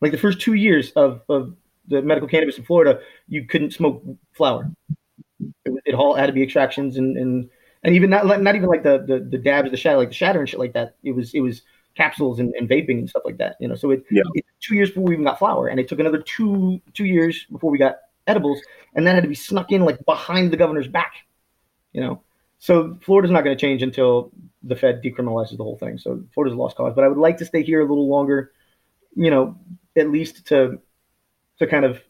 Like 0.00 0.12
the 0.12 0.18
first 0.18 0.40
two 0.40 0.54
years 0.54 0.92
of 0.92 1.22
of 1.28 1.54
the 1.88 2.00
medical 2.00 2.28
cannabis 2.28 2.58
in 2.58 2.64
Florida, 2.64 3.00
you 3.28 3.44
couldn't 3.44 3.72
smoke 3.72 4.02
flower. 4.32 4.70
It, 5.64 5.72
it 5.84 5.94
all 5.94 6.14
had 6.14 6.26
to 6.26 6.32
be 6.32 6.42
extractions 6.42 6.96
and 6.96 7.16
and 7.16 7.50
and 7.84 7.94
even 7.94 8.10
not 8.10 8.26
not 8.42 8.56
even 8.56 8.68
like 8.68 8.82
the 8.82 9.04
the, 9.06 9.20
the 9.20 9.38
dabs, 9.38 9.70
the 9.70 9.76
shatter, 9.76 9.98
like 9.98 10.08
the 10.08 10.14
shatter 10.14 10.40
and 10.40 10.48
shit 10.48 10.58
like 10.58 10.72
that. 10.72 10.96
It 11.02 11.12
was 11.12 11.34
it 11.34 11.40
was 11.40 11.62
capsules 11.94 12.40
and, 12.40 12.52
and 12.54 12.68
vaping 12.68 12.98
and 12.98 13.08
stuff 13.08 13.22
like 13.24 13.36
that. 13.38 13.56
You 13.60 13.68
know, 13.68 13.74
so 13.74 13.90
it, 13.90 14.04
yeah. 14.10 14.22
it 14.34 14.44
two 14.60 14.74
years 14.74 14.90
before 14.90 15.04
we 15.04 15.12
even 15.14 15.24
got 15.24 15.38
flower, 15.38 15.68
and 15.68 15.78
it 15.78 15.88
took 15.88 16.00
another 16.00 16.22
two 16.22 16.80
two 16.94 17.04
years 17.04 17.44
before 17.52 17.70
we 17.70 17.78
got 17.78 17.96
edibles, 18.26 18.60
and 18.94 19.06
that 19.06 19.14
had 19.14 19.22
to 19.22 19.28
be 19.28 19.34
snuck 19.34 19.70
in 19.70 19.84
like 19.84 20.04
behind 20.06 20.50
the 20.50 20.56
governor's 20.56 20.88
back. 20.88 21.12
You 21.92 22.00
know, 22.00 22.22
so 22.58 22.98
Florida's 23.02 23.30
not 23.30 23.44
going 23.44 23.56
to 23.56 23.60
change 23.60 23.82
until 23.82 24.32
the 24.62 24.74
Fed 24.74 25.02
decriminalizes 25.02 25.58
the 25.58 25.64
whole 25.64 25.76
thing. 25.76 25.98
So 25.98 26.24
Florida's 26.32 26.56
a 26.56 26.60
lost 26.60 26.76
cause, 26.76 26.94
but 26.94 27.04
I 27.04 27.08
would 27.08 27.18
like 27.18 27.36
to 27.38 27.44
stay 27.44 27.62
here 27.62 27.80
a 27.80 27.88
little 27.88 28.08
longer. 28.08 28.52
You 29.14 29.30
know, 29.30 29.56
at 29.96 30.10
least 30.10 30.46
to 30.46 30.80
to 31.58 31.66
kind 31.66 31.84
of 31.84 32.00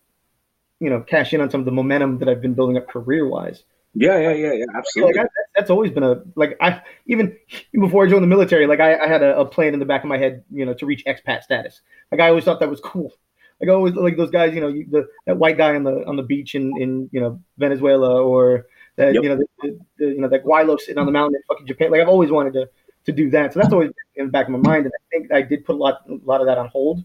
you 0.78 0.88
know 0.88 1.00
cash 1.00 1.34
in 1.34 1.40
on 1.40 1.50
some 1.50 1.60
of 1.60 1.64
the 1.66 1.72
momentum 1.72 2.18
that 2.18 2.28
I've 2.28 2.40
been 2.40 2.54
building 2.54 2.76
up 2.76 2.88
career 2.88 3.26
wise. 3.26 3.64
Yeah, 3.94 4.18
yeah, 4.18 4.32
yeah, 4.32 4.52
yeah, 4.52 4.64
absolutely. 4.74 5.18
Like 5.18 5.26
I, 5.26 5.43
that's 5.54 5.70
always 5.70 5.90
been 5.92 6.02
a 6.02 6.22
like 6.34 6.56
I 6.60 6.82
even 7.06 7.36
before 7.72 8.04
I 8.04 8.08
joined 8.08 8.22
the 8.22 8.28
military, 8.28 8.66
like 8.66 8.80
I, 8.80 8.98
I 8.98 9.06
had 9.06 9.22
a, 9.22 9.38
a, 9.38 9.44
plan 9.44 9.72
in 9.72 9.80
the 9.80 9.86
back 9.86 10.02
of 10.02 10.08
my 10.08 10.18
head, 10.18 10.44
you 10.50 10.66
know, 10.66 10.74
to 10.74 10.86
reach 10.86 11.04
expat 11.04 11.42
status. 11.42 11.80
Like 12.10 12.20
I 12.20 12.28
always 12.28 12.44
thought 12.44 12.60
that 12.60 12.70
was 12.70 12.80
cool. 12.80 13.12
Like 13.60 13.70
I 13.70 13.72
always 13.72 13.94
like 13.94 14.16
those 14.16 14.30
guys, 14.30 14.54
you 14.54 14.60
know, 14.60 14.68
you, 14.68 14.86
the 14.90 15.06
that 15.26 15.36
white 15.36 15.56
guy 15.56 15.74
on 15.74 15.84
the 15.84 16.04
on 16.06 16.16
the 16.16 16.22
beach 16.22 16.54
in 16.54 16.72
in 16.80 17.08
you 17.12 17.20
know 17.20 17.40
Venezuela 17.58 18.22
or 18.22 18.66
that 18.96 19.14
yep. 19.14 19.22
you 19.22 19.28
know 19.28 19.36
the, 19.36 19.46
the, 19.62 19.78
the, 19.98 20.06
you 20.06 20.20
know 20.20 20.28
that 20.28 20.44
gweilo 20.44 20.78
sitting 20.78 20.98
on 20.98 21.06
the 21.06 21.12
mountain 21.12 21.36
in 21.36 21.42
fucking 21.48 21.66
Japan. 21.66 21.90
Like 21.90 22.00
I've 22.00 22.08
always 22.08 22.30
wanted 22.30 22.52
to 22.54 22.68
to 23.06 23.12
do 23.12 23.30
that. 23.30 23.52
So 23.52 23.60
that's 23.60 23.72
always 23.72 23.90
in 24.16 24.26
the 24.26 24.32
back 24.32 24.46
of 24.46 24.52
my 24.52 24.58
mind, 24.58 24.86
and 24.86 24.92
I 24.94 25.02
think 25.10 25.32
I 25.32 25.42
did 25.42 25.64
put 25.64 25.76
a 25.76 25.78
lot 25.78 26.02
a 26.08 26.18
lot 26.24 26.40
of 26.40 26.46
that 26.46 26.58
on 26.58 26.68
hold 26.68 27.04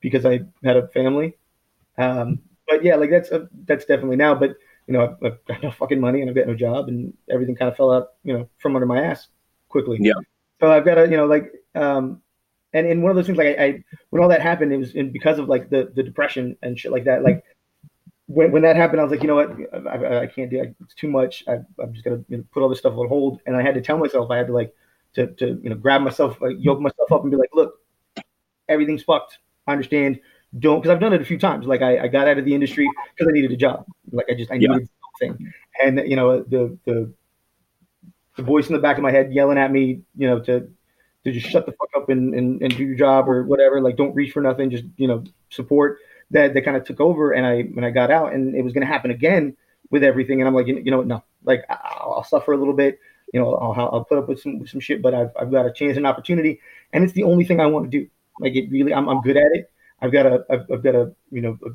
because 0.00 0.26
I 0.26 0.40
had 0.64 0.76
a 0.76 0.88
family. 0.88 1.36
Um, 1.96 2.40
but 2.68 2.82
yeah, 2.82 2.96
like 2.96 3.10
that's 3.10 3.30
a, 3.30 3.48
that's 3.66 3.84
definitely 3.84 4.16
now, 4.16 4.34
but 4.34 4.56
you 4.86 4.94
know, 4.94 5.16
I've, 5.22 5.32
I've, 5.32 5.44
got 5.46 5.62
no 5.62 5.70
fucking 5.70 6.00
money 6.00 6.20
and 6.20 6.30
I've 6.30 6.36
got 6.36 6.46
no 6.46 6.54
job 6.54 6.88
and 6.88 7.12
everything 7.30 7.56
kind 7.56 7.70
of 7.70 7.76
fell 7.76 7.92
out, 7.92 8.12
you 8.22 8.32
know, 8.32 8.48
from 8.58 8.76
under 8.76 8.86
my 8.86 9.02
ass 9.02 9.28
quickly. 9.68 9.98
Yeah. 10.00 10.12
So 10.60 10.70
I've 10.70 10.84
got 10.84 10.96
to, 10.96 11.02
you 11.08 11.16
know, 11.16 11.26
like, 11.26 11.52
um, 11.74 12.20
and, 12.72 12.86
and 12.86 13.02
one 13.02 13.10
of 13.10 13.16
those 13.16 13.26
things, 13.26 13.38
like 13.38 13.58
I, 13.58 13.64
I 13.64 13.84
when 14.10 14.22
all 14.22 14.28
that 14.28 14.42
happened, 14.42 14.72
it 14.72 14.78
was 14.78 14.94
in, 14.94 15.12
because 15.12 15.38
of 15.38 15.48
like 15.48 15.70
the, 15.70 15.92
the 15.94 16.02
depression 16.02 16.56
and 16.62 16.78
shit 16.78 16.92
like 16.92 17.04
that. 17.04 17.22
Like 17.22 17.44
when, 18.26 18.52
when 18.52 18.62
that 18.62 18.76
happened, 18.76 19.00
I 19.00 19.04
was 19.04 19.12
like, 19.12 19.22
you 19.22 19.28
know 19.28 19.36
what, 19.36 19.52
I, 19.86 20.22
I 20.22 20.26
can't 20.26 20.50
do 20.50 20.60
it. 20.60 20.74
It's 20.82 20.94
too 20.94 21.08
much. 21.08 21.44
I, 21.48 21.54
am 21.82 21.92
just 21.92 22.04
going 22.04 22.18
to 22.18 22.24
you 22.28 22.38
know, 22.38 22.44
put 22.52 22.62
all 22.62 22.68
this 22.68 22.80
stuff 22.80 22.94
on 22.94 23.08
hold. 23.08 23.40
And 23.46 23.56
I 23.56 23.62
had 23.62 23.74
to 23.74 23.80
tell 23.80 23.98
myself, 23.98 24.30
I 24.30 24.36
had 24.36 24.48
to 24.48 24.52
like, 24.52 24.74
to, 25.14 25.28
to, 25.28 25.60
you 25.62 25.70
know, 25.70 25.76
grab 25.76 26.02
myself, 26.02 26.40
like 26.40 26.56
yoke 26.58 26.80
myself 26.80 27.12
up 27.12 27.22
and 27.22 27.30
be 27.30 27.36
like, 27.36 27.50
look, 27.54 27.74
everything's 28.68 29.02
fucked. 29.02 29.38
I 29.66 29.72
understand 29.72 30.20
don't 30.58 30.80
because 30.80 30.94
I've 30.94 31.00
done 31.00 31.12
it 31.12 31.20
a 31.20 31.24
few 31.24 31.38
times. 31.38 31.66
Like 31.66 31.82
I, 31.82 32.04
I 32.04 32.08
got 32.08 32.28
out 32.28 32.38
of 32.38 32.44
the 32.44 32.54
industry 32.54 32.88
because 33.14 33.28
I 33.28 33.32
needed 33.32 33.52
a 33.52 33.56
job. 33.56 33.86
Like 34.12 34.26
I 34.30 34.34
just 34.34 34.50
I 34.50 34.56
needed 34.56 34.80
yeah. 34.80 35.28
something, 35.28 35.52
and 35.82 36.08
you 36.08 36.16
know 36.16 36.42
the 36.42 36.78
the 36.84 37.12
the 38.36 38.42
voice 38.42 38.68
in 38.68 38.74
the 38.74 38.80
back 38.80 38.96
of 38.96 39.02
my 39.02 39.10
head 39.10 39.32
yelling 39.32 39.58
at 39.58 39.70
me, 39.70 40.02
you 40.16 40.28
know, 40.28 40.40
to 40.40 40.68
to 41.24 41.32
just 41.32 41.46
shut 41.46 41.66
the 41.66 41.72
fuck 41.72 41.88
up 41.96 42.08
and, 42.10 42.34
and, 42.34 42.60
and 42.62 42.76
do 42.76 42.84
your 42.84 42.96
job 42.96 43.28
or 43.28 43.44
whatever. 43.44 43.80
Like 43.80 43.96
don't 43.96 44.14
reach 44.14 44.32
for 44.32 44.42
nothing, 44.42 44.70
just 44.70 44.84
you 44.96 45.08
know 45.08 45.24
support. 45.50 45.98
That 46.30 46.54
that 46.54 46.64
kind 46.64 46.76
of 46.76 46.84
took 46.84 47.00
over, 47.00 47.32
and 47.32 47.46
I 47.46 47.62
when 47.62 47.84
I 47.84 47.90
got 47.90 48.10
out, 48.10 48.32
and 48.32 48.54
it 48.54 48.62
was 48.62 48.72
going 48.72 48.86
to 48.86 48.92
happen 48.92 49.10
again 49.10 49.56
with 49.90 50.02
everything, 50.02 50.40
and 50.40 50.48
I'm 50.48 50.54
like, 50.54 50.66
you, 50.66 50.78
you 50.78 50.90
know 50.90 50.98
what, 50.98 51.06
no, 51.06 51.22
like 51.44 51.64
I'll, 51.68 52.14
I'll, 52.16 52.24
suffer 52.24 52.52
a 52.52 52.56
little 52.56 52.74
bit. 52.74 52.98
You 53.32 53.40
know, 53.40 53.54
I'll, 53.54 53.72
I'll 53.92 54.04
put 54.04 54.18
up 54.18 54.28
with 54.28 54.40
some 54.40 54.58
with 54.58 54.70
some 54.70 54.80
shit, 54.80 55.02
but 55.02 55.14
I've, 55.14 55.30
I've 55.38 55.50
got 55.50 55.66
a 55.66 55.72
chance 55.72 55.96
and 55.96 56.06
opportunity, 56.06 56.60
and 56.92 57.04
it's 57.04 57.12
the 57.12 57.24
only 57.24 57.44
thing 57.44 57.60
I 57.60 57.66
want 57.66 57.90
to 57.90 57.98
do. 57.98 58.08
Like 58.40 58.56
it 58.56 58.70
really, 58.70 58.94
I'm, 58.94 59.08
I'm 59.08 59.20
good 59.20 59.36
at 59.36 59.52
it 59.52 59.70
I've 60.00 60.12
got 60.12 60.26
a 60.26 60.44
I've, 60.50 60.66
I've 60.72 60.82
got 60.82 60.94
a 60.94 61.12
you 61.30 61.40
know 61.40 61.58
a 61.64 61.70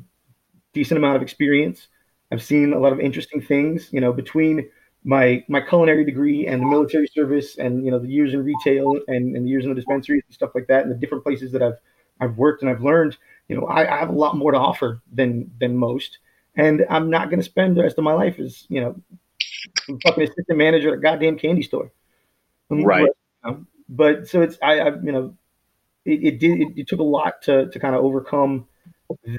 decent 0.72 0.98
amount 0.98 1.16
of 1.16 1.22
experience. 1.22 1.88
I've 2.32 2.42
seen 2.42 2.72
a 2.72 2.78
lot 2.78 2.92
of 2.92 3.00
interesting 3.00 3.40
things. 3.40 3.88
You 3.92 4.00
know, 4.00 4.12
between 4.12 4.68
my 5.04 5.44
my 5.48 5.60
culinary 5.60 6.04
degree 6.04 6.46
and 6.46 6.62
the 6.62 6.66
military 6.66 7.06
service 7.06 7.56
and 7.58 7.84
you 7.84 7.90
know 7.90 7.98
the 7.98 8.08
years 8.08 8.34
in 8.34 8.44
retail 8.44 8.98
and, 9.08 9.34
and 9.36 9.46
the 9.46 9.50
years 9.50 9.64
in 9.64 9.70
the 9.70 9.74
dispensaries 9.76 10.22
and 10.26 10.34
stuff 10.34 10.50
like 10.54 10.66
that 10.68 10.82
and 10.82 10.90
the 10.90 10.98
different 10.98 11.24
places 11.24 11.52
that 11.52 11.62
I've 11.62 11.78
I've 12.20 12.36
worked 12.36 12.62
and 12.62 12.70
I've 12.70 12.82
learned, 12.82 13.16
you 13.48 13.56
know, 13.56 13.66
I, 13.66 13.96
I 13.96 13.98
have 13.98 14.10
a 14.10 14.12
lot 14.12 14.36
more 14.36 14.52
to 14.52 14.58
offer 14.58 15.00
than 15.12 15.50
than 15.58 15.76
most. 15.76 16.18
And 16.56 16.84
I'm 16.90 17.10
not 17.10 17.30
gonna 17.30 17.42
spend 17.42 17.76
the 17.76 17.82
rest 17.82 17.98
of 17.98 18.04
my 18.04 18.12
life 18.12 18.38
as, 18.38 18.66
you 18.68 18.80
know, 18.80 18.96
fucking 20.02 20.22
assistant 20.22 20.58
manager 20.58 20.88
at 20.88 20.94
a 20.94 21.00
goddamn 21.00 21.38
candy 21.38 21.62
store. 21.62 21.92
Right. 22.70 23.08
But, 23.42 23.58
but 23.88 24.28
so 24.28 24.42
it's 24.42 24.58
I, 24.62 24.78
I 24.80 24.86
you 25.02 25.12
know, 25.12 25.34
it, 26.10 26.24
it 26.24 26.38
did 26.40 26.60
it, 26.60 26.68
it 26.76 26.88
took 26.88 27.00
a 27.00 27.04
lot 27.04 27.42
to 27.42 27.68
to 27.70 27.78
kind 27.78 27.94
of 27.94 28.04
overcome 28.04 28.66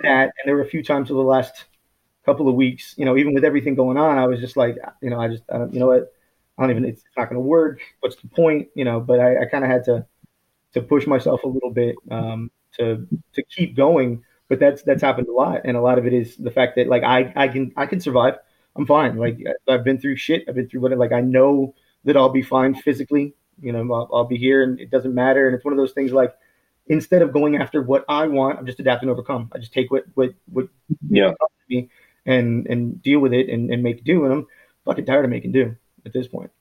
that. 0.03 0.23
And 0.23 0.45
there 0.45 0.55
were 0.55 0.63
a 0.63 0.69
few 0.69 0.83
times 0.83 1.11
over 1.11 1.21
the 1.21 1.27
last 1.27 1.65
couple 2.25 2.47
of 2.47 2.55
weeks, 2.55 2.93
you 2.97 3.05
know, 3.05 3.17
even 3.17 3.33
with 3.33 3.43
everything 3.43 3.75
going 3.75 3.97
on, 3.97 4.17
I 4.17 4.27
was 4.27 4.39
just 4.39 4.57
like, 4.57 4.77
you 5.01 5.09
know, 5.09 5.19
I 5.19 5.27
just, 5.27 5.43
you 5.71 5.79
know 5.79 5.87
what, 5.87 6.13
I 6.57 6.61
don't 6.63 6.71
even, 6.71 6.85
it's 6.85 7.03
not 7.17 7.25
going 7.29 7.35
to 7.35 7.47
work. 7.47 7.81
What's 8.01 8.15
the 8.17 8.27
point, 8.27 8.67
you 8.75 8.85
know? 8.85 8.99
But 8.99 9.19
I, 9.19 9.43
I 9.43 9.45
kind 9.45 9.63
of 9.63 9.69
had 9.69 9.83
to 9.85 10.05
to 10.73 10.81
push 10.81 11.07
myself 11.07 11.43
a 11.43 11.47
little 11.47 11.71
bit 11.71 11.95
um, 12.11 12.51
to 12.77 13.07
to 13.33 13.43
keep 13.43 13.75
going. 13.75 14.23
But 14.49 14.59
that's 14.59 14.83
that's 14.83 15.01
happened 15.01 15.29
a 15.29 15.31
lot, 15.31 15.61
and 15.63 15.77
a 15.77 15.81
lot 15.81 15.97
of 15.97 16.05
it 16.05 16.13
is 16.13 16.35
the 16.35 16.51
fact 16.51 16.75
that 16.75 16.87
like 16.87 17.03
I 17.03 17.31
I 17.35 17.47
can 17.47 17.71
I 17.77 17.85
can 17.85 18.01
survive. 18.01 18.35
I'm 18.75 18.85
fine. 18.85 19.17
Like 19.17 19.39
I've 19.67 19.83
been 19.83 19.97
through 19.97 20.17
shit. 20.17 20.43
I've 20.47 20.55
been 20.55 20.67
through 20.67 20.81
what 20.81 20.97
like 20.97 21.13
I 21.13 21.21
know 21.21 21.73
that 22.03 22.17
I'll 22.17 22.29
be 22.29 22.41
fine 22.41 22.75
physically. 22.75 23.33
You 23.61 23.71
know, 23.71 23.81
I'll, 23.93 24.09
I'll 24.13 24.25
be 24.25 24.37
here, 24.37 24.63
and 24.63 24.79
it 24.79 24.91
doesn't 24.91 25.13
matter. 25.13 25.47
And 25.47 25.55
it's 25.55 25.63
one 25.63 25.73
of 25.73 25.77
those 25.77 25.93
things 25.93 26.11
like 26.11 26.33
instead 26.91 27.21
of 27.21 27.31
going 27.31 27.55
after 27.55 27.81
what 27.81 28.03
I 28.09 28.27
want, 28.27 28.59
I'm 28.59 28.65
just 28.65 28.79
adapt 28.79 29.01
and 29.01 29.09
overcome. 29.09 29.49
I 29.55 29.57
just 29.59 29.73
take 29.73 29.89
what 29.89 30.03
what 30.13 30.33
what 30.51 30.67
yeah 31.09 31.31
me 31.69 31.89
and 32.25 32.67
and 32.67 33.01
deal 33.01 33.19
with 33.19 33.33
it 33.33 33.49
and, 33.49 33.71
and 33.71 33.81
make 33.81 34.03
do. 34.03 34.25
And 34.25 34.33
I'm 34.33 34.47
fucking 34.85 35.05
tired 35.05 35.25
of 35.25 35.31
making 35.31 35.53
do 35.53 35.75
at 36.05 36.13
this 36.13 36.27
point. 36.27 36.51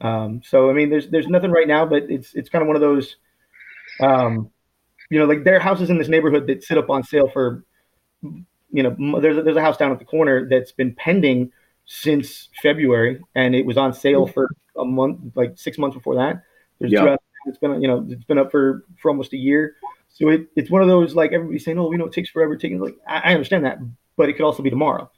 Um, 0.00 0.42
so 0.44 0.68
I 0.68 0.72
mean, 0.72 0.90
there's 0.90 1.08
there's 1.08 1.28
nothing 1.28 1.52
right 1.52 1.68
now, 1.68 1.86
but 1.86 2.02
it's 2.10 2.34
it's 2.34 2.48
kind 2.48 2.62
of 2.62 2.66
one 2.66 2.76
of 2.76 2.82
those, 2.82 3.16
um, 4.00 4.50
you 5.08 5.20
know, 5.20 5.24
like 5.24 5.44
there 5.44 5.56
are 5.56 5.60
houses 5.60 5.88
in 5.88 5.98
this 5.98 6.08
neighborhood 6.08 6.48
that 6.48 6.64
sit 6.64 6.76
up 6.76 6.90
on 6.90 7.04
sale 7.04 7.28
for, 7.28 7.64
you 8.22 8.82
know, 8.82 9.20
there's 9.20 9.38
a, 9.38 9.42
there's 9.42 9.56
a 9.56 9.62
house 9.62 9.76
down 9.76 9.92
at 9.92 10.00
the 10.00 10.04
corner 10.04 10.48
that's 10.48 10.72
been 10.72 10.94
pending 10.96 11.52
since 11.86 12.48
February, 12.60 13.20
and 13.36 13.54
it 13.54 13.64
was 13.64 13.76
on 13.78 13.94
sale 13.94 14.26
for 14.26 14.50
a 14.76 14.84
month, 14.84 15.36
like 15.36 15.56
six 15.56 15.78
months 15.78 15.94
before 15.94 16.16
that. 16.16 16.42
There's 16.80 16.92
Yeah. 16.92 17.16
It's 17.46 17.58
been 17.58 17.80
you 17.80 17.88
know 17.88 18.06
it's 18.08 18.24
been 18.24 18.38
up 18.38 18.50
for 18.50 18.84
for 19.00 19.10
almost 19.10 19.32
a 19.32 19.36
year. 19.36 19.76
So 20.08 20.28
it, 20.30 20.46
it's 20.56 20.70
one 20.70 20.82
of 20.82 20.88
those 20.88 21.14
like 21.14 21.32
everybody's 21.32 21.64
saying, 21.64 21.78
oh, 21.78 21.92
you 21.92 21.98
know, 21.98 22.06
it 22.06 22.12
takes 22.12 22.30
forever. 22.30 22.56
Taking 22.56 22.80
like 22.80 22.96
I, 23.06 23.30
I 23.30 23.32
understand 23.32 23.64
that, 23.64 23.78
but 24.16 24.28
it 24.28 24.34
could 24.34 24.44
also 24.44 24.62
be 24.62 24.70
tomorrow. 24.70 25.10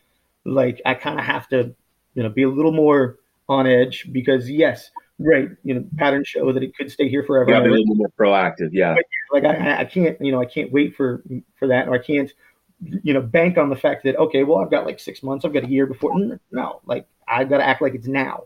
Like 0.45 0.81
I 0.85 0.95
kind 0.95 1.19
of 1.19 1.25
have 1.25 1.49
to, 1.49 1.75
you 2.15 2.23
know, 2.23 2.29
be 2.29 2.43
a 2.43 2.49
little 2.49 2.73
more 2.73 3.19
on 3.49 3.67
edge 3.67 4.09
because 4.13 4.51
yes, 4.51 4.91
right, 5.19 5.51
you 5.63 5.75
know, 5.75 5.85
patterns 5.97 6.29
show 6.29 6.53
that 6.53 6.63
it 6.63 6.77
could 6.77 6.91
stay 6.91 7.09
here 7.09 7.23
forever. 7.23 7.51
yeah 7.51 7.61
be 7.61 7.69
a 7.69 7.71
little 7.71 7.95
more 7.95 8.13
proactive 8.19 8.71
yeah 8.73 8.95
Like 9.33 9.45
I, 9.45 9.81
I 9.81 9.85
can't, 9.85 10.21
you 10.21 10.33
know, 10.33 10.41
I 10.41 10.47
can't 10.47 10.73
wait 10.73 10.97
for 10.97 11.23
for 11.59 11.69
that, 11.69 11.89
or 11.89 11.95
I 11.95 11.99
can't, 11.99 12.33
you 12.81 13.15
know, 13.15 13.21
bank 13.21 13.59
on 13.59 13.69
the 13.71 13.77
fact 13.77 14.05
that 14.05 14.17
okay, 14.17 14.43
well, 14.45 14.59
I've 14.59 14.71
got 14.71 14.87
like 14.87 14.99
six 14.99 15.23
months, 15.23 15.45
I've 15.45 15.53
got 15.53 15.65
a 15.65 15.69
year 15.69 15.87
before. 15.87 16.13
No, 16.51 16.81
like 16.87 17.07
I've 17.27 17.49
got 17.49 17.59
to 17.59 17.65
act 17.65 17.83
like 17.83 17.95
it's 17.95 18.07
now. 18.07 18.45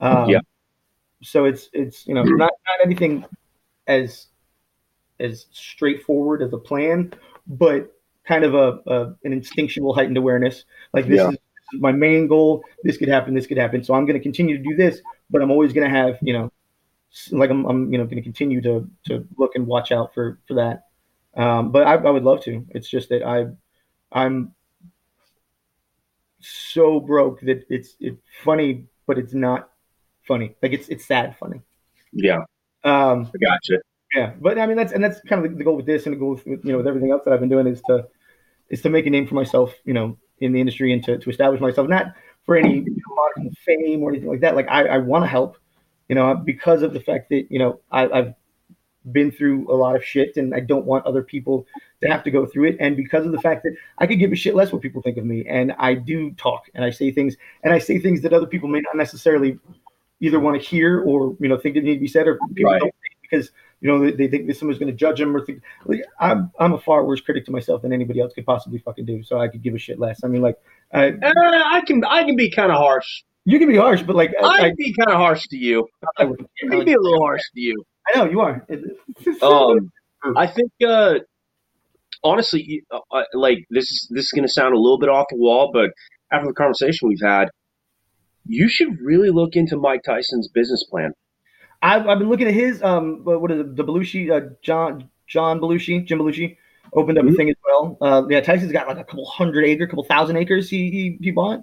Um, 0.00 0.28
Yeah. 0.28 0.40
So 1.22 1.44
it's 1.44 1.68
it's 1.72 2.06
you 2.06 2.14
know 2.14 2.26
not 2.26 2.52
not 2.66 2.84
anything 2.84 3.24
as 3.86 4.26
as 5.20 5.46
straightforward 5.52 6.42
as 6.42 6.52
a 6.52 6.58
plan, 6.58 7.12
but 7.46 7.92
kind 8.26 8.44
of 8.44 8.54
a, 8.54 8.80
a 8.86 9.00
an 9.24 9.32
instinctual 9.32 9.94
heightened 9.94 10.16
awareness. 10.16 10.64
Like 10.92 11.08
this 11.08 11.22
Yeah. 11.22 11.28
is 11.28 11.38
my 11.72 11.92
main 11.92 12.26
goal. 12.28 12.64
This 12.82 12.96
could 12.96 13.08
happen. 13.08 13.34
This 13.34 13.46
could 13.46 13.58
happen. 13.58 13.82
So 13.84 13.94
I'm 13.94 14.06
going 14.06 14.18
to 14.18 14.22
continue 14.22 14.56
to 14.58 14.62
do 14.62 14.76
this, 14.76 15.00
but 15.30 15.42
I'm 15.42 15.50
always 15.50 15.72
going 15.72 15.90
to 15.90 15.96
have 15.96 16.18
you 16.22 16.32
know, 16.34 16.50
like 17.32 17.50
I'm, 17.50 17.64
I'm 17.66 17.92
you 17.92 17.98
know 17.98 18.04
going 18.04 18.16
to 18.16 18.22
continue 18.22 18.60
to 18.62 18.88
to 19.06 19.26
look 19.38 19.52
and 19.54 19.66
watch 19.66 19.92
out 19.92 20.14
for 20.14 20.40
for 20.48 20.54
that. 20.54 20.84
Um, 21.36 21.72
but 21.72 21.86
I, 21.86 21.94
I 21.94 22.10
would 22.10 22.24
love 22.24 22.42
to. 22.44 22.66
It's 22.70 22.88
just 22.88 23.10
that 23.10 23.24
I 23.26 23.46
I'm 24.12 24.54
so 26.40 27.00
broke 27.00 27.40
that 27.40 27.64
it's 27.68 27.96
it's 28.00 28.20
funny, 28.44 28.86
but 29.06 29.18
it's 29.18 29.34
not 29.34 29.70
funny. 30.22 30.54
Like 30.62 30.72
it's 30.72 30.88
it's 30.88 31.06
sad 31.06 31.36
funny. 31.38 31.60
yeah 32.12 32.38
Um, 32.84 33.30
i 33.34 33.38
gotcha 33.44 33.78
yeah, 34.14 34.32
but 34.40 34.58
I 34.58 34.66
mean 34.66 34.76
that's 34.76 34.92
and 34.92 35.02
that's 35.02 35.20
kind 35.22 35.44
of 35.44 35.50
the, 35.50 35.58
the 35.58 35.64
goal 35.64 35.76
with 35.76 35.86
this 35.86 36.04
and 36.04 36.14
the 36.14 36.18
goal 36.18 36.30
with 36.30 36.46
you 36.46 36.60
know 36.64 36.76
with 36.76 36.86
everything 36.86 37.10
else 37.10 37.22
that 37.24 37.32
I've 37.32 37.40
been 37.40 37.48
doing 37.48 37.66
is 37.66 37.80
to 37.86 38.06
is 38.68 38.82
to 38.82 38.90
make 38.90 39.06
a 39.06 39.10
name 39.10 39.26
for 39.26 39.34
myself, 39.34 39.74
you 39.84 39.94
know, 39.94 40.18
in 40.40 40.52
the 40.52 40.60
industry 40.60 40.92
and 40.92 41.02
to, 41.04 41.18
to 41.18 41.30
establish 41.30 41.60
myself 41.60 41.88
not 41.88 42.14
for 42.44 42.56
any 42.56 42.80
modern 42.80 43.52
fame 43.64 44.02
or 44.02 44.10
anything 44.10 44.28
like 44.28 44.40
that. 44.40 44.54
Like 44.54 44.68
I, 44.68 44.86
I 44.86 44.98
want 44.98 45.24
to 45.24 45.28
help, 45.28 45.56
you 46.08 46.14
know, 46.14 46.34
because 46.34 46.82
of 46.82 46.92
the 46.92 47.00
fact 47.00 47.30
that 47.30 47.46
you 47.48 47.58
know 47.58 47.80
I, 47.90 48.08
I've 48.08 48.34
been 49.12 49.30
through 49.30 49.72
a 49.72 49.74
lot 49.74 49.96
of 49.96 50.04
shit 50.04 50.36
and 50.36 50.54
I 50.54 50.60
don't 50.60 50.84
want 50.84 51.06
other 51.06 51.22
people 51.22 51.66
to 52.02 52.08
have 52.08 52.22
to 52.24 52.30
go 52.30 52.44
through 52.44 52.68
it. 52.68 52.76
And 52.80 52.96
because 52.96 53.24
of 53.24 53.32
the 53.32 53.40
fact 53.40 53.62
that 53.64 53.74
I 53.98 54.06
could 54.06 54.18
give 54.18 54.30
a 54.30 54.36
shit 54.36 54.54
less 54.54 54.72
what 54.72 54.82
people 54.82 55.00
think 55.00 55.16
of 55.16 55.24
me, 55.24 55.44
and 55.48 55.72
I 55.78 55.94
do 55.94 56.32
talk 56.32 56.68
and 56.74 56.84
I 56.84 56.90
say 56.90 57.12
things 57.12 57.36
and 57.64 57.72
I 57.72 57.78
say 57.78 57.98
things 57.98 58.20
that 58.22 58.34
other 58.34 58.46
people 58.46 58.68
may 58.68 58.80
not 58.80 58.96
necessarily 58.96 59.58
either 60.22 60.40
want 60.40 60.58
to 60.60 60.66
hear 60.66 61.02
or 61.02 61.36
you 61.40 61.48
know 61.48 61.58
think 61.58 61.74
that 61.74 61.84
need 61.84 61.94
to 61.94 62.00
be 62.00 62.08
said 62.08 62.26
or 62.26 62.38
people 62.54 62.70
Right. 62.72 62.80
don't 62.80 62.94
because 63.22 63.50
you 63.80 63.88
know 63.90 63.98
they, 63.98 64.12
they 64.12 64.28
think 64.28 64.46
that 64.46 64.56
someone's 64.56 64.78
going 64.78 64.90
to 64.90 64.96
judge 64.96 65.18
them 65.18 65.36
or 65.36 65.44
think 65.44 65.60
like, 65.84 66.02
I'm 66.20 66.50
I'm 66.58 66.72
a 66.72 66.78
far 66.78 67.04
worse 67.04 67.20
critic 67.20 67.44
to 67.46 67.50
myself 67.52 67.82
than 67.82 67.92
anybody 67.92 68.20
else 68.20 68.32
could 68.32 68.46
possibly 68.46 68.78
fucking 68.78 69.04
do. 69.04 69.22
So 69.22 69.38
I 69.40 69.48
could 69.48 69.62
give 69.62 69.74
a 69.74 69.78
shit 69.78 69.98
less. 69.98 70.20
I 70.24 70.28
mean, 70.28 70.40
like 70.40 70.56
uh, 70.94 71.10
Uh, 71.22 71.32
I 71.76 71.82
can 71.86 72.02
I 72.04 72.24
can 72.24 72.36
be 72.36 72.50
kind 72.50 72.70
of 72.70 72.78
harsh. 72.78 73.22
you 73.44 73.58
can 73.58 73.68
be 73.68 73.76
harsh, 73.76 74.02
but 74.02 74.16
like 74.16 74.30
I 74.42 74.46
I, 74.46 74.60
can 74.68 74.76
be 74.76 74.94
kind 74.94 75.10
of 75.10 75.16
harsh 75.16 75.46
to 75.48 75.56
you. 75.56 75.88
I, 76.18 76.24
I, 76.24 76.26
I 76.26 76.68
can 76.70 76.84
be 76.84 76.92
a 76.94 77.00
little 77.00 77.20
harsh 77.20 77.42
to 77.54 77.60
you. 77.60 77.84
I 78.14 78.18
know 78.18 78.24
you 78.30 78.40
are. 78.40 78.66
Um, 79.42 80.36
I 80.36 80.46
think 80.46 80.70
uh, 80.86 81.14
honestly, 82.22 82.84
uh, 82.90 83.22
like 83.34 83.58
this 83.70 83.90
is 83.90 84.08
this 84.10 84.26
is 84.26 84.30
going 84.32 84.46
to 84.46 84.52
sound 84.52 84.74
a 84.74 84.78
little 84.78 84.98
bit 84.98 85.08
off 85.08 85.26
the 85.30 85.36
wall, 85.36 85.70
but 85.72 85.90
after 86.30 86.46
the 86.46 86.54
conversation 86.54 87.08
we've 87.08 87.20
had, 87.20 87.48
you 88.46 88.68
should 88.68 89.00
really 89.00 89.30
look 89.30 89.56
into 89.56 89.76
Mike 89.76 90.02
Tyson's 90.04 90.48
business 90.48 90.84
plan. 90.84 91.12
I've, 91.80 92.06
I've 92.06 92.18
been 92.18 92.28
looking 92.28 92.46
at 92.48 92.54
his 92.54 92.82
um 92.82 93.20
what 93.24 93.50
is 93.50 93.60
it 93.60 93.76
the 93.76 93.84
Belushi 93.84 94.30
uh, 94.30 94.54
John 94.62 95.08
John 95.26 95.60
Belushi 95.60 96.04
Jim 96.06 96.18
Belushi 96.18 96.56
opened 96.92 97.18
up 97.18 97.24
a 97.24 97.28
Mhm. 97.28 97.36
thing 97.36 97.50
as 97.50 97.56
well. 97.64 97.96
Uh, 98.00 98.22
yeah, 98.28 98.40
Tyson's 98.40 98.72
got 98.72 98.86
like 98.86 98.98
a 98.98 99.04
couple 99.04 99.24
hundred 99.26 99.64
acre, 99.64 99.86
couple 99.86 100.04
thousand 100.04 100.36
acres 100.36 100.68
he 100.70 100.90
he, 100.90 101.18
he 101.20 101.30
bought. 101.30 101.60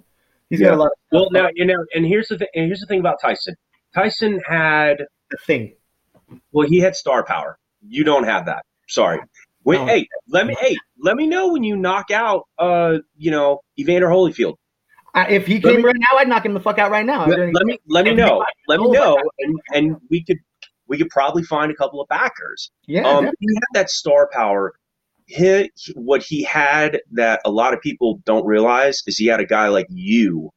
He's 0.50 0.60
got 0.60 0.74
a 0.74 0.76
lot 0.76 0.86
of 0.86 0.92
Well, 1.12 1.28
now 1.30 1.48
you 1.54 1.64
know, 1.64 1.84
and 1.94 2.04
here's 2.04 2.28
the 2.28 2.36
thing. 2.38 2.48
And 2.54 2.66
here's 2.66 2.80
the 2.80 2.86
thing 2.86 3.00
about 3.00 3.20
Tyson. 3.22 3.54
Tyson 3.94 4.40
had 4.46 5.04
the 5.30 5.36
thing. 5.46 5.74
well, 6.52 6.66
he 6.68 6.80
had 6.80 6.96
star 6.96 7.24
power. 7.24 7.58
You 7.88 8.04
don't 8.04 8.24
have 8.24 8.46
that. 8.46 8.64
Sorry. 8.88 9.20
When, 9.62 9.78
No. 9.78 9.86
Hey, 9.86 10.08
let 10.28 10.46
me. 10.46 10.56
Hey, 10.60 10.76
let 10.98 11.16
me 11.16 11.26
know 11.28 11.52
when 11.52 11.62
you 11.64 11.76
knock 11.76 12.10
out. 12.10 12.48
Uh, 12.58 12.98
you 13.16 13.30
know, 13.30 13.60
Evander 13.78 14.08
Holyfield. 14.08 14.56
I, 15.14 15.28
if 15.28 15.46
he 15.46 15.54
Let 15.54 15.62
came 15.64 15.76
me- 15.76 15.82
right 15.82 15.96
now, 15.98 16.18
I'd 16.18 16.28
knock 16.28 16.44
him 16.46 16.54
the 16.54 16.60
fuck 16.60 16.78
out 16.78 16.90
right 16.90 17.04
now. 17.04 17.26
Let, 17.26 17.38
let 17.52 17.64
me 17.66 17.78
let 17.86 18.04
me 18.04 18.14
know. 18.14 18.44
Let 18.68 18.80
me 18.80 18.90
know, 18.90 19.18
and 19.40 19.60
and 19.74 19.96
we 20.10 20.22
could 20.24 20.38
we 20.86 20.98
could 20.98 21.10
probably 21.10 21.42
find 21.42 21.70
a 21.70 21.74
couple 21.74 22.00
of 22.00 22.08
backers. 22.08 22.70
yeah, 22.86 23.02
Um, 23.02 23.24
definitely. 23.24 23.36
he 23.40 23.54
had 23.54 23.64
that 23.74 23.90
star 23.90 24.28
power. 24.32 24.72
He, 25.26 25.70
what 25.94 26.22
he 26.22 26.42
had 26.42 27.00
that 27.12 27.40
a 27.44 27.50
lot 27.50 27.72
of 27.74 27.80
people 27.80 28.20
don't 28.24 28.44
realize 28.44 29.00
is 29.06 29.16
he 29.16 29.26
had 29.26 29.38
a 29.40 29.46
guy 29.46 29.68
like 29.68 29.86
you 29.88 30.50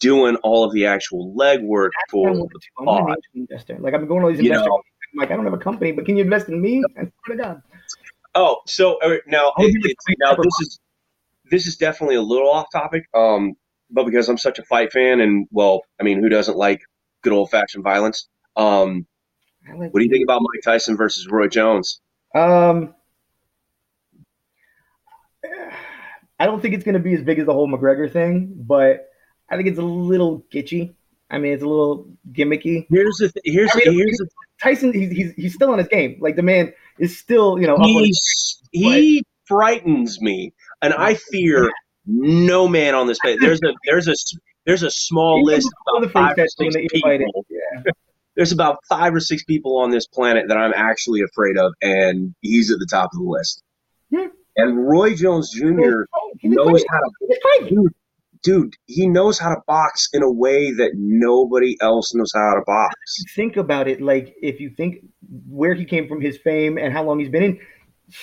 doing 0.00 0.36
all 0.36 0.64
of 0.64 0.72
the 0.72 0.86
actual 0.86 1.34
legwork 1.34 1.90
for. 2.10 2.28
I'm 2.28 2.40
an 2.40 2.48
pod. 2.84 3.16
investor. 3.34 3.78
Like 3.80 3.94
I've 3.94 4.00
been 4.00 4.08
going 4.08 4.20
to 4.20 4.26
all 4.26 4.32
these 4.32 4.40
You 4.42 4.46
investors. 4.50 4.66
know. 4.66 4.76
I'm 5.14 5.18
like 5.18 5.30
I 5.30 5.36
don't 5.36 5.44
have 5.44 5.54
a 5.54 5.58
company, 5.58 5.92
but 5.92 6.04
can 6.06 6.16
you 6.16 6.24
invest 6.24 6.48
in 6.48 6.60
me? 6.60 6.82
I 6.98 7.02
swear 7.24 7.36
to 7.36 7.42
God. 7.42 7.62
Oh, 8.34 8.60
so 8.66 8.98
uh, 9.02 9.16
now 9.26 9.52
it, 9.58 9.72
be 9.74 9.80
like 9.80 9.90
it's, 9.90 10.04
now 10.20 10.34
this 10.34 10.52
is 10.62 10.80
this 11.52 11.66
is 11.66 11.76
definitely 11.76 12.16
a 12.16 12.22
little 12.22 12.50
off 12.50 12.66
topic. 12.72 13.04
Um, 13.14 13.52
but 13.90 14.06
because 14.06 14.28
I'm 14.28 14.38
such 14.38 14.58
a 14.58 14.64
fight 14.64 14.90
fan, 14.90 15.20
and 15.20 15.46
well, 15.52 15.82
I 16.00 16.02
mean, 16.02 16.18
who 16.20 16.28
doesn't 16.28 16.56
like 16.56 16.80
good 17.22 17.32
old 17.32 17.50
fashioned 17.50 17.84
violence? 17.84 18.26
Um, 18.56 19.06
what 19.68 19.94
do 19.94 20.02
you 20.02 20.10
think 20.10 20.24
about 20.24 20.40
Mike 20.40 20.62
Tyson 20.64 20.96
versus 20.96 21.28
Roy 21.28 21.46
Jones? 21.46 22.00
Um, 22.34 22.94
I 26.40 26.46
don't 26.46 26.60
think 26.60 26.74
it's 26.74 26.84
going 26.84 26.94
to 26.94 27.00
be 27.00 27.14
as 27.14 27.22
big 27.22 27.38
as 27.38 27.46
the 27.46 27.52
whole 27.52 27.68
McGregor 27.68 28.10
thing, 28.10 28.54
but 28.56 29.08
I 29.48 29.56
think 29.56 29.68
it's 29.68 29.78
a 29.78 29.82
little 29.82 30.44
kitschy. 30.52 30.94
I 31.30 31.38
mean, 31.38 31.52
it's 31.52 31.62
a 31.62 31.68
little 31.68 32.08
gimmicky. 32.32 32.86
Here's 32.90 33.16
the 33.18 33.30
th- 33.30 33.42
here's 33.44 33.70
I 33.74 33.78
mean, 33.90 33.98
here's 33.98 34.16
the 34.18 34.28
Tyson, 34.62 34.92
he's, 34.92 35.10
he's 35.10 35.32
he's 35.34 35.54
still 35.54 35.70
on 35.70 35.78
his 35.78 35.88
game. 35.88 36.18
Like 36.20 36.36
the 36.36 36.42
man 36.42 36.72
is 36.98 37.18
still, 37.18 37.58
you 37.60 37.66
know, 37.66 37.74
up 37.74 37.80
on 37.80 38.04
his- 38.04 38.58
He's, 38.70 38.92
he 38.92 39.24
frightens 39.46 40.20
me, 40.20 40.54
and 40.82 40.92
I 40.94 41.14
fear 41.14 41.70
no 42.06 42.68
man 42.68 42.94
on 42.94 43.06
this 43.06 43.18
planet. 43.20 43.40
There's 43.40 43.60
a 43.62 43.72
there's 43.86 44.08
a 44.08 44.14
there's 44.66 44.82
a 44.82 44.90
small 44.90 45.42
list 45.44 45.68
of 45.94 46.02
about 46.02 46.12
five 46.12 46.38
or 46.38 46.46
six 46.48 46.54
when 46.58 46.70
they 46.72 46.88
invited- 46.92 47.26
people. 47.26 47.46
Yeah. 47.48 47.92
There's 48.34 48.52
about 48.52 48.78
five 48.88 49.14
or 49.14 49.20
six 49.20 49.44
people 49.44 49.78
on 49.78 49.90
this 49.90 50.06
planet 50.06 50.46
that 50.48 50.56
I'm 50.56 50.72
actually 50.74 51.20
afraid 51.20 51.58
of, 51.58 51.74
and 51.82 52.34
he's 52.40 52.72
at 52.72 52.78
the 52.78 52.86
top 52.90 53.10
of 53.12 53.18
the 53.18 53.26
list. 53.28 53.62
Yeah. 54.08 54.28
And 54.56 54.88
Roy 54.88 55.14
Jones 55.14 55.50
Jr. 55.50 56.04
Knows 56.42 56.82
how 56.88 56.98
to 57.68 57.90
dude, 58.42 58.74
he 58.86 59.06
knows 59.06 59.38
how 59.38 59.50
to 59.50 59.60
box 59.66 60.08
in 60.12 60.22
a 60.22 60.30
way 60.30 60.72
that 60.72 60.92
nobody 60.94 61.76
else 61.80 62.14
knows 62.14 62.30
how 62.34 62.54
to 62.54 62.62
box. 62.66 62.94
Think 63.34 63.56
about 63.56 63.88
it. 63.88 64.00
Like, 64.00 64.34
if 64.42 64.60
you 64.60 64.70
think 64.70 65.04
where 65.48 65.74
he 65.74 65.84
came 65.84 66.08
from, 66.08 66.20
his 66.20 66.38
fame, 66.38 66.78
and 66.78 66.92
how 66.92 67.04
long 67.04 67.18
he's 67.18 67.28
been 67.28 67.42
in, 67.42 67.60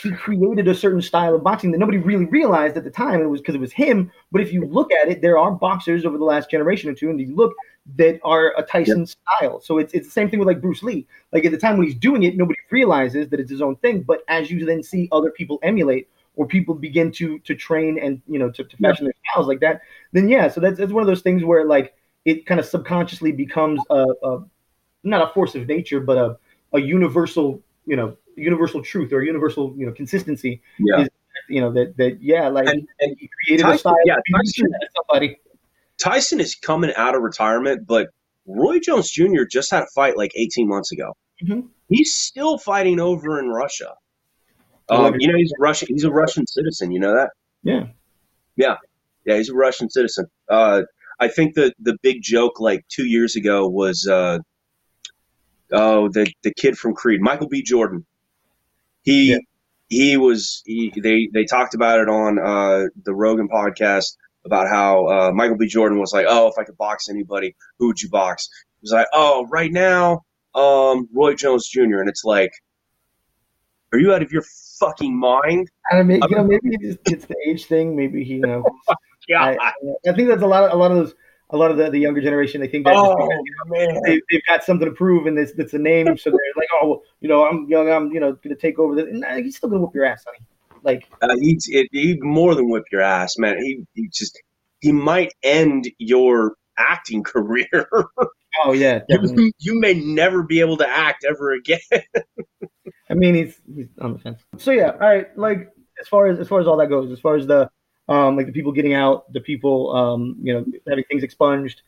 he 0.01 0.11
created 0.11 0.67
a 0.67 0.75
certain 0.75 1.01
style 1.01 1.33
of 1.33 1.43
boxing 1.43 1.71
that 1.71 1.79
nobody 1.79 1.97
really 1.97 2.25
realized 2.25 2.77
at 2.77 2.83
the 2.83 2.91
time. 2.91 3.21
It 3.21 3.25
was 3.25 3.41
because 3.41 3.55
it 3.55 3.61
was 3.61 3.71
him. 3.71 4.11
But 4.31 4.41
if 4.41 4.53
you 4.53 4.65
look 4.65 4.91
at 4.91 5.09
it, 5.09 5.21
there 5.21 5.37
are 5.37 5.51
boxers 5.51 6.05
over 6.05 6.17
the 6.17 6.23
last 6.23 6.51
generation 6.51 6.89
or 6.89 6.93
two, 6.93 7.09
and 7.09 7.19
you 7.19 7.35
look 7.35 7.53
that 7.95 8.19
are 8.23 8.53
a 8.57 8.63
Tyson 8.63 8.99
yep. 8.99 9.07
style. 9.07 9.61
So 9.61 9.79
it's 9.79 9.93
it's 9.93 10.07
the 10.07 10.11
same 10.11 10.29
thing 10.29 10.39
with 10.39 10.47
like 10.47 10.61
Bruce 10.61 10.83
Lee. 10.83 11.07
Like 11.31 11.45
at 11.45 11.51
the 11.51 11.57
time 11.57 11.77
when 11.77 11.87
he's 11.87 11.95
doing 11.95 12.23
it, 12.23 12.37
nobody 12.37 12.59
realizes 12.69 13.29
that 13.29 13.39
it's 13.39 13.49
his 13.49 13.61
own 13.61 13.77
thing. 13.77 14.01
But 14.03 14.21
as 14.27 14.51
you 14.51 14.63
then 14.65 14.83
see 14.83 15.09
other 15.11 15.31
people 15.31 15.59
emulate 15.63 16.07
or 16.35 16.45
people 16.45 16.75
begin 16.75 17.11
to 17.13 17.39
to 17.39 17.55
train 17.55 17.97
and 17.99 18.21
you 18.27 18.37
know 18.37 18.51
to, 18.51 18.63
to 18.63 18.77
fashion 18.77 19.05
yep. 19.05 19.15
their 19.15 19.31
styles 19.31 19.47
like 19.47 19.59
that, 19.61 19.81
then 20.11 20.29
yeah. 20.29 20.49
So 20.49 20.61
that's 20.61 20.77
that's 20.77 20.91
one 20.91 21.01
of 21.01 21.07
those 21.07 21.21
things 21.21 21.43
where 21.43 21.65
like 21.65 21.95
it 22.25 22.45
kind 22.45 22.59
of 22.59 22.65
subconsciously 22.65 23.31
becomes 23.31 23.81
a, 23.89 24.05
a 24.23 24.45
not 25.03 25.27
a 25.27 25.33
force 25.33 25.55
of 25.55 25.67
nature, 25.67 25.99
but 25.99 26.17
a 26.17 26.37
a 26.73 26.79
universal 26.79 27.59
you 27.87 27.95
know 27.95 28.15
universal 28.39 28.81
truth 28.81 29.13
or 29.13 29.21
universal 29.23 29.73
you 29.77 29.85
know 29.85 29.91
consistency. 29.91 30.61
Yeah. 30.79 31.01
Is, 31.01 31.09
you 31.47 31.61
know 31.61 31.71
that 31.73 31.97
that 31.97 32.21
yeah 32.21 32.47
like 32.47 32.67
and, 32.67 32.87
and 32.99 33.15
he 33.17 33.29
created 33.45 33.63
Tyson, 33.63 33.75
a 33.75 33.79
style. 33.79 33.95
Yeah, 34.05 34.15
Tyson, 34.35 34.67
somebody. 34.95 35.37
Tyson 35.97 36.39
is 36.39 36.55
coming 36.55 36.93
out 36.95 37.15
of 37.15 37.21
retirement, 37.21 37.85
but 37.87 38.09
Roy 38.45 38.79
Jones 38.79 39.11
Jr. 39.11 39.43
just 39.49 39.71
had 39.71 39.83
a 39.83 39.87
fight 39.87 40.17
like 40.17 40.31
18 40.35 40.67
months 40.67 40.91
ago. 40.91 41.15
Mm-hmm. 41.43 41.67
He's 41.89 42.13
still 42.13 42.57
fighting 42.57 42.99
over 42.99 43.39
in 43.39 43.49
Russia. 43.49 43.93
Um, 44.89 45.15
you 45.19 45.27
know, 45.27 45.37
he's 45.37 45.51
a 45.51 45.61
Russian. 45.61 45.87
He's 45.89 46.03
a 46.03 46.11
Russian 46.11 46.47
citizen. 46.47 46.91
You 46.91 46.99
know 46.99 47.13
that? 47.13 47.29
Yeah. 47.63 47.87
Yeah. 48.55 48.77
Yeah. 49.25 49.37
He's 49.37 49.49
a 49.49 49.53
Russian 49.53 49.89
citizen. 49.89 50.25
Uh, 50.49 50.83
I 51.19 51.27
think 51.27 51.55
the 51.55 51.73
the 51.79 51.97
big 52.01 52.21
joke 52.21 52.59
like 52.59 52.85
two 52.87 53.05
years 53.05 53.35
ago 53.35 53.67
was 53.67 54.07
uh, 54.07 54.39
oh 55.71 56.09
the 56.09 56.31
the 56.43 56.53
kid 56.53 56.77
from 56.77 56.93
Creed, 56.93 57.21
Michael 57.21 57.49
B. 57.49 57.61
Jordan. 57.61 58.05
He 59.09 59.31
yeah. 59.31 59.37
he 59.87 60.17
was 60.17 60.61
he, 60.67 60.93
they 60.95 61.29
they 61.33 61.45
talked 61.45 61.73
about 61.73 61.99
it 61.99 62.09
on 62.09 62.37
uh, 62.37 62.89
the 63.03 63.13
Rogan 63.13 63.49
podcast 63.49 64.15
about 64.45 64.67
how 64.67 65.07
uh, 65.07 65.31
Michael 65.33 65.57
B. 65.57 65.67
Jordan 65.67 65.99
was 65.99 66.13
like, 66.13 66.27
oh, 66.29 66.47
if 66.47 66.53
I 66.59 66.63
could 66.63 66.77
box 66.77 67.09
anybody, 67.09 67.55
who 67.79 67.87
would 67.87 67.99
you 67.99 68.09
box? 68.09 68.49
He 68.79 68.83
was 68.83 68.91
like, 68.91 69.07
oh, 69.11 69.47
right 69.49 69.71
now, 69.71 70.21
um, 70.53 71.09
Roy 71.11 71.33
Jones 71.33 71.67
Jr. 71.67 72.01
And 72.01 72.07
it's 72.07 72.23
like, 72.23 72.51
are 73.91 73.99
you 73.99 74.13
out 74.13 74.21
of 74.21 74.31
your 74.31 74.43
fucking 74.79 75.17
mind? 75.17 75.69
I 75.91 76.03
mean, 76.03 76.21
you 76.29 76.35
know, 76.35 76.43
maybe 76.43 76.77
it's, 76.79 76.99
it's 77.05 77.25
the 77.25 77.35
age 77.47 77.65
thing. 77.65 77.95
Maybe 77.95 78.23
he, 78.23 78.35
you 78.35 78.41
know. 78.41 78.63
yeah, 79.27 79.41
I, 79.59 79.73
I, 80.07 80.13
think 80.13 80.27
that's 80.29 80.43
a 80.43 80.47
lot 80.47 80.65
of 80.65 80.71
a 80.71 80.75
lot 80.75 80.91
of 80.91 80.97
those. 80.97 81.15
A 81.51 81.57
lot 81.57 81.71
of 81.71 81.77
the, 81.77 81.89
the 81.89 81.97
younger 81.97 82.21
generation, 82.21 82.61
they 82.61 82.67
think 82.67 82.85
that 82.85 82.95
oh, 82.95 83.15
because, 83.15 83.29
you 83.73 83.87
know, 83.87 84.01
they, 84.05 84.35
have 84.35 84.45
got 84.47 84.63
something 84.63 84.87
to 84.87 84.93
prove, 84.93 85.25
and 85.25 85.37
it's, 85.39 85.51
it's 85.53 85.73
a 85.73 85.79
name, 85.79 86.15
so 86.15 86.29
they're 86.29 86.39
like, 86.55 86.67
oh, 86.79 86.87
well, 86.87 87.01
you 87.21 87.27
know, 87.27 87.43
I'm 87.43 87.67
young, 87.67 87.89
I'm 87.89 88.11
you 88.11 88.19
know 88.19 88.33
going 88.33 88.55
to 88.55 88.61
take 88.61 88.77
over 88.77 88.95
this. 88.95 89.07
And 89.09 89.25
he's 89.43 89.57
still 89.57 89.69
going 89.69 89.81
to 89.81 89.85
whoop 89.85 89.95
your 89.95 90.05
ass, 90.05 90.23
honey. 90.25 90.45
Like 90.83 91.07
uh, 91.21 91.35
he 91.39 91.59
he 91.91 92.17
more 92.21 92.55
than 92.55 92.69
whip 92.69 92.85
your 92.91 93.01
ass, 93.01 93.37
man. 93.37 93.57
He 93.59 93.85
he 93.93 94.09
just 94.13 94.39
he 94.79 94.91
might 94.91 95.33
end 95.43 95.89
your 95.97 96.55
acting 96.77 97.23
career. 97.23 97.89
oh 98.63 98.71
yeah, 98.73 99.01
you, 99.09 99.51
you, 99.59 99.79
may 99.79 99.93
never 99.93 100.43
be 100.43 100.61
able 100.61 100.77
to 100.77 100.87
act 100.87 101.25
ever 101.29 101.53
again. 101.53 101.79
I 103.09 103.13
mean, 103.13 103.35
he's 103.35 103.59
he's 103.73 103.87
on 103.99 104.13
the 104.13 104.19
fence. 104.19 104.41
So 104.57 104.71
yeah, 104.71 104.91
all 104.91 104.99
right. 104.99 105.37
Like 105.37 105.69
as 105.99 106.07
far 106.07 106.27
as 106.27 106.39
as 106.39 106.47
far 106.47 106.59
as 106.59 106.67
all 106.67 106.77
that 106.77 106.87
goes, 106.87 107.11
as 107.11 107.19
far 107.19 107.35
as 107.35 107.47
the 107.47 107.69
um 108.09 108.35
like 108.35 108.47
the 108.47 108.51
people 108.51 108.73
getting 108.73 108.93
out, 108.93 109.31
the 109.31 109.39
people 109.39 109.95
um 109.95 110.35
you 110.41 110.53
know 110.53 110.65
having 110.87 111.05
things 111.05 111.23
expunged. 111.23 111.83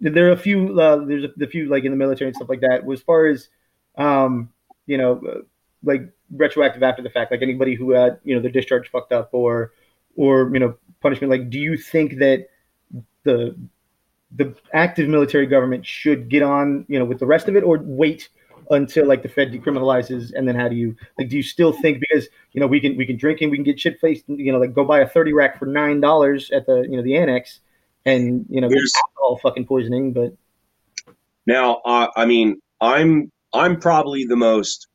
There 0.00 0.28
are 0.28 0.32
a 0.32 0.36
few. 0.36 0.78
Uh, 0.78 1.04
there's 1.04 1.24
a, 1.24 1.28
the 1.36 1.46
few 1.46 1.68
like 1.68 1.84
in 1.84 1.90
the 1.90 1.96
military 1.96 2.28
and 2.28 2.36
stuff 2.36 2.48
like 2.48 2.60
that. 2.60 2.82
As 2.90 3.02
far 3.02 3.26
as 3.26 3.48
um 3.96 4.50
you 4.86 4.98
know 4.98 5.20
uh, 5.26 5.40
like 5.82 6.12
retroactive 6.30 6.82
after 6.82 7.02
the 7.02 7.10
fact, 7.10 7.30
like 7.30 7.42
anybody 7.42 7.74
who 7.74 7.90
had 7.90 8.20
you 8.24 8.34
know 8.34 8.40
their 8.42 8.50
discharge 8.50 8.90
fucked 8.90 9.12
up 9.12 9.30
or 9.32 9.72
or 10.16 10.50
you 10.52 10.60
know 10.60 10.76
punishment. 11.00 11.30
Like, 11.30 11.50
do 11.50 11.58
you 11.58 11.76
think 11.76 12.18
that 12.18 12.48
the 13.24 13.56
the 14.36 14.54
active 14.72 15.08
military 15.08 15.46
government 15.46 15.86
should 15.86 16.28
get 16.28 16.42
on 16.42 16.84
you 16.88 16.98
know 16.98 17.04
with 17.04 17.18
the 17.18 17.26
rest 17.26 17.48
of 17.48 17.56
it, 17.56 17.64
or 17.64 17.78
wait 17.82 18.28
until 18.70 19.06
like 19.06 19.22
the 19.22 19.28
Fed 19.28 19.52
decriminalizes, 19.52 20.32
and 20.34 20.46
then 20.46 20.54
how 20.54 20.68
do 20.68 20.76
you 20.76 20.96
like? 21.18 21.28
Do 21.28 21.36
you 21.36 21.42
still 21.42 21.72
think 21.72 22.00
because 22.00 22.28
you 22.52 22.60
know 22.60 22.66
we 22.66 22.80
can 22.80 22.96
we 22.96 23.06
can 23.06 23.16
drink 23.16 23.40
and 23.40 23.50
we 23.50 23.56
can 23.56 23.64
get 23.64 23.80
shit 23.80 24.00
faced, 24.00 24.24
you 24.28 24.52
know, 24.52 24.58
like 24.58 24.74
go 24.74 24.84
buy 24.84 25.00
a 25.00 25.08
thirty 25.08 25.32
rack 25.32 25.58
for 25.58 25.66
nine 25.66 26.00
dollars 26.00 26.50
at 26.50 26.66
the 26.66 26.86
you 26.88 26.96
know 26.96 27.02
the 27.02 27.16
annex, 27.16 27.60
and 28.04 28.46
you 28.48 28.60
know 28.60 28.68
there's 28.68 28.92
alcohol 28.96 29.38
fucking 29.42 29.66
poisoning, 29.66 30.12
but 30.12 30.34
now 31.46 31.80
uh, 31.84 32.08
I 32.16 32.24
mean 32.26 32.60
I'm 32.80 33.30
I'm 33.52 33.80
probably 33.80 34.24
the 34.24 34.36
most 34.36 34.88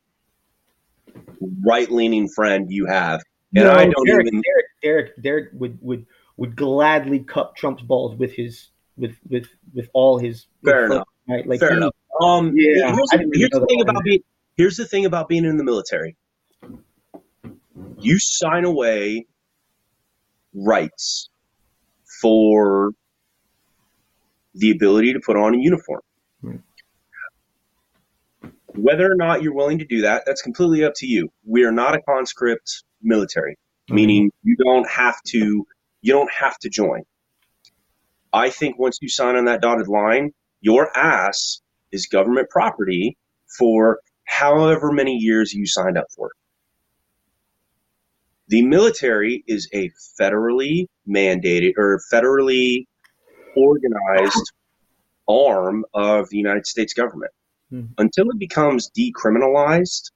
right 1.66 1.90
leaning 1.90 2.28
friend 2.30 2.72
you 2.72 2.86
have. 2.86 3.22
And 3.56 3.66
no, 3.66 3.74
I 3.74 3.86
don't 3.86 4.08
Derek, 4.08 4.28
even 4.28 4.42
Derek, 4.42 4.66
Derek, 4.82 5.22
Derek 5.22 5.50
would, 5.54 5.78
would 5.82 6.06
would 6.38 6.56
gladly 6.56 7.20
cup 7.20 7.56
Trump's 7.56 7.84
balls 7.84 8.16
with 8.16 8.32
his 8.34 8.70
with 8.98 9.16
with 9.30 9.48
with 9.74 9.90
all 9.94 10.18
his 10.18 10.46
fair 10.64 10.86
enough. 10.86 11.08
Right? 11.28 11.46
Like 11.46 11.60
fair 11.60 11.72
he, 11.72 11.78
enough. 11.78 11.94
Um, 12.22 12.54
yeah. 12.56 12.94
Here's, 12.94 13.30
here's 13.34 13.50
the 13.50 13.66
thing 13.68 13.82
about 13.82 14.04
being 14.04 14.24
here's 14.58 14.78
the 14.78 14.86
thing 14.86 15.06
about 15.06 15.28
being 15.28 15.46
in 15.46 15.58
the 15.58 15.64
military. 15.64 16.16
You 18.00 18.20
sign 18.20 18.66
away 18.66 19.26
rights 20.54 21.30
for 22.22 22.92
the 24.54 24.72
ability 24.72 25.14
to 25.14 25.20
put 25.20 25.38
on 25.38 25.56
a 25.56 25.58
uniform. 25.58 26.02
Whether 28.74 29.06
or 29.06 29.16
not 29.16 29.42
you're 29.42 29.54
willing 29.54 29.80
to 29.80 29.86
do 29.86 30.02
that, 30.02 30.24
that's 30.26 30.42
completely 30.42 30.86
up 30.86 30.94
to 30.98 31.08
you. 31.08 31.30
We 31.46 31.66
are 31.66 31.74
not 31.74 31.94
a 31.94 32.02
conscript 32.02 32.84
military, 33.02 33.54
mm-hmm. 33.54 33.96
meaning 33.96 34.32
you 34.44 34.56
don't 34.56 34.88
have 34.90 35.22
to 35.28 35.66
you 36.02 36.14
don't 36.14 36.32
have 36.32 36.58
to 36.60 36.70
join. 36.70 37.02
I 38.34 38.50
think 38.50 38.80
once 38.80 39.00
you 39.02 39.10
sign 39.10 39.36
on 39.36 39.46
that 39.46 39.62
dotted 39.62 39.88
line, 39.88 40.32
your 40.62 40.96
ass 40.98 41.62
is 41.92 42.08
government 42.08 42.50
property 42.50 43.18
for 43.58 44.00
however 44.26 44.92
many 44.92 45.18
years 45.18 45.54
you 45.54 45.66
signed 45.66 45.98
up 45.98 46.08
for. 46.16 46.32
The 48.48 48.62
military 48.64 49.44
is 49.48 49.70
a 49.74 49.92
federally 50.20 50.88
mandated 51.08 51.74
or 51.78 52.02
federally 52.12 52.86
organized 53.56 54.52
arm 55.28 55.86
of 55.94 56.30
the 56.30 56.38
United 56.38 56.68
States 56.68 56.94
government. 56.94 57.32
Hmm. 57.70 57.86
Until 57.98 58.30
it 58.30 58.40
becomes 58.40 58.92
decriminalized, 58.92 60.12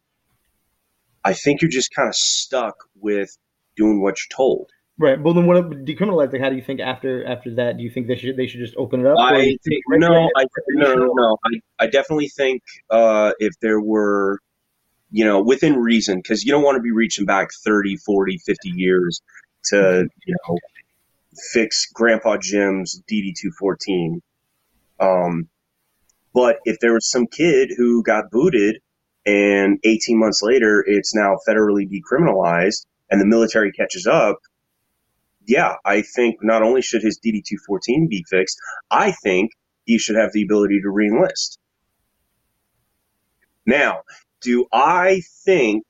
I 1.23 1.33
think 1.33 1.61
you're 1.61 1.71
just 1.71 1.93
kind 1.93 2.09
of 2.09 2.15
stuck 2.15 2.75
with 2.95 3.29
doing 3.75 4.01
what 4.01 4.17
you're 4.17 4.35
told. 4.35 4.69
Right. 4.97 5.19
Well, 5.21 5.33
then, 5.33 5.45
what 5.45 5.57
about 5.57 5.83
decriminalizing? 5.83 6.39
How 6.39 6.49
do 6.49 6.55
you 6.55 6.61
think 6.61 6.79
after 6.79 7.25
after 7.25 7.53
that? 7.55 7.77
Do 7.77 7.83
you 7.83 7.89
think 7.89 8.07
they 8.07 8.15
should 8.15 8.37
they 8.37 8.47
should 8.47 8.61
just 8.61 8.75
open 8.77 9.01
it 9.01 9.07
up? 9.07 9.17
I 9.19 9.57
think, 9.65 9.83
no, 9.89 10.29
I, 10.37 10.45
no, 10.69 10.93
no, 10.93 11.11
no, 11.13 11.37
I, 11.43 11.83
I 11.83 11.87
definitely 11.87 12.29
think 12.29 12.61
uh, 12.89 13.33
if 13.39 13.53
there 13.61 13.81
were, 13.81 14.39
you 15.11 15.25
know, 15.25 15.41
within 15.41 15.75
reason, 15.75 16.19
because 16.19 16.45
you 16.45 16.51
don't 16.53 16.63
want 16.63 16.77
to 16.77 16.81
be 16.81 16.91
reaching 16.91 17.25
back 17.25 17.49
30, 17.65 17.97
40, 17.97 18.37
50 18.37 18.69
years 18.69 19.21
to, 19.65 20.07
you 20.25 20.35
know, 20.47 20.57
fix 21.51 21.87
Grandpa 21.93 22.37
Jim's 22.37 23.01
DD 23.11 23.33
two 23.37 23.51
fourteen. 23.51 24.21
Um, 25.01 25.49
but 26.33 26.59
if 26.63 26.79
there 26.79 26.93
was 26.93 27.09
some 27.09 27.27
kid 27.27 27.71
who 27.75 28.01
got 28.01 28.31
booted 28.31 28.79
and 29.25 29.77
18 29.83 30.17
months 30.17 30.41
later 30.41 30.83
it's 30.87 31.13
now 31.13 31.35
federally 31.47 31.85
decriminalized 31.89 32.85
and 33.09 33.19
the 33.19 33.25
military 33.25 33.71
catches 33.73 34.07
up, 34.07 34.37
yeah, 35.47 35.75
I 35.85 36.01
think 36.01 36.37
not 36.41 36.61
only 36.63 36.81
should 36.81 37.01
his 37.03 37.19
DD 37.19 37.43
214 37.45 38.07
be 38.07 38.25
fixed, 38.29 38.59
I 38.89 39.11
think 39.11 39.51
he 39.85 39.97
should 39.97 40.15
have 40.15 40.31
the 40.33 40.43
ability 40.43 40.81
to 40.81 40.87
reenlist. 40.87 41.57
Now, 43.65 44.01
do 44.41 44.65
I 44.71 45.21
think 45.43 45.85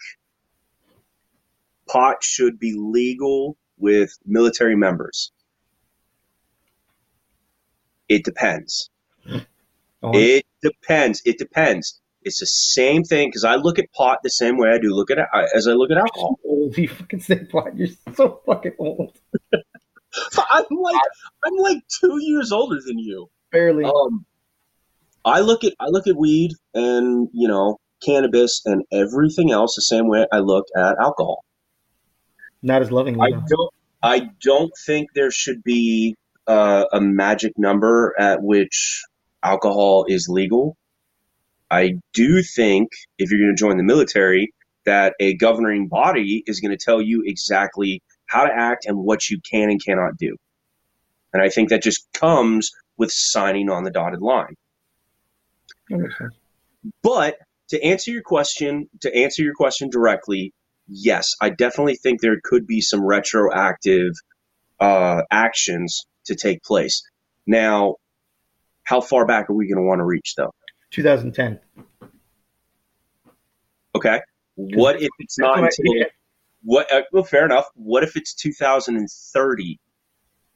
pot 1.88 2.24
should 2.24 2.60
be 2.60 2.74
legal 2.78 3.58
with 3.78 4.12
military 4.26 4.76
members? 4.76 5.32
It 8.08 8.24
depends. 8.24 8.90
It 10.04 10.46
depends. 10.62 11.22
It 11.26 11.38
depends. 11.38 12.02
It's 12.26 12.40
the 12.40 12.48
same 12.48 13.04
thing 13.04 13.30
because 13.30 13.44
I 13.46 13.56
look 13.56 13.80
at 13.80 13.92
pot 13.94 14.20
the 14.24 14.30
same 14.30 14.58
way 14.58 14.70
I 14.70 14.80
do 14.80 14.90
look 14.90 15.12
at 15.12 15.20
it 15.20 15.28
as 15.56 15.68
I 15.68 15.74
look 15.74 15.92
at 15.92 15.98
alcohol. 15.98 16.40
Old, 16.44 16.78
you 16.78 16.90
fucking 16.90 17.20
say 17.22 17.46
pot. 17.46 17.78
You're 17.78 17.90
so 18.16 18.42
fucking 18.46 18.74
old. 18.80 19.16
I'm 20.38 20.66
like 20.70 21.02
I'm 21.46 21.56
like 21.58 21.84
two 22.02 22.18
years 22.22 22.52
older 22.52 22.78
than 22.86 22.98
you. 22.98 23.30
Barely. 23.52 23.86
Um, 23.86 24.26
I 25.24 25.42
look 25.42 25.64
at 25.64 25.74
I 25.80 25.88
look 25.88 26.08
at 26.08 26.16
weed 26.16 26.52
and 26.74 27.30
you 27.34 27.48
know 27.48 27.80
cannabis 28.04 28.62
and 28.66 28.84
everything 28.92 29.52
else 29.52 29.76
the 29.76 29.82
same 29.82 30.08
way 30.08 30.26
I 30.32 30.40
look 30.40 30.66
at 30.76 30.96
alcohol. 31.00 31.46
Not 32.62 32.82
as 32.82 32.92
loving. 32.92 33.22
I 33.22 33.32
don't. 33.32 33.74
I 34.02 34.30
don't 34.42 34.72
think 34.86 35.10
there 35.14 35.32
should 35.32 35.64
be 35.64 36.16
uh, 36.48 36.86
a 36.92 37.02
magic 37.02 37.54
number 37.58 38.14
at 38.20 38.42
which 38.42 39.04
alcohol 39.44 40.06
is 40.08 40.28
legal. 40.30 40.78
I 41.76 41.96
do 42.14 42.42
think 42.42 42.90
if 43.18 43.30
you're 43.30 43.42
going 43.42 43.54
to 43.54 43.60
join 43.60 43.76
the 43.76 43.84
military, 43.84 44.54
that 44.86 45.14
a 45.20 45.36
governing 45.36 45.88
body 45.88 46.42
is 46.48 46.62
going 46.62 46.72
to 46.72 46.84
tell 46.84 47.02
you 47.02 47.24
exactly 47.26 48.02
how 48.28 48.46
to 48.46 48.54
act 48.54 48.86
and 48.86 48.98
what 48.98 49.30
you 49.30 49.42
can 49.42 49.70
and 49.70 49.84
cannot 49.84 50.16
do. 50.18 50.38
And 51.34 51.44
I 51.44 51.50
think 51.50 51.70
that 51.70 51.84
just 51.84 52.08
comes 52.14 52.72
with 52.98 53.12
signing 53.12 53.70
on 53.70 53.84
the 53.84 53.92
dotted 53.92 54.22
line. 54.22 54.56
Sense. 55.90 56.14
But 57.04 57.36
to 57.70 57.84
answer 57.84 58.12
your 58.12 58.22
question, 58.22 58.90
to 59.02 59.14
answer 59.14 59.44
your 59.44 59.54
question 59.54 59.90
directly, 59.90 60.54
yes, 60.88 61.36
I 61.42 61.50
definitely 61.50 61.96
think 61.96 62.22
there 62.22 62.40
could 62.42 62.66
be 62.66 62.80
some 62.80 63.04
retroactive 63.04 64.14
uh, 64.80 65.24
actions 65.30 66.06
to 66.28 66.36
take 66.36 66.64
place. 66.64 67.04
Now, 67.46 67.96
how 68.84 69.02
far 69.02 69.26
back 69.26 69.50
are 69.50 69.54
we 69.54 69.68
going 69.68 69.84
to 69.84 69.88
want 69.88 70.00
to 70.00 70.06
reach, 70.06 70.36
though? 70.38 70.54
2010. 70.96 71.60
Okay. 73.96 74.22
What 74.56 75.02
if 75.02 75.10
it's 75.20 75.38
not 75.38 75.60
until 75.60 75.86
what 75.86 76.08
I- 76.08 76.10
what? 76.64 76.92
Uh, 76.92 77.02
well, 77.12 77.24
fair 77.24 77.46
enough. 77.46 77.68
What 77.76 78.04
if 78.04 78.16
it's 78.16 78.34
2030 78.34 79.80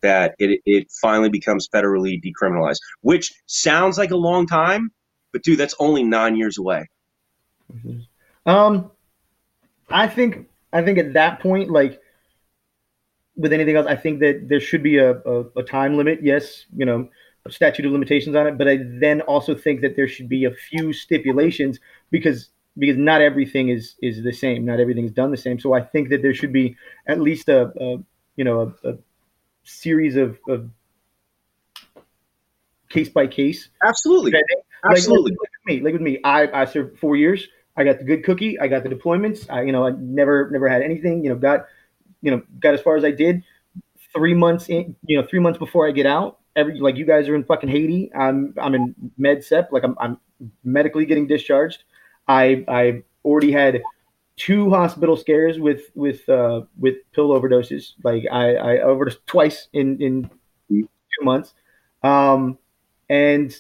that 0.02 0.36
it 0.40 0.62
it 0.66 0.88
finally 1.02 1.30
becomes 1.30 1.68
federally 1.68 2.22
decriminalized? 2.24 2.80
Which 3.02 3.34
sounds 3.46 3.98
like 3.98 4.12
a 4.12 4.16
long 4.16 4.48
time, 4.48 4.92
but 5.34 5.44
dude, 5.44 5.60
that's 5.60 5.76
only 5.80 6.04
nine 6.04 6.36
years 6.36 6.58
away. 6.58 6.90
Um, 8.46 8.92
I 9.90 10.08
think 10.08 10.48
I 10.74 10.82
think 10.82 10.98
at 10.98 11.14
that 11.14 11.42
point, 11.42 11.70
like 11.70 12.00
with 13.36 13.54
anything 13.54 13.76
else, 13.76 13.88
I 13.88 13.96
think 13.96 14.20
that 14.22 14.48
there 14.50 14.60
should 14.60 14.84
be 14.84 14.98
a, 14.98 15.18
a, 15.20 15.46
a 15.58 15.64
time 15.64 15.98
limit. 15.98 16.20
Yes, 16.24 16.66
you 16.76 16.86
know, 16.86 17.10
statute 17.50 17.86
of 17.86 17.92
limitations 17.92 18.36
on 18.36 18.48
it, 18.48 18.58
but 18.58 18.68
I 18.68 18.80
then 19.00 19.22
also 19.22 19.56
think 19.56 19.82
that 19.82 19.96
there 19.96 20.08
should 20.08 20.30
be 20.30 20.46
a 20.46 20.52
few 20.52 20.94
stipulations 20.94 21.80
because 22.12 22.50
because 22.78 22.98
not 22.98 23.22
everything 23.22 23.70
is 23.70 23.96
is 24.02 24.24
the 24.24 24.32
same. 24.32 24.66
Not 24.66 24.80
everything 24.80 25.06
is 25.06 25.12
done 25.12 25.32
the 25.32 25.38
same. 25.38 25.60
So 25.60 25.74
I 25.74 25.82
think 25.82 26.10
that 26.10 26.22
there 26.22 26.34
should 26.34 26.54
be 26.54 26.76
at 27.08 27.20
least 27.20 27.50
a, 27.50 27.72
a 27.80 27.98
you 28.36 28.44
know 28.44 28.74
a, 28.84 28.90
a 28.90 28.98
series 29.64 30.16
of, 30.16 30.38
of 30.48 30.70
case 32.90 33.10
by 33.10 33.28
case 33.28 33.70
Absolutely, 33.86 34.32
like, 34.32 34.44
absolutely. 34.92 35.32
Like, 35.32 35.40
with 35.42 35.50
me, 35.66 35.82
like 35.82 35.94
with 35.94 36.02
me, 36.02 36.20
I, 36.24 36.62
I 36.62 36.66
served 36.66 37.00
four 37.00 37.16
years. 37.16 37.48
I 37.78 37.84
got 37.84 38.00
the 38.00 38.04
good 38.04 38.24
cookie. 38.24 38.60
I 38.60 38.68
got 38.68 38.84
the 38.84 38.90
deployments. 38.90 39.50
I, 39.50 39.62
you 39.62 39.72
know, 39.72 39.86
I 39.86 39.92
never, 39.92 40.50
never 40.52 40.68
had 40.68 40.82
anything. 40.82 41.24
You 41.24 41.30
know, 41.30 41.36
got, 41.36 41.66
you 42.22 42.32
know, 42.32 42.42
got 42.60 42.74
as 42.74 42.82
far 42.82 42.98
as 42.98 43.06
I 43.06 43.12
did. 43.12 43.44
Three 44.14 44.34
months 44.34 44.68
in, 44.70 44.96
you 45.06 45.22
know, 45.22 45.26
three 45.26 45.40
months 45.40 45.60
before 45.60 45.88
I 45.88 45.92
get 45.92 46.06
out, 46.06 46.39
every 46.60 46.80
like 46.80 46.98
you 46.98 47.06
guys 47.06 47.28
are 47.30 47.36
in 47.36 47.44
fucking 47.44 47.70
Haiti. 47.70 48.12
I'm, 48.14 48.54
I'm 48.62 48.76
in 48.76 48.96
med 49.18 49.44
sep. 49.44 49.72
Like 49.72 49.84
I'm, 49.84 49.96
I'm 50.00 50.18
medically 50.64 51.06
getting 51.06 51.28
discharged. 51.28 51.84
I, 52.28 52.64
I 52.68 53.04
already 53.26 53.52
had 53.52 53.82
two 54.36 54.70
hospital 54.70 55.18
scares 55.18 55.60
with, 55.60 55.84
with, 55.96 56.28
uh, 56.30 56.62
with 56.78 56.96
pill 57.14 57.30
overdoses. 57.30 57.94
Like 58.04 58.26
I, 58.32 58.56
I 58.56 58.80
overdosed 58.82 59.26
twice 59.26 59.68
in, 59.74 60.02
in 60.02 60.30
two 60.70 60.88
months. 61.22 61.54
Um, 62.04 62.58
and 63.10 63.56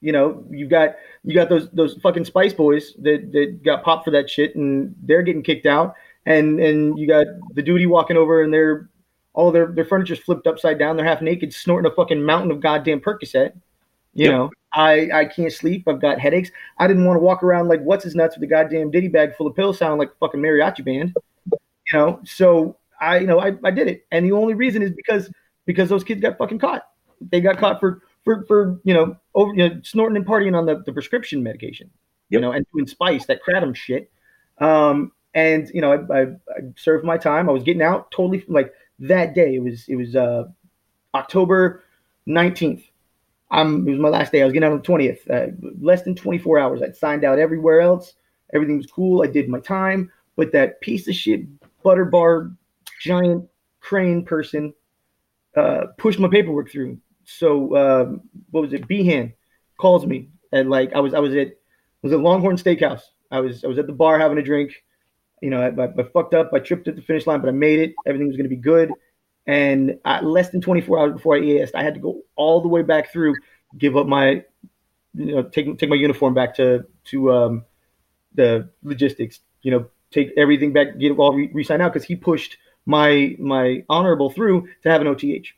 you 0.00 0.12
know, 0.12 0.44
you 0.50 0.66
got 0.66 0.96
you 1.24 1.34
got 1.34 1.48
those 1.48 1.70
those 1.70 1.94
fucking 2.02 2.24
Spice 2.24 2.52
Boys 2.52 2.94
that, 2.98 3.30
that 3.32 3.62
got 3.64 3.84
popped 3.84 4.04
for 4.04 4.10
that 4.10 4.28
shit, 4.28 4.56
and 4.56 4.94
they're 5.02 5.22
getting 5.22 5.42
kicked 5.42 5.64
out, 5.64 5.94
and 6.26 6.58
and 6.60 6.98
you 6.98 7.06
got 7.06 7.26
the 7.54 7.62
duty 7.62 7.86
walking 7.86 8.16
over, 8.16 8.42
and 8.42 8.52
they're 8.52 8.90
all 9.34 9.50
their 9.52 9.66
their 9.66 9.84
furniture's 9.84 10.18
flipped 10.18 10.46
upside 10.46 10.78
down, 10.78 10.96
they're 10.96 11.06
half 11.06 11.22
naked, 11.22 11.52
snorting 11.54 11.90
a 11.90 11.94
fucking 11.94 12.22
mountain 12.24 12.50
of 12.50 12.60
goddamn 12.60 13.00
Percocet. 13.00 13.52
You 14.14 14.26
Yep. 14.26 14.30
know, 14.30 14.50
I 14.74 15.10
I 15.12 15.24
can't 15.26 15.52
sleep. 15.52 15.88
I've 15.88 16.00
got 16.00 16.18
headaches. 16.20 16.50
I 16.78 16.86
didn't 16.86 17.04
want 17.04 17.16
to 17.16 17.22
walk 17.22 17.42
around 17.42 17.68
like 17.68 17.80
what's 17.82 18.04
his 18.04 18.14
nuts 18.14 18.36
with 18.36 18.44
a 18.44 18.46
goddamn 18.46 18.90
ditty 18.90 19.08
bag 19.08 19.36
full 19.36 19.46
of 19.46 19.56
pills, 19.56 19.78
sounding 19.78 19.98
like 19.98 20.10
a 20.10 20.14
fucking 20.20 20.40
mariachi 20.40 20.84
band. 20.84 21.14
You 21.92 21.98
know, 21.98 22.20
so 22.24 22.76
I 23.00 23.18
you 23.18 23.26
know 23.26 23.40
I, 23.40 23.56
I 23.64 23.70
did 23.70 23.88
it, 23.88 24.06
and 24.10 24.24
the 24.26 24.32
only 24.32 24.54
reason 24.54 24.82
is 24.82 24.90
because 24.92 25.30
because 25.66 25.88
those 25.88 26.04
kids 26.04 26.20
got 26.20 26.38
fucking 26.38 26.58
caught. 26.58 26.82
They 27.20 27.40
got 27.40 27.58
caught 27.58 27.80
for 27.80 28.02
for 28.24 28.44
for 28.46 28.80
you 28.84 28.94
know 28.94 29.16
over 29.34 29.52
you 29.54 29.68
know 29.68 29.80
snorting 29.82 30.16
and 30.16 30.26
partying 30.26 30.56
on 30.56 30.66
the, 30.66 30.82
the 30.84 30.92
prescription 30.92 31.42
medication. 31.42 31.90
You 32.28 32.40
know, 32.40 32.52
and 32.52 32.64
doing 32.72 32.86
spice 32.86 33.26
that 33.26 33.40
kratom 33.46 33.74
shit. 33.76 34.10
Um, 34.58 35.12
and 35.34 35.68
you 35.74 35.82
know, 35.82 35.92
I, 35.92 36.18
I, 36.18 36.22
I 36.22 36.60
served 36.76 37.04
my 37.04 37.18
time. 37.18 37.48
I 37.48 37.52
was 37.52 37.62
getting 37.62 37.82
out 37.82 38.10
totally 38.10 38.42
like 38.48 38.72
that 39.02 39.34
day. 39.34 39.54
It 39.54 39.62
was 39.62 39.88
it 39.88 39.96
was 39.96 40.16
uh, 40.16 40.44
October 41.14 41.84
nineteenth. 42.26 42.82
I'm, 43.50 43.86
it 43.86 43.90
was 43.90 44.00
my 44.00 44.08
last 44.08 44.32
day. 44.32 44.40
I 44.40 44.44
was 44.44 44.52
getting 44.54 44.66
out 44.66 44.72
on 44.72 44.78
the 44.78 44.84
twentieth. 44.84 45.30
Uh, 45.30 45.48
less 45.80 46.02
than 46.02 46.14
twenty 46.14 46.38
four 46.38 46.58
hours. 46.58 46.82
I'd 46.82 46.96
signed 46.96 47.24
out 47.24 47.38
everywhere 47.38 47.80
else. 47.80 48.14
Everything 48.54 48.76
was 48.76 48.86
cool. 48.86 49.22
I 49.22 49.26
did 49.26 49.48
my 49.48 49.60
time. 49.60 50.10
But 50.36 50.52
that 50.52 50.80
piece 50.80 51.08
of 51.08 51.14
shit 51.14 51.42
butter 51.82 52.06
bar 52.06 52.50
giant 53.00 53.48
crane 53.80 54.24
person 54.24 54.72
uh, 55.56 55.86
pushed 55.98 56.18
my 56.18 56.28
paperwork 56.28 56.70
through. 56.70 56.98
So 57.24 57.76
um, 57.76 58.22
what 58.50 58.62
was 58.62 58.72
it? 58.72 58.88
Behan 58.88 59.34
calls 59.78 60.06
me 60.06 60.28
and 60.52 60.70
like 60.70 60.92
I 60.94 61.00
was 61.00 61.14
I 61.14 61.18
was 61.18 61.34
at 61.34 61.56
was 62.02 62.12
at 62.12 62.20
Longhorn 62.20 62.56
Steakhouse. 62.56 63.02
I 63.30 63.40
was 63.40 63.64
I 63.64 63.66
was 63.66 63.78
at 63.78 63.86
the 63.86 63.92
bar 63.92 64.18
having 64.18 64.38
a 64.38 64.42
drink. 64.42 64.72
You 65.42 65.50
know, 65.50 65.60
I, 65.60 65.66
I, 65.82 65.88
I 65.88 66.02
fucked 66.14 66.32
up. 66.34 66.52
I 66.54 66.60
tripped 66.60 66.88
at 66.88 66.96
the 66.96 67.02
finish 67.02 67.26
line, 67.26 67.40
but 67.40 67.48
I 67.48 67.52
made 67.52 67.80
it. 67.80 67.94
Everything 68.06 68.28
was 68.28 68.36
going 68.36 68.48
to 68.48 68.56
be 68.56 68.56
good. 68.56 68.90
And 69.46 69.98
I, 70.04 70.20
less 70.20 70.50
than 70.50 70.60
24 70.60 70.98
hours 70.98 71.12
before 71.12 71.36
I 71.36 71.40
EASed, 71.40 71.74
I 71.74 71.82
had 71.82 71.94
to 71.94 72.00
go 72.00 72.22
all 72.36 72.60
the 72.62 72.68
way 72.68 72.82
back 72.82 73.12
through, 73.12 73.34
give 73.76 73.96
up 73.96 74.06
my, 74.06 74.44
you 75.14 75.34
know, 75.34 75.42
take 75.42 75.76
take 75.78 75.90
my 75.90 75.96
uniform 75.96 76.32
back 76.32 76.54
to 76.56 76.86
to 77.06 77.32
um, 77.32 77.64
the 78.34 78.70
logistics. 78.84 79.40
You 79.62 79.72
know, 79.72 79.86
take 80.12 80.30
everything 80.36 80.72
back, 80.72 80.96
get 80.98 81.10
it 81.12 81.18
all 81.18 81.34
re- 81.34 81.50
re-signed 81.52 81.82
out 81.82 81.92
because 81.92 82.06
he 82.06 82.14
pushed 82.16 82.56
my 82.86 83.34
my 83.38 83.84
honorable 83.88 84.30
through 84.30 84.68
to 84.84 84.90
have 84.90 85.00
an 85.00 85.08
OTH. 85.08 85.48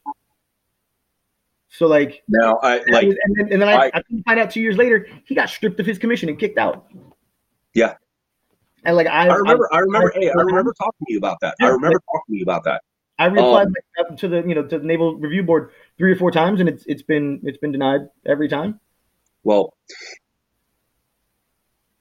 So 1.68 1.86
like 1.86 2.22
Now, 2.28 2.58
I 2.62 2.78
like 2.88 3.04
and 3.04 3.36
then, 3.36 3.52
and 3.52 3.62
then 3.62 3.68
I, 3.68 3.74
I- 3.86 3.90
I 3.98 4.02
find 4.24 4.40
out 4.40 4.50
two 4.50 4.60
years 4.60 4.76
later 4.76 5.06
he 5.26 5.34
got 5.34 5.48
stripped 5.50 5.78
of 5.80 5.86
his 5.86 5.98
commission 5.98 6.28
and 6.28 6.38
kicked 6.38 6.56
out. 6.58 6.86
Yeah. 7.74 7.94
And 8.84 8.96
like 8.96 9.06
I, 9.06 9.28
I 9.28 9.34
remember, 9.36 9.68
I 9.72 9.78
remember, 9.78 10.12
I- 10.14 10.20
hey, 10.20 10.30
I 10.30 10.42
remember 10.42 10.74
talking 10.74 11.06
to 11.06 11.12
you 11.12 11.18
about 11.18 11.40
that. 11.40 11.56
I 11.60 11.66
Yeah. 11.66 11.72
remember 11.72 12.00
talking 12.12 12.34
to 12.34 12.38
you 12.38 12.42
about 12.42 12.64
that. 12.64 12.82
I, 13.18 13.24
I 13.24 13.26
replied 13.28 13.68
um, 14.10 14.16
to 14.16 14.28
the 14.28 14.42
you 14.46 14.54
know 14.54 14.66
to 14.66 14.78
the 14.78 14.84
Naval 14.84 15.16
Review 15.16 15.42
Board 15.42 15.70
three 15.98 16.12
or 16.12 16.16
four 16.16 16.30
times 16.32 16.60
and 16.60 16.68
it's 16.68 16.84
it's 16.86 17.02
been 17.02 17.40
it's 17.44 17.58
been 17.58 17.72
denied 17.72 18.08
every 18.26 18.48
time. 18.48 18.80
Well, 19.44 19.74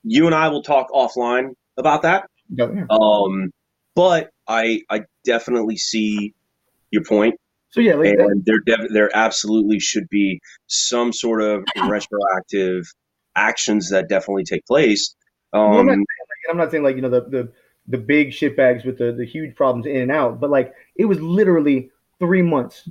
you 0.04 0.26
and 0.26 0.36
I 0.36 0.50
will 0.50 0.64
talk 0.64 0.90
offline 0.92 1.54
about 1.78 2.02
that. 2.04 2.30
So, 2.58 2.72
yeah. 2.74 2.86
Um, 2.90 3.52
but 3.96 4.30
I, 4.48 4.82
I 4.90 5.02
definitely 5.24 5.78
see 5.78 6.34
your 6.92 7.04
point, 7.04 7.36
So, 7.70 7.82
yeah, 7.82 7.96
like 7.96 8.16
and 8.20 8.44
there, 8.46 8.60
def- 8.66 8.90
there 8.92 9.10
absolutely 9.16 9.80
should 9.80 10.08
be 10.10 10.40
some 10.68 11.14
sort 11.14 11.42
of 11.42 11.64
retroactive 11.76 12.84
actions 13.36 13.90
that 13.90 14.10
definitely 14.10 14.44
take 14.44 14.66
place. 14.66 15.16
Well, 15.66 15.80
I'm, 15.80 15.86
not 15.88 15.94
Um, 15.94 15.96
saying, 15.98 16.28
like, 16.30 16.33
I'm 16.50 16.58
not 16.58 16.72
saying 16.72 16.84
like 16.84 16.96
you 16.96 17.02
know 17.02 17.10
the 17.10 17.22
the 17.22 17.52
the 17.88 17.98
big 17.98 18.34
shit 18.34 18.56
bags 18.56 18.84
with 18.84 18.98
the 18.98 19.12
the 19.12 19.26
huge 19.26 19.56
problems 19.56 19.86
in 19.86 19.98
and 19.98 20.12
out, 20.12 20.40
but 20.40 20.50
like 20.50 20.74
it 20.96 21.06
was 21.06 21.20
literally 21.20 21.92
three 22.20 22.42
months 22.42 22.90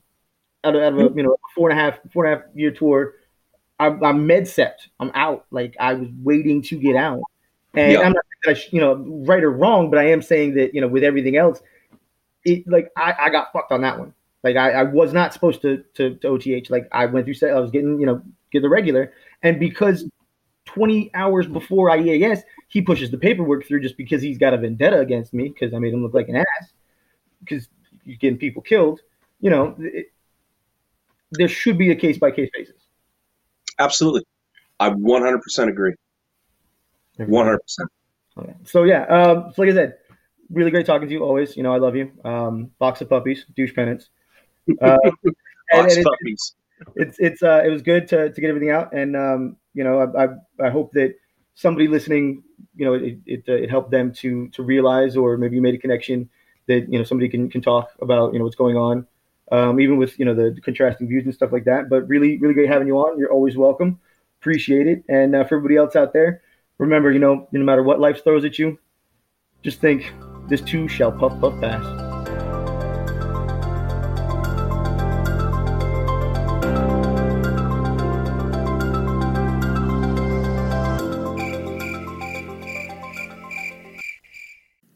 out 0.65 0.77
of, 0.77 0.83
out 0.83 0.93
of 0.93 0.99
a 0.99 1.17
you 1.17 1.23
know 1.23 1.37
four 1.55 1.71
and 1.71 1.79
a 1.79 1.83
half 1.83 1.99
four 2.13 2.25
and 2.25 2.35
a 2.35 2.37
half 2.37 2.47
year 2.55 2.71
tour. 2.71 3.15
I'm, 3.81 4.03
I'm 4.05 4.27
med 4.27 4.47
sep. 4.47 4.79
I'm 5.01 5.11
out. 5.15 5.47
Like 5.51 5.77
I 5.81 5.95
was 5.95 6.09
waiting 6.23 6.63
to 6.63 6.77
get 6.77 6.97
out, 6.97 7.23
and 7.75 7.93
Yeah. 7.93 8.01
I'm 8.01 8.13
not 8.13 8.25
I 8.47 8.57
you 8.71 8.81
know 8.81 8.95
right 9.27 9.43
or 9.43 9.51
wrong, 9.51 9.91
but 9.91 9.99
I 9.99 10.11
am 10.11 10.23
saying 10.23 10.55
that 10.55 10.75
you 10.75 10.81
know 10.81 10.89
with 10.89 11.05
everything 11.05 11.37
else, 11.37 11.61
it 12.45 12.67
like 12.67 12.91
I, 12.97 13.15
I 13.19 13.31
got 13.31 13.53
fucked 13.53 13.73
on 13.73 13.83
that 13.83 13.99
one. 13.99 14.15
Like 14.43 14.57
I, 14.57 14.73
I 14.73 14.83
was 14.83 15.13
not 15.13 15.33
supposed 15.33 15.63
to, 15.63 15.85
to 15.95 16.17
to 16.17 16.29
OTH. 16.29 16.71
Like 16.71 16.89
I 16.93 17.07
went 17.07 17.27
through. 17.27 17.49
I 17.49 17.61
was 17.61 17.71
getting 17.71 18.01
you 18.01 18.07
know 18.07 18.23
get 18.51 18.63
the 18.63 18.69
regular, 18.69 19.13
and 19.43 19.61
because 19.61 20.09
20 20.67 21.11
hours 21.15 21.47
before 21.47 21.91
IEAS, 21.91 22.43
he 22.69 22.81
pushes 22.83 23.11
the 23.11 23.19
paperwork 23.19 23.67
through 23.67 23.81
just 23.81 23.97
because 23.97 24.23
he's 24.23 24.39
got 24.39 24.55
a 24.55 24.59
vendetta 24.59 24.99
against 25.01 25.35
me 25.35 25.49
because 25.49 25.75
I 25.75 25.79
made 25.79 25.93
him 25.93 26.03
look 26.03 26.15
like 26.15 26.29
an 26.29 26.37
ass 26.37 26.73
because 27.41 27.69
you're 28.05 28.17
getting 28.17 28.39
people 28.39 28.63
killed. 28.63 29.01
You 29.41 29.51
know, 29.51 29.75
it, 29.79 30.13
there 31.33 31.49
should 31.49 31.79
be 31.79 31.91
a 31.91 31.97
case 31.97 32.19
by 32.19 32.31
case 32.31 32.51
basis. 32.55 32.77
absolutely, 33.79 34.25
I 34.79 34.91
100% 34.91 35.69
agree. 35.69 35.95
100%. 37.19 37.59
Okay. 38.39 38.55
So 38.65 38.85
yeah, 38.85 39.03
um, 39.05 39.53
so 39.55 39.63
like 39.63 39.71
I 39.73 39.75
said, 39.75 39.95
really 40.51 40.71
great 40.71 40.87
talking 40.87 41.09
to 41.09 41.13
you 41.13 41.23
always. 41.23 41.57
You 41.57 41.63
know, 41.63 41.73
I 41.75 41.79
love 41.79 41.97
you. 41.97 42.11
Um, 42.25 42.71
box 42.79 43.01
of 43.01 43.09
puppies, 43.09 43.45
douche 43.57 43.75
penance. 43.75 44.09
Uh, 44.81 44.97
Box 45.03 45.13
and 45.73 45.91
it- 45.91 46.05
puppies. 46.05 46.55
it's 46.95 47.17
it's 47.19 47.43
uh 47.43 47.63
it 47.65 47.69
was 47.69 47.83
good 47.83 48.07
to, 48.07 48.31
to 48.33 48.41
get 48.41 48.49
everything 48.49 48.71
out 48.71 48.93
and 48.93 49.17
um 49.17 49.57
you 49.75 49.85
know 49.85 50.01
I, 50.01 50.25
I 50.25 50.29
I 50.67 50.71
hope 50.71 50.93
that 50.93 51.15
somebody 51.55 51.89
listening 51.89 52.43
you 52.75 52.85
know 52.85 52.95
it 52.95 53.19
it, 53.27 53.45
uh, 53.49 53.53
it 53.55 53.71
helped 53.71 53.91
them 53.91 54.13
to 54.15 54.49
to 54.49 54.63
realize 54.63 55.17
or 55.17 55.37
maybe 55.37 55.57
you 55.57 55.63
made 55.63 55.75
a 55.75 55.79
connection 55.79 56.29
that 56.69 56.91
you 56.91 56.99
know 56.99 57.05
somebody 57.05 57.29
can 57.29 57.51
can 57.51 57.61
talk 57.61 57.91
about 58.01 58.33
you 58.33 58.39
know 58.39 58.45
what's 58.45 58.57
going 58.57 58.77
on 58.77 59.07
um, 59.53 59.79
even 59.81 59.99
with 59.99 60.19
you 60.19 60.25
know 60.25 60.35
the 60.35 60.59
contrasting 60.63 61.07
views 61.07 61.25
and 61.25 61.35
stuff 61.35 61.53
like 61.53 61.65
that. 61.65 61.89
But 61.89 62.09
really, 62.09 62.39
really 62.39 62.55
great 62.55 62.69
having 62.69 62.89
you 62.89 62.97
on. 62.97 63.19
You're 63.19 63.31
always 63.31 63.57
welcome. 63.57 64.01
Appreciate 64.41 64.87
it. 64.89 65.05
And 65.09 65.37
uh, 65.37 65.45
for 65.45 65.57
everybody 65.57 65.77
else 65.77 65.95
out 65.95 66.13
there, 66.13 66.43
remember, 66.79 67.13
you 67.13 67.21
know, 67.21 67.47
no 67.53 67.65
matter 67.65 67.83
what 67.83 68.01
life 68.01 68.25
throws 68.25 68.45
at 68.45 68.59
you, 68.59 68.79
just 69.63 69.81
think 69.81 70.13
this 70.49 70.63
too 70.63 70.89
shall 70.89 71.13
puff 71.13 71.39
puff 71.41 71.61
pass. 71.61 72.12